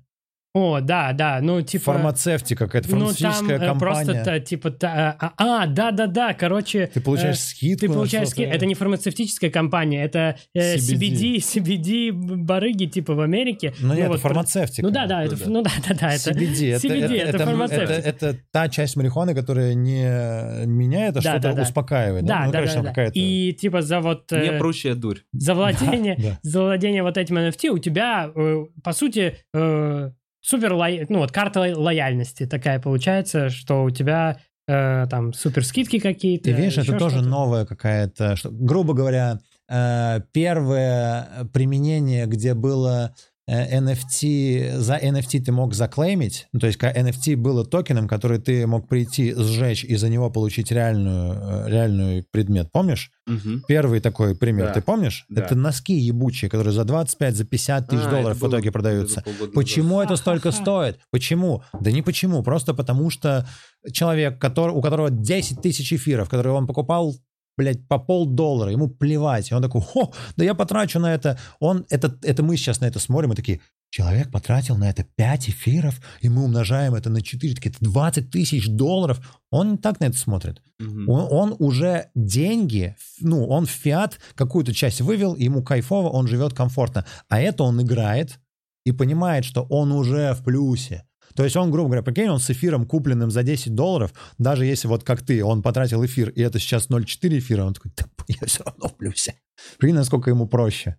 О, 0.59 0.81
да, 0.81 1.13
да, 1.13 1.41
ну 1.43 1.61
типа... 1.61 1.93
Фармацевтика 1.93 2.65
какая-то, 2.67 2.89
Ну, 2.89 3.07
там 3.09 3.15
фармацевтическая 3.15 3.57
э, 3.59 3.67
компания. 3.67 3.79
просто 3.79 4.25
та- 4.25 4.41
типа... 4.41 4.71
та- 4.71 5.17
а, 5.21 5.33
а, 5.37 5.67
да-да-да, 5.67 6.33
короче... 6.33 6.91
Ты 6.95 7.01
получаешь 7.03 7.37
э, 7.37 7.41
скидку 7.41 7.87
Ты 7.87 7.93
получаешь 7.93 8.29
скидку. 8.31 8.55
Это 8.55 8.65
не 8.65 8.75
фармацевтическая 8.75 9.51
компания, 9.51 10.03
это 10.03 10.39
э, 10.55 10.77
CBD. 10.77 11.37
CBD, 11.37 11.37
CBD 11.37 12.13
барыги 12.13 12.87
типа 12.87 13.13
в 13.15 13.21
Америке. 13.21 13.75
Ну, 13.81 13.89
нет, 13.93 14.05
это 14.05 14.09
вот, 14.13 14.21
фармацевтика. 14.21 14.83
Ну 14.83 14.91
да, 14.91 15.07
да, 15.07 15.25
это, 15.25 15.37
да. 15.37 15.45
ну 15.47 15.63
да, 15.63 15.71
да, 15.89 15.95
да, 15.95 16.13
это 16.15 16.31
CBD, 16.31 16.73
это, 16.75 16.87
CBD, 16.87 17.05
это, 17.05 17.15
это 17.15 17.37
это, 17.37 17.45
фармацевтика. 17.45 17.93
это- 17.93 18.09
это 18.27 18.39
та 18.51 18.69
часть 18.71 18.97
марихуаны, 18.97 19.35
которая 19.35 19.75
не 19.75 20.65
меняет, 20.67 21.19
а 21.19 21.21
Да, 21.21 21.31
что-то 21.33 21.49
да, 21.49 21.53
да. 21.53 21.63
успокаивает. 21.65 22.25
Да, 22.25 22.47
ну, 22.47 22.53
да, 22.53 22.59
конечно, 22.61 22.83
да, 22.83 22.93
да. 22.95 23.05
И 23.13 23.53
типа 23.53 23.83
за 23.83 24.01
вот 24.01 24.33
э, 24.33 24.53
Не 24.53 24.59
прущая 24.59 24.95
дурь. 24.95 25.19
за 25.33 25.55
владение, 25.55 26.17
Да, 26.17 26.23
да. 26.31 26.39
за 26.43 26.61
владение 26.63 27.03
вот 27.03 27.19
этим 27.19 27.37
NFT 27.37 27.69
у 27.69 27.79
тебя 27.79 28.31
э, 28.35 28.65
по 28.83 28.93
сути 28.93 29.37
э, 29.53 30.11
супер 30.47 30.73
лоя- 30.75 31.07
ну 31.09 31.19
вот 31.19 31.33
карта 31.33 31.61
ло- 31.61 31.77
лояльности 31.77 32.47
такая 32.47 32.79
получается, 32.81 33.51
что 33.51 33.83
у 33.85 33.91
тебя 33.91 34.39
э, 34.69 35.07
там 35.11 35.33
супер 35.33 35.65
скидки 35.65 35.99
какие-то. 35.99 36.45
Ты 36.45 36.53
видишь, 36.53 36.79
это 36.79 36.99
тоже 36.99 37.17
что-то. 37.17 37.29
новая 37.29 37.67
какая-то, 37.67 38.37
что, 38.37 38.51
грубо 38.51 38.95
говоря, 38.95 39.39
э, 39.69 40.21
первое 40.33 41.49
применение, 41.53 42.27
где 42.27 42.55
было 42.55 43.15
э, 43.15 43.36
NFT, 43.49 44.79
за 44.79 44.97
NFT 44.97 45.41
ты 45.41 45.53
мог 45.53 45.75
заклеймить, 45.75 46.49
ну, 46.53 46.61
то 46.61 46.67
есть 46.67 46.79
NFT 46.81 47.37
было 47.37 47.65
токеном, 47.65 48.09
который 48.09 48.39
ты 48.39 48.67
мог 48.67 48.89
прийти, 48.89 49.35
сжечь 49.37 49.85
и 49.85 49.97
за 49.97 50.09
него 50.09 50.31
получить 50.31 50.71
реальную, 50.73 51.35
э, 51.67 51.71
реальный 51.71 52.25
предмет, 52.31 52.71
помнишь? 52.73 53.11
Мгм. 53.27 53.63
Первый 53.69 54.01
такой 54.01 54.37
пример, 54.37 54.67
Да. 54.69 54.73
ты 54.75 54.83
помнишь? 54.83 55.25
Да. 55.29 55.43
Это 55.43 55.55
носки 55.55 55.95
ебучие, 55.95 56.49
которые 56.51 56.73
за 56.73 56.85
25, 56.85 57.37
за 57.37 57.45
50 57.45 57.89
тысяч 57.89 58.05
А, 58.07 58.11
долларов 58.11 58.37
это 58.37 58.47
в 58.47 58.49
итоге 58.51 58.65
было 58.71 58.73
продаются. 58.73 59.25
Почему 59.55 59.97
назад. 59.97 60.07
это 60.07 60.17
столько 60.17 60.51
стоит? 60.51 60.99
Почему? 61.11 61.63
Да 61.81 61.91
не 61.93 62.03
почему, 62.03 62.43
просто 62.43 62.75
потому 62.75 63.11
что 63.11 63.47
человек, 63.93 64.41
который, 64.41 64.73
у 64.75 64.81
которого 64.81 65.11
10 65.11 65.61
тысяч 65.63 65.93
эфиров, 65.93 66.29
которые 66.29 66.53
он 66.55 66.67
покупал 66.67 67.15
блядь, 67.57 67.87
по 67.89 67.99
полдоллара, 67.99 68.71
ему 68.71 68.89
плевать. 68.89 69.51
И 69.51 69.55
он 69.55 69.63
такой, 69.63 69.81
хо, 69.81 70.13
да 70.37 70.45
я 70.45 70.55
потрачу 70.55 70.99
на 70.99 71.13
это. 71.15 71.39
Он, 71.59 71.87
это, 71.91 72.19
это 72.23 72.43
мы 72.43 72.57
сейчас 72.57 72.81
на 72.81 72.87
это 72.87 72.99
смотрим 72.99 73.33
и 73.33 73.37
такие, 73.37 73.61
человек 73.91 74.31
потратил 74.31 74.77
на 74.77 74.91
это 74.91 75.05
5 75.05 75.49
эфиров, 75.49 76.01
и 76.21 76.29
мы 76.29 76.45
умножаем 76.45 76.95
это 76.95 77.09
на 77.09 77.23
4, 77.23 77.55
такие, 77.55 77.71
это 77.71 77.85
20 77.85 78.31
тысяч 78.31 78.69
долларов. 78.69 79.21
Он 79.51 79.73
не 79.73 79.79
так 79.79 80.01
на 80.01 80.07
это 80.07 80.19
смотрит. 80.19 80.63
Мгм. 80.79 81.09
Он, 81.09 81.29
он 81.31 81.57
уже 81.59 82.11
деньги, 82.15 82.97
ну, 83.21 83.47
он 83.47 83.67
в 83.67 83.71
фиат 83.71 84.19
какую-то 84.35 84.75
часть 84.75 85.01
вывел, 85.01 85.35
ему 85.35 85.63
кайфово, 85.63 86.09
он 86.09 86.27
живет 86.27 86.53
комфортно. 86.53 87.07
А 87.29 87.41
это 87.41 87.65
он 87.65 87.81
играет 87.81 88.39
и 88.85 88.93
понимает, 88.93 89.45
что 89.45 89.63
он 89.63 89.93
уже 89.93 90.35
в 90.35 90.45
плюсе. 90.45 91.05
То 91.37 91.45
есть 91.45 91.57
он, 91.57 91.71
грубо 91.71 91.89
говоря, 91.89 92.03
прикинь, 92.03 92.29
он 92.29 92.39
с 92.41 92.51
эфиром, 92.51 92.87
купленным 92.87 93.31
за 93.31 93.43
10 93.43 93.75
долларов, 93.75 94.13
даже 94.39 94.65
если 94.65 94.89
вот 94.89 95.05
как 95.05 95.23
ты, 95.23 95.45
он 95.45 95.63
потратил 95.63 96.05
эфир, 96.05 96.31
и 96.31 96.41
это 96.41 96.59
сейчас 96.59 96.89
0,4 96.89 97.39
эфира, 97.39 97.65
он 97.65 97.75
такой, 97.75 97.93
да, 97.97 98.05
я 98.29 98.47
все 98.47 98.65
равно 98.65 98.89
в 98.89 98.97
плюсе. 98.97 99.35
Прикинь, 99.79 99.95
насколько 99.97 100.31
ему 100.31 100.47
проще. 100.49 100.97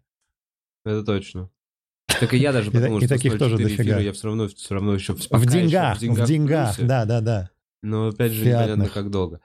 Это 0.85 1.03
точно. 1.03 1.49
Так 2.19 2.34
и 2.34 2.38
я 2.38 2.51
даже 2.53 2.69
И 2.69 2.73
та- 2.73 2.88
и 2.88 2.99
что 2.99 3.07
таких 3.09 3.38
тоже 3.38 3.55
0,4 3.55 3.64
дофига. 3.64 3.84
эфира 3.84 4.01
я 4.01 4.14
все 4.14 4.27
равно, 4.27 4.47
все 4.47 4.73
равно 4.73 4.93
еще 4.93 5.14
В 5.14 5.45
деньгах, 5.45 5.97
в 5.99 6.26
деньгах, 6.26 6.76
плюсе. 6.76 6.88
да, 6.88 7.05
да, 7.05 7.22
да. 7.22 7.49
Но 7.84 8.07
опять 8.07 8.31
же, 8.31 8.43
Фиатных. 8.43 8.77
непонятно, 8.77 8.93
как 8.93 9.11
долго. 9.11 9.39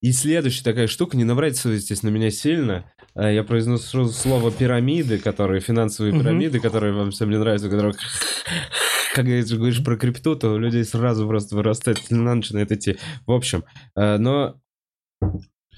И 0.00 0.12
следующая 0.12 0.62
такая 0.64 0.86
штука, 0.86 1.16
не 1.16 1.24
набрать 1.24 1.56
здесь 1.58 2.02
на 2.02 2.08
меня 2.08 2.30
сильно. 2.30 2.84
А 3.16 3.30
Я 3.30 3.44
произношу 3.44 4.08
слово 4.08 4.50
пирамиды, 4.50 5.18
которые 5.18 5.60
финансовые 5.60 6.12
Мгм. 6.12 6.22
пирамиды, 6.22 6.60
которые 6.60 6.92
вам 6.92 7.10
всем 7.10 7.30
не 7.30 7.38
нравятся, 7.38 7.70
которые 7.70 7.94
когда 9.14 9.42
ты 9.42 9.56
говоришь 9.56 9.84
про 9.84 9.96
крипту, 9.96 10.34
то 10.34 10.52
у 10.52 10.58
людей 10.58 10.84
сразу 10.84 11.26
просто 11.28 11.54
вырастает 11.54 11.98
слюна, 11.98 12.34
начинает 12.34 12.72
идти. 12.72 12.96
В 13.26 13.32
общем, 13.32 13.64
э, 13.96 14.16
но 14.18 14.56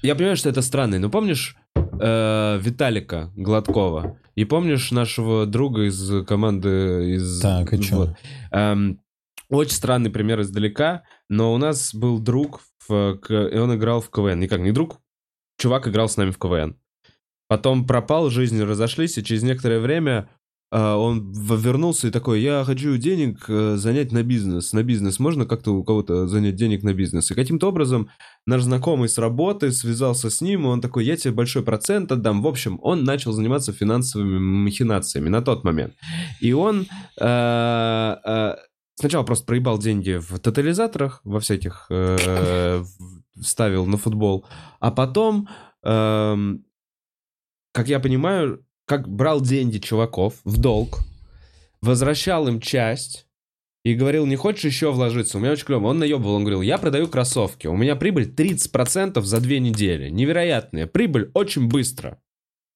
я 0.01 0.15
понимаю, 0.15 0.37
что 0.37 0.49
это 0.49 0.61
странно. 0.61 0.99
Но 0.99 1.09
помнишь 1.09 1.55
э, 1.75 2.59
Виталика 2.61 3.31
Гладкова? 3.35 4.19
И 4.35 4.45
помнишь 4.45 4.91
нашего 4.91 5.45
друга 5.45 5.83
из 5.83 6.25
команды 6.25 7.15
из... 7.15 7.41
Так, 7.41 7.73
и 7.73 7.81
чё? 7.81 7.95
Вот. 7.95 8.09
Эм, 8.51 8.99
очень 9.49 9.73
странный 9.73 10.11
пример 10.11 10.41
издалека, 10.41 11.03
но 11.29 11.53
у 11.53 11.57
нас 11.57 11.93
был 11.95 12.19
друг, 12.19 12.61
в, 12.87 13.19
и 13.29 13.57
он 13.57 13.75
играл 13.75 14.01
в 14.01 14.09
КВН. 14.11 14.39
Никак 14.39 14.59
не 14.59 14.71
друг, 14.71 14.99
чувак 15.57 15.87
играл 15.87 16.07
с 16.07 16.17
нами 16.17 16.31
в 16.31 16.37
КВН. 16.37 16.77
Потом 17.47 17.87
пропал, 17.87 18.29
жизни 18.29 18.61
разошлись, 18.61 19.17
и 19.17 19.23
через 19.23 19.43
некоторое 19.43 19.79
время 19.79 20.29
а, 20.69 20.97
он 20.97 21.31
вернулся 21.31 22.07
и 22.07 22.11
такой, 22.11 22.41
я 22.41 22.63
хочу 22.65 22.97
денег 22.97 23.45
э, 23.47 23.77
занять 23.77 24.11
на 24.11 24.21
бизнес. 24.21 24.73
На 24.73 24.83
бизнес 24.83 25.17
можно 25.17 25.45
как-то 25.45 25.71
у 25.71 25.83
кого-то 25.83 26.27
занять 26.27 26.55
денег 26.55 26.83
на 26.83 26.93
бизнес? 26.93 27.31
И 27.31 27.35
каким-то 27.35 27.69
образом 27.69 28.09
наш 28.45 28.63
знакомый 28.63 29.07
с 29.07 29.17
работы 29.17 29.71
связался 29.71 30.29
с 30.29 30.41
ним, 30.41 30.63
и 30.63 30.67
он 30.67 30.81
такой, 30.81 31.05
я 31.05 31.15
тебе 31.15 31.33
большой 31.33 31.63
процент 31.63 32.11
отдам. 32.11 32.41
В 32.41 32.47
общем, 32.47 32.79
он 32.81 33.05
начал 33.05 33.31
заниматься 33.31 33.71
финансовыми 33.71 34.39
махинациями 34.39 35.29
на 35.29 35.41
тот 35.41 35.63
момент. 35.63 35.93
И 36.41 36.51
он 36.51 36.85
э, 37.17 38.15
э, 38.25 38.55
сначала 38.95 39.23
просто 39.23 39.45
проебал 39.45 39.77
деньги 39.77 40.17
в 40.19 40.37
тотализаторах, 40.37 41.21
во 41.23 41.39
всяких, 41.39 41.85
э, 41.89 42.83
вставил 43.41 43.85
на 43.85 43.97
футбол, 43.97 44.45
а 44.79 44.91
потом, 44.91 45.47
эм, 45.83 46.65
как 47.77 47.89
я 47.89 47.99
понимаю, 47.99 48.65
как 48.87 49.07
брал 49.07 49.39
деньги 49.39 49.77
чуваков 49.77 50.33
в 50.43 50.57
долг, 50.57 51.01
возвращал 51.79 52.47
им 52.47 52.59
часть 52.59 53.27
и 53.83 53.93
говорил, 53.93 54.25
не 54.25 54.35
хочешь 54.35 54.65
еще 54.65 54.91
вложиться? 54.91 55.37
У 55.37 55.41
меня 55.41 55.51
очень 55.51 55.65
клево. 55.65 55.85
Он 55.85 55.99
наебывал, 55.99 56.33
он 56.33 56.41
говорил, 56.41 56.63
я 56.63 56.79
продаю 56.79 57.07
кроссовки, 57.07 57.67
у 57.67 57.77
меня 57.77 57.95
прибыль 57.95 58.33
30% 58.35 59.21
за 59.21 59.39
две 59.41 59.59
недели. 59.59 60.09
Невероятная 60.09 60.87
прибыль 60.87 61.29
очень 61.35 61.67
быстро. 61.67 62.19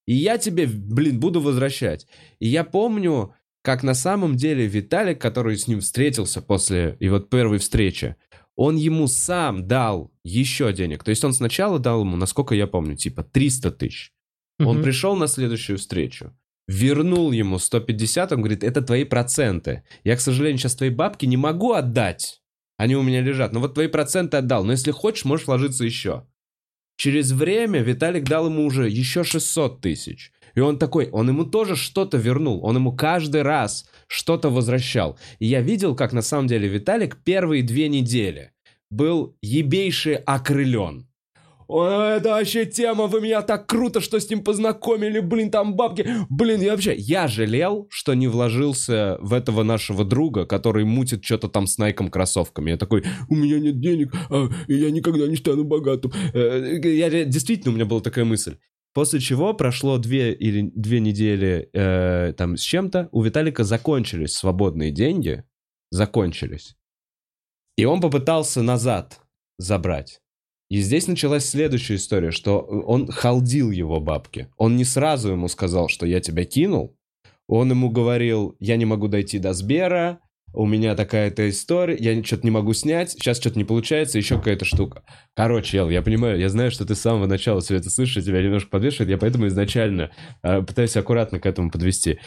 И 0.06 0.14
я 0.14 0.38
тебе, 0.38 0.68
блин, 0.68 1.20
буду 1.20 1.42
возвращать. 1.42 2.06
И 2.38 2.48
я 2.48 2.64
помню, 2.64 3.34
как 3.64 3.82
на 3.82 3.96
самом 3.96 4.36
деле 4.36 4.68
Виталик, 4.68 5.20
который 5.20 5.58
с 5.58 5.68
ним 5.68 5.80
встретился 5.80 6.44
после 6.44 6.96
и 7.00 7.10
вот 7.10 7.32
первой 7.32 7.58
встречи, 7.58 8.18
он 8.56 8.76
ему 8.76 9.08
сам 9.08 9.68
дал 9.68 10.12
еще 10.24 10.72
денег. 10.74 11.04
То 11.04 11.10
есть 11.10 11.24
он 11.24 11.34
сначала 11.34 11.80
дал 11.80 12.02
ему, 12.02 12.18
насколько 12.18 12.54
я 12.54 12.68
помню, 12.68 12.96
типа 12.96 13.24
300 13.24 13.72
тысяч. 13.72 14.14
Он 14.66 14.76
Мгм. 14.78 14.84
пришел 14.84 15.16
на 15.16 15.28
следующую 15.28 15.78
встречу, 15.78 16.34
вернул 16.68 17.32
ему 17.32 17.60
150, 17.60 18.32
он 18.32 18.40
говорит, 18.40 18.64
это 18.64 18.82
твои 18.82 19.04
проценты. 19.04 19.84
Я, 20.04 20.16
к 20.16 20.22
сожалению, 20.22 20.58
сейчас 20.60 20.76
твои 20.76 20.90
бабки 20.90 21.26
не 21.26 21.38
могу 21.38 21.74
отдать. 21.74 22.42
Они 22.78 22.96
у 22.96 23.04
меня 23.04 23.22
лежат. 23.22 23.54
Но 23.54 23.60
вот 23.60 23.74
твои 23.76 23.88
проценты 23.88 24.38
отдал. 24.38 24.64
Но 24.64 24.72
если 24.72 24.92
хочешь, 24.92 25.26
можешь 25.26 25.48
вложиться 25.48 25.84
еще. 25.86 26.26
Через 26.98 27.32
время 27.32 27.82
Виталик 27.82 28.24
дал 28.24 28.48
ему 28.48 28.66
уже 28.66 28.90
еще 28.90 29.24
600 29.24 29.82
тысяч. 29.82 30.32
И 30.56 30.60
он 30.60 30.78
такой, 30.78 31.10
он 31.12 31.30
ему 31.30 31.46
тоже 31.46 31.76
что-то 31.76 32.18
вернул. 32.18 32.64
Он 32.66 32.76
ему 32.76 32.92
каждый 32.96 33.42
раз 33.42 33.86
что-то 34.08 34.50
возвращал. 34.50 35.18
И 35.40 35.46
я 35.46 35.62
видел, 35.62 35.96
как 35.96 36.12
на 36.14 36.22
самом 36.22 36.48
деле 36.48 36.68
Виталик 36.68 37.18
первые 37.24 37.64
две 37.64 37.88
недели 37.88 38.52
был 38.90 39.36
ебейший 39.42 40.16
окрылен. 40.16 41.08
Это 41.74 42.30
вообще 42.32 42.66
тема, 42.66 43.08
вы 43.08 43.22
меня 43.22 43.42
так 43.42 43.68
круто, 43.68 44.02
что 44.02 44.20
с 44.20 44.30
ним 44.30 44.44
познакомили, 44.44 45.20
блин, 45.20 45.50
там 45.52 45.76
бабки. 45.76 46.06
Блин, 46.30 46.62
я 46.62 46.72
вообще, 46.72 46.94
я 46.96 47.28
жалел, 47.28 47.88
что 47.90 48.14
не 48.14 48.28
вложился 48.28 49.18
в 49.22 49.34
этого 49.34 49.64
нашего 49.64 50.04
друга, 50.04 50.46
который 50.46 50.84
мутит 50.86 51.24
что-то 51.24 51.48
там 51.48 51.68
с 51.68 51.78
Найком 51.78 52.10
кроссовками. 52.10 52.72
Я 52.72 52.78
такой, 52.78 53.04
у 53.30 53.36
меня 53.36 53.60
нет 53.60 53.80
денег, 53.80 54.14
а, 54.30 54.50
я 54.68 54.92
никогда 54.92 55.28
не 55.28 55.36
стану 55.38 55.64
богатым. 55.64 56.12
Э, 56.34 56.80
Я, 56.84 57.10
ре- 57.10 57.26
действительно, 57.26 57.72
у 57.72 57.76
меня 57.76 57.86
была 57.86 58.02
такая 58.02 58.26
мысль. 58.26 58.58
После 58.94 59.20
чего 59.22 59.54
прошло 59.54 59.98
две 59.98 60.34
или 60.34 60.70
две 60.76 61.00
недели 61.00 61.70
э, 61.74 62.34
там 62.38 62.58
с 62.58 62.62
чем-то, 62.62 63.08
у 63.14 63.22
Виталика 63.24 63.64
закончились 63.64 64.34
свободные 64.34 64.92
деньги, 64.92 65.46
закончились. 65.92 66.76
И 67.78 67.86
он 67.86 68.02
попытался 68.02 68.62
назад 68.62 69.22
забрать. 69.58 70.21
И 70.72 70.80
здесь 70.80 71.08
началась 71.08 71.50
следующая 71.50 71.96
история, 71.96 72.32
что 72.32 72.60
он 72.60 73.12
халдил 73.12 73.72
его 73.72 74.00
бабки. 74.00 74.48
Он 74.56 74.78
не 74.78 74.86
сразу 74.86 75.32
ему 75.32 75.50
сказал, 75.50 75.90
что 75.90 76.06
я 76.06 76.22
тебя 76.22 76.46
кинул. 76.46 76.96
Он 77.50 77.72
ему 77.72 77.90
говорил, 77.90 78.56
я 78.62 78.78
не 78.78 78.86
могу 78.86 79.10
дойти 79.10 79.38
до 79.38 79.52
Сбера, 79.52 80.22
у 80.54 80.66
меня 80.66 80.96
такая-то 80.96 81.50
история, 81.50 81.98
я 82.00 82.24
что-то 82.24 82.44
не 82.46 82.52
могу 82.52 82.72
снять, 82.72 83.12
сейчас 83.12 83.42
что-то 83.42 83.58
не 83.58 83.66
получается, 83.66 84.18
еще 84.18 84.38
какая-то 84.38 84.64
штука. 84.64 85.04
Короче, 85.36 85.76
Ел, 85.76 85.90
я 85.90 86.02
понимаю, 86.02 86.40
я 86.40 86.48
знаю, 86.48 86.72
что 86.72 86.86
ты 86.86 86.96
с 86.96 87.02
самого 87.02 87.26
начала 87.26 87.60
все 87.60 87.76
это 87.76 87.90
слышишь, 87.90 88.24
тебя 88.24 88.42
немножко 88.42 88.70
подвешивает, 88.70 89.10
я 89.10 89.18
поэтому 89.18 89.48
изначально 89.48 90.12
э, 90.42 90.62
пытаюсь 90.62 90.96
аккуратно 90.96 91.42
к 91.42 91.46
этому 91.46 91.70
подвести. 91.70 92.20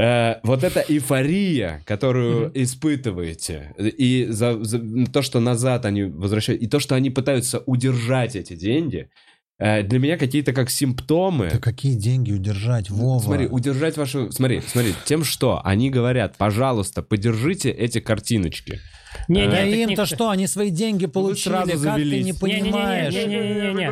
Э, 0.00 0.40
вот 0.42 0.64
эта 0.64 0.80
эйфория, 0.80 1.82
которую 1.84 2.50
испытываете, 2.54 3.74
и 3.78 4.26
за, 4.30 4.62
за 4.64 5.06
то, 5.06 5.22
что 5.22 5.40
назад 5.40 5.84
они 5.84 6.04
возвращают, 6.04 6.62
и 6.62 6.66
то, 6.66 6.80
что 6.80 6.94
они 6.94 7.10
пытаются 7.10 7.58
удержать 7.66 8.34
эти 8.34 8.56
деньги, 8.56 9.10
э, 9.58 9.82
для 9.82 9.98
меня 9.98 10.16
какие-то 10.16 10.52
как 10.52 10.70
симптомы. 10.70 11.50
Да 11.52 11.58
какие 11.58 11.94
деньги 11.94 12.32
удержать, 12.32 12.88
Вова? 12.88 13.22
Смотри, 13.22 13.46
удержать 13.46 13.96
вашу... 13.96 14.32
Смотри, 14.32 14.62
смотри, 14.66 14.94
тем, 15.04 15.22
что 15.22 15.60
они 15.64 15.90
говорят, 15.90 16.36
пожалуйста, 16.38 17.02
поддержите 17.02 17.70
эти 17.70 18.00
картиночки. 18.00 18.80
Не, 19.30 19.42
не, 19.42 19.46
Да 19.46 19.56
так 19.58 19.66
им-то 19.66 20.02
не- 20.02 20.06
что, 20.06 20.28
они 20.30 20.46
свои 20.48 20.70
деньги 20.70 21.06
получили, 21.06 21.52
сразу 21.52 21.84
как 21.84 21.96
ты 21.96 22.22
не 22.22 22.32
понимаешь? 22.32 23.14
Не-не-не-не-не. 23.14 23.90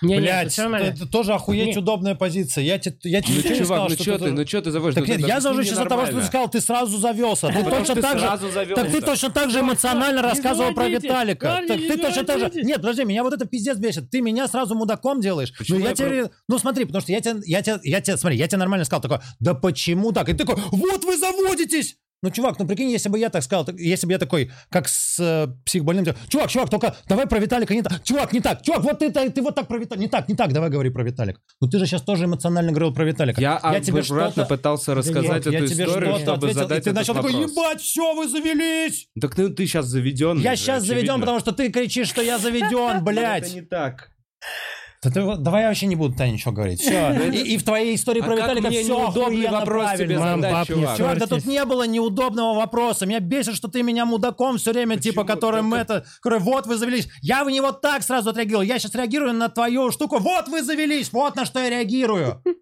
Не-не, 0.00 0.20
Блять, 0.20 0.52
всё 0.52 0.62
нормально. 0.62 0.86
это 0.86 1.06
тоже 1.06 1.34
охуеть 1.34 1.74
Не. 1.74 1.78
удобная 1.78 2.14
позиция. 2.14 2.64
Я 2.64 2.78
тебе 2.78 2.96
я 3.04 3.20
тебе 3.20 3.34
Ну, 3.34 3.38
ничего 3.40 3.52
не 3.52 3.58
чувак, 3.58 3.66
сказал, 3.66 3.88
ну 3.88 3.96
что 3.96 4.18
ты, 4.18 4.32
ну 4.32 4.46
что 4.46 4.62
ты 4.62 4.70
заводишь? 4.70 4.94
Так 4.94 5.06
Ну, 5.06 5.12
нет, 5.12 5.28
я 5.28 5.34
же 5.36 5.40
завожусь 5.42 5.72
из-за 5.72 5.84
того, 5.84 6.06
что 6.06 6.20
ты 6.20 6.22
сказал, 6.24 6.48
ты 6.48 6.60
сразу 6.62 6.96
завелся. 6.96 7.48
Ты 7.48 7.64
точно 7.64 7.94
так 7.96 8.18
же... 8.18 8.74
Так 8.74 8.90
ты 8.90 9.00
точно 9.02 9.30
так 9.30 9.50
же 9.50 9.60
эмоционально 9.60 10.22
рассказывал 10.22 10.72
про. 10.72 10.88
Виталика. 10.88 11.62
Так 11.68 11.78
не 11.78 11.88
ты 11.88 11.98
точно 11.98 12.24
так 12.24 12.38
же... 12.38 12.50
Нет, 12.62 12.76
подожди, 12.76 13.04
меня 13.04 13.22
вот 13.24 13.34
это 13.34 13.44
пиздец 13.44 13.76
бесит. 13.76 14.10
Ты 14.10 14.22
меня 14.22 14.48
сразу 14.48 14.74
мудаком 14.74 15.20
делаешь. 15.20 15.52
Ну, 15.68 15.78
я 15.78 15.92
тебе... 15.94 16.30
Ну, 16.48 16.58
смотри, 16.58 16.86
потому 16.86 17.02
что 17.02 17.12
я 17.12 17.20
тебе... 17.20 17.40
Я 17.44 17.60
тебе... 17.60 17.78
Я 17.82 18.00
тебе... 18.00 18.16
Смотри, 18.16 18.38
я 18.38 18.48
тебе 18.48 18.58
нормально 18.58 18.86
сказал 18.86 19.02
такой, 19.02 19.18
да 19.38 19.52
почему 19.52 20.12
так? 20.12 20.30
И 20.30 20.32
ты 20.32 20.46
такой, 20.46 20.62
вот 20.72 21.04
вы 21.04 21.16
заводитесь! 21.18 21.98
Ну, 22.22 22.30
чувак, 22.30 22.58
ну 22.58 22.66
прикинь, 22.66 22.90
если 22.90 23.10
бы 23.10 23.18
я 23.18 23.28
так 23.28 23.42
сказал, 23.42 23.66
если 23.76 24.06
бы 24.06 24.12
я 24.12 24.18
такой, 24.18 24.50
как 24.70 24.88
с 24.88 25.20
э, 25.20 25.48
психбольным, 25.66 26.06
чувак, 26.28 26.50
чувак, 26.50 26.70
только 26.70 26.96
давай 27.08 27.26
про 27.26 27.38
Виталика 27.38 27.74
не 27.74 27.82
так, 27.82 28.02
чувак, 28.02 28.32
не 28.32 28.40
так, 28.40 28.62
чувак, 28.62 28.84
вот 28.84 28.98
ты, 28.98 29.10
ты, 29.12 29.30
ты 29.30 29.42
вот 29.42 29.54
так 29.54 29.68
про 29.68 29.78
Виталика, 29.78 30.02
не 30.02 30.08
так, 30.08 30.28
не 30.28 30.34
так, 30.34 30.52
давай 30.52 30.70
говори 30.70 30.88
про 30.90 31.04
Виталика. 31.04 31.40
Ну 31.60 31.68
ты 31.68 31.78
же 31.78 31.86
сейчас 31.86 32.02
тоже 32.02 32.24
эмоционально 32.24 32.72
говорил 32.72 32.94
про 32.94 33.04
Виталика. 33.04 33.40
Я, 33.40 33.58
а, 33.62 33.78
тебе 33.80 34.02
что-то- 34.02 34.46
пытался 34.46 34.94
рассказать 34.94 35.44
я 35.46 35.58
эту 35.58 35.68
тебе 35.68 35.84
историю, 35.84 36.16
чтобы 36.18 36.36
ответил, 36.36 36.60
задать 36.60 36.78
и 36.78 36.84
ты 36.84 36.92
начал 36.94 37.14
такой, 37.14 37.32
вопрос. 37.32 37.52
ебать, 37.52 37.80
все, 37.82 38.14
вы 38.14 38.28
завелись! 38.28 39.08
Так 39.20 39.36
ну, 39.36 39.50
ты 39.50 39.66
сейчас 39.66 39.84
заведен. 39.86 40.38
Я 40.40 40.56
сейчас 40.56 40.84
заведен, 40.84 41.20
потому 41.20 41.40
что 41.40 41.52
ты 41.52 41.70
кричишь, 41.70 42.08
что 42.08 42.22
я 42.22 42.38
заведен, 42.38 42.96
Это 42.96 43.00
блядь. 43.04 43.54
не 43.54 43.60
так. 43.62 44.10
Да 45.06 45.12
ты 45.12 45.36
давай 45.40 45.62
я 45.62 45.68
вообще 45.68 45.86
не 45.86 45.94
буду 45.94 46.16
Таня 46.16 46.32
ничего 46.32 46.52
говорить. 46.52 46.80
Все. 46.80 47.12
И, 47.32 47.54
и 47.54 47.58
в 47.58 47.64
твоей 47.64 47.94
истории 47.94 48.20
А 48.20 48.24
про 48.24 48.36
как 48.36 48.50
Виталика 48.50 48.70
все 48.70 48.82
неудобный 48.84 49.48
вопрос 49.48 49.90
тебе 49.98 50.18
Мам, 50.18 50.40
задать, 50.40 50.52
пап, 50.52 50.66
чувак? 50.66 50.96
Чувак, 50.96 51.18
да 51.18 51.26
тут 51.26 51.46
не 51.46 51.64
было 51.64 51.86
неудобного 51.86 52.54
вопроса. 52.54 53.06
Меня 53.06 53.20
бесит, 53.20 53.54
что 53.54 53.68
ты 53.68 53.82
меня 53.82 54.04
мудаком 54.04 54.58
все 54.58 54.72
время, 54.72 54.96
типа, 54.96 55.22
Почему? 55.22 55.34
которым 55.34 55.70
Да 55.70 55.80
это, 55.80 56.04
который 56.20 56.40
вот 56.40 56.66
вы 56.66 56.76
завелись. 56.76 57.08
Я 57.22 57.44
в 57.44 57.50
него 57.50 57.72
так 57.72 58.02
сразу 58.02 58.30
отреагировал. 58.30 58.62
Я 58.62 58.78
сейчас 58.78 58.94
реагирую 58.94 59.32
на 59.34 59.48
твою 59.48 59.90
штуку. 59.90 60.18
Вот 60.18 60.48
вы 60.48 60.62
завелись, 60.62 61.12
вот 61.12 61.36
на 61.36 61.44
что 61.44 61.60
я 61.60 61.70
реагирую. 61.70 62.42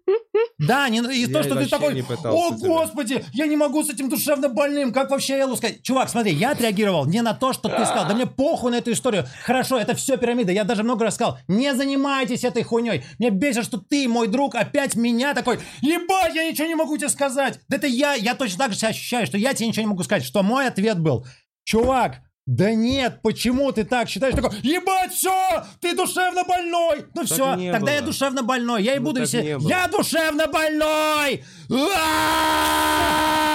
Да, 0.57 0.87
не, 0.89 0.99
и 0.99 1.25
Я 1.25 1.27
то, 1.27 1.43
что 1.43 1.55
ты 1.55 1.67
такой, 1.67 2.01
о 2.01 2.03
тебя». 2.03 2.67
господи, 2.67 3.23
я 3.33 3.45
не 3.45 3.55
могу 3.55 3.83
с 3.83 3.89
этим 3.89 4.09
душевно 4.09 4.49
больным, 4.49 4.93
как 4.93 5.09
вообще 5.09 5.35
Эллу 5.35 5.55
сказать? 5.55 5.81
Чувак, 5.83 6.09
смотри, 6.09 6.33
я 6.33 6.51
отреагировал 6.51 7.05
не 7.05 7.21
на 7.21 7.33
то, 7.33 7.53
что 7.53 7.69
ты 7.69 7.85
сказал, 7.85 8.07
да 8.07 8.13
мне 8.13 8.25
похуй 8.25 8.71
на 8.71 8.75
эту 8.75 8.91
историю. 8.91 9.25
Хорошо, 9.43 9.77
это 9.77 9.95
все 9.95 10.17
пирамида, 10.17 10.51
я 10.51 10.63
даже 10.63 10.83
много 10.83 11.05
раз 11.05 11.15
сказал, 11.15 11.37
не 11.47 11.73
занимайтесь 11.73 12.34
этой 12.43 12.63
хуйней. 12.63 13.03
Мне 13.19 13.29
бесит, 13.29 13.63
что 13.65 13.77
ты, 13.77 14.07
мой 14.07 14.27
друг, 14.27 14.55
опять 14.55 14.95
меня 14.95 15.33
такой, 15.33 15.59
ебать, 15.81 16.35
я 16.35 16.49
ничего 16.49 16.67
не 16.67 16.75
могу 16.75 16.97
тебе 16.97 17.09
сказать. 17.09 17.59
Да 17.67 17.77
это 17.77 17.87
я, 17.87 18.13
я 18.15 18.35
точно 18.35 18.57
так 18.65 18.73
же 18.73 18.77
себя 18.79 18.89
ощущаю, 18.89 19.25
что 19.27 19.37
я 19.37 19.53
тебе 19.53 19.67
ничего 19.67 19.83
не 19.83 19.89
могу 19.89 20.03
сказать, 20.03 20.23
что 20.25 20.43
мой 20.43 20.67
ответ 20.67 20.99
был, 20.99 21.25
чувак, 21.63 22.17
да 22.45 22.73
нет, 22.75 23.21
почему 23.23 23.71
ты 23.71 23.85
так 23.85 24.07
считаешь? 24.07 24.35
Такой, 24.35 24.51
ебать, 24.61 25.11
все, 25.13 25.65
ты 25.81 25.95
душевно 25.95 26.43
больной. 26.43 27.05
Ну 27.15 27.25
все, 27.25 27.55
не 27.55 27.71
тогда 27.71 27.91
я 27.93 28.01
было. 28.01 28.11
душевно 28.11 28.43
больной. 28.43 28.83
Я 28.83 28.95
и 28.95 28.99
Ну, 28.99 29.05
буду 29.05 29.21
так 29.21 29.27
все. 29.29 29.57
было. 29.57 29.67
Я 29.67 29.87
душевно 29.87 30.45
больной. 30.45 31.43
А! 31.95 33.45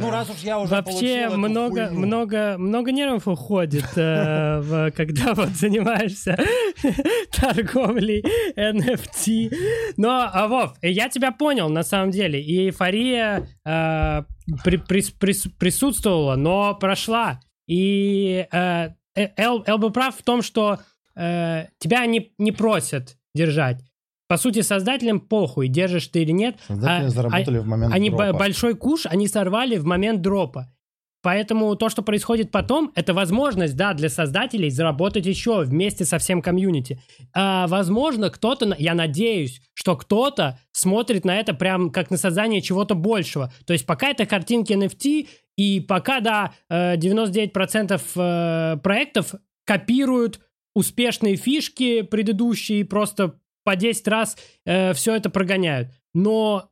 Ну 0.00 0.10
раз 0.10 0.28
уж 0.28 0.38
я 0.38 0.58
уже 0.58 0.72
Вообще 0.72 1.28
много, 1.28 1.86
хуйню. 1.86 2.06
много, 2.06 2.56
много 2.58 2.90
нервов 2.90 3.28
уходит, 3.28 3.86
э, 3.94 4.90
когда 4.96 5.34
вот 5.34 5.50
занимаешься 5.50 6.36
торговлей 7.30 8.24
NFT. 8.56 9.54
Но, 9.96 10.28
а, 10.32 10.48
Вов, 10.48 10.74
я 10.82 11.08
тебя 11.08 11.30
понял 11.30 11.68
на 11.68 11.84
самом 11.84 12.10
деле. 12.10 12.42
И 12.42 12.66
эйфория 12.66 13.46
э, 13.64 14.22
при- 14.64 14.78
прис- 14.78 15.14
прис- 15.16 15.50
присутствовала, 15.56 16.34
но 16.34 16.74
прошла. 16.74 17.40
И 17.68 18.46
э, 18.50 18.88
Эл, 19.14 19.62
был 19.78 19.90
прав 19.90 20.16
в 20.16 20.22
том, 20.22 20.42
что 20.42 20.80
тебя 21.14 22.06
не, 22.06 22.32
не 22.38 22.52
просят 22.52 23.18
держать. 23.34 23.84
По 24.32 24.38
сути, 24.38 24.62
создателям 24.62 25.20
похуй, 25.20 25.68
держишь 25.68 26.08
ты 26.08 26.22
или 26.22 26.30
нет. 26.30 26.56
Создатели 26.66 27.06
А- 27.06 27.10
заработали 27.10 27.58
в 27.58 27.66
момент 27.66 27.92
Они 27.92 28.08
дропа. 28.08 28.32
б- 28.32 28.38
большой 28.38 28.74
куш, 28.74 29.04
они 29.04 29.28
сорвали 29.28 29.76
в 29.76 29.84
момент 29.84 30.22
дропа. 30.22 30.72
Поэтому 31.20 31.76
то, 31.76 31.90
что 31.90 32.00
происходит 32.00 32.50
потом, 32.50 32.92
это 32.94 33.12
возможность, 33.12 33.76
да, 33.76 33.92
для 33.92 34.08
создателей 34.08 34.70
заработать 34.70 35.26
еще 35.26 35.60
вместе 35.64 36.06
со 36.06 36.16
всем 36.16 36.40
комьюнити. 36.40 36.98
А, 37.34 37.66
возможно, 37.66 38.30
кто-то, 38.30 38.74
я 38.78 38.94
надеюсь, 38.94 39.60
что 39.74 39.96
кто-то 39.96 40.58
смотрит 40.72 41.26
на 41.26 41.38
это 41.38 41.52
прям 41.52 41.90
как 41.90 42.10
на 42.10 42.16
создание 42.16 42.62
чего-то 42.62 42.94
большего. 42.94 43.52
То 43.66 43.74
есть 43.74 43.84
пока 43.84 44.08
это 44.08 44.24
картинки 44.24 44.72
NFT, 44.72 45.28
и 45.58 45.80
пока, 45.80 46.20
да, 46.20 46.54
э, 46.70 46.96
99% 46.96 48.00
э, 48.16 48.78
проектов 48.82 49.34
копируют 49.66 50.40
успешные 50.74 51.36
фишки 51.36 52.00
предыдущие 52.00 52.80
и 52.80 52.84
просто 52.84 53.34
по 53.64 53.76
10 53.76 54.08
раз 54.08 54.36
все 54.64 55.14
это 55.14 55.30
прогоняют. 55.30 55.88
Но 56.14 56.70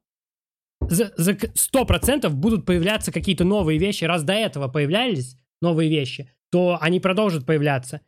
за, 0.80 1.12
за 1.16 1.34
к- 1.34 1.52
100% 1.54 2.28
будут 2.30 2.66
появляться 2.66 3.12
какие-то 3.12 3.44
новые 3.44 3.78
вещи. 3.78 4.04
Раз 4.04 4.22
до 4.22 4.32
этого 4.32 4.68
появлялись 4.68 5.36
новые 5.60 5.90
вещи, 5.90 6.30
то 6.50 6.78
они 6.80 7.00
продолжат 7.00 7.46
появляться. 7.46 8.00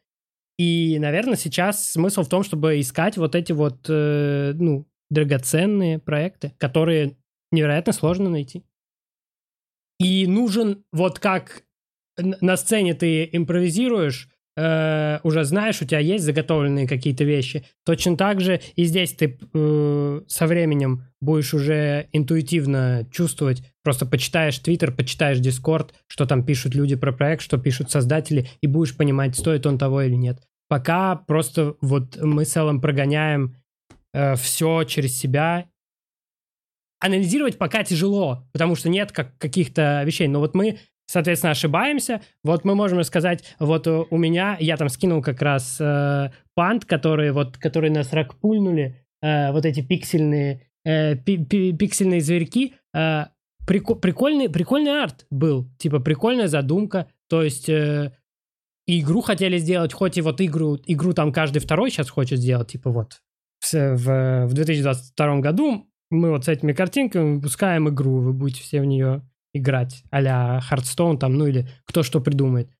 И, 0.58 0.98
наверное, 0.98 1.36
сейчас 1.36 1.92
смысл 1.92 2.22
в 2.22 2.28
том, 2.28 2.42
чтобы 2.42 2.80
искать 2.80 3.16
вот 3.16 3.34
эти 3.34 3.52
вот, 3.52 3.86
э, 3.88 4.52
ну, 4.54 4.86
драгоценные 5.10 5.98
проекты, 5.98 6.54
которые 6.58 7.16
невероятно 7.50 7.92
сложно 7.92 8.30
найти. 8.30 8.64
И 9.98 10.26
нужен, 10.26 10.84
вот 10.92 11.18
как 11.18 11.64
на 12.16 12.56
сцене 12.56 12.94
ты 12.94 13.28
импровизируешь, 13.32 14.28
э, 14.56 15.18
уже 15.22 15.44
знаешь, 15.44 15.80
у 15.82 15.84
тебя 15.84 15.98
есть 15.98 16.24
заготовленные 16.24 16.86
какие-то 16.86 17.24
вещи. 17.24 17.64
Точно 17.84 18.16
так 18.16 18.40
же 18.40 18.60
и 18.76 18.84
здесь 18.84 19.12
ты 19.12 19.38
э, 19.54 20.20
со 20.26 20.46
временем 20.46 21.04
будешь 21.20 21.54
уже 21.54 22.08
интуитивно 22.12 23.06
чувствовать, 23.10 23.62
просто 23.82 24.06
почитаешь 24.06 24.58
Твиттер, 24.58 24.92
почитаешь 24.92 25.38
Дискорд, 25.38 25.94
что 26.06 26.26
там 26.26 26.44
пишут 26.44 26.74
люди 26.74 26.96
про 26.96 27.12
проект, 27.12 27.42
что 27.42 27.58
пишут 27.58 27.90
создатели, 27.90 28.48
и 28.60 28.66
будешь 28.66 28.96
понимать, 28.96 29.36
стоит 29.36 29.66
он 29.66 29.78
того 29.78 30.02
или 30.02 30.14
нет. 30.14 30.40
Пока 30.68 31.16
просто 31.16 31.74
вот 31.80 32.16
мы 32.20 32.44
с 32.44 32.56
Эллом 32.56 32.80
прогоняем 32.80 33.56
все 34.36 34.84
через 34.84 35.18
себя. 35.18 35.66
Анализировать 37.00 37.58
пока 37.58 37.82
тяжело, 37.82 38.46
потому 38.52 38.76
что 38.76 38.88
нет 38.88 39.10
как, 39.10 39.36
каких-то 39.38 40.02
вещей. 40.04 40.28
Но 40.28 40.38
вот 40.38 40.54
мы, 40.54 40.78
соответственно, 41.06 41.52
ошибаемся. 41.52 42.20
Вот 42.44 42.64
мы 42.64 42.74
можем 42.74 43.02
сказать, 43.04 43.54
вот 43.58 43.86
э, 43.86 44.04
у 44.10 44.16
меня, 44.16 44.56
я 44.60 44.76
там 44.76 44.88
скинул 44.88 45.22
как 45.22 45.42
раз 45.42 45.78
э, 45.80 46.30
пант, 46.54 46.84
которые 46.84 47.32
вот, 47.32 47.58
которые 47.58 47.90
нас 47.90 48.12
ракпульнули, 48.12 49.04
э, 49.22 49.52
вот 49.52 49.64
эти 49.66 49.80
пиксельные, 49.80 50.66
э, 50.84 51.16
пи- 51.16 51.44
пи- 51.44 51.72
пиксельные 51.72 52.20
зверьки. 52.20 52.74
э, 52.94 53.24
прико- 53.66 53.98
прикольный, 53.98 54.48
прикольный 54.48 55.02
арт 55.02 55.26
был, 55.30 55.68
типа 55.78 56.00
прикольная 56.00 56.48
задумка. 56.48 57.06
То 57.28 57.42
есть 57.42 57.68
э, 57.68 58.12
игру 58.86 59.20
хотели 59.20 59.58
сделать, 59.58 59.92
хоть 59.92 60.18
и 60.18 60.20
вот 60.22 60.40
игру, 60.40 60.78
игру 60.86 61.12
там 61.12 61.32
каждый 61.32 61.60
второй 61.60 61.90
сейчас 61.90 62.10
хочет 62.10 62.38
сделать, 62.38 62.68
типа 62.68 62.90
вот 62.90 63.22
в, 63.72 64.46
в 64.46 64.52
2022 64.54 65.38
году 65.38 65.86
мы 66.10 66.30
вот 66.30 66.44
с 66.44 66.48
этими 66.48 66.72
картинками 66.72 67.36
выпускаем 67.36 67.88
игру, 67.88 68.18
вы 68.18 68.32
будете 68.32 68.60
все 68.62 68.80
в 68.80 68.84
нее 68.84 69.22
играть, 69.52 70.02
а-ля 70.10 70.60
Hearthstone 70.70 71.18
там, 71.18 71.34
ну 71.34 71.46
или 71.46 71.68
кто 71.84 72.02
что 72.02 72.20
придумает. 72.20 72.70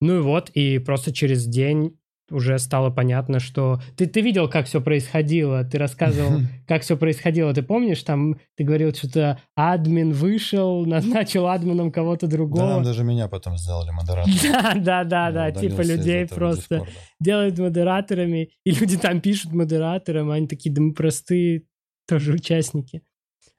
Ну 0.00 0.18
и 0.18 0.20
вот, 0.20 0.50
и 0.50 0.78
просто 0.78 1.12
через 1.12 1.46
день 1.46 1.96
уже 2.30 2.58
стало 2.58 2.90
понятно, 2.90 3.38
что... 3.38 3.80
Ты, 3.96 4.06
ты 4.06 4.20
видел, 4.20 4.48
как 4.48 4.66
все 4.66 4.80
происходило, 4.80 5.62
ты 5.64 5.78
рассказывал, 5.78 6.40
как 6.66 6.82
все 6.82 6.96
происходило, 6.96 7.54
ты 7.54 7.62
помнишь, 7.62 8.02
там 8.02 8.38
ты 8.56 8.64
говорил, 8.64 8.92
что-то 8.92 9.40
админ 9.54 10.12
вышел, 10.12 10.84
назначил 10.86 11.46
админом 11.46 11.92
кого-то 11.92 12.26
Да, 12.26 12.36
нам 12.36 12.36
другого. 12.36 12.84
даже 12.84 13.04
меня 13.04 13.28
потом 13.28 13.56
сделали 13.56 13.90
модератором. 13.92 14.34
Да, 14.42 14.74
да, 14.74 15.04
да, 15.04 15.30
да, 15.30 15.52
типа 15.52 15.82
людей 15.82 16.26
просто 16.26 16.86
делают 17.20 17.58
модераторами, 17.58 18.50
и 18.64 18.70
люди 18.72 18.98
там 18.98 19.20
пишут 19.20 19.52
модераторам, 19.52 20.30
а 20.30 20.34
они 20.34 20.48
такие, 20.48 20.74
да 20.74 20.82
мы 20.82 20.94
простые 20.94 21.62
тоже 22.08 22.32
участники. 22.32 23.02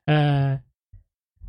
А, 0.10 0.60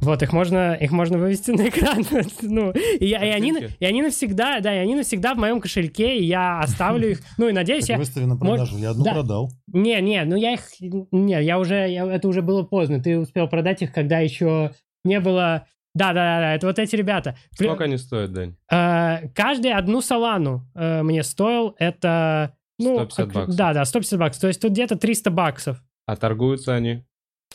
Вот, 0.00 0.22
их 0.22 0.32
можно, 0.32 0.74
их 0.74 0.92
можно 0.92 1.18
вывести 1.18 1.50
на 1.50 1.68
экран. 1.68 2.04
ну, 2.42 2.70
и, 2.70 3.04
я- 3.06 3.24
и 3.24 3.30
они, 3.30 3.52
и 3.80 3.84
они 3.84 4.02
навсегда, 4.02 4.60
да, 4.60 4.72
и 4.74 4.78
они 4.78 4.94
навсегда 4.94 5.34
в 5.34 5.38
моем 5.38 5.60
кошельке, 5.60 6.18
и 6.18 6.24
я 6.24 6.60
оставлю 6.60 7.10
их. 7.10 7.20
Ну, 7.36 7.48
и 7.48 7.52
надеюсь, 7.52 7.86
Так 7.86 7.90
я... 7.90 7.98
выстави 7.98 8.24
на 8.24 8.36
продажу. 8.36 8.78
Я 8.78 8.90
одну 8.90 9.04
Да. 9.04 9.12
продал. 9.12 9.50
Не, 9.72 10.00
не, 10.00 10.24
ну 10.24 10.36
я 10.36 10.52
их... 10.52 10.60
Не, 10.80 11.42
я 11.42 11.58
уже... 11.58 11.88
я- 11.90 12.06
это 12.06 12.28
уже 12.28 12.42
было 12.42 12.62
поздно. 12.62 13.02
Ты 13.02 13.18
успел 13.18 13.48
продать 13.48 13.82
их, 13.82 13.92
когда 13.92 14.18
еще 14.20 14.72
не 15.04 15.18
было... 15.20 15.66
Да, 15.94 16.12
да, 16.12 16.14
да, 16.14 16.40
да, 16.40 16.54
это 16.54 16.66
вот 16.68 16.78
эти 16.78 16.94
ребята. 16.94 17.36
При- 17.58 17.64
Сколько 17.66 17.84
они 17.84 17.96
стоят, 17.96 18.32
Дань? 18.32 18.54
Э, 18.70 19.28
Каждый 19.34 19.72
одну 19.72 20.00
солану 20.00 20.70
э, 20.76 21.02
мне 21.02 21.24
стоил. 21.24 21.74
Это... 21.78 22.54
Ну, 22.78 22.94
150 23.10 23.16
как- 23.26 23.34
баксов. 23.34 23.56
Да, 23.56 23.72
да, 23.72 23.84
150 23.84 24.18
баксов. 24.20 24.40
То 24.42 24.46
есть 24.46 24.60
тут 24.62 24.70
где-то 24.72 24.94
300 24.96 25.30
баксов. 25.32 25.82
А 26.06 26.14
торгуются 26.14 26.74
они? 26.74 27.04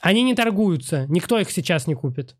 Они 0.04 0.22
не 0.24 0.36
торгуются. 0.36 1.06
Никто 1.08 1.40
их 1.40 1.50
сейчас 1.50 1.88
не 1.88 1.96
купит. 1.96 2.36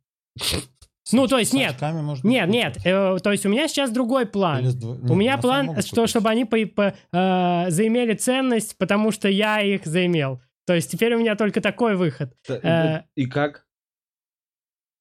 Ну, 1.12 1.28
то 1.28 1.38
есть 1.38 1.54
нет. 1.54 1.72
очками, 1.72 2.02
может 2.02 2.24
быть, 2.24 2.32
Нет, 2.32 2.50
нет. 2.50 2.78
э, 2.86 3.18
То 3.24 3.32
есть 3.32 3.46
у 3.46 3.50
меня 3.50 3.68
сейчас 3.68 3.92
другой 3.92 4.26
план. 4.26 4.60
Или 4.62 4.70
с 4.70 4.76
дво- 4.76 4.98
У 5.00 5.08
нет, 5.08 5.16
меня 5.18 5.38
план, 5.38 5.82
что, 5.82 5.96
купить. 5.96 6.10
чтобы 6.10 6.30
они 6.30 6.46
по- 6.46 6.66
по- 6.66 6.94
э, 7.12 7.66
заимели 7.70 8.14
ценность, 8.16 8.78
потому 8.78 9.12
что 9.12 9.28
я 9.28 9.62
их 9.62 9.86
заимел. 9.86 10.42
То 10.66 10.74
есть 10.74 10.92
теперь 10.92 11.14
у 11.16 11.20
меня 11.20 11.36
только 11.36 11.60
такой 11.62 11.96
выход. 11.96 12.34
Э, 12.50 13.02
И 13.16 13.26
как? 13.26 13.66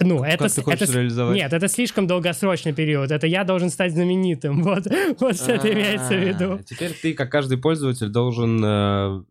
Ну, 0.00 0.24
это... 0.24 0.38
Как 0.38 0.50
с- 0.50 0.54
ты 0.54 0.62
хочешь 0.62 0.82
это 0.82 0.92
реализовать? 0.98 1.36
Нет, 1.36 1.52
это 1.52 1.68
слишком 1.68 2.08
долгосрочный 2.08 2.72
период. 2.72 3.12
Это 3.12 3.28
я 3.28 3.44
должен 3.44 3.70
стать 3.70 3.92
знаменитым. 3.92 4.62
Вот, 4.64 4.84
вот 5.20 5.36
что 5.36 5.52
это 5.52 5.72
имеется 5.72 6.14
в 6.14 6.18
виду. 6.20 6.52
А, 6.54 6.62
Теперь 6.64 6.92
ты, 7.00 7.14
как 7.14 7.30
каждый 7.30 7.58
пользователь, 7.58 8.08
должен 8.08 8.60
э, 8.64 9.22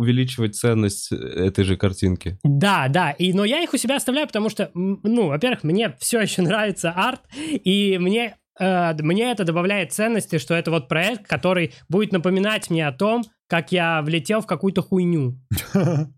увеличивать 0.00 0.56
ценность 0.56 1.12
этой 1.12 1.64
же 1.64 1.76
картинки. 1.76 2.38
Да, 2.42 2.88
да, 2.88 3.10
и, 3.10 3.34
но 3.34 3.44
я 3.44 3.62
их 3.62 3.74
у 3.74 3.76
себя 3.76 3.96
оставляю, 3.96 4.26
потому 4.26 4.48
что, 4.48 4.70
ну, 4.74 5.28
во-первых, 5.28 5.62
мне 5.62 5.94
все 6.00 6.20
еще 6.20 6.40
нравится 6.42 6.90
арт, 6.90 7.20
и 7.36 7.98
мне, 7.98 8.38
э, 8.58 8.94
мне 9.02 9.30
это 9.30 9.44
добавляет 9.44 9.92
ценности, 9.92 10.38
что 10.38 10.54
это 10.54 10.70
вот 10.70 10.88
проект, 10.88 11.26
который 11.26 11.74
будет 11.90 12.12
напоминать 12.12 12.70
мне 12.70 12.88
о 12.88 12.92
том, 12.92 13.24
как 13.46 13.72
я 13.72 14.00
влетел 14.00 14.40
в 14.40 14.46
какую-то 14.46 14.82
хуйню. 14.82 15.38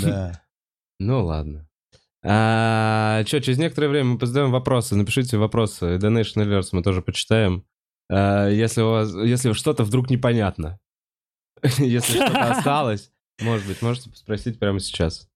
Да. 0.00 0.40
Ну 1.00 1.24
ладно. 1.24 1.66
А, 2.24 3.24
что, 3.26 3.40
через 3.40 3.58
некоторое 3.58 3.88
время 3.88 4.10
мы 4.10 4.18
позадаем 4.18 4.52
вопросы. 4.52 4.94
Напишите 4.94 5.38
вопросы. 5.38 5.96
Donation 5.96 6.44
Alerts 6.44 6.68
мы 6.70 6.84
тоже 6.84 7.02
почитаем. 7.02 7.64
А, 8.08 8.48
если 8.48 8.82
у 8.82 8.90
вас, 8.90 9.12
если 9.14 9.52
что-то 9.52 9.82
вдруг 9.82 10.08
непонятно. 10.08 10.78
Если 11.78 12.14
что-то 12.16 12.50
осталось, 12.56 13.10
может 13.40 13.66
быть, 13.66 13.82
можете 13.82 14.10
спросить 14.14 14.58
прямо 14.58 14.80
сейчас. 14.80 15.28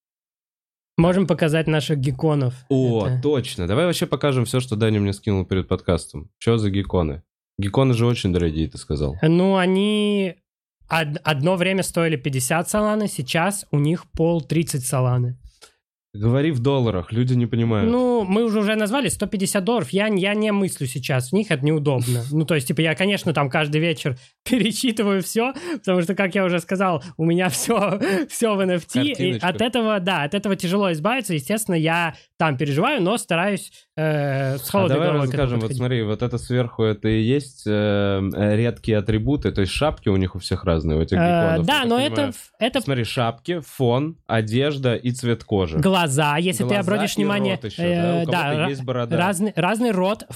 Можем 0.98 1.26
показать 1.26 1.66
наших 1.66 1.98
гекконов. 1.98 2.54
О, 2.68 3.06
Это- 3.06 3.20
точно. 3.22 3.66
Давай 3.66 3.84
вообще 3.84 4.06
покажем 4.06 4.44
все, 4.46 4.60
что 4.60 4.76
Даня 4.76 4.98
мне 5.00 5.12
скинул 5.12 5.44
перед 5.44 5.68
подкастом. 5.68 6.30
Что 6.38 6.56
за 6.58 6.70
гекконы? 6.70 7.22
Гекконы 7.58 7.92
же 7.94 8.06
очень 8.06 8.32
дорогие, 8.32 8.68
ты 8.68 8.78
сказал. 8.78 9.16
Ну, 9.22 9.56
они 9.56 10.36
од- 10.90 11.20
одно 11.22 11.56
время 11.56 11.82
стоили 11.82 12.16
50 12.16 12.68
соланы, 12.70 13.08
сейчас 13.08 13.66
у 13.70 13.78
них 13.78 14.10
пол 14.12 14.40
30 14.40 14.84
соланы. 14.86 15.38
Говори 16.16 16.51
в 16.51 16.60
долларах, 16.60 17.12
люди 17.12 17.34
не 17.34 17.47
понимают. 17.47 17.90
Ну, 17.90 18.24
мы 18.24 18.44
уже 18.44 18.60
уже 18.60 18.74
назвали 18.74 19.09
150 19.09 19.64
долларов. 19.64 19.90
Я, 19.90 20.06
я 20.09 20.34
не 20.34 20.52
мыслю 20.52 20.86
сейчас 20.86 21.30
в 21.30 21.32
них, 21.32 21.51
это 21.51 21.64
неудобно. 21.64 22.22
Ну, 22.30 22.44
то 22.44 22.55
есть, 22.55 22.68
типа, 22.68 22.80
я, 22.80 22.94
конечно, 22.94 23.32
там 23.32 23.51
каждый 23.51 23.80
вечер 23.80 24.16
перечитываю 24.48 25.22
все, 25.22 25.52
потому 25.74 26.02
что, 26.02 26.14
как 26.14 26.34
я 26.34 26.44
уже 26.44 26.60
сказал, 26.60 27.02
у 27.16 27.24
меня 27.24 27.48
все, 27.48 28.01
все 28.28 28.55
в 28.55 28.60
NFT. 28.60 29.12
И 29.18 29.38
от 29.38 29.60
этого, 29.60 30.01
да, 30.01 30.22
от 30.22 30.34
этого 30.34 30.56
тяжело 30.56 30.93
избавиться. 30.93 31.34
Естественно, 31.34 31.74
я 31.74 32.14
там 32.38 32.56
переживаю, 32.56 33.02
но 33.02 33.16
стараюсь 33.16 33.72
э, 33.97 34.59
с 34.59 34.68
А 34.68 34.70
холодной 34.70 34.94
давай 34.94 35.09
головой 35.09 35.26
расскажем, 35.26 35.60
вот 35.60 35.72
смотри, 35.74 36.02
вот 36.02 36.22
это 36.22 36.38
сверху, 36.38 36.82
это 36.82 37.09
и 37.09 37.22
есть 37.22 37.64
э, 37.66 37.70
э, 37.70 38.56
редкие 38.56 38.98
атрибуты, 38.98 39.52
то 39.52 39.62
есть 39.62 39.72
шапки 39.72 40.09
у 40.09 40.16
них 40.16 40.34
у 40.34 40.38
всех 40.38 40.64
разные, 40.64 40.98
у 40.98 41.02
этих 41.02 41.16
Э, 41.16 41.20
гекконов, 41.26 41.66
я 41.66 41.72
да, 41.72 41.84
но 41.84 41.97
понимаю. 41.97 42.12
это, 42.12 42.32
это 42.59 42.80
Смотри, 42.80 43.05
шапки, 43.05 43.60
фон, 43.60 44.16
одежда 44.26 44.94
и 44.94 45.10
цвет 45.10 45.44
кожи. 45.44 45.78
Глаза, 46.06 46.36
если 46.38 46.62
ты 46.64 46.68
Глаза 46.68 46.80
обратишь 46.80 47.12
и 47.14 47.16
внимание. 47.16 47.54
рот 47.56 47.64
еще, 47.64 47.82
э, 47.82 48.24
да? 48.26 48.32
Да, 48.54 48.68
есть 48.68 48.84
борода. 48.84 49.16
Разный, 49.16 49.52
разный 49.56 49.90
рот, 49.90 50.26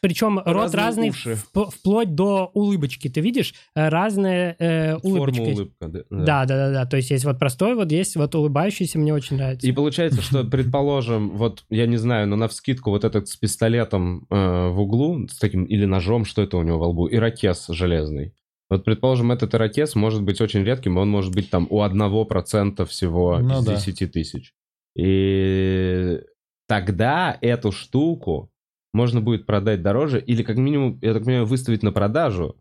причем 0.00 0.38
рот 0.38 0.46
Разные 0.74 0.84
разный, 0.84 1.08
уши. 1.10 1.36
вп- 1.54 1.70
вплоть 1.70 2.14
до 2.14 2.50
улыбочки. 2.54 3.08
Ты 3.08 3.20
видишь, 3.20 3.54
э, 3.74 3.88
разная 3.88 4.56
э, 4.58 4.96
улыбочка. 4.96 5.42
Форма 5.44 5.54
улыбка. 5.54 5.88
Да, 5.88 6.00
Да, 6.10 6.44
да, 6.44 6.56
да, 6.56 6.72
да. 6.72 6.86
То 6.86 6.96
есть 6.96 7.10
есть 7.10 7.24
вот 7.24 7.38
простой, 7.38 7.74
вот 7.74 7.90
есть 7.92 8.16
вот 8.16 8.34
улыбающийся, 8.34 8.98
мне 8.98 9.14
очень 9.14 9.36
нравится. 9.36 9.66
И 9.66 9.72
получается, 9.72 10.22
что, 10.22 10.44
предположим, 10.50 11.30
вот, 11.36 11.64
я 11.70 11.86
не 11.86 11.96
знаю, 11.96 12.28
но 12.28 12.36
на 12.36 12.48
вскидку 12.48 12.90
вот 12.90 13.04
этот 13.04 13.28
с 13.28 13.36
пистолетом 13.36 14.26
э, 14.30 14.68
в 14.68 14.80
углу, 14.80 15.26
с 15.28 15.38
таким, 15.38 15.64
или 15.64 15.84
ножом, 15.84 16.24
что 16.24 16.42
это 16.42 16.56
у 16.56 16.62
него 16.62 16.78
во 16.78 16.88
лбу, 16.88 17.08
ирокез 17.10 17.66
железный. 17.68 18.34
Вот, 18.68 18.84
предположим, 18.84 19.32
этот 19.32 19.52
ирокез 19.56 19.96
может 19.96 20.22
быть 20.22 20.40
очень 20.40 20.62
редким, 20.62 20.96
он 20.96 21.08
может 21.10 21.34
быть 21.34 21.50
там 21.50 21.66
у 21.70 21.82
1% 21.82 22.84
всего 22.86 23.38
Ну 23.40 23.58
из 23.60 23.64
да. 23.64 23.74
10 23.74 24.12
тысяч. 24.12 24.52
И 25.00 26.20
тогда 26.68 27.38
эту 27.40 27.72
штуку 27.72 28.50
можно 28.92 29.22
будет 29.22 29.46
продать 29.46 29.80
дороже 29.80 30.20
или 30.20 30.42
как 30.42 30.56
минимум, 30.56 30.98
я 31.00 31.14
так 31.14 31.24
понимаю, 31.24 31.46
выставить 31.46 31.82
на 31.82 31.90
продажу 31.90 32.56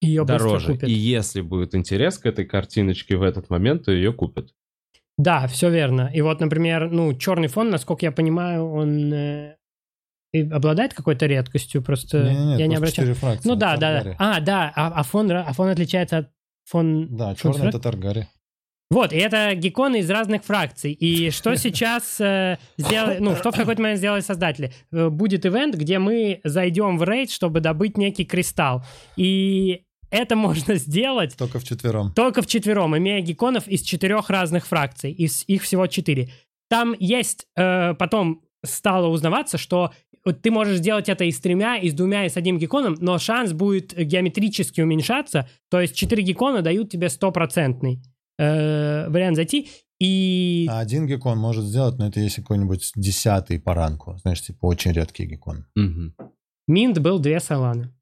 Ее 0.00 0.24
дороже. 0.24 0.72
купят. 0.72 0.88
И 0.88 0.92
если 0.92 1.40
будет 1.40 1.74
интерес 1.76 2.18
к 2.18 2.26
этой 2.26 2.46
картиночке 2.46 3.16
в 3.16 3.22
этот 3.22 3.48
момент, 3.48 3.84
то 3.84 3.92
ее 3.92 4.12
купят. 4.12 4.50
Да, 5.16 5.46
все 5.46 5.70
верно. 5.70 6.10
И 6.12 6.20
вот, 6.20 6.40
например, 6.40 6.90
ну, 6.90 7.14
черный 7.14 7.46
фон, 7.46 7.70
насколько 7.70 8.04
я 8.04 8.10
понимаю, 8.10 8.68
он 8.68 9.12
э, 9.12 9.56
и 10.32 10.40
обладает 10.50 10.94
какой-то 10.94 11.26
редкостью, 11.26 11.80
просто 11.80 12.24
Не-не-не, 12.24 12.58
я 12.58 12.66
не 12.66 12.86
четыре 12.88 13.14
фракции, 13.14 13.48
Ну 13.48 13.54
да, 13.54 13.76
да, 13.76 14.02
да. 14.02 14.16
А, 14.18 14.40
да, 14.40 14.72
а, 14.74 14.88
а 14.88 15.02
фон, 15.04 15.30
а 15.30 15.52
фон 15.52 15.68
отличается 15.68 16.18
от 16.18 16.30
фон... 16.64 17.16
Да, 17.16 17.36
фон 17.36 17.52
черный 17.52 17.58
фрак- 17.60 17.68
это 17.68 17.78
Таргари. 17.78 18.28
Вот, 18.94 19.12
и 19.12 19.16
это 19.16 19.56
гекконы 19.56 19.98
из 19.98 20.08
разных 20.08 20.44
фракций. 20.44 20.92
И 20.92 21.30
что 21.30 21.56
сейчас 21.56 22.20
э, 22.20 22.58
сделали, 22.76 23.18
ну, 23.18 23.34
что 23.34 23.50
в 23.50 23.56
какой-то 23.56 23.82
момент 23.82 23.98
сделали 23.98 24.20
создатели? 24.20 24.72
Э, 24.92 25.08
Будет 25.08 25.44
ивент, 25.44 25.74
где 25.74 25.98
мы 25.98 26.40
зайдем 26.44 26.96
в 26.96 27.02
рейд, 27.02 27.32
чтобы 27.32 27.58
добыть 27.58 27.98
некий 27.98 28.24
кристалл. 28.24 28.84
И 29.16 29.82
это 30.10 30.36
можно 30.36 30.76
сделать 30.76 31.36
Только 31.36 31.58
в 31.58 31.64
четвером. 31.64 32.12
только 32.14 32.40
в 32.40 32.46
четвером, 32.46 32.96
имея 32.96 33.20
гекконов 33.20 33.66
из 33.66 33.82
четырех 33.82 34.30
разных 34.30 34.64
фракций. 34.64 35.10
Из 35.10 35.42
их 35.48 35.64
всего 35.64 35.88
четыре. 35.88 36.28
Там 36.70 36.94
есть, 37.00 37.48
э, 37.56 37.94
потом 37.94 38.42
стало 38.64 39.08
узнаваться, 39.08 39.58
что 39.58 39.90
ты 40.40 40.52
можешь 40.52 40.76
сделать 40.76 41.08
это 41.08 41.24
и 41.24 41.32
с 41.32 41.40
тремя, 41.40 41.78
и 41.78 41.90
с 41.90 41.94
двумя, 41.94 42.26
и 42.26 42.28
с 42.28 42.36
одним 42.36 42.58
гекконом, 42.58 42.96
но 43.00 43.18
шанс 43.18 43.52
будет 43.52 43.92
геометрически 43.92 44.82
уменьшаться. 44.82 45.48
То 45.68 45.80
есть 45.80 45.96
четыре 45.96 46.22
геккона 46.22 46.62
дают 46.62 46.90
тебе 46.90 47.08
стопроцентный 47.08 48.00
э, 48.38 49.08
вариант 49.08 49.36
зайти. 49.36 49.68
И 50.00 50.66
А 50.68 50.80
один 50.80 51.06
геккон 51.06 51.38
может 51.38 51.64
сделать, 51.64 51.98
но 51.98 52.08
это 52.08 52.20
если 52.20 52.42
какой-нибудь 52.42 52.92
десятый 52.96 53.60
по 53.60 53.74
ранку. 53.74 54.16
Знаешь, 54.18 54.42
типа 54.42 54.66
очень 54.66 54.92
редкий 54.92 55.24
геккон. 55.24 55.66
Мгм. 55.76 56.14
Минт 56.66 56.98
был 56.98 57.18
две 57.18 57.40
саланы. 57.40 57.92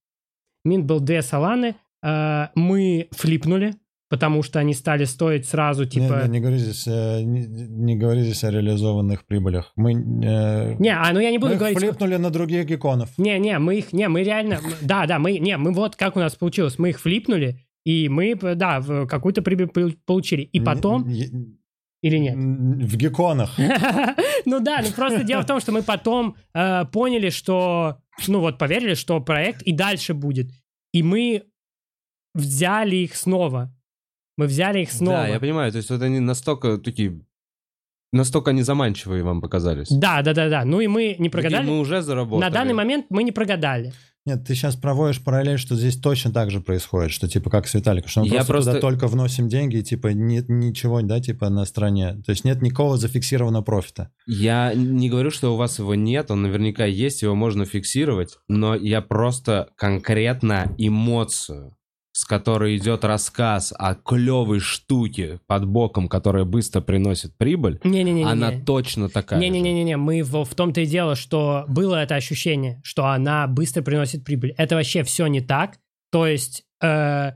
Минт 0.64 0.86
был 0.86 1.00
две 1.00 1.22
саланы. 1.22 1.76
Э, 2.02 2.48
мы 2.54 3.08
флипнули, 3.12 3.74
потому 4.08 4.42
что 4.42 4.58
они 4.58 4.74
стали 4.74 5.04
стоить 5.04 5.46
сразу, 5.46 5.84
Не, 5.84 5.88
типа... 5.88 6.22
не, 6.24 6.32
не 6.32 6.40
говори 6.40 6.58
здесь, 6.58 6.86
э, 6.86 7.22
не, 7.22 7.46
не 7.46 7.96
говори 7.96 8.22
здесь 8.22 8.44
о 8.44 8.50
реализованных 8.50 9.24
прибылях. 9.24 9.72
Мы, 9.76 9.92
э, 9.92 10.74
Не, 10.78 10.94
а 10.94 11.12
ну 11.12 11.20
я 11.20 11.30
не 11.30 11.38
буду 11.38 11.52
мы 11.52 11.58
говорить... 11.58 11.78
флипнули 11.78 12.16
на 12.16 12.30
других 12.30 12.66
гекконов. 12.66 13.16
Не, 13.18 13.38
не, 13.38 13.58
мы 13.58 13.78
их, 13.78 13.92
не, 13.92 14.08
мы 14.08 14.22
реально, 14.22 14.60
да, 14.80 15.06
да, 15.06 15.18
мы, 15.18 15.38
не, 15.38 15.56
мы 15.56 15.72
вот 15.72 15.96
как 15.96 16.16
у 16.16 16.20
нас 16.20 16.34
получилось, 16.34 16.78
мы 16.78 16.90
их 16.90 17.00
флипнули, 17.00 17.64
и 17.84 18.08
мы, 18.08 18.34
да, 18.34 18.80
в 18.80 19.06
какую-то 19.06 19.42
прибыль 19.42 19.68
пол- 19.68 19.94
получили. 20.06 20.42
И 20.42 20.60
потом, 20.60 21.08
или 22.02 22.18
нет? 22.18 22.36
В 22.36 22.96
гекконах. 22.96 23.58
Ну 24.44 24.58
да, 24.60 24.80
ну 24.84 24.90
просто 24.92 25.22
дело 25.22 25.42
в 25.42 25.46
том, 25.46 25.60
что 25.60 25.70
мы 25.72 25.82
потом 25.82 26.34
э, 26.52 26.84
поняли, 26.86 27.30
что, 27.30 27.98
ну 28.26 28.40
вот 28.40 28.58
поверили, 28.58 28.94
что 28.94 29.20
проект 29.20 29.62
и 29.62 29.72
дальше 29.72 30.14
будет. 30.14 30.50
И 30.92 31.02
мы 31.02 31.44
взяли 32.34 32.96
их 32.96 33.14
снова. 33.14 33.72
Мы 34.36 34.46
взяли 34.46 34.80
их 34.80 34.90
снова. 34.90 35.18
Да, 35.18 35.28
я 35.28 35.38
понимаю, 35.40 35.70
то 35.70 35.78
есть 35.78 35.90
вот 35.90 36.02
они 36.02 36.18
настолько 36.18 36.78
такие, 36.78 37.20
настолько 38.12 38.50
они 38.50 38.62
заманчивые 38.62 39.22
вам 39.22 39.40
показались. 39.40 39.88
Да, 39.90 40.22
да, 40.22 40.34
да, 40.34 40.48
да. 40.48 40.64
Ну 40.64 40.80
и 40.80 40.88
мы 40.88 41.16
не 41.18 41.28
Такие, 41.28 41.30
прогадали. 41.30 41.66
Мы 41.70 41.78
уже 41.78 42.02
заработали. 42.02 42.40
На 42.40 42.50
данный 42.50 42.74
момент 42.74 43.06
мы 43.10 43.22
не 43.22 43.32
прогадали. 43.32 43.92
Нет, 44.24 44.44
ты 44.46 44.54
сейчас 44.54 44.76
проводишь 44.76 45.20
параллель, 45.22 45.58
что 45.58 45.74
здесь 45.74 45.98
точно 45.98 46.32
так 46.32 46.50
же 46.52 46.60
происходит, 46.60 47.10
что 47.10 47.28
типа 47.28 47.50
как 47.50 47.66
с 47.66 47.74
Виталиком, 47.74 48.08
что 48.08 48.20
мы 48.20 48.26
Я 48.26 48.32
просто, 48.36 48.52
просто- 48.52 48.70
туда 48.72 48.80
только 48.80 49.08
вносим 49.08 49.48
деньги, 49.48 49.78
и 49.78 49.82
типа 49.82 50.08
нет 50.08 50.48
ничего, 50.48 51.00
да, 51.02 51.20
типа 51.20 51.48
на 51.48 51.64
стороне. 51.64 52.22
То 52.24 52.30
есть 52.30 52.44
нет 52.44 52.62
никакого 52.62 52.96
зафиксированного 52.96 53.62
профита. 53.62 54.10
Я 54.26 54.72
не 54.74 55.10
говорю, 55.10 55.30
что 55.32 55.52
у 55.52 55.56
вас 55.56 55.78
его 55.80 55.96
нет, 55.96 56.30
он 56.30 56.42
наверняка 56.42 56.84
есть, 56.84 57.22
его 57.22 57.34
можно 57.34 57.64
фиксировать, 57.64 58.38
но 58.48 58.76
я 58.76 59.00
просто 59.02 59.68
конкретно 59.76 60.72
эмоцию, 60.78 61.76
с 62.22 62.24
которой 62.24 62.76
идет 62.76 63.04
рассказ 63.04 63.74
о 63.76 63.96
клевой 63.96 64.60
штуке 64.60 65.40
под 65.48 65.66
боком, 65.66 66.06
которая 66.06 66.44
быстро 66.44 66.80
приносит 66.80 67.36
прибыль, 67.36 67.80
Не-не-не. 67.82 68.22
она 68.22 68.52
точно 68.64 69.08
такая. 69.08 69.40
же. 69.40 69.44
Не-не-не-не, 69.44 69.96
мы 69.96 70.22
в, 70.22 70.44
в 70.44 70.54
том-то 70.54 70.82
и 70.82 70.86
дело, 70.86 71.16
что 71.16 71.64
было 71.66 71.96
это 71.96 72.14
ощущение, 72.14 72.80
что 72.84 73.06
она 73.06 73.48
быстро 73.48 73.82
приносит 73.82 74.24
прибыль. 74.24 74.54
Это 74.56 74.76
вообще 74.76 75.02
все 75.02 75.26
не 75.26 75.40
так. 75.40 75.78
То 76.12 76.28
есть, 76.28 76.62
э, 76.80 77.32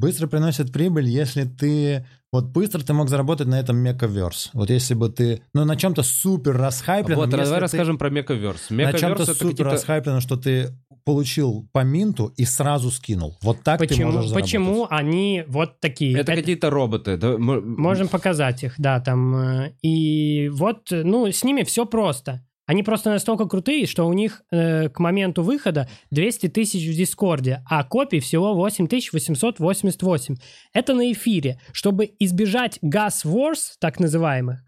Быстро 0.00 0.26
приносит 0.26 0.72
прибыль, 0.72 1.08
если 1.08 1.44
ты... 1.44 2.04
Вот 2.32 2.46
быстро 2.46 2.80
ты 2.80 2.92
мог 2.92 3.08
заработать 3.08 3.46
на 3.46 3.58
этом 3.58 3.76
мегаверс. 3.76 4.50
Вот 4.52 4.68
если 4.68 4.94
бы 4.94 5.10
ты... 5.10 5.42
Ну, 5.54 5.64
на 5.64 5.76
чем-то 5.76 6.02
супер 6.02 6.56
расхайпленном. 6.56 7.20
Вот, 7.20 7.30
давай 7.30 7.46
ты- 7.46 7.60
расскажем 7.60 7.98
про 7.98 8.10
Мекаверс. 8.10 8.70
На 8.70 8.92
чем-то 8.92 8.96
Мекаверс 8.96 9.20
это 9.22 9.34
супер 9.34 9.50
какие-то... 9.50 9.70
расхайплено, 9.70 10.20
что 10.20 10.36
ты 10.36 10.72
получил 11.08 11.66
по 11.72 11.84
минту 11.84 12.34
и 12.36 12.44
сразу 12.44 12.90
скинул. 12.90 13.38
Вот 13.40 13.62
так 13.62 13.80
ты 13.80 13.88
почему, 13.88 14.12
можешь 14.12 14.28
заработать. 14.28 14.44
почему 14.44 14.86
они 14.90 15.42
вот 15.48 15.80
такие? 15.80 16.18
Это 16.18 16.34
какие-то 16.34 16.68
роботы. 16.68 17.16
да, 17.16 17.38
Можем 17.38 18.08
показать 18.08 18.62
их, 18.62 18.74
да, 18.76 19.00
там. 19.00 19.34
э, 19.36 19.72
И 19.80 20.50
вот, 20.50 20.88
ну, 20.90 21.26
с 21.26 21.44
ними 21.44 21.62
все 21.62 21.86
просто. 21.86 22.44
Они 22.66 22.82
просто 22.82 23.08
настолько 23.08 23.46
крутые, 23.46 23.86
что 23.86 24.06
у 24.06 24.12
них 24.12 24.42
э, 24.50 24.90
к 24.90 24.98
моменту 24.98 25.42
выхода 25.42 25.88
200 26.10 26.48
тысяч 26.48 26.86
в 26.86 26.94
Дискорде, 26.94 27.62
а 27.70 27.82
копий 27.84 28.20
всего 28.20 28.54
8888. 28.54 30.36
Это 30.74 30.92
на 30.92 31.10
эфире. 31.12 31.58
Чтобы 31.72 32.10
избежать 32.18 32.78
газ 32.82 33.24
wars, 33.24 33.76
так 33.80 33.98
называемых, 33.98 34.60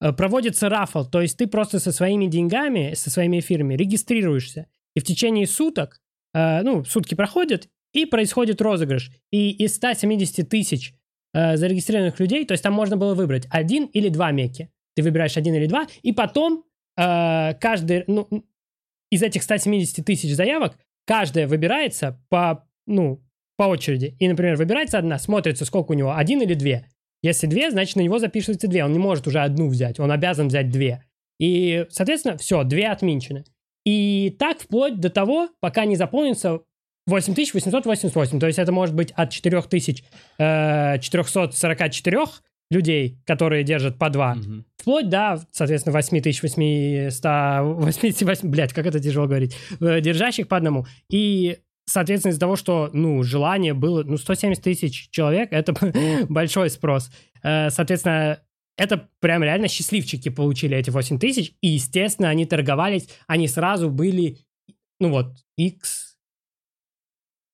э, 0.00 0.12
проводится 0.12 0.68
рафл, 0.68 1.02
то 1.06 1.20
есть 1.20 1.36
ты 1.38 1.48
просто 1.48 1.80
со 1.80 1.90
своими 1.90 2.26
деньгами, 2.26 2.94
со 2.94 3.10
своими 3.10 3.40
эфирами 3.40 3.74
регистрируешься, 3.74 4.66
и 4.94 5.00
в 5.00 5.04
течение 5.04 5.46
суток, 5.46 6.00
э, 6.34 6.62
ну, 6.62 6.84
сутки 6.84 7.14
проходят, 7.14 7.68
и 7.92 8.06
происходит 8.06 8.60
розыгрыш. 8.60 9.10
И 9.30 9.50
из 9.50 9.74
170 9.76 10.48
тысяч 10.48 10.94
э, 11.34 11.56
зарегистрированных 11.56 12.18
людей, 12.20 12.44
то 12.44 12.52
есть 12.52 12.62
там 12.62 12.72
можно 12.72 12.96
было 12.96 13.14
выбрать 13.14 13.46
один 13.50 13.86
или 13.86 14.08
два 14.08 14.30
меки. 14.30 14.70
Ты 14.94 15.02
выбираешь 15.02 15.36
один 15.36 15.54
или 15.54 15.66
два, 15.66 15.86
и 16.02 16.12
потом 16.12 16.64
э, 16.96 17.54
каждый, 17.54 18.04
ну, 18.06 18.28
из 19.10 19.22
этих 19.22 19.42
170 19.42 20.04
тысяч 20.04 20.34
заявок, 20.34 20.76
каждая 21.06 21.46
выбирается 21.46 22.22
по, 22.28 22.68
ну, 22.86 23.24
по 23.56 23.64
очереди. 23.64 24.16
И, 24.18 24.28
например, 24.28 24.56
выбирается 24.56 24.98
одна, 24.98 25.18
смотрится, 25.18 25.64
сколько 25.64 25.92
у 25.92 25.94
него, 25.94 26.14
один 26.14 26.42
или 26.42 26.54
две. 26.54 26.88
Если 27.22 27.46
две, 27.46 27.70
значит, 27.70 27.96
на 27.96 28.00
него 28.00 28.18
записывается 28.18 28.68
две. 28.68 28.84
Он 28.84 28.92
не 28.92 28.98
может 28.98 29.26
уже 29.26 29.40
одну 29.40 29.68
взять, 29.68 29.98
он 29.98 30.12
обязан 30.12 30.48
взять 30.48 30.70
две. 30.70 31.04
И, 31.40 31.86
соответственно, 31.90 32.36
все, 32.36 32.62
две 32.64 32.88
отминчены. 32.88 33.44
И 33.88 34.36
так 34.38 34.60
вплоть 34.60 35.00
до 35.00 35.08
того, 35.08 35.48
пока 35.60 35.86
не 35.86 35.96
заполнится 35.96 36.60
8888. 37.06 38.38
То 38.38 38.46
есть 38.46 38.58
это 38.58 38.70
может 38.70 38.94
быть 38.94 39.12
от 39.12 39.30
4444 39.30 42.18
людей, 42.70 43.16
которые 43.24 43.64
держат 43.64 43.96
по 43.98 44.10
два, 44.10 44.34
Мгм. 44.34 44.66
вплоть 44.76 45.08
до, 45.08 45.40
соответственно, 45.52 45.94
8888, 45.94 48.50
блядь, 48.50 48.74
как 48.74 48.84
это 48.86 49.00
тяжело 49.00 49.26
говорить, 49.26 49.56
э, 49.80 50.02
держащих 50.02 50.48
по 50.48 50.58
одному. 50.58 50.84
И, 51.10 51.56
соответственно, 51.86 52.32
из-за 52.32 52.40
того, 52.40 52.56
что, 52.56 52.90
ну, 52.92 53.22
желание 53.22 53.72
было, 53.72 54.02
ну, 54.04 54.18
170 54.18 54.62
тысяч 54.64 55.08
человек, 55.10 55.48
это 55.50 55.72
большой 56.28 56.68
спрос. 56.68 57.10
Э, 57.42 57.70
Соответственно, 57.70 58.40
это 58.78 59.08
прям 59.20 59.42
реально 59.42 59.68
счастливчики 59.68 60.28
получили 60.30 60.76
эти 60.76 60.88
8 60.90 61.18
тысяч, 61.18 61.52
и, 61.60 61.68
естественно, 61.68 62.28
они 62.30 62.46
торговались, 62.46 63.08
они 63.26 63.48
сразу 63.48 63.90
были, 63.90 64.38
ну 65.00 65.10
вот, 65.10 65.34
X... 65.58 66.16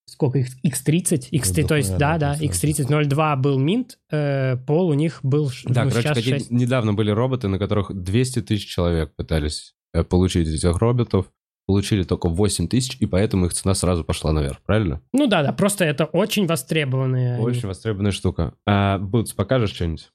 Сколько 0.06 0.38
их? 0.38 0.48
X30, 0.64 1.30
X3, 1.32 1.62
Ну, 1.62 1.66
то 1.68 1.76
есть, 1.76 1.90
да, 1.96 2.18
да, 2.18 2.34
да, 2.34 2.38
просто. 2.38 2.66
X30, 2.68 3.04
02 3.08 3.36
был 3.36 3.58
минт, 3.58 3.98
э, 4.12 4.56
пол 4.58 4.90
у 4.90 4.94
них 4.94 5.18
был 5.24 5.50
Да, 5.64 5.84
ну, 5.84 5.90
короче, 5.90 6.08
сейчас 6.08 6.16
какие- 6.18 6.34
6. 6.34 6.50
недавно 6.52 6.92
были 6.94 7.10
роботы, 7.10 7.48
на 7.48 7.58
которых 7.58 7.90
200 7.92 8.42
тысяч 8.42 8.66
человек 8.68 9.14
пытались 9.16 9.74
э, 9.92 10.04
получить 10.04 10.46
этих 10.46 10.76
роботов, 10.76 11.32
получили 11.66 12.02
только 12.04 12.28
8 12.28 12.68
тысяч, 12.68 12.96
и 13.00 13.06
поэтому 13.06 13.46
их 13.46 13.54
цена 13.54 13.74
сразу 13.74 14.04
пошла 14.04 14.32
наверх, 14.32 14.60
правильно? 14.62 15.00
Ну 15.12 15.26
да, 15.26 15.42
да, 15.42 15.52
просто 15.52 15.84
это 15.84 16.04
очень 16.04 16.46
востребованные. 16.46 17.34
они. 17.36 17.42
Очень 17.42 17.66
востребованная 17.68 18.12
штука. 18.12 18.54
А, 18.66 18.98
Бутс, 18.98 19.32
покажешь 19.32 19.72
что-нибудь? 19.72 20.10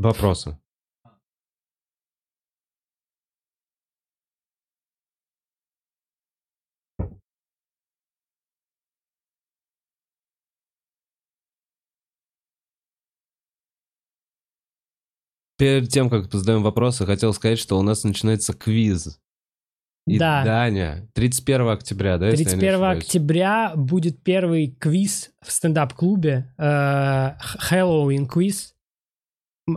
Вопросы. 0.00 0.56
Перед 15.58 15.90
тем, 15.90 16.08
как 16.08 16.32
задаем 16.32 16.62
вопросы, 16.62 17.04
хотел 17.04 17.34
сказать, 17.34 17.58
что 17.58 17.78
у 17.78 17.82
нас 17.82 18.02
начинается 18.02 18.54
квиз. 18.54 19.20
И 20.06 20.18
Да. 20.18 20.42
Даня, 20.42 21.10
31 21.12 21.68
октября, 21.68 22.16
да? 22.16 22.30
если 22.30 22.44
я 22.44 22.50
не 22.52 22.60
31 22.60 22.74
ошибаюсь? 22.74 23.04
октября 23.04 23.72
будет 23.76 24.22
первый 24.22 24.74
квиз 24.80 25.30
в 25.42 25.52
стендап-клубе. 25.52 26.54
э, 26.56 27.34
Хэллоуин 27.38 28.26
квиз. 28.26 28.74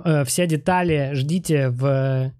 Э, 0.03 0.24
Все 0.26 0.48
детали 0.48 1.11
ждите 1.14 1.70
в 1.70 2.32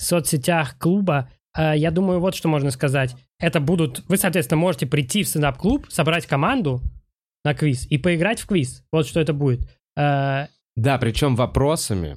соцсетях 0.00 0.76
клуба. 0.78 1.28
э, 1.56 1.74
я 1.76 1.90
думаю, 1.90 2.20
вот 2.20 2.34
что 2.34 2.48
можно 2.48 2.70
сказать. 2.70 3.16
Это 3.40 3.60
будут... 3.60 4.04
Вы, 4.08 4.16
соответственно, 4.16 4.60
можете 4.60 4.86
прийти 4.86 5.22
в 5.22 5.28
стендап-клуб, 5.28 5.86
собрать 5.90 6.26
команду 6.26 6.80
на 7.44 7.54
квиз 7.54 7.86
и 7.90 7.98
поиграть 7.98 8.40
в 8.40 8.46
квиз. 8.46 8.84
Вот 8.92 9.06
что 9.06 9.20
это 9.20 9.32
будет. 9.32 9.60
Э, 9.96 10.46
Да, 10.76 10.98
причем 10.98 11.34
вопросами 11.36 12.16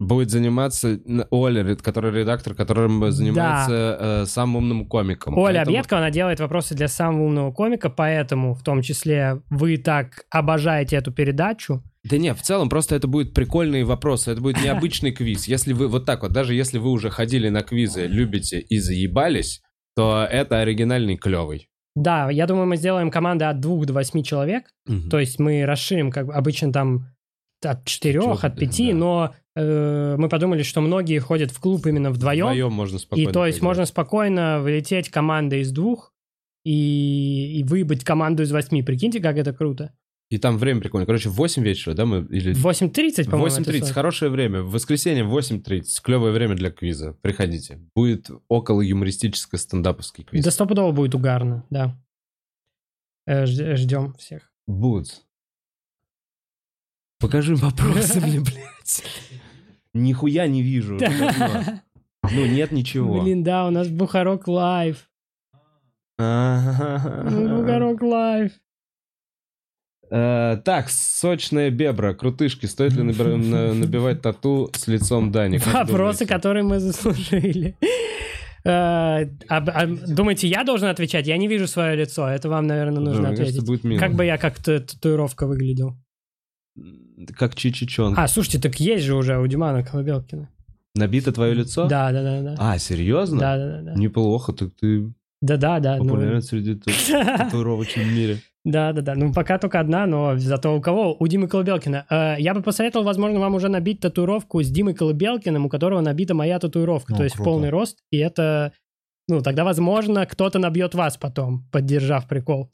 будет 0.00 0.30
заниматься 0.30 1.00
Оля, 1.30 1.74
который 1.76 2.12
редактор, 2.12 2.54
которым 2.54 3.10
занимается 3.10 3.96
э, 4.00 4.26
самым 4.26 4.56
умным 4.56 4.86
комиком. 4.86 5.36
Оля 5.36 5.54
Поэтому- 5.58 5.76
Объедкова, 5.76 6.00
она 6.02 6.10
делает 6.10 6.38
вопросы 6.40 6.74
для 6.76 6.86
самого 6.88 7.24
умного 7.24 7.52
комика, 7.52 7.90
поэтому, 7.90 8.54
в 8.54 8.62
том 8.62 8.80
числе, 8.82 9.42
вы 9.50 9.76
так 9.76 10.24
обожаете 10.30 10.96
эту 10.96 11.10
передачу. 11.12 11.82
Да 12.04 12.16
не, 12.16 12.32
в 12.32 12.42
целом 12.42 12.68
просто 12.68 12.94
это 12.94 13.08
будут 13.08 13.34
прикольные 13.34 13.84
вопросы, 13.84 14.30
это 14.30 14.40
будет 14.40 14.62
необычный 14.62 15.12
квиз. 15.12 15.48
Если 15.48 15.72
вы 15.72 15.88
вот 15.88 16.06
так 16.06 16.22
вот, 16.22 16.32
даже 16.32 16.54
если 16.54 16.78
вы 16.78 16.90
уже 16.90 17.10
ходили 17.10 17.48
на 17.48 17.62
квизы, 17.62 18.06
любите 18.06 18.60
и 18.60 18.78
заебались, 18.78 19.62
то 19.96 20.26
это 20.30 20.60
оригинальный 20.60 21.16
клевый. 21.16 21.68
Да, 21.96 22.30
я 22.30 22.46
думаю, 22.46 22.66
мы 22.66 22.76
сделаем 22.76 23.10
команды 23.10 23.46
от 23.46 23.60
двух 23.60 23.84
до 23.86 23.92
восьми 23.92 24.22
человек. 24.22 24.66
То 25.10 25.18
есть 25.18 25.38
мы 25.38 25.66
расширим, 25.66 26.10
как 26.10 26.26
бы, 26.26 26.34
обычно 26.34 26.72
там 26.72 27.06
от 27.64 27.84
четырех, 27.84 28.44
от 28.44 28.56
пяти, 28.56 28.92
да. 28.92 28.98
но 28.98 29.34
э, 29.56 30.14
мы 30.16 30.28
подумали, 30.28 30.62
что 30.62 30.80
многие 30.80 31.18
ходят 31.18 31.50
в 31.50 31.58
клуб 31.58 31.84
именно 31.86 32.10
вдвоем. 32.12 32.46
Вдвоем 32.46 32.72
можно 32.72 32.96
И 32.96 33.00
спокойно. 33.00 33.32
то 33.32 33.46
есть 33.46 33.58
поиграть. 33.58 33.68
можно 33.68 33.86
спокойно 33.86 34.60
вылететь 34.60 35.08
командой 35.08 35.62
из 35.62 35.72
двух 35.72 36.12
и, 36.64 37.58
и 37.58 37.64
выбыть 37.64 38.04
команду 38.04 38.44
из 38.44 38.52
восьми. 38.52 38.84
Прикиньте, 38.84 39.18
как 39.20 39.36
это 39.36 39.52
круто. 39.52 39.92
И 40.30 40.36
там 40.36 40.58
время 40.58 40.80
прикольное. 40.80 41.06
Короче, 41.06 41.30
в 41.30 41.34
8 41.34 41.62
вечера, 41.62 41.94
да, 41.94 42.04
мы... 42.04 42.18
Или... 42.30 42.52
В 42.52 42.66
8.30, 42.66 43.30
по-моему, 43.30 43.46
это 43.46 43.70
8.30, 43.70 43.78
стоит. 43.78 43.94
хорошее 43.94 44.30
время. 44.30 44.60
В 44.62 44.70
воскресенье 44.72 45.24
в 45.24 45.34
8.30, 45.36 45.84
клевое 46.02 46.32
время 46.32 46.54
для 46.54 46.70
квиза. 46.70 47.14
Приходите. 47.22 47.80
Будет 47.96 48.30
около 48.48 48.82
юмористический 48.82 49.58
стендаповский 49.58 50.24
квиз. 50.24 50.44
Да 50.44 50.50
стопудово 50.50 50.92
будет 50.92 51.14
угарно, 51.14 51.64
да. 51.70 51.98
Э, 53.26 53.44
жд- 53.44 53.76
Ждем 53.76 54.12
всех. 54.14 54.52
Будет. 54.66 55.22
Покажи 57.20 57.56
вопросы 57.56 58.20
мне, 58.20 58.40
блядь. 58.40 59.04
Нихуя 59.94 60.46
не 60.46 60.62
вижу. 60.62 60.98
Ну, 62.30 62.46
нет 62.46 62.70
ничего. 62.72 63.22
Блин, 63.22 63.42
да, 63.42 63.66
у 63.66 63.70
нас 63.70 63.88
Бухарок 63.88 64.46
лайв. 64.46 65.08
Бухарок 66.18 68.02
лайв. 68.02 68.52
Э, 70.10 70.56
Так, 70.64 70.88
сочная 70.90 71.70
бебра, 71.70 72.14
крутышки. 72.14 72.66
Стоит 72.66 72.92
ли 72.94 73.02
набивать 73.02 74.22
тату 74.22 74.70
с 74.74 74.86
лицом 74.86 75.30
Дани? 75.32 75.58
Вопросы, 75.72 76.26
которые 76.26 76.62
мы 76.64 76.78
заслужили. 76.80 77.76
А- 78.64 79.24
а 79.48 79.86
Думаете, 79.86 80.48
я 80.48 80.64
должен 80.64 80.88
отвечать? 80.88 81.26
Я 81.26 81.36
не 81.36 81.48
вижу 81.48 81.66
свое 81.66 81.96
лицо. 81.96 82.26
Это 82.28 82.48
вам, 82.48 82.66
наверное, 82.66 82.96
Да, 82.96 83.00
нужно 83.10 83.22
кажется, 83.28 83.42
ответить. 83.44 83.66
будет 83.66 83.84
мило. 83.84 84.00
Как 84.00 84.14
бы 84.14 84.24
я 84.24 84.36
как 84.36 84.58
татуировка 84.58 85.46
выглядел? 85.46 85.96
Как 87.36 87.54
Чичичон. 87.54 88.14
А, 88.16 88.28
слушайте, 88.28 88.60
так 88.60 88.78
есть 88.80 89.04
же 89.04 89.14
уже 89.14 89.38
у 89.38 89.46
Димана 89.46 89.82
Колобелкина. 89.84 90.48
Набито 90.94 91.32
твое 91.32 91.54
лицо? 91.54 91.86
Да, 91.86 92.10
да, 92.12 92.22
да, 92.22 92.42
да. 92.42 92.54
А, 92.58 92.78
серьезно? 92.78 93.38
Да, 93.40 93.56
да, 93.56 93.66
да, 93.76 93.82
да. 93.82 93.94
Неплохо, 93.94 94.52
так 94.52 94.70
ты 94.80 95.12
Да, 95.40 95.56
да, 95.56 95.80
да. 95.80 95.96
ну- 95.98 96.04
популярен 96.04 96.42
среди 96.42 96.74
тат- 96.74 97.38
татуировочном 97.38 98.12
мире. 98.14 98.38
Да, 98.64 98.92
да, 98.92 99.02
да. 99.02 99.14
Ну, 99.14 99.32
пока 99.32 99.58
только 99.58 99.80
одна, 99.80 100.06
но 100.06 100.36
зато 100.36 100.76
у 100.76 100.80
кого? 100.80 101.16
У 101.18 101.26
Димы 101.26 101.48
Колыбелкина. 101.48 102.06
Э, 102.10 102.34
я 102.38 102.54
бы 102.54 102.62
посоветовал, 102.62 103.04
возможно, 103.04 103.40
вам 103.40 103.54
уже 103.54 103.68
набить 103.68 104.00
татуировку 104.00 104.62
с 104.62 104.68
Димой 104.68 104.94
Колыбелкиным, 104.94 105.66
у 105.66 105.68
которого 105.68 106.00
набита 106.00 106.34
моя 106.34 106.58
татуировка, 106.58 107.14
О, 107.14 107.16
то 107.16 107.22
есть 107.24 107.36
в 107.36 107.38
круто. 107.38 107.50
полный 107.50 107.70
рост. 107.70 107.98
И 108.10 108.18
это, 108.18 108.72
ну, 109.28 109.40
тогда, 109.40 109.64
возможно, 109.64 110.26
кто-то 110.26 110.58
набьет 110.58 110.94
вас 110.94 111.16
потом, 111.16 111.68
поддержав 111.70 112.28
прикол. 112.28 112.70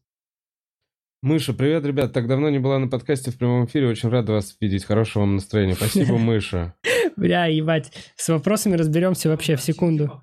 Мыша, 1.22 1.54
привет, 1.54 1.84
ребят. 1.86 2.12
Так 2.12 2.26
давно 2.28 2.50
не 2.50 2.58
была 2.58 2.78
на 2.78 2.88
подкасте 2.88 3.30
в 3.30 3.38
прямом 3.38 3.64
эфире. 3.66 3.88
Очень 3.88 4.10
рад 4.10 4.28
вас 4.28 4.56
видеть. 4.60 4.84
Хорошего 4.84 5.22
вам 5.22 5.36
настроения. 5.36 5.74
Спасибо, 5.74 6.18
Мыша. 6.18 6.74
Бля, 7.16 7.46
ебать. 7.46 7.92
С 8.16 8.28
вопросами 8.28 8.76
разберемся 8.76 9.28
вообще 9.30 9.56
в 9.56 9.62
секунду. 9.62 10.20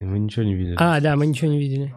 Мы 0.00 0.18
ничего 0.18 0.44
не 0.44 0.54
видели. 0.54 0.76
А, 0.78 1.00
да, 1.00 1.14
мы 1.16 1.26
ничего 1.26 1.50
не 1.50 1.58
видели. 1.58 1.94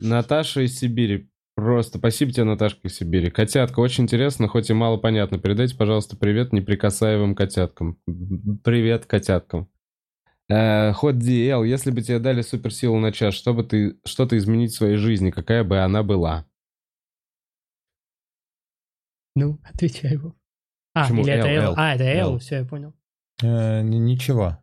Наташа 0.00 0.62
из 0.62 0.78
Сибири. 0.78 1.30
Просто 1.56 1.98
спасибо 1.98 2.32
тебе, 2.32 2.44
Наташка 2.44 2.88
из 2.88 2.96
Сибири. 2.96 3.30
Котятка, 3.30 3.78
очень 3.80 4.04
интересно, 4.04 4.48
хоть 4.48 4.70
и 4.70 4.74
мало 4.74 4.96
понятно. 4.96 5.38
Передайте, 5.38 5.76
пожалуйста, 5.76 6.16
привет 6.16 6.52
неприкасаемым 6.52 7.34
котяткам. 7.36 7.98
Привет 8.64 9.06
котяткам. 9.06 9.70
Э, 10.48 10.92
Ход 10.92 11.14
DL, 11.16 11.66
если 11.66 11.90
бы 11.92 12.02
тебе 12.02 12.18
дали 12.18 12.42
суперсилу 12.42 12.98
на 12.98 13.12
час, 13.12 13.34
что 13.34 13.54
бы 13.54 13.62
ты 13.62 13.98
что-то 14.04 14.36
изменить 14.36 14.72
в 14.72 14.76
своей 14.76 14.96
жизни, 14.96 15.30
какая 15.30 15.62
бы 15.64 15.78
она 15.78 16.02
была? 16.02 16.44
Ну, 19.36 19.58
отвечай 19.62 20.12
его. 20.12 20.34
А, 20.92 21.02
Почему 21.04 21.22
или 21.22 21.32
это 21.32 21.48
L, 21.48 21.62
L? 21.70 21.74
А, 21.76 21.94
это 21.94 22.04
L, 22.04 22.32
L. 22.34 22.38
все, 22.38 22.56
я 22.56 22.64
понял. 22.64 22.94
Э, 23.42 23.82
Ничего. 23.82 24.58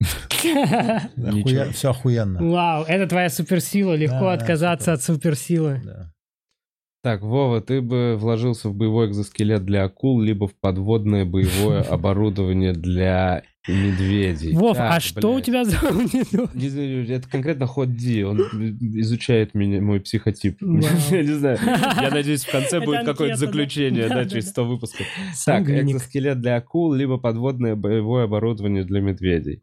Все 0.00 1.90
охуенно. 1.90 2.40
Вау, 2.42 2.84
это 2.84 3.08
твоя 3.08 3.28
суперсила. 3.30 3.94
Легко 3.94 4.20
Да, 4.20 4.24
да, 4.26 4.32
отказаться 4.32 4.92
от 4.92 5.02
суперсилы. 5.02 5.80
Да. 5.84 6.12
Так, 7.02 7.22
Вова, 7.22 7.60
ты 7.60 7.80
бы 7.80 8.16
вложился 8.18 8.68
в 8.68 8.74
боевой 8.74 9.06
экзоскелет 9.06 9.64
для 9.64 9.84
акул, 9.84 10.20
либо 10.20 10.48
в 10.48 10.54
подводное 10.54 11.24
боевое 11.24 11.80
оборудование 11.88 12.72
для 12.72 13.44
медведей. 13.68 14.52
Вов, 14.54 14.76
Так, 14.76 14.96
а 14.96 15.00
что 15.00 15.32
у 15.32 15.40
тебя 15.40 15.64
за 15.64 15.76
это 15.76 17.28
конкретно 17.28 17.66
ход 17.66 17.94
Ди, 17.94 18.24
он 18.24 18.40
изучает 18.40 19.54
меня, 19.54 19.80
мой 19.80 20.00
психотип. 20.00 20.60
Я 21.10 21.22
не 21.22 21.34
знаю. 21.34 21.58
Я 21.62 22.10
надеюсь, 22.10 22.44
в 22.44 22.50
конце 22.50 22.80
будет 22.80 23.04
какое-то 23.04 23.36
заключение, 23.36 24.08
Да, 24.08 24.24
через 24.24 24.46
да. 24.46 24.50
100 24.50 24.64
выпусков. 24.64 25.06
Так, 25.46 25.68
экзоскелет 25.70 26.40
для 26.40 26.56
акул, 26.56 26.92
либо 26.92 27.18
подводное 27.18 27.76
боевое 27.76 28.24
оборудование 28.24 28.84
для 28.84 29.00
медведей. 29.00 29.62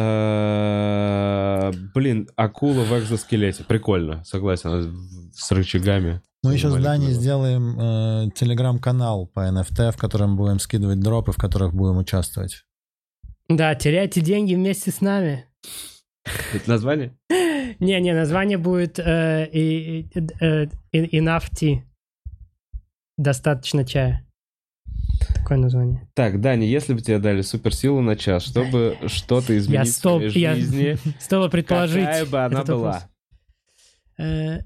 Э, 0.00 1.72
Блин, 1.94 2.28
акула 2.36 2.82
в 2.84 2.98
экзоскелете. 2.98 3.64
Прикольно, 3.64 4.24
согласен. 4.24 5.30
С 5.32 5.50
рычагами. 5.52 6.20
Мы 6.42 6.54
еще 6.54 6.70
с 6.70 6.74
Даней 6.82 7.12
сделаем 7.12 7.78
э, 7.78 8.30
телеграм-канал 8.34 9.26
по 9.26 9.40
NFT, 9.48 9.92
в 9.92 9.96
котором 9.98 10.36
будем 10.36 10.58
скидывать 10.58 11.00
дропы, 11.00 11.32
в 11.32 11.36
которых 11.36 11.74
будем 11.74 11.98
участвовать. 11.98 12.64
Да, 13.48 13.74
теряйте 13.74 14.20
деньги 14.22 14.54
вместе 14.54 14.90
с 14.90 15.00
нами. 15.02 15.46
Это 16.54 16.68
название? 16.68 17.16
Не-не, 17.78 18.14
название 18.14 18.58
будет 18.58 18.98
э, 18.98 19.46
и- 19.52 20.00
и- 20.14 20.68
и- 20.92 21.18
Enough 21.20 21.50
Tea. 21.52 21.82
Достаточно 23.18 23.84
чая. 23.84 24.26
Такое 25.50 25.64
название. 25.64 26.08
Так, 26.14 26.40
Даня, 26.40 26.64
если 26.64 26.94
бы 26.94 27.00
тебе 27.00 27.18
дали 27.18 27.42
суперсилу 27.42 28.00
на 28.02 28.14
час, 28.14 28.44
чтобы 28.44 28.96
что-то 29.08 29.58
изменить 29.58 29.78
Я 29.80 29.82
в 29.82 29.88
стоп, 29.88 30.18
своей 30.20 30.38
я 30.38 30.54
жизни, 30.54 30.96
стоило 31.18 31.48
предположить. 31.48 32.04
какая 32.04 32.24
бы 32.24 32.38
она 32.38 32.62
была? 32.62 32.92
вопрос. 32.92 33.02
Э, 34.18 34.60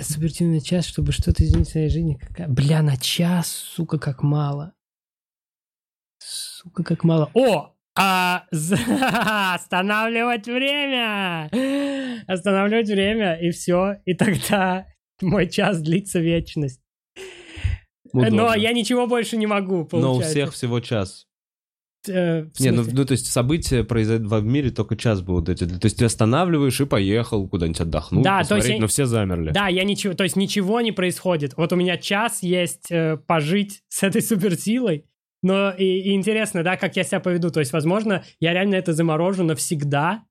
Субъективный 0.00 0.60
час, 0.60 0.84
чтобы 0.84 1.12
что-то 1.12 1.44
изменить 1.44 1.68
в 1.68 1.70
своей 1.70 1.90
жизни. 1.90 2.18
Какая... 2.20 2.48
Бля, 2.48 2.82
на 2.82 2.96
час, 2.96 3.46
сука, 3.46 4.00
как 4.00 4.24
мало. 4.24 4.72
Сука, 6.18 6.82
как 6.82 7.04
мало. 7.04 7.30
О! 7.34 7.72
А, 7.96 8.46
останавливать 9.54 10.46
время! 10.46 11.50
Останавливать 12.26 12.88
время, 12.88 13.34
и 13.36 13.52
все. 13.52 14.00
И 14.06 14.14
тогда 14.14 14.88
мой 15.22 15.48
час 15.48 15.80
длится 15.80 16.18
вечность. 16.18 16.80
Но 18.12 18.54
я 18.54 18.72
ничего 18.72 19.06
больше 19.06 19.36
не 19.36 19.46
могу, 19.46 19.76
Но 19.76 19.82
у 19.82 19.86
получается. 19.86 20.30
всех 20.30 20.52
всего 20.54 20.80
час. 20.80 21.28
Э, 22.06 22.46
Не, 22.58 22.70
ну, 22.70 22.84
ну, 22.90 23.04
то 23.04 23.12
есть 23.12 23.30
события 23.30 23.84
произойдут 23.84 24.30
в 24.30 24.44
мире 24.44 24.70
только 24.70 24.96
час 24.96 25.20
будут 25.20 25.48
эти. 25.48 25.68
То 25.68 25.86
есть 25.86 25.98
ты 25.98 26.04
останавливаешь 26.04 26.80
и 26.80 26.86
поехал 26.86 27.48
куда-нибудь 27.48 27.80
отдохнуть, 27.80 28.22
Да, 28.22 28.36
то 28.36 28.38
есть 28.38 28.48
посмотреть, 28.48 28.80
но 28.80 28.86
все 28.86 29.06
замерли. 29.06 29.50
Да, 29.50 29.68
я 29.68 29.84
ничего, 29.84 30.14
то 30.14 30.24
есть 30.24 30.36
ничего 30.36 30.80
не 30.80 30.92
происходит. 30.92 31.56
Вот 31.56 31.72
у 31.72 31.76
меня 31.76 31.96
час 31.96 32.42
есть 32.42 32.90
э, 32.90 33.16
пожить 33.26 33.82
с 33.88 34.02
этой 34.02 34.22
суперсилой, 34.22 35.06
но 35.42 35.70
и, 35.70 35.84
и 35.84 36.14
интересно, 36.14 36.62
да, 36.62 36.76
как 36.76 36.96
я 36.96 37.04
себя 37.04 37.20
поведу. 37.20 37.50
То 37.50 37.60
есть, 37.60 37.72
возможно, 37.72 38.24
я 38.40 38.52
реально 38.52 38.76
это 38.76 38.92
заморожу 38.92 39.44
навсегда. 39.44 40.24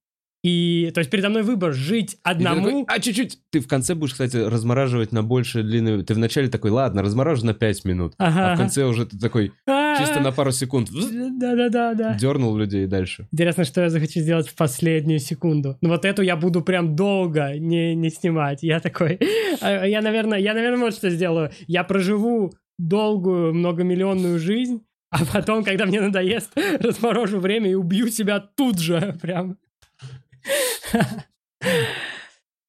И, 0.44 0.92
то 0.94 1.00
есть, 1.00 1.10
передо 1.10 1.30
мной 1.30 1.44
выбор 1.44 1.74
жить 1.74 2.18
одному. 2.24 2.66
такой, 2.66 2.86
а 2.88 3.00
чуть-чуть. 3.00 3.40
Ты 3.50 3.60
в 3.60 3.68
конце 3.68 3.96
будешь, 3.96 4.14
кстати, 4.14 4.38
размораживать 4.38 5.12
на 5.12 5.24
большее 5.24 5.64
длинную. 5.64 6.04
Ты 6.04 6.14
вначале 6.14 6.48
такой, 6.48 6.72
ладно, 6.72 7.02
разморожу 7.02 7.46
на 7.46 7.54
5 7.54 7.86
минут. 7.86 8.14
Ага. 8.18 8.52
А 8.52 8.56
в 8.56 8.58
конце 8.58 8.86
уже 8.86 9.06
ты 9.06 9.18
такой, 9.18 9.52
чисто 10.00 10.20
на 10.22 10.32
пару 10.32 10.52
секунд 10.52 10.90
Да-да-да-да. 10.92 12.14
дернул 12.16 12.56
людей 12.56 12.86
дальше. 12.86 13.28
Интересно, 13.32 13.64
что 13.64 13.82
я 13.82 13.90
захочу 13.90 14.20
сделать 14.20 14.48
в 14.48 14.56
последнюю 14.56 15.20
секунду. 15.20 15.78
Ну 15.82 15.90
вот 15.90 16.06
эту 16.06 16.22
я 16.22 16.36
буду 16.36 16.62
прям 16.62 16.96
долго 16.96 17.58
не, 17.58 17.96
не 17.96 18.10
снимать. 18.10 18.64
Я 18.64 18.80
такой... 18.80 19.20
а, 19.62 19.86
Я, 19.86 20.02
наверное, 20.02 20.40
я, 20.40 20.54
наверное, 20.54 20.86
вот 20.86 20.94
что 20.94 21.10
сделаю. 21.10 21.52
Я 21.68 21.84
проживу 21.84 22.54
долгую 22.78 23.54
многомиллионную 23.54 24.40
жизнь, 24.40 24.84
а 25.10 25.26
потом, 25.26 25.64
когда 25.64 25.86
мне 25.86 26.02
надоест, 26.02 26.52
разморожу 26.80 27.40
время 27.40 27.72
и 27.72 27.76
убью 27.76 28.10
себя 28.10 28.40
тут 28.40 28.80
же. 28.80 29.18
Прям. 29.22 29.58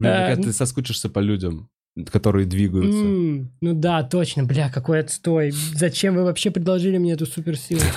Наверняка 0.01 0.33
Э, 0.33 0.37
ты 0.37 0.53
соскучишься 0.53 1.09
по 1.09 1.19
людям, 1.19 1.69
которые 2.11 2.47
двигаются. 2.47 3.05
Ну 3.61 3.75
да, 3.75 4.03
точно, 4.05 4.45
бля, 4.45 4.71
какой 4.71 5.01
отстой. 5.01 5.51
Зачем 5.51 6.15
вы 6.15 6.25
вообще 6.25 6.51
предложили 6.51 6.99
мне 6.99 7.13
эту 7.13 7.27
суперсилу? 7.27 7.81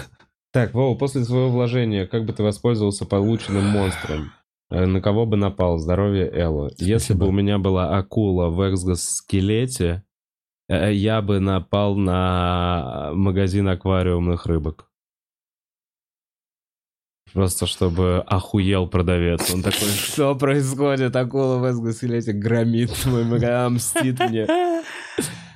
Так, 0.53 0.73
Вова, 0.73 0.97
после 0.97 1.23
своего 1.23 1.49
вложения, 1.49 2.05
как 2.05 2.25
бы 2.25 2.33
ты 2.33 2.43
воспользовался 2.43 3.05
полученным 3.05 3.63
монстром? 3.67 4.33
Э, 4.69 4.85
На 4.85 4.99
кого 4.99 5.25
бы 5.25 5.37
напал? 5.37 5.77
Здоровье 5.77 6.29
Элла. 6.29 6.69
Если 6.77 7.13
бы 7.13 7.25
у 7.27 7.31
меня 7.31 7.57
была 7.57 7.97
акула 7.97 8.49
в 8.49 8.69
экзоскелете, 8.69 10.03
э, 10.67 10.93
я 10.93 11.21
бы 11.21 11.39
напал 11.39 11.95
на 11.95 13.11
магазин 13.13 13.69
аквариумных 13.69 14.45
рыбок. 14.45 14.90
Просто 17.33 17.65
чтобы 17.65 18.23
охуел 18.27 18.87
продавец. 18.87 19.53
Он 19.53 19.63
такой, 19.63 19.87
что 19.87 20.35
происходит? 20.35 21.15
Акула 21.15 21.69
экзоскелете 21.71 22.33
громит 22.33 22.91
мой 23.05 23.23
магазин, 23.23 23.75
мстит 23.75 24.19
мне. 24.19 24.47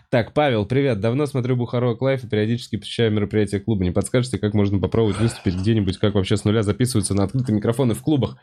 Так, 0.10 0.34
Павел, 0.34 0.66
привет. 0.66 1.02
Давно 1.02 1.26
смотрю 1.26 1.58
Бухарок 1.58 2.02
Лайв 2.02 2.24
и 2.24 2.28
периодически 2.28 2.78
посещаю 2.78 3.12
мероприятия 3.12 3.60
клуба. 3.60 3.84
Не 3.84 3.92
подскажете, 3.92 4.38
как 4.38 4.54
можно 4.54 4.80
попробовать 4.80 5.20
выступить 5.20 5.56
где-нибудь, 5.56 5.98
как 5.98 6.14
вообще 6.14 6.38
с 6.38 6.46
нуля 6.46 6.64
записываются 6.64 7.14
на 7.14 7.24
открытые 7.24 7.58
микрофоны 7.58 7.94
в 7.96 8.02
клубах? 8.02 8.38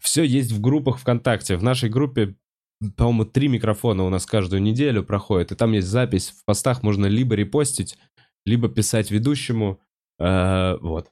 Все 0.00 0.22
есть 0.22 0.52
в 0.52 0.62
группах 0.62 0.98
ВКонтакте. 0.98 1.56
В 1.56 1.62
нашей 1.62 1.90
группе, 1.90 2.36
по-моему, 2.96 3.26
три 3.26 3.48
микрофона 3.48 4.04
у 4.04 4.08
нас 4.08 4.24
каждую 4.24 4.62
неделю 4.62 5.02
проходит, 5.02 5.52
и 5.52 5.56
там 5.56 5.72
есть 5.72 5.88
запись. 5.88 6.30
В 6.30 6.44
постах 6.46 6.82
можно 6.82 7.04
либо 7.04 7.34
репостить, 7.34 7.98
либо 8.46 8.70
писать 8.70 9.10
ведущему. 9.10 9.78
Э, 10.18 10.78
Вот. 10.80 11.08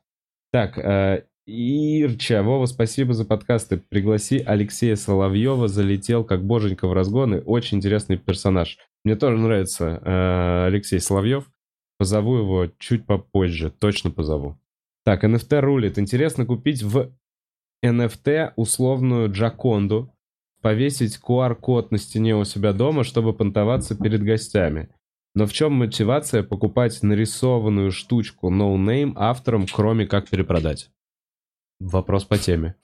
Так, 0.52 0.78
э, 0.78 1.24
Ирча, 1.50 2.42
Вова, 2.42 2.66
спасибо 2.66 3.14
за 3.14 3.24
подкасты. 3.24 3.78
Пригласи 3.78 4.42
Алексея 4.44 4.96
Соловьева, 4.96 5.66
залетел 5.66 6.22
как 6.22 6.44
боженька 6.44 6.86
в 6.86 6.92
разгоны. 6.92 7.40
Очень 7.40 7.78
интересный 7.78 8.18
персонаж. 8.18 8.76
Мне 9.02 9.16
тоже 9.16 9.38
нравится 9.38 9.98
э, 10.04 10.66
Алексей 10.66 11.00
Соловьев. 11.00 11.50
Позову 11.96 12.36
его 12.36 12.66
чуть 12.78 13.06
попозже, 13.06 13.70
точно 13.70 14.10
позову. 14.10 14.58
Так, 15.06 15.24
NFT 15.24 15.60
рулит. 15.60 15.98
Интересно 15.98 16.44
купить 16.44 16.82
в 16.82 17.12
NFT 17.82 18.52
условную 18.56 19.32
Джаконду, 19.32 20.12
повесить 20.60 21.18
QR-код 21.18 21.92
на 21.92 21.96
стене 21.96 22.36
у 22.36 22.44
себя 22.44 22.74
дома, 22.74 23.04
чтобы 23.04 23.32
понтоваться 23.32 23.96
перед 23.96 24.22
гостями. 24.22 24.90
Но 25.34 25.46
в 25.46 25.54
чем 25.54 25.72
мотивация 25.72 26.42
покупать 26.42 27.02
нарисованную 27.02 27.90
штучку 27.90 28.52
no-name 28.52 29.14
автором, 29.16 29.64
кроме 29.66 30.06
как 30.06 30.28
перепродать? 30.28 30.90
Вопрос 31.80 32.24
по 32.24 32.38
теме. 32.38 32.74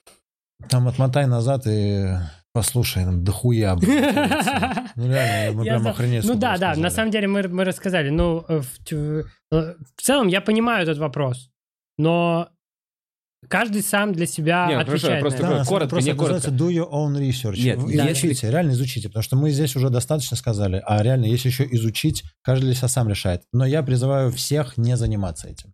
Там 0.69 0.87
отмотай 0.87 1.27
назад 1.27 1.63
и 1.67 2.05
послушай, 2.53 3.03
там 3.03 3.23
дохуя. 3.23 3.75
будет. 3.75 3.89
Ну 4.97 5.07
реально, 5.09 5.57
мы 5.57 5.65
Я 5.65 5.71
прям 5.73 5.83
за- 5.83 5.89
охренеть. 5.89 6.23
Ну 6.25 6.35
да, 6.35 6.57
да, 6.57 6.73
на 6.75 6.89
самом 6.89 7.11
деле 7.11 7.27
мы, 7.27 7.43
мы 7.49 7.65
рассказали. 7.65 8.09
Ну, 8.09 8.45
э, 8.47 8.61
в, 8.61 8.93
э, 8.93 9.23
в 9.51 10.01
целом 10.01 10.27
я 10.29 10.39
понимаю 10.39 10.83
этот 10.83 10.97
вопрос, 10.97 11.49
но 11.97 12.47
каждый 13.49 13.81
сам 13.81 14.13
для 14.13 14.25
себя 14.25 14.67
Не, 14.67 14.75
хорошо, 14.75 14.91
я 14.91 14.95
отвечает 15.17 15.21
просто 15.21 15.41
на 15.41 15.47
такой 15.49 15.55
это. 15.57 15.63
Да, 15.65 15.69
коротко, 15.69 15.89
просто 15.89 16.09
не 16.11 16.17
коротко. 16.17 16.33
называется 16.49 16.63
do 16.63 16.69
your 16.71 16.89
own 16.89 17.19
research. 17.19 17.57
Нет, 17.61 17.77
Вы 17.79 17.91
если- 17.91 18.07
изучите, 18.13 18.49
реально 18.51 18.71
изучите, 18.71 19.09
потому 19.09 19.23
что 19.23 19.35
мы 19.35 19.49
здесь 19.51 19.75
уже 19.75 19.89
достаточно 19.89 20.37
сказали, 20.37 20.81
а 20.85 21.03
реально, 21.03 21.25
если 21.25 21.49
еще 21.49 21.67
изучить, 21.71 22.23
каждый 22.41 22.67
для 22.67 22.75
себя 22.75 22.87
сам 22.87 23.09
решает. 23.09 23.43
Но 23.51 23.65
я 23.65 23.83
призываю 23.83 24.31
всех 24.31 24.77
не 24.77 24.95
заниматься 24.95 25.49
этим. 25.49 25.73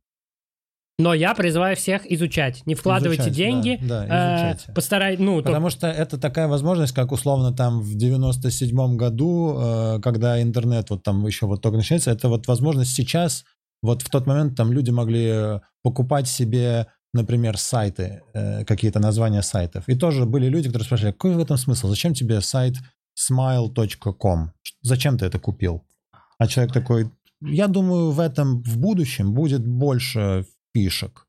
Но 1.00 1.14
я 1.14 1.34
призываю 1.34 1.76
всех 1.76 2.10
изучать. 2.12 2.62
Не 2.66 2.76
вкладывайте 2.76 3.24
Изучать, 3.24 3.36
деньги, 3.38 3.80
да, 3.82 4.06
да, 4.06 4.06
э, 4.06 4.36
изучайте. 4.36 4.72
постарай, 4.74 5.18
ну, 5.18 5.40
то- 5.42 5.48
Потому 5.48 5.70
что 5.70 5.88
это 5.88 6.18
такая 6.20 6.48
возможность, 6.48 6.94
как 6.94 7.12
условно 7.12 7.52
там 7.54 7.82
в 7.82 7.96
97-м 7.98 8.98
году, 8.98 9.58
э, 9.60 10.00
когда 10.02 10.42
интернет 10.42 10.90
вот 10.92 11.02
там 11.04 11.26
еще 11.26 11.48
вот 11.48 11.62
только 11.62 11.78
начинается, 11.78 12.12
это 12.12 12.30
вот 12.30 12.48
возможность 12.48 12.94
сейчас, 12.94 13.46
вот 13.82 14.04
в 14.04 14.10
тот 14.10 14.28
момент 14.28 14.56
там 14.56 14.72
люди 14.72 14.92
могли 14.92 15.26
э, 15.26 15.60
покупать 15.82 16.28
себе, 16.28 16.86
например, 17.14 17.58
сайты, 17.58 18.22
э, 18.34 18.64
какие-то 18.66 19.00
названия 19.00 19.42
сайтов. 19.42 19.86
И 19.88 19.96
тоже 19.96 20.26
были 20.26 20.48
люди, 20.50 20.68
которые 20.68 20.86
спрашивали, 20.86 21.14
какой 21.14 21.34
в 21.34 21.40
этом 21.40 21.58
смысл? 21.58 21.88
Зачем 21.88 22.14
тебе 22.14 22.42
сайт 22.42 22.76
smile.com? 23.18 24.52
Зачем 24.84 25.18
ты 25.18 25.26
это 25.26 25.40
купил? 25.40 25.84
А 26.38 26.48
человек 26.48 26.74
такой, 26.74 27.10
я 27.42 27.68
думаю, 27.68 28.12
в 28.12 28.20
этом 28.20 28.62
в 28.64 28.78
будущем 28.78 29.34
будет 29.34 29.66
больше 29.66 30.46
фишек. 30.74 31.28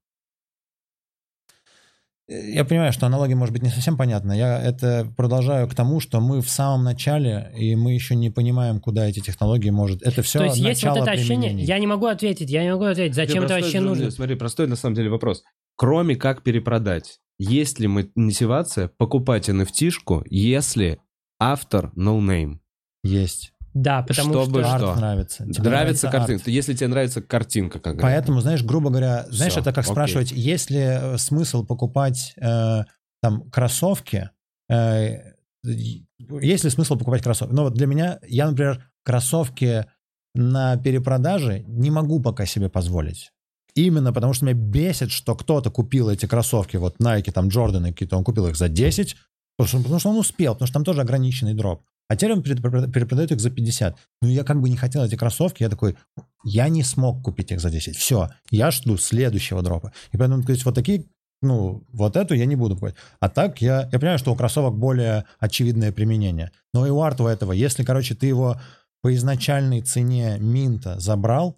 Я 2.29 2.65
понимаю, 2.65 2.93
что 2.93 3.07
аналогия 3.07 3.35
может 3.35 3.53
быть 3.53 3.63
не 3.63 3.71
совсем 3.71 3.97
понятна. 3.97 4.33
Я 4.33 4.61
это 4.61 5.13
продолжаю 5.17 5.69
к 5.69 5.75
тому, 5.75 6.01
что 6.01 6.21
мы 6.21 6.41
в 6.41 6.49
самом 6.49 6.85
начале, 6.85 7.53
и 7.57 7.75
мы 7.75 7.93
еще 7.93 8.15
не 8.15 8.31
понимаем, 8.31 8.81
куда 8.81 9.09
эти 9.09 9.21
технологии 9.21 9.71
может. 9.71 10.03
Это 10.03 10.23
все 10.23 10.39
то 10.39 10.45
есть 10.47 10.57
есть 10.57 10.83
вот 10.83 10.91
начало 10.91 11.03
это 11.03 11.13
ощущение, 11.13 11.49
применений. 11.51 11.65
я 11.67 11.79
не 11.79 11.87
могу 11.87 12.07
ответить, 12.07 12.49
я 12.49 12.63
не 12.63 12.73
могу 12.73 12.85
ответить, 12.85 13.15
зачем 13.15 13.45
это 13.45 13.55
вообще 13.55 13.81
ну, 13.81 13.91
нужно? 13.91 14.11
Смотри, 14.11 14.37
простой 14.37 14.67
на 14.69 14.77
самом 14.77 14.95
деле 14.95 15.11
вопрос. 15.11 15.43
Кроме 15.77 16.17
как 16.17 16.43
перепродать, 16.43 17.19
есть 17.39 17.81
ли 17.81 17.89
мотивация 17.89 18.89
покупать 18.89 19.49
NFT-шку, 19.49 20.23
если 20.31 21.01
автор 21.41 21.93
no 21.97 22.21
name? 22.21 22.59
Есть. 23.03 23.52
Да, 23.75 24.03
потому 24.03 24.33
Чтобы 24.45 24.61
что... 24.61 24.77
что? 24.77 24.91
Арт 24.91 25.01
нравится. 25.01 25.47
Тебе 25.47 25.71
нравится 25.71 26.09
арт. 26.09 26.17
картинка. 26.19 26.51
Если 26.51 26.75
тебе 26.75 26.89
нравится 26.89 27.23
картинка, 27.23 27.81
как 27.81 28.01
Поэтому, 28.01 28.41
знаешь, 28.41 28.63
грубо 28.63 28.91
говоря, 28.91 29.27
знаешь, 29.31 29.53
Всё, 29.53 29.61
это 29.61 29.73
как 29.73 29.85
окей. 29.85 29.93
спрашивать, 29.93 30.33
есть 30.33 30.71
ли 30.71 30.81
э, 30.81 31.19
смысл 31.19 31.65
покупать 31.65 32.35
э, 32.37 32.83
там 33.23 33.51
кроссовки, 33.51 34.31
э, 34.69 35.33
есть 35.65 36.65
ли 36.65 36.71
смысл 36.71 36.99
покупать 36.99 37.23
кроссовки? 37.23 37.55
Ну 37.55 37.65
вот 37.65 37.75
для 37.75 37.87
меня, 37.87 38.19
я, 38.27 38.49
например, 38.49 38.85
кроссовки 39.05 39.87
на 40.35 40.77
перепродаже 40.77 41.61
не 41.67 41.91
могу 41.91 42.21
пока 42.21 42.47
себе 42.47 42.69
позволить. 42.69 43.33
Именно 43.75 44.13
потому 44.13 44.35
что 44.35 44.45
меня 44.45 44.55
бесит, 44.55 45.11
что 45.11 45.35
кто-то 45.35 45.71
купил 45.71 46.11
эти 46.11 46.27
кроссовки, 46.27 46.77
вот 46.77 46.97
Nike, 47.01 47.33
там 47.33 47.49
Джорданы 47.49 47.93
какие-то, 47.93 48.19
он 48.19 48.25
купил 48.25 48.47
их 48.49 48.57
за 48.57 48.69
10, 48.69 49.17
потому 49.57 49.69
что, 49.69 49.79
потому 49.79 49.99
что 49.99 50.11
он 50.11 50.19
успел, 50.19 50.53
потому 50.53 50.67
что 50.67 50.75
там 50.75 50.85
тоже 50.85 51.01
ограниченный 51.01 51.55
дроп. 51.55 51.83
А 52.13 52.17
теперь 52.17 52.35
он 52.35 52.43
пере- 52.43 52.57
перепродает 52.93 53.33
их 53.33 53.41
за 53.41 53.49
50. 53.49 53.97
Ну, 54.21 54.29
я 54.29 54.45
как 54.45 54.61
бы 54.61 54.69
не 54.69 54.77
хотел 54.77 55.03
эти 55.03 55.15
кроссовки, 55.15 55.63
я 55.63 55.71
такой, 55.71 55.97
я 56.45 56.69
не 56.69 56.83
смог 56.83 57.25
купить 57.25 57.53
их 57.53 57.61
за 57.61 57.71
10. 57.71 57.97
Все, 57.97 58.29
я 58.51 58.71
жду 58.71 58.99
следующего 58.99 59.63
дропа. 59.63 59.95
И 60.13 60.19
поэтому, 60.19 60.43
то 60.43 60.53
есть, 60.53 60.67
вот 60.67 60.75
такие, 60.75 61.07
ну, 61.41 61.87
вот 61.91 62.19
эту 62.19 62.35
я 62.35 62.45
не 62.45 62.55
буду 62.55 62.75
покупать. 62.75 62.97
А 63.19 63.31
так 63.31 63.63
я, 63.63 63.89
я 63.91 63.99
понимаю, 63.99 64.19
что 64.19 64.31
у 64.31 64.37
кроссовок 64.37 64.79
более 64.79 65.25
очевидное 65.39 65.91
применение. 65.91 66.53
Но 66.75 66.87
и 66.87 66.91
у 66.91 67.01
арта 67.01 67.27
этого, 67.27 67.53
если, 67.53 67.83
короче, 67.83 68.15
ты 68.15 68.27
его 68.27 68.61
по 69.01 69.15
изначальной 69.15 69.81
цене 69.81 70.37
минта 70.39 71.01
забрал, 71.01 71.57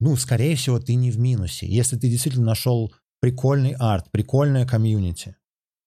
ну, 0.00 0.16
скорее 0.16 0.56
всего, 0.56 0.80
ты 0.80 0.96
не 0.96 1.12
в 1.12 1.20
минусе. 1.20 1.68
Если 1.68 1.96
ты 1.96 2.10
действительно 2.10 2.46
нашел 2.46 2.92
прикольный 3.20 3.76
арт, 3.78 4.10
прикольное 4.10 4.66
комьюнити, 4.66 5.36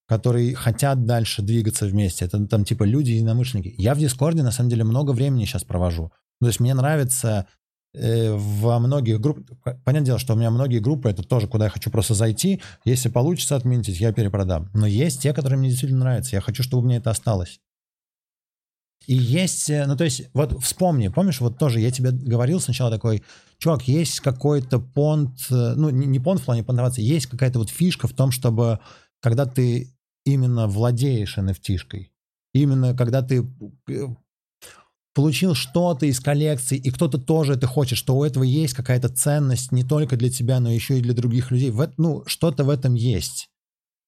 которые 0.08 0.56
хотят 0.56 1.06
дальше 1.06 1.42
двигаться 1.42 1.86
вместе. 1.86 2.26
Это 2.26 2.46
там 2.48 2.64
типа 2.64 2.84
люди 2.84 3.12
единомышленники. 3.12 3.76
Я 3.78 3.94
в 3.94 4.00
Дискорде 4.00 4.42
на 4.42 4.52
самом 4.52 4.70
деле 4.70 4.84
много 4.84 5.12
времени 5.12 5.46
сейчас 5.46 5.64
провожу. 5.64 6.12
То 6.40 6.48
есть 6.48 6.60
мне 6.60 6.74
нравится 6.74 7.48
э, 7.94 8.34
во 8.34 8.80
многих 8.80 9.20
группах... 9.20 9.58
Понятное 9.84 10.06
дело, 10.06 10.20
что 10.20 10.34
у 10.34 10.38
меня 10.38 10.50
многие 10.50 10.80
группы, 10.80 11.10
это 11.10 11.24
тоже, 11.24 11.48
куда 11.48 11.66
я 11.66 11.72
хочу 11.72 11.92
просто 11.92 12.14
зайти. 12.14 12.62
Если 12.86 13.10
получится 13.10 13.56
отминтить, 13.56 14.00
я 14.00 14.14
перепродам. 14.14 14.70
Но 14.74 14.88
есть 14.88 15.22
те, 15.22 15.34
которые 15.34 15.60
мне 15.60 15.70
действительно 15.70 16.02
нравятся. 16.02 16.36
Я 16.36 16.42
хочу, 16.42 16.64
чтобы 16.64 16.86
мне 16.86 16.98
это 16.98 17.10
осталось. 17.10 17.60
И 19.08 19.16
есть, 19.16 19.70
э, 19.70 19.86
ну 19.88 19.98
то 19.98 20.06
есть, 20.06 20.30
вот 20.34 20.64
вспомни, 20.64 21.10
помнишь, 21.10 21.42
вот 21.42 21.58
тоже 21.58 21.82
я 21.82 21.92
тебе 21.92 22.12
говорил 22.12 22.62
сначала 22.62 22.92
такой, 22.92 23.24
чувак, 23.58 23.84
есть 23.90 24.22
какой-то 24.22 24.80
понт, 24.80 25.38
э, 25.50 25.74
ну 25.76 25.90
не, 25.90 26.06
не 26.06 26.20
понт 26.20 26.40
в 26.40 26.46
плане 26.46 26.64
понтоваться, 26.64 27.02
есть 27.02 27.28
какая-то 27.28 27.60
вот 27.60 27.70
фишка 27.70 28.08
в 28.08 28.14
том, 28.14 28.32
чтобы 28.32 28.80
когда 29.22 29.46
ты 29.46 29.97
именно 30.28 30.68
владеешь 30.68 31.38
NFT-шкой, 31.38 32.12
именно 32.54 32.96
когда 32.96 33.22
ты 33.22 33.48
э, 33.90 34.08
получил 35.14 35.56
что-то 35.56 36.06
из 36.06 36.20
коллекции, 36.20 36.78
и 36.78 36.92
кто-то 36.92 37.18
тоже 37.18 37.54
это 37.54 37.66
хочет, 37.66 37.98
что 37.98 38.16
у 38.18 38.24
этого 38.24 38.44
есть 38.44 38.74
какая-то 38.74 39.10
ценность 39.10 39.72
не 39.72 39.84
только 39.84 40.18
для 40.18 40.30
тебя, 40.30 40.60
но 40.60 40.70
еще 40.72 41.00
и 41.00 41.02
для 41.02 41.14
других 41.14 41.50
людей. 41.50 41.72
В, 41.72 41.92
ну, 41.98 42.24
что-то 42.26 42.64
в 42.64 42.70
этом 42.70 42.94
есть. 42.94 43.50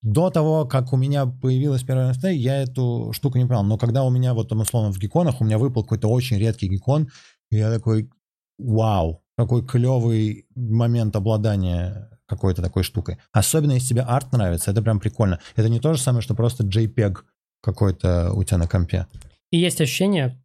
До 0.02 0.30
того, 0.30 0.66
как 0.66 0.94
у 0.94 0.98
меня 0.98 1.26
появилась 1.26 1.84
первая 1.84 2.14
NFT, 2.14 2.34
я 2.34 2.62
эту 2.62 3.12
штуку 3.14 3.38
не 3.38 3.46
понял. 3.46 3.64
Но 3.64 3.78
когда 3.78 4.04
у 4.04 4.10
меня, 4.10 4.34
вот 4.34 4.50
там, 4.50 4.60
условно, 4.60 4.92
в 4.92 5.00
геконах, 5.00 5.42
у 5.42 5.46
меня 5.46 5.58
выпал 5.58 5.84
какой-то 5.84 6.08
очень 6.08 6.38
редкий 6.38 6.68
гекон, 6.68 7.10
и 7.50 7.58
я 7.58 7.74
такой, 7.74 8.10
вау, 8.58 9.24
какой 9.38 9.66
клевый 9.66 10.46
момент 10.56 11.16
обладания 11.16 12.19
какой-то 12.30 12.62
такой 12.62 12.84
штукой. 12.84 13.18
Особенно, 13.32 13.74
если 13.74 13.90
тебе 13.90 14.02
арт 14.02 14.32
нравится, 14.32 14.72
это 14.72 14.82
прям 14.82 15.00
прикольно. 15.00 15.40
Это 15.56 15.68
не 15.68 15.80
то 15.80 15.94
же 15.94 16.00
самое, 16.00 16.22
что 16.22 16.36
просто 16.36 16.64
JPEG 16.64 17.18
какой-то 17.62 18.32
у 18.34 18.44
тебя 18.44 18.60
на 18.60 18.68
компе. 18.68 19.08
И 19.52 19.58
есть 19.58 19.82
ощущение, 19.82 20.42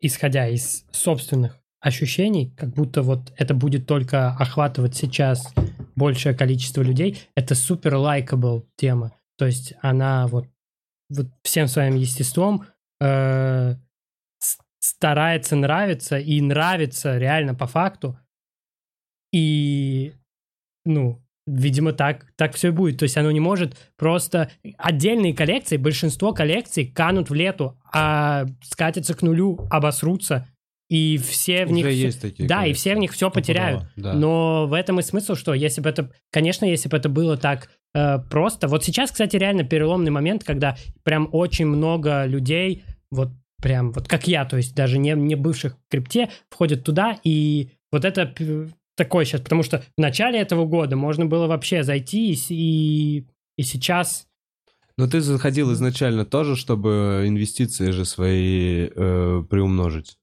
исходя 0.00 0.48
из 0.48 0.84
собственных 0.90 1.58
ощущений, 1.80 2.52
как 2.56 2.70
будто 2.70 3.02
вот 3.02 3.32
это 3.36 3.54
будет 3.54 3.86
только 3.86 4.30
охватывать 4.30 4.96
сейчас 4.96 5.54
большее 5.94 6.34
количество 6.34 6.82
людей. 6.82 7.22
Это 7.36 7.54
супер 7.54 7.94
лайкабл 7.94 8.66
тема. 8.76 9.12
То 9.36 9.46
есть 9.46 9.74
она 9.80 10.26
вот, 10.26 10.46
вот 11.08 11.28
всем 11.42 11.68
своим 11.68 11.94
естеством 11.94 12.66
э, 13.00 13.76
старается 14.80 15.54
нравиться 15.54 16.18
и 16.18 16.40
нравится 16.40 17.16
реально 17.16 17.54
по 17.54 17.66
факту. 17.66 18.18
И, 19.32 20.14
ну, 20.84 21.22
видимо, 21.48 21.92
так, 21.92 22.26
так 22.36 22.54
все 22.54 22.68
и 22.68 22.70
будет. 22.70 22.98
То 22.98 23.04
есть 23.04 23.16
оно 23.16 23.30
не 23.30 23.40
может 23.40 23.76
просто... 23.96 24.50
Отдельные 24.76 25.34
коллекции, 25.34 25.76
большинство 25.76 26.32
коллекций 26.32 26.86
канут 26.86 27.30
в 27.30 27.34
лету, 27.34 27.78
а 27.92 28.46
скатятся 28.62 29.14
к 29.14 29.22
нулю, 29.22 29.66
обосрутся, 29.70 30.46
и 30.88 31.18
все 31.18 31.66
в 31.66 31.72
Уже 31.72 31.74
них... 31.74 31.86
есть 31.86 32.20
такие 32.20 32.48
Да, 32.48 32.56
и 32.56 32.58
коллекции. 32.60 32.80
все 32.80 32.94
в 32.94 32.98
них 32.98 33.12
все 33.12 33.30
потеряют. 33.30 33.84
Да. 33.96 34.14
Но 34.14 34.66
в 34.66 34.72
этом 34.72 35.00
и 35.00 35.02
смысл, 35.02 35.34
что 35.34 35.52
если 35.54 35.80
бы 35.80 35.88
это... 35.88 36.10
Конечно, 36.30 36.64
если 36.64 36.88
бы 36.88 36.96
это 36.96 37.08
было 37.08 37.36
так 37.36 37.68
э, 37.94 38.18
просто... 38.30 38.68
Вот 38.68 38.84
сейчас, 38.84 39.10
кстати, 39.10 39.36
реально 39.36 39.64
переломный 39.64 40.10
момент, 40.10 40.44
когда 40.44 40.76
прям 41.02 41.28
очень 41.32 41.66
много 41.66 42.24
людей, 42.24 42.84
вот 43.10 43.30
прям 43.60 43.92
вот 43.92 44.08
как 44.08 44.28
я, 44.28 44.44
то 44.44 44.56
есть 44.56 44.74
даже 44.74 44.98
не, 44.98 45.12
не 45.12 45.34
бывших 45.34 45.74
в 45.74 45.90
крипте, 45.90 46.30
входят 46.48 46.84
туда, 46.84 47.18
и 47.22 47.70
вот 47.92 48.04
это 48.04 48.32
такое 48.98 49.24
сейчас, 49.24 49.40
потому 49.40 49.62
что 49.62 49.82
в 49.96 50.00
начале 50.00 50.38
этого 50.38 50.66
года 50.66 50.96
можно 50.96 51.24
было 51.24 51.46
вообще 51.46 51.82
зайти, 51.82 52.32
и, 52.32 52.38
и, 52.50 53.26
и 53.56 53.62
сейчас... 53.62 54.26
Но 54.98 55.06
ты 55.06 55.20
заходил 55.20 55.72
изначально 55.72 56.26
тоже, 56.26 56.56
чтобы 56.56 57.24
инвестиции 57.26 57.92
же 57.92 58.04
свои 58.04 58.88
э, 58.94 59.42
приумножить. 59.48 60.18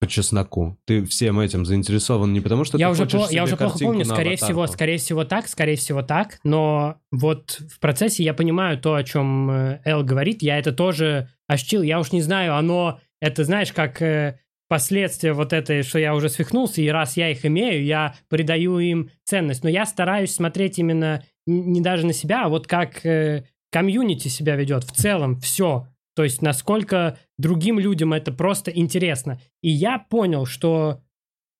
По 0.00 0.06
чесноку. 0.06 0.76
Ты 0.84 1.06
всем 1.06 1.40
этим 1.40 1.64
заинтересован 1.64 2.32
не 2.34 2.42
потому, 2.42 2.64
что 2.64 2.76
я 2.76 2.88
ты 2.88 2.92
уже, 2.92 3.04
хочешь 3.04 3.20
пло- 3.20 3.24
я 3.24 3.28
себе 3.28 3.42
уже 3.42 3.56
плохо 3.56 3.78
помню, 3.78 4.04
скорее 4.04 4.36
всего, 4.36 4.66
скорее 4.66 4.98
всего 4.98 5.24
так, 5.24 5.48
скорее 5.48 5.76
всего 5.76 6.02
так, 6.02 6.40
но 6.44 6.96
вот 7.10 7.62
в 7.70 7.80
процессе 7.80 8.22
я 8.22 8.34
понимаю 8.34 8.78
то, 8.78 8.96
о 8.96 9.02
чем 9.02 9.50
э, 9.50 9.80
Эл 9.86 10.04
говорит, 10.04 10.42
я 10.42 10.58
это 10.58 10.72
тоже 10.72 11.30
ощутил, 11.46 11.80
я 11.80 11.98
уж 11.98 12.12
не 12.12 12.20
знаю, 12.20 12.56
оно, 12.56 13.00
это 13.22 13.44
знаешь, 13.44 13.72
как 13.72 14.02
э, 14.02 14.40
последствия 14.68 15.32
вот 15.32 15.52
этой, 15.52 15.82
что 15.82 15.98
я 15.98 16.14
уже 16.14 16.28
свихнулся, 16.28 16.80
и 16.80 16.88
раз 16.88 17.16
я 17.16 17.30
их 17.30 17.44
имею, 17.44 17.84
я 17.84 18.14
придаю 18.28 18.78
им 18.78 19.10
ценность, 19.24 19.62
но 19.62 19.70
я 19.70 19.86
стараюсь 19.86 20.34
смотреть 20.34 20.78
именно 20.78 21.22
не 21.46 21.80
даже 21.80 22.06
на 22.06 22.12
себя, 22.12 22.44
а 22.44 22.48
вот 22.48 22.66
как 22.66 23.04
э, 23.04 23.44
комьюнити 23.70 24.28
себя 24.28 24.56
ведет 24.56 24.84
в 24.84 24.92
целом, 24.92 25.38
все, 25.40 25.88
то 26.14 26.24
есть 26.24 26.42
насколько 26.42 27.18
другим 27.38 27.78
людям 27.78 28.12
это 28.12 28.32
просто 28.32 28.70
интересно. 28.70 29.40
И 29.62 29.70
я 29.70 29.98
понял, 29.98 30.46
что 30.46 31.02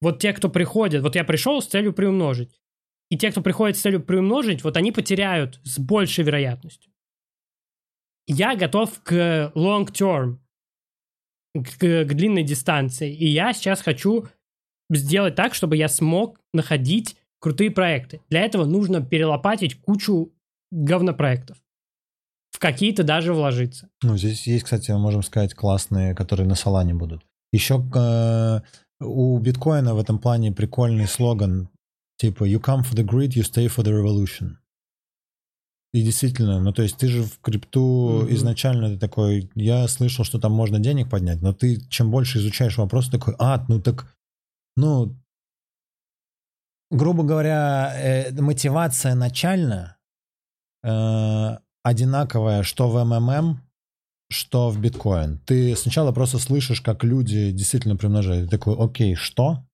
вот 0.00 0.20
те, 0.20 0.32
кто 0.32 0.48
приходят, 0.48 1.02
вот 1.02 1.16
я 1.16 1.24
пришел 1.24 1.60
с 1.60 1.66
целью 1.66 1.92
приумножить, 1.92 2.60
и 3.10 3.18
те, 3.18 3.30
кто 3.30 3.42
приходит 3.42 3.76
с 3.76 3.80
целью 3.80 4.02
приумножить, 4.02 4.64
вот 4.64 4.76
они 4.76 4.92
потеряют 4.92 5.60
с 5.64 5.78
большей 5.78 6.24
вероятностью. 6.24 6.92
Я 8.26 8.56
готов 8.56 9.02
к 9.02 9.52
long 9.54 9.86
term, 9.86 10.38
к, 11.54 11.78
к 11.78 12.14
длинной 12.14 12.42
дистанции, 12.42 13.14
и 13.14 13.26
я 13.26 13.52
сейчас 13.52 13.80
хочу 13.80 14.26
сделать 14.90 15.34
так, 15.34 15.54
чтобы 15.54 15.76
я 15.76 15.88
смог 15.88 16.40
находить 16.52 17.16
крутые 17.40 17.70
проекты. 17.70 18.20
Для 18.30 18.40
этого 18.40 18.64
нужно 18.64 19.00
перелопатить 19.00 19.80
кучу 19.80 20.32
говнопроектов. 20.70 21.56
В 22.50 22.58
какие-то 22.58 23.02
даже 23.02 23.32
вложиться. 23.32 23.88
Ну, 24.02 24.16
здесь 24.16 24.46
есть, 24.46 24.64
кстати, 24.64 24.90
можем 24.92 25.22
сказать, 25.22 25.54
классные, 25.54 26.14
которые 26.14 26.46
на 26.46 26.54
Солане 26.54 26.94
будут. 26.94 27.22
Еще 27.52 27.84
э, 27.94 28.60
у 29.00 29.38
биткоина 29.38 29.94
в 29.94 29.98
этом 29.98 30.18
плане 30.18 30.52
прикольный 30.52 31.06
слоган, 31.06 31.68
типа 32.16 32.44
«You 32.44 32.60
come 32.60 32.82
for 32.82 32.94
the 32.94 33.04
grid, 33.04 33.30
you 33.30 33.42
stay 33.42 33.66
for 33.66 33.84
the 33.84 33.92
revolution». 33.92 34.56
И 35.94 36.02
действительно, 36.02 36.58
ну 36.58 36.72
то 36.72 36.82
есть 36.82 36.96
ты 36.96 37.06
же 37.06 37.22
в 37.22 37.38
крипту 37.40 38.22
Мгм. 38.22 38.34
изначально 38.34 38.88
ты 38.88 38.98
такой, 38.98 39.48
я 39.54 39.86
слышал, 39.86 40.24
что 40.24 40.40
там 40.40 40.50
можно 40.50 40.80
денег 40.80 41.08
поднять, 41.08 41.40
но 41.40 41.52
ты 41.52 41.80
чем 41.88 42.10
больше 42.10 42.38
изучаешь 42.38 42.78
вопрос, 42.78 43.08
такой, 43.08 43.36
а, 43.38 43.64
ну 43.68 43.80
так, 43.80 44.12
ну, 44.76 45.16
грубо 46.90 47.22
говоря, 47.22 47.92
э, 47.94 48.32
мотивация 48.32 49.14
начальная 49.14 49.96
э, 50.82 51.58
одинаковая, 51.84 52.64
что 52.64 52.88
в 52.88 53.04
МММ, 53.04 53.60
что 54.30 54.70
в 54.70 54.80
биткоин. 54.80 55.38
Ты 55.46 55.76
сначала 55.76 56.10
просто 56.10 56.40
слышишь, 56.40 56.80
как 56.80 57.04
люди 57.04 57.52
действительно 57.52 57.94
примножают. 57.94 58.50
Ты 58.50 58.58
такой, 58.58 58.74
окей, 58.76 59.14
что? 59.14 59.64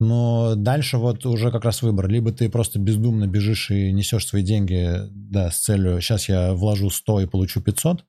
Но 0.00 0.54
дальше 0.56 0.96
вот 0.96 1.26
уже 1.26 1.52
как 1.52 1.64
раз 1.64 1.82
выбор. 1.82 2.08
Либо 2.08 2.32
ты 2.32 2.48
просто 2.48 2.78
бездумно 2.78 3.26
бежишь 3.26 3.70
и 3.70 3.92
несешь 3.92 4.26
свои 4.26 4.42
деньги, 4.42 4.96
да, 5.10 5.50
с 5.50 5.58
целью, 5.58 6.00
сейчас 6.00 6.28
я 6.28 6.54
вложу 6.54 6.88
100 6.88 7.20
и 7.20 7.26
получу 7.26 7.60
500, 7.60 8.06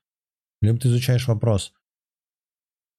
либо 0.62 0.80
ты 0.80 0.88
изучаешь 0.88 1.28
вопрос. 1.28 1.74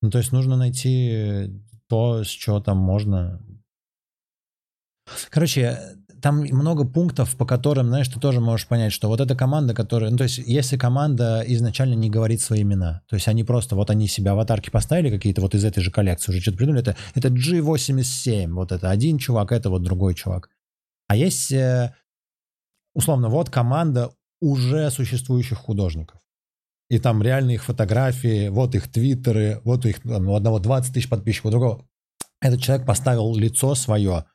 Ну, 0.02 0.10
то 0.10 0.19
есть 0.19 0.32
нужно 0.32 0.56
найти 0.56 1.51
то, 1.89 2.23
с 2.23 2.28
чего 2.28 2.60
там 2.60 2.77
можно. 2.77 3.40
Короче, 5.31 5.97
там 6.23 6.39
много 6.39 6.85
пунктов, 6.85 7.36
по 7.36 7.44
которым, 7.44 7.89
знаешь, 7.89 8.09
ты 8.09 8.20
тоже 8.20 8.40
можешь 8.40 8.69
понять, 8.69 8.93
что 8.93 9.09
вот 9.09 9.20
эта 9.20 9.35
команда, 9.35 9.74
которая... 9.74 10.11
Ну, 10.11 10.16
то 10.16 10.24
есть, 10.24 10.39
если 10.39 10.77
команда 10.77 11.43
изначально 11.47 11.94
не 11.94 12.09
говорит 12.09 12.40
свои 12.40 12.62
имена, 12.62 13.03
то 13.09 13.16
есть 13.16 13.27
они 13.27 13.43
просто, 13.43 13.74
вот 13.74 13.90
они 13.90 14.07
себе 14.07 14.31
аватарки 14.31 14.70
поставили 14.70 15.11
какие-то 15.11 15.40
вот 15.40 15.55
из 15.55 15.65
этой 15.65 15.82
же 15.82 15.90
коллекции, 15.90 16.31
уже 16.31 16.40
что-то 16.40 16.59
придумали, 16.59 16.82
это, 16.82 16.97
это 17.15 17.28
G87, 17.28 18.47
вот 18.53 18.70
это 18.70 18.89
один 18.89 19.19
чувак, 19.19 19.51
это 19.51 19.69
вот 19.69 19.82
другой 19.82 20.15
чувак. 20.15 20.49
А 21.09 21.16
есть, 21.16 21.51
э, 21.51 21.93
условно, 22.94 23.28
вот 23.28 23.51
команда 23.51 24.12
уже 24.40 24.90
существующих 24.90 25.59
художников. 25.59 26.20
И 26.89 26.99
там 26.99 27.23
реально 27.23 27.51
их 27.51 27.65
фотографии, 27.65 28.49
вот 28.49 28.74
их 28.74 28.90
твиттеры, 28.90 29.61
вот 29.65 29.86
их, 29.86 30.03
там, 30.03 30.28
у 30.28 30.36
одного 30.36 30.61
20 30.61 30.94
тысяч 30.94 31.09
подписчиков, 31.09 31.47
у 31.47 31.51
другого. 31.51 31.89
Этот 32.40 32.61
человек 32.61 32.86
поставил 32.86 33.35
лицо 33.35 33.74
свое, 33.74 34.27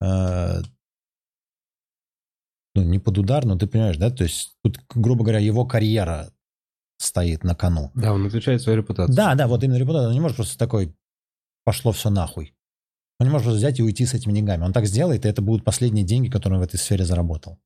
э, 0.00 0.62
ну, 2.74 2.82
не 2.82 2.98
под 2.98 3.18
удар, 3.18 3.44
но 3.44 3.56
ты 3.56 3.66
понимаешь, 3.66 3.96
да, 3.96 4.10
то 4.10 4.24
есть 4.24 4.56
тут, 4.62 4.78
грубо 4.94 5.24
говоря, 5.24 5.38
его 5.38 5.64
карьера 5.66 6.32
стоит 6.98 7.44
на 7.44 7.54
кону. 7.54 7.90
Да, 7.94 8.12
он 8.12 8.26
отвечает 8.26 8.62
свою 8.62 8.78
репутацию. 8.78 9.14
Да, 9.16 9.34
да, 9.34 9.48
вот 9.48 9.62
именно 9.64 9.78
репутация. 9.78 10.08
Он 10.08 10.14
не 10.14 10.20
может 10.20 10.36
просто 10.36 10.58
такой, 10.58 10.94
пошло 11.64 11.92
все 11.92 12.10
нахуй. 12.10 12.54
Он 13.18 13.26
не 13.26 13.30
может 13.32 13.44
просто 13.44 13.58
взять 13.58 13.78
и 13.78 13.82
уйти 13.82 14.06
с 14.06 14.14
этими 14.14 14.32
деньгами. 14.32 14.64
Он 14.64 14.72
так 14.72 14.86
сделает, 14.86 15.24
и 15.24 15.28
это 15.28 15.42
будут 15.42 15.64
последние 15.64 16.04
деньги, 16.04 16.28
которые 16.28 16.58
он 16.58 16.64
в 16.64 16.68
этой 16.68 16.78
сфере 16.78 17.04
заработал. 17.04 17.58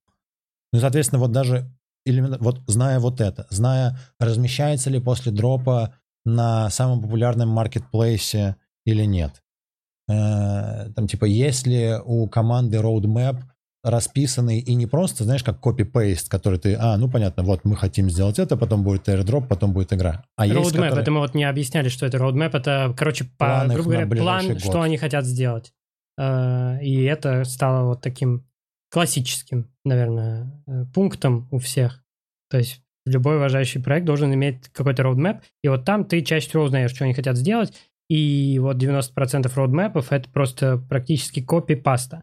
Ну, 0.72 0.78
и, 0.78 0.82
соответственно, 0.82 1.20
вот 1.20 1.32
даже 1.32 1.70
элемент- 2.06 2.38
вот 2.40 2.62
зная 2.66 2.98
вот 2.98 3.20
это, 3.20 3.46
зная, 3.50 3.98
размещается 4.18 4.90
ли 4.90 5.00
после 5.00 5.32
дропа 5.32 5.94
на 6.24 6.70
самом 6.70 7.02
популярном 7.02 7.48
маркетплейсе 7.50 8.56
или 8.86 9.04
нет. 9.04 9.42
Э, 10.08 10.90
Там, 10.94 11.06
типа, 11.06 11.24
есть 11.24 11.66
ли 11.66 11.94
у 12.04 12.26
команды 12.28 12.78
roadmap 12.78 13.42
расписанный 13.84 14.58
и 14.60 14.74
не 14.74 14.86
просто, 14.86 15.24
знаешь, 15.24 15.44
как 15.44 15.60
копи-пейст, 15.60 16.28
который 16.30 16.58
ты, 16.58 16.74
а, 16.74 16.96
ну 16.96 17.08
понятно, 17.10 17.42
вот 17.42 17.64
мы 17.64 17.76
хотим 17.76 18.10
сделать 18.10 18.38
это, 18.38 18.56
потом 18.56 18.82
будет 18.82 19.08
airdrop, 19.08 19.46
потом 19.46 19.72
будет 19.72 19.92
игра. 19.92 20.24
А 20.36 20.46
есть, 20.46 20.58
Roadmap, 20.58 20.88
который- 20.88 21.02
это 21.02 21.10
мы 21.10 21.20
вот 21.20 21.34
не 21.34 21.44
объясняли, 21.44 21.88
что 21.88 22.06
это 22.06 22.16
roadmap, 22.18 22.56
это, 22.56 22.94
короче, 22.96 23.26
по, 23.38 23.64
грубо 23.68 23.90
говоря, 23.90 24.06
план, 24.06 24.48
год. 24.48 24.60
что 24.60 24.80
они 24.80 24.96
хотят 24.96 25.24
сделать. 25.26 25.72
Э, 26.18 26.78
И 26.82 27.02
это 27.04 27.44
стало 27.44 27.86
вот 27.86 28.00
таким 28.00 28.46
классическим, 28.90 29.70
наверное, 29.84 30.62
э, 30.66 30.84
пунктом 30.94 31.48
у 31.50 31.58
всех. 31.58 32.02
То 32.50 32.58
есть 32.58 32.80
любой 33.06 33.36
уважающий 33.36 33.82
проект 33.82 34.06
должен 34.06 34.32
иметь 34.32 34.68
какой-то 34.72 35.02
roadmap, 35.02 35.40
и 35.62 35.68
вот 35.68 35.84
там 35.84 36.04
ты 36.04 36.22
чаще 36.22 36.48
всего 36.48 36.62
узнаешь, 36.62 36.92
что 36.92 37.04
они 37.04 37.12
хотят 37.12 37.36
сделать, 37.36 37.74
и 38.08 38.58
вот 38.60 38.76
90% 38.76 39.56
роудмэпов 39.56 40.12
это 40.12 40.28
просто 40.30 40.78
практически 40.88 41.40
копи-паста. 41.40 42.22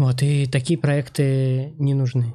Вот, 0.00 0.22
и 0.22 0.46
такие 0.46 0.78
проекты 0.78 1.74
не 1.78 1.92
нужны. 1.92 2.34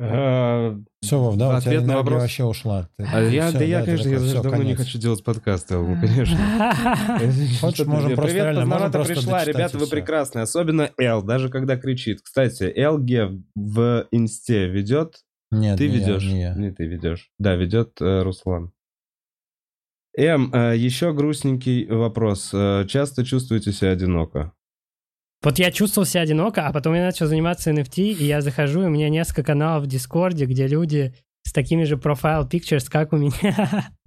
А, 0.00 0.76
Все, 1.00 1.16
Вов, 1.20 1.36
да, 1.36 1.56
у 1.56 1.60
тебя 1.60 1.70
Ответ 1.72 1.86
на 1.86 1.96
вопрос. 1.98 2.22
вообще 2.22 2.42
ушла. 2.44 2.88
Ты- 2.96 3.04
а 3.12 3.20
я, 3.20 3.48
всё, 3.50 3.58
да 3.60 3.64
я, 3.64 3.80
ты 3.80 3.86
конечно, 3.86 4.08
я 4.08 4.18
всё, 4.18 4.42
давно 4.42 4.58
не 4.58 4.62
конец. 4.74 4.78
хочу 4.78 4.98
делать 4.98 5.22
подкасты, 5.22 5.74
конечно. 5.76 6.36
Хочешь, 7.60 7.86
можем 7.86 8.16
просто 8.16 8.32
Привет, 8.34 8.44
реально, 8.44 8.66
можем 8.66 8.90
просто 8.90 9.14
пришла, 9.14 9.44
ребята, 9.44 9.78
вы 9.78 9.86
всё. 9.86 9.90
прекрасны. 9.94 10.40
Особенно 10.40 10.90
Эл, 10.98 11.22
даже 11.22 11.50
когда 11.50 11.76
кричит. 11.76 12.20
Кстати, 12.22 12.64
Эл 12.74 12.98
Гев 12.98 13.30
в 13.54 14.06
инсте 14.10 14.66
ведет? 14.66 15.22
Нет, 15.52 15.78
Ты 15.78 15.88
не 15.88 15.98
я, 15.98 16.00
ведешь? 16.00 16.24
не 16.24 16.40
я. 16.40 16.54
Не 16.54 16.70
ты 16.72 16.84
ведешь. 16.86 17.30
Да, 17.38 17.54
ведет 17.54 18.00
э, 18.00 18.22
Руслан. 18.24 18.72
Эм, 20.16 20.52
э, 20.52 20.76
еще 20.76 21.12
грустненький 21.12 21.86
вопрос. 21.86 22.50
Э, 22.52 22.84
Часто 22.88 23.24
чувствуете 23.24 23.70
себя 23.72 23.92
одиноко? 23.92 24.52
Вот 25.42 25.58
я 25.58 25.70
чувствовал 25.70 26.06
себя 26.06 26.22
одиноко, 26.22 26.66
а 26.66 26.72
потом 26.72 26.94
я 26.94 27.02
начал 27.04 27.26
заниматься 27.26 27.70
NFT, 27.70 28.12
и 28.12 28.24
я 28.24 28.40
захожу, 28.40 28.82
и 28.82 28.86
у 28.86 28.90
меня 28.90 29.08
несколько 29.08 29.44
каналов 29.44 29.84
в 29.84 29.86
Дискорде, 29.86 30.46
где 30.46 30.66
люди 30.66 31.14
с 31.44 31.52
такими 31.52 31.84
же 31.84 31.96
профайл 31.96 32.46
pictures, 32.46 32.90
как 32.90 33.12
у 33.12 33.16
меня. 33.16 33.92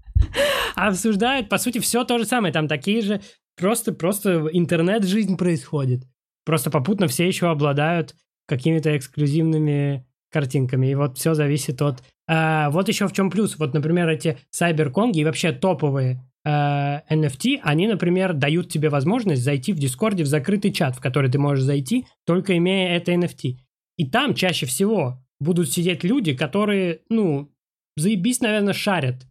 обсуждают, 0.76 1.50
по 1.50 1.58
сути, 1.58 1.80
все 1.80 2.04
то 2.04 2.18
же 2.18 2.26
самое. 2.26 2.54
Там 2.54 2.68
такие 2.68 3.02
же, 3.02 3.22
просто, 3.58 3.94
просто 3.94 4.48
интернет-жизнь 4.52 5.38
происходит. 5.38 6.04
Просто 6.46 6.72
попутно 6.72 7.08
все 7.08 7.28
еще 7.28 7.50
обладают 7.50 8.16
какими-то 8.48 8.96
эксклюзивными 8.98 10.06
картинками. 10.32 10.88
И 10.88 10.96
вот 10.96 11.18
все 11.18 11.34
зависит 11.34 11.82
от... 11.82 12.04
А, 12.28 12.70
вот 12.70 12.88
еще 12.88 13.08
в 13.08 13.14
чем 13.14 13.30
плюс. 13.30 13.58
Вот, 13.58 13.74
например, 13.74 14.10
эти 14.10 14.38
сайберконги 14.50 15.20
и 15.20 15.26
вообще 15.26 15.52
топовые 15.52 16.22
NFT, 16.48 17.60
они, 17.62 17.88
например, 17.88 18.34
дают 18.34 18.70
тебе 18.70 18.90
возможность 18.90 19.44
зайти 19.44 19.74
в 19.74 19.80
Дискорде 19.80 20.24
в 20.24 20.28
закрытый 20.28 20.72
чат, 20.72 20.96
в 20.96 21.02
который 21.02 21.30
ты 21.30 21.38
можешь 21.38 21.64
зайти, 21.64 22.08
только 22.26 22.58
имея 22.58 22.96
это 22.96 23.14
NFT. 23.14 23.58
И 23.98 24.10
там 24.10 24.34
чаще 24.34 24.66
всего 24.66 25.24
будут 25.40 25.72
сидеть 25.72 26.04
люди, 26.04 26.34
которые, 26.36 27.02
ну, 27.10 27.52
заебись, 27.96 28.42
наверное, 28.42 28.74
шарят 28.74 29.28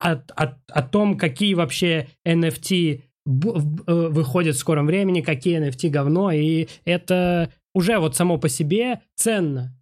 о, 0.00 0.12
о, 0.12 0.58
о 0.68 0.82
том, 0.82 1.16
какие 1.16 1.54
вообще 1.54 2.08
NFT 2.26 2.94
э, 2.94 3.00
выходят 3.26 4.56
в 4.56 4.58
скором 4.58 4.86
времени, 4.86 5.20
какие 5.20 5.60
NFT 5.60 5.90
говно, 5.90 6.30
и 6.32 6.68
это 6.84 7.52
уже 7.74 7.98
вот 7.98 8.16
само 8.16 8.38
по 8.38 8.48
себе 8.48 9.02
ценно. 9.14 9.76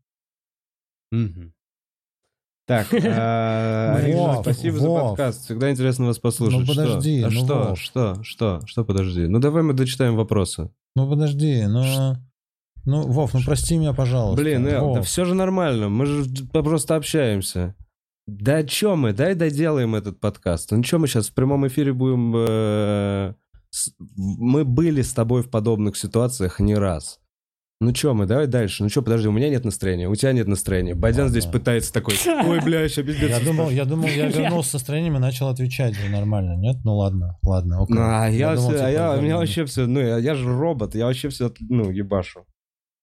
Так, 2.66 2.88
а, 3.04 4.40
спасибо 4.42 4.78
за 4.78 4.88
подкаст. 4.88 5.44
Всегда 5.44 5.70
интересно 5.70 6.06
вас 6.06 6.18
послушать. 6.18 6.60
Ну 6.60 6.66
подожди, 6.66 7.20
что? 7.20 7.28
А 7.28 7.30
ну, 7.30 7.76
что? 7.76 7.76
Что? 7.76 8.22
Что? 8.24 8.60
Что 8.66 8.84
подожди? 8.84 9.28
Ну 9.28 9.38
давай 9.38 9.62
мы 9.62 9.72
дочитаем 9.72 10.16
вопросы. 10.16 10.70
Ну 10.96 11.08
подожди, 11.08 11.64
ну... 11.66 12.16
Ну, 12.84 13.02
Вов, 13.02 13.34
ну 13.34 13.40
прости 13.44 13.76
меня, 13.76 13.92
пожалуйста. 13.92 14.40
Блин, 14.40 14.66
Эл, 14.66 14.94
да 14.94 15.02
все 15.02 15.24
же 15.24 15.34
нормально. 15.34 15.88
Мы 15.88 16.06
же 16.06 16.24
просто 16.52 16.94
общаемся. 16.94 17.74
Да 18.26 18.56
о 18.56 18.64
чем 18.64 19.00
мы? 19.00 19.12
Дай 19.12 19.34
доделаем 19.34 19.94
этот 19.94 20.20
подкаст. 20.20 20.70
Ну 20.72 20.82
что 20.82 20.98
мы 20.98 21.06
сейчас 21.08 21.28
в 21.28 21.34
прямом 21.34 21.66
эфире 21.68 21.92
будем... 21.92 22.34
э, 22.36 23.34
Мы 24.16 24.64
были 24.64 25.02
с 25.02 25.12
тобой 25.12 25.42
в 25.42 25.50
подобных 25.50 25.96
ситуациях 25.96 26.58
не 26.60 26.74
раз. 26.76 27.20
Ну 27.78 27.94
что 27.94 28.14
мы, 28.14 28.24
давай 28.24 28.46
дальше. 28.46 28.82
Ну 28.82 28.88
что, 28.88 29.02
подожди, 29.02 29.28
у 29.28 29.32
меня 29.32 29.50
нет 29.50 29.64
настроения, 29.66 30.08
у 30.08 30.14
тебя 30.14 30.32
нет 30.32 30.48
настроения. 30.48 30.94
Ладно. 30.94 31.28
здесь 31.28 31.44
пытается 31.44 31.92
такой, 31.92 32.14
ой, 32.26 32.60
бля, 32.62 32.88
сейчас 32.88 33.04
пиздец. 33.04 33.28
Я 33.28 33.40
думал, 33.40 33.68
я 33.68 33.84
думал, 33.84 34.08
я 34.16 34.28
вернулся 34.28 34.70
с 34.70 34.72
настроением 34.74 35.16
и 35.16 35.18
начал 35.18 35.48
отвечать 35.48 35.94
же 35.94 36.08
нормально. 36.08 36.56
Нет? 36.56 36.76
Ну 36.84 36.96
ладно, 36.96 37.38
ладно, 37.44 37.82
окей. 37.82 37.96
А 37.98 38.28
я, 38.28 38.54
думал, 38.54 38.70
а 38.70 38.72
типа, 38.72 38.90
я, 38.90 39.12
у 39.12 39.20
меня 39.20 39.36
вообще 39.36 39.66
все, 39.66 39.86
ну, 39.86 40.00
я, 40.00 40.16
я 40.16 40.34
же 40.34 40.48
робот, 40.48 40.94
я 40.94 41.04
вообще 41.04 41.28
все, 41.28 41.52
ну, 41.60 41.90
ебашу. 41.90 42.46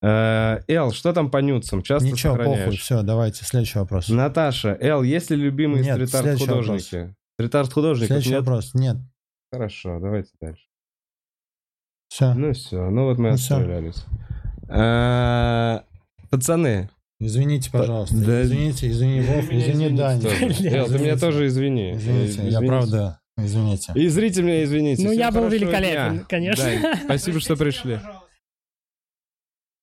Э, 0.01 0.59
Эл, 0.67 0.91
что 0.91 1.13
там 1.13 1.29
по 1.29 1.37
нюцам? 1.37 1.83
Часто 1.83 2.07
Ничего, 2.07 2.35
похуй, 2.35 2.55
сохраняешь? 2.55 2.81
все, 2.81 3.01
давайте, 3.03 3.45
следующий 3.45 3.77
вопрос. 3.77 4.09
Наташа, 4.09 4.75
Эл, 4.81 5.03
есть 5.03 5.29
ли 5.29 5.37
любимые 5.37 5.83
Нет, 5.83 5.95
следующий 5.95 6.17
стрит-арт-художники? 6.17 7.15
Стрит-арт-художников 7.35 8.07
Следующий 8.07 8.29
нет? 8.31 8.39
вопрос. 8.39 8.73
Нет. 8.73 8.97
Хорошо, 9.51 9.99
давайте 9.99 10.31
дальше. 10.41 10.63
Все. 12.09 12.33
Ну 12.33 12.53
все, 12.53 12.89
ну 12.89 13.05
вот 13.05 13.17
мы 13.17 13.29
Ну 13.29 13.35
отстрелялись. 13.35 14.03
Пацаны. 16.29 16.89
Извините, 17.19 17.71
пожалуйста. 17.71 18.15
Да- 18.17 18.41
Извините, 18.43 18.87
извини, 18.87 19.21
Вов, 19.21 19.45
извини, 19.45 19.59
извините 19.71 19.95
Даня. 19.95 20.29
Эл, 20.29 20.49
ты 20.49 20.69
меня 20.69 20.85
Извините. 20.85 21.19
тоже 21.19 21.47
извини. 21.47 21.91
Извините, 21.95 22.41
я 22.49 22.59
правда, 22.61 23.19
извините. 23.39 23.91
И 23.95 24.07
зрители 24.09 24.41
меня 24.43 24.63
извините. 24.63 25.03
Ну, 25.03 25.09
Всем 25.09 25.19
я 25.19 25.31
был 25.31 25.47
великолепен, 25.47 26.13
дня. 26.15 26.25
конечно. 26.27 26.65
Да, 26.81 26.99
спасибо, 27.05 27.39
что 27.39 27.55
пришли. 27.55 27.99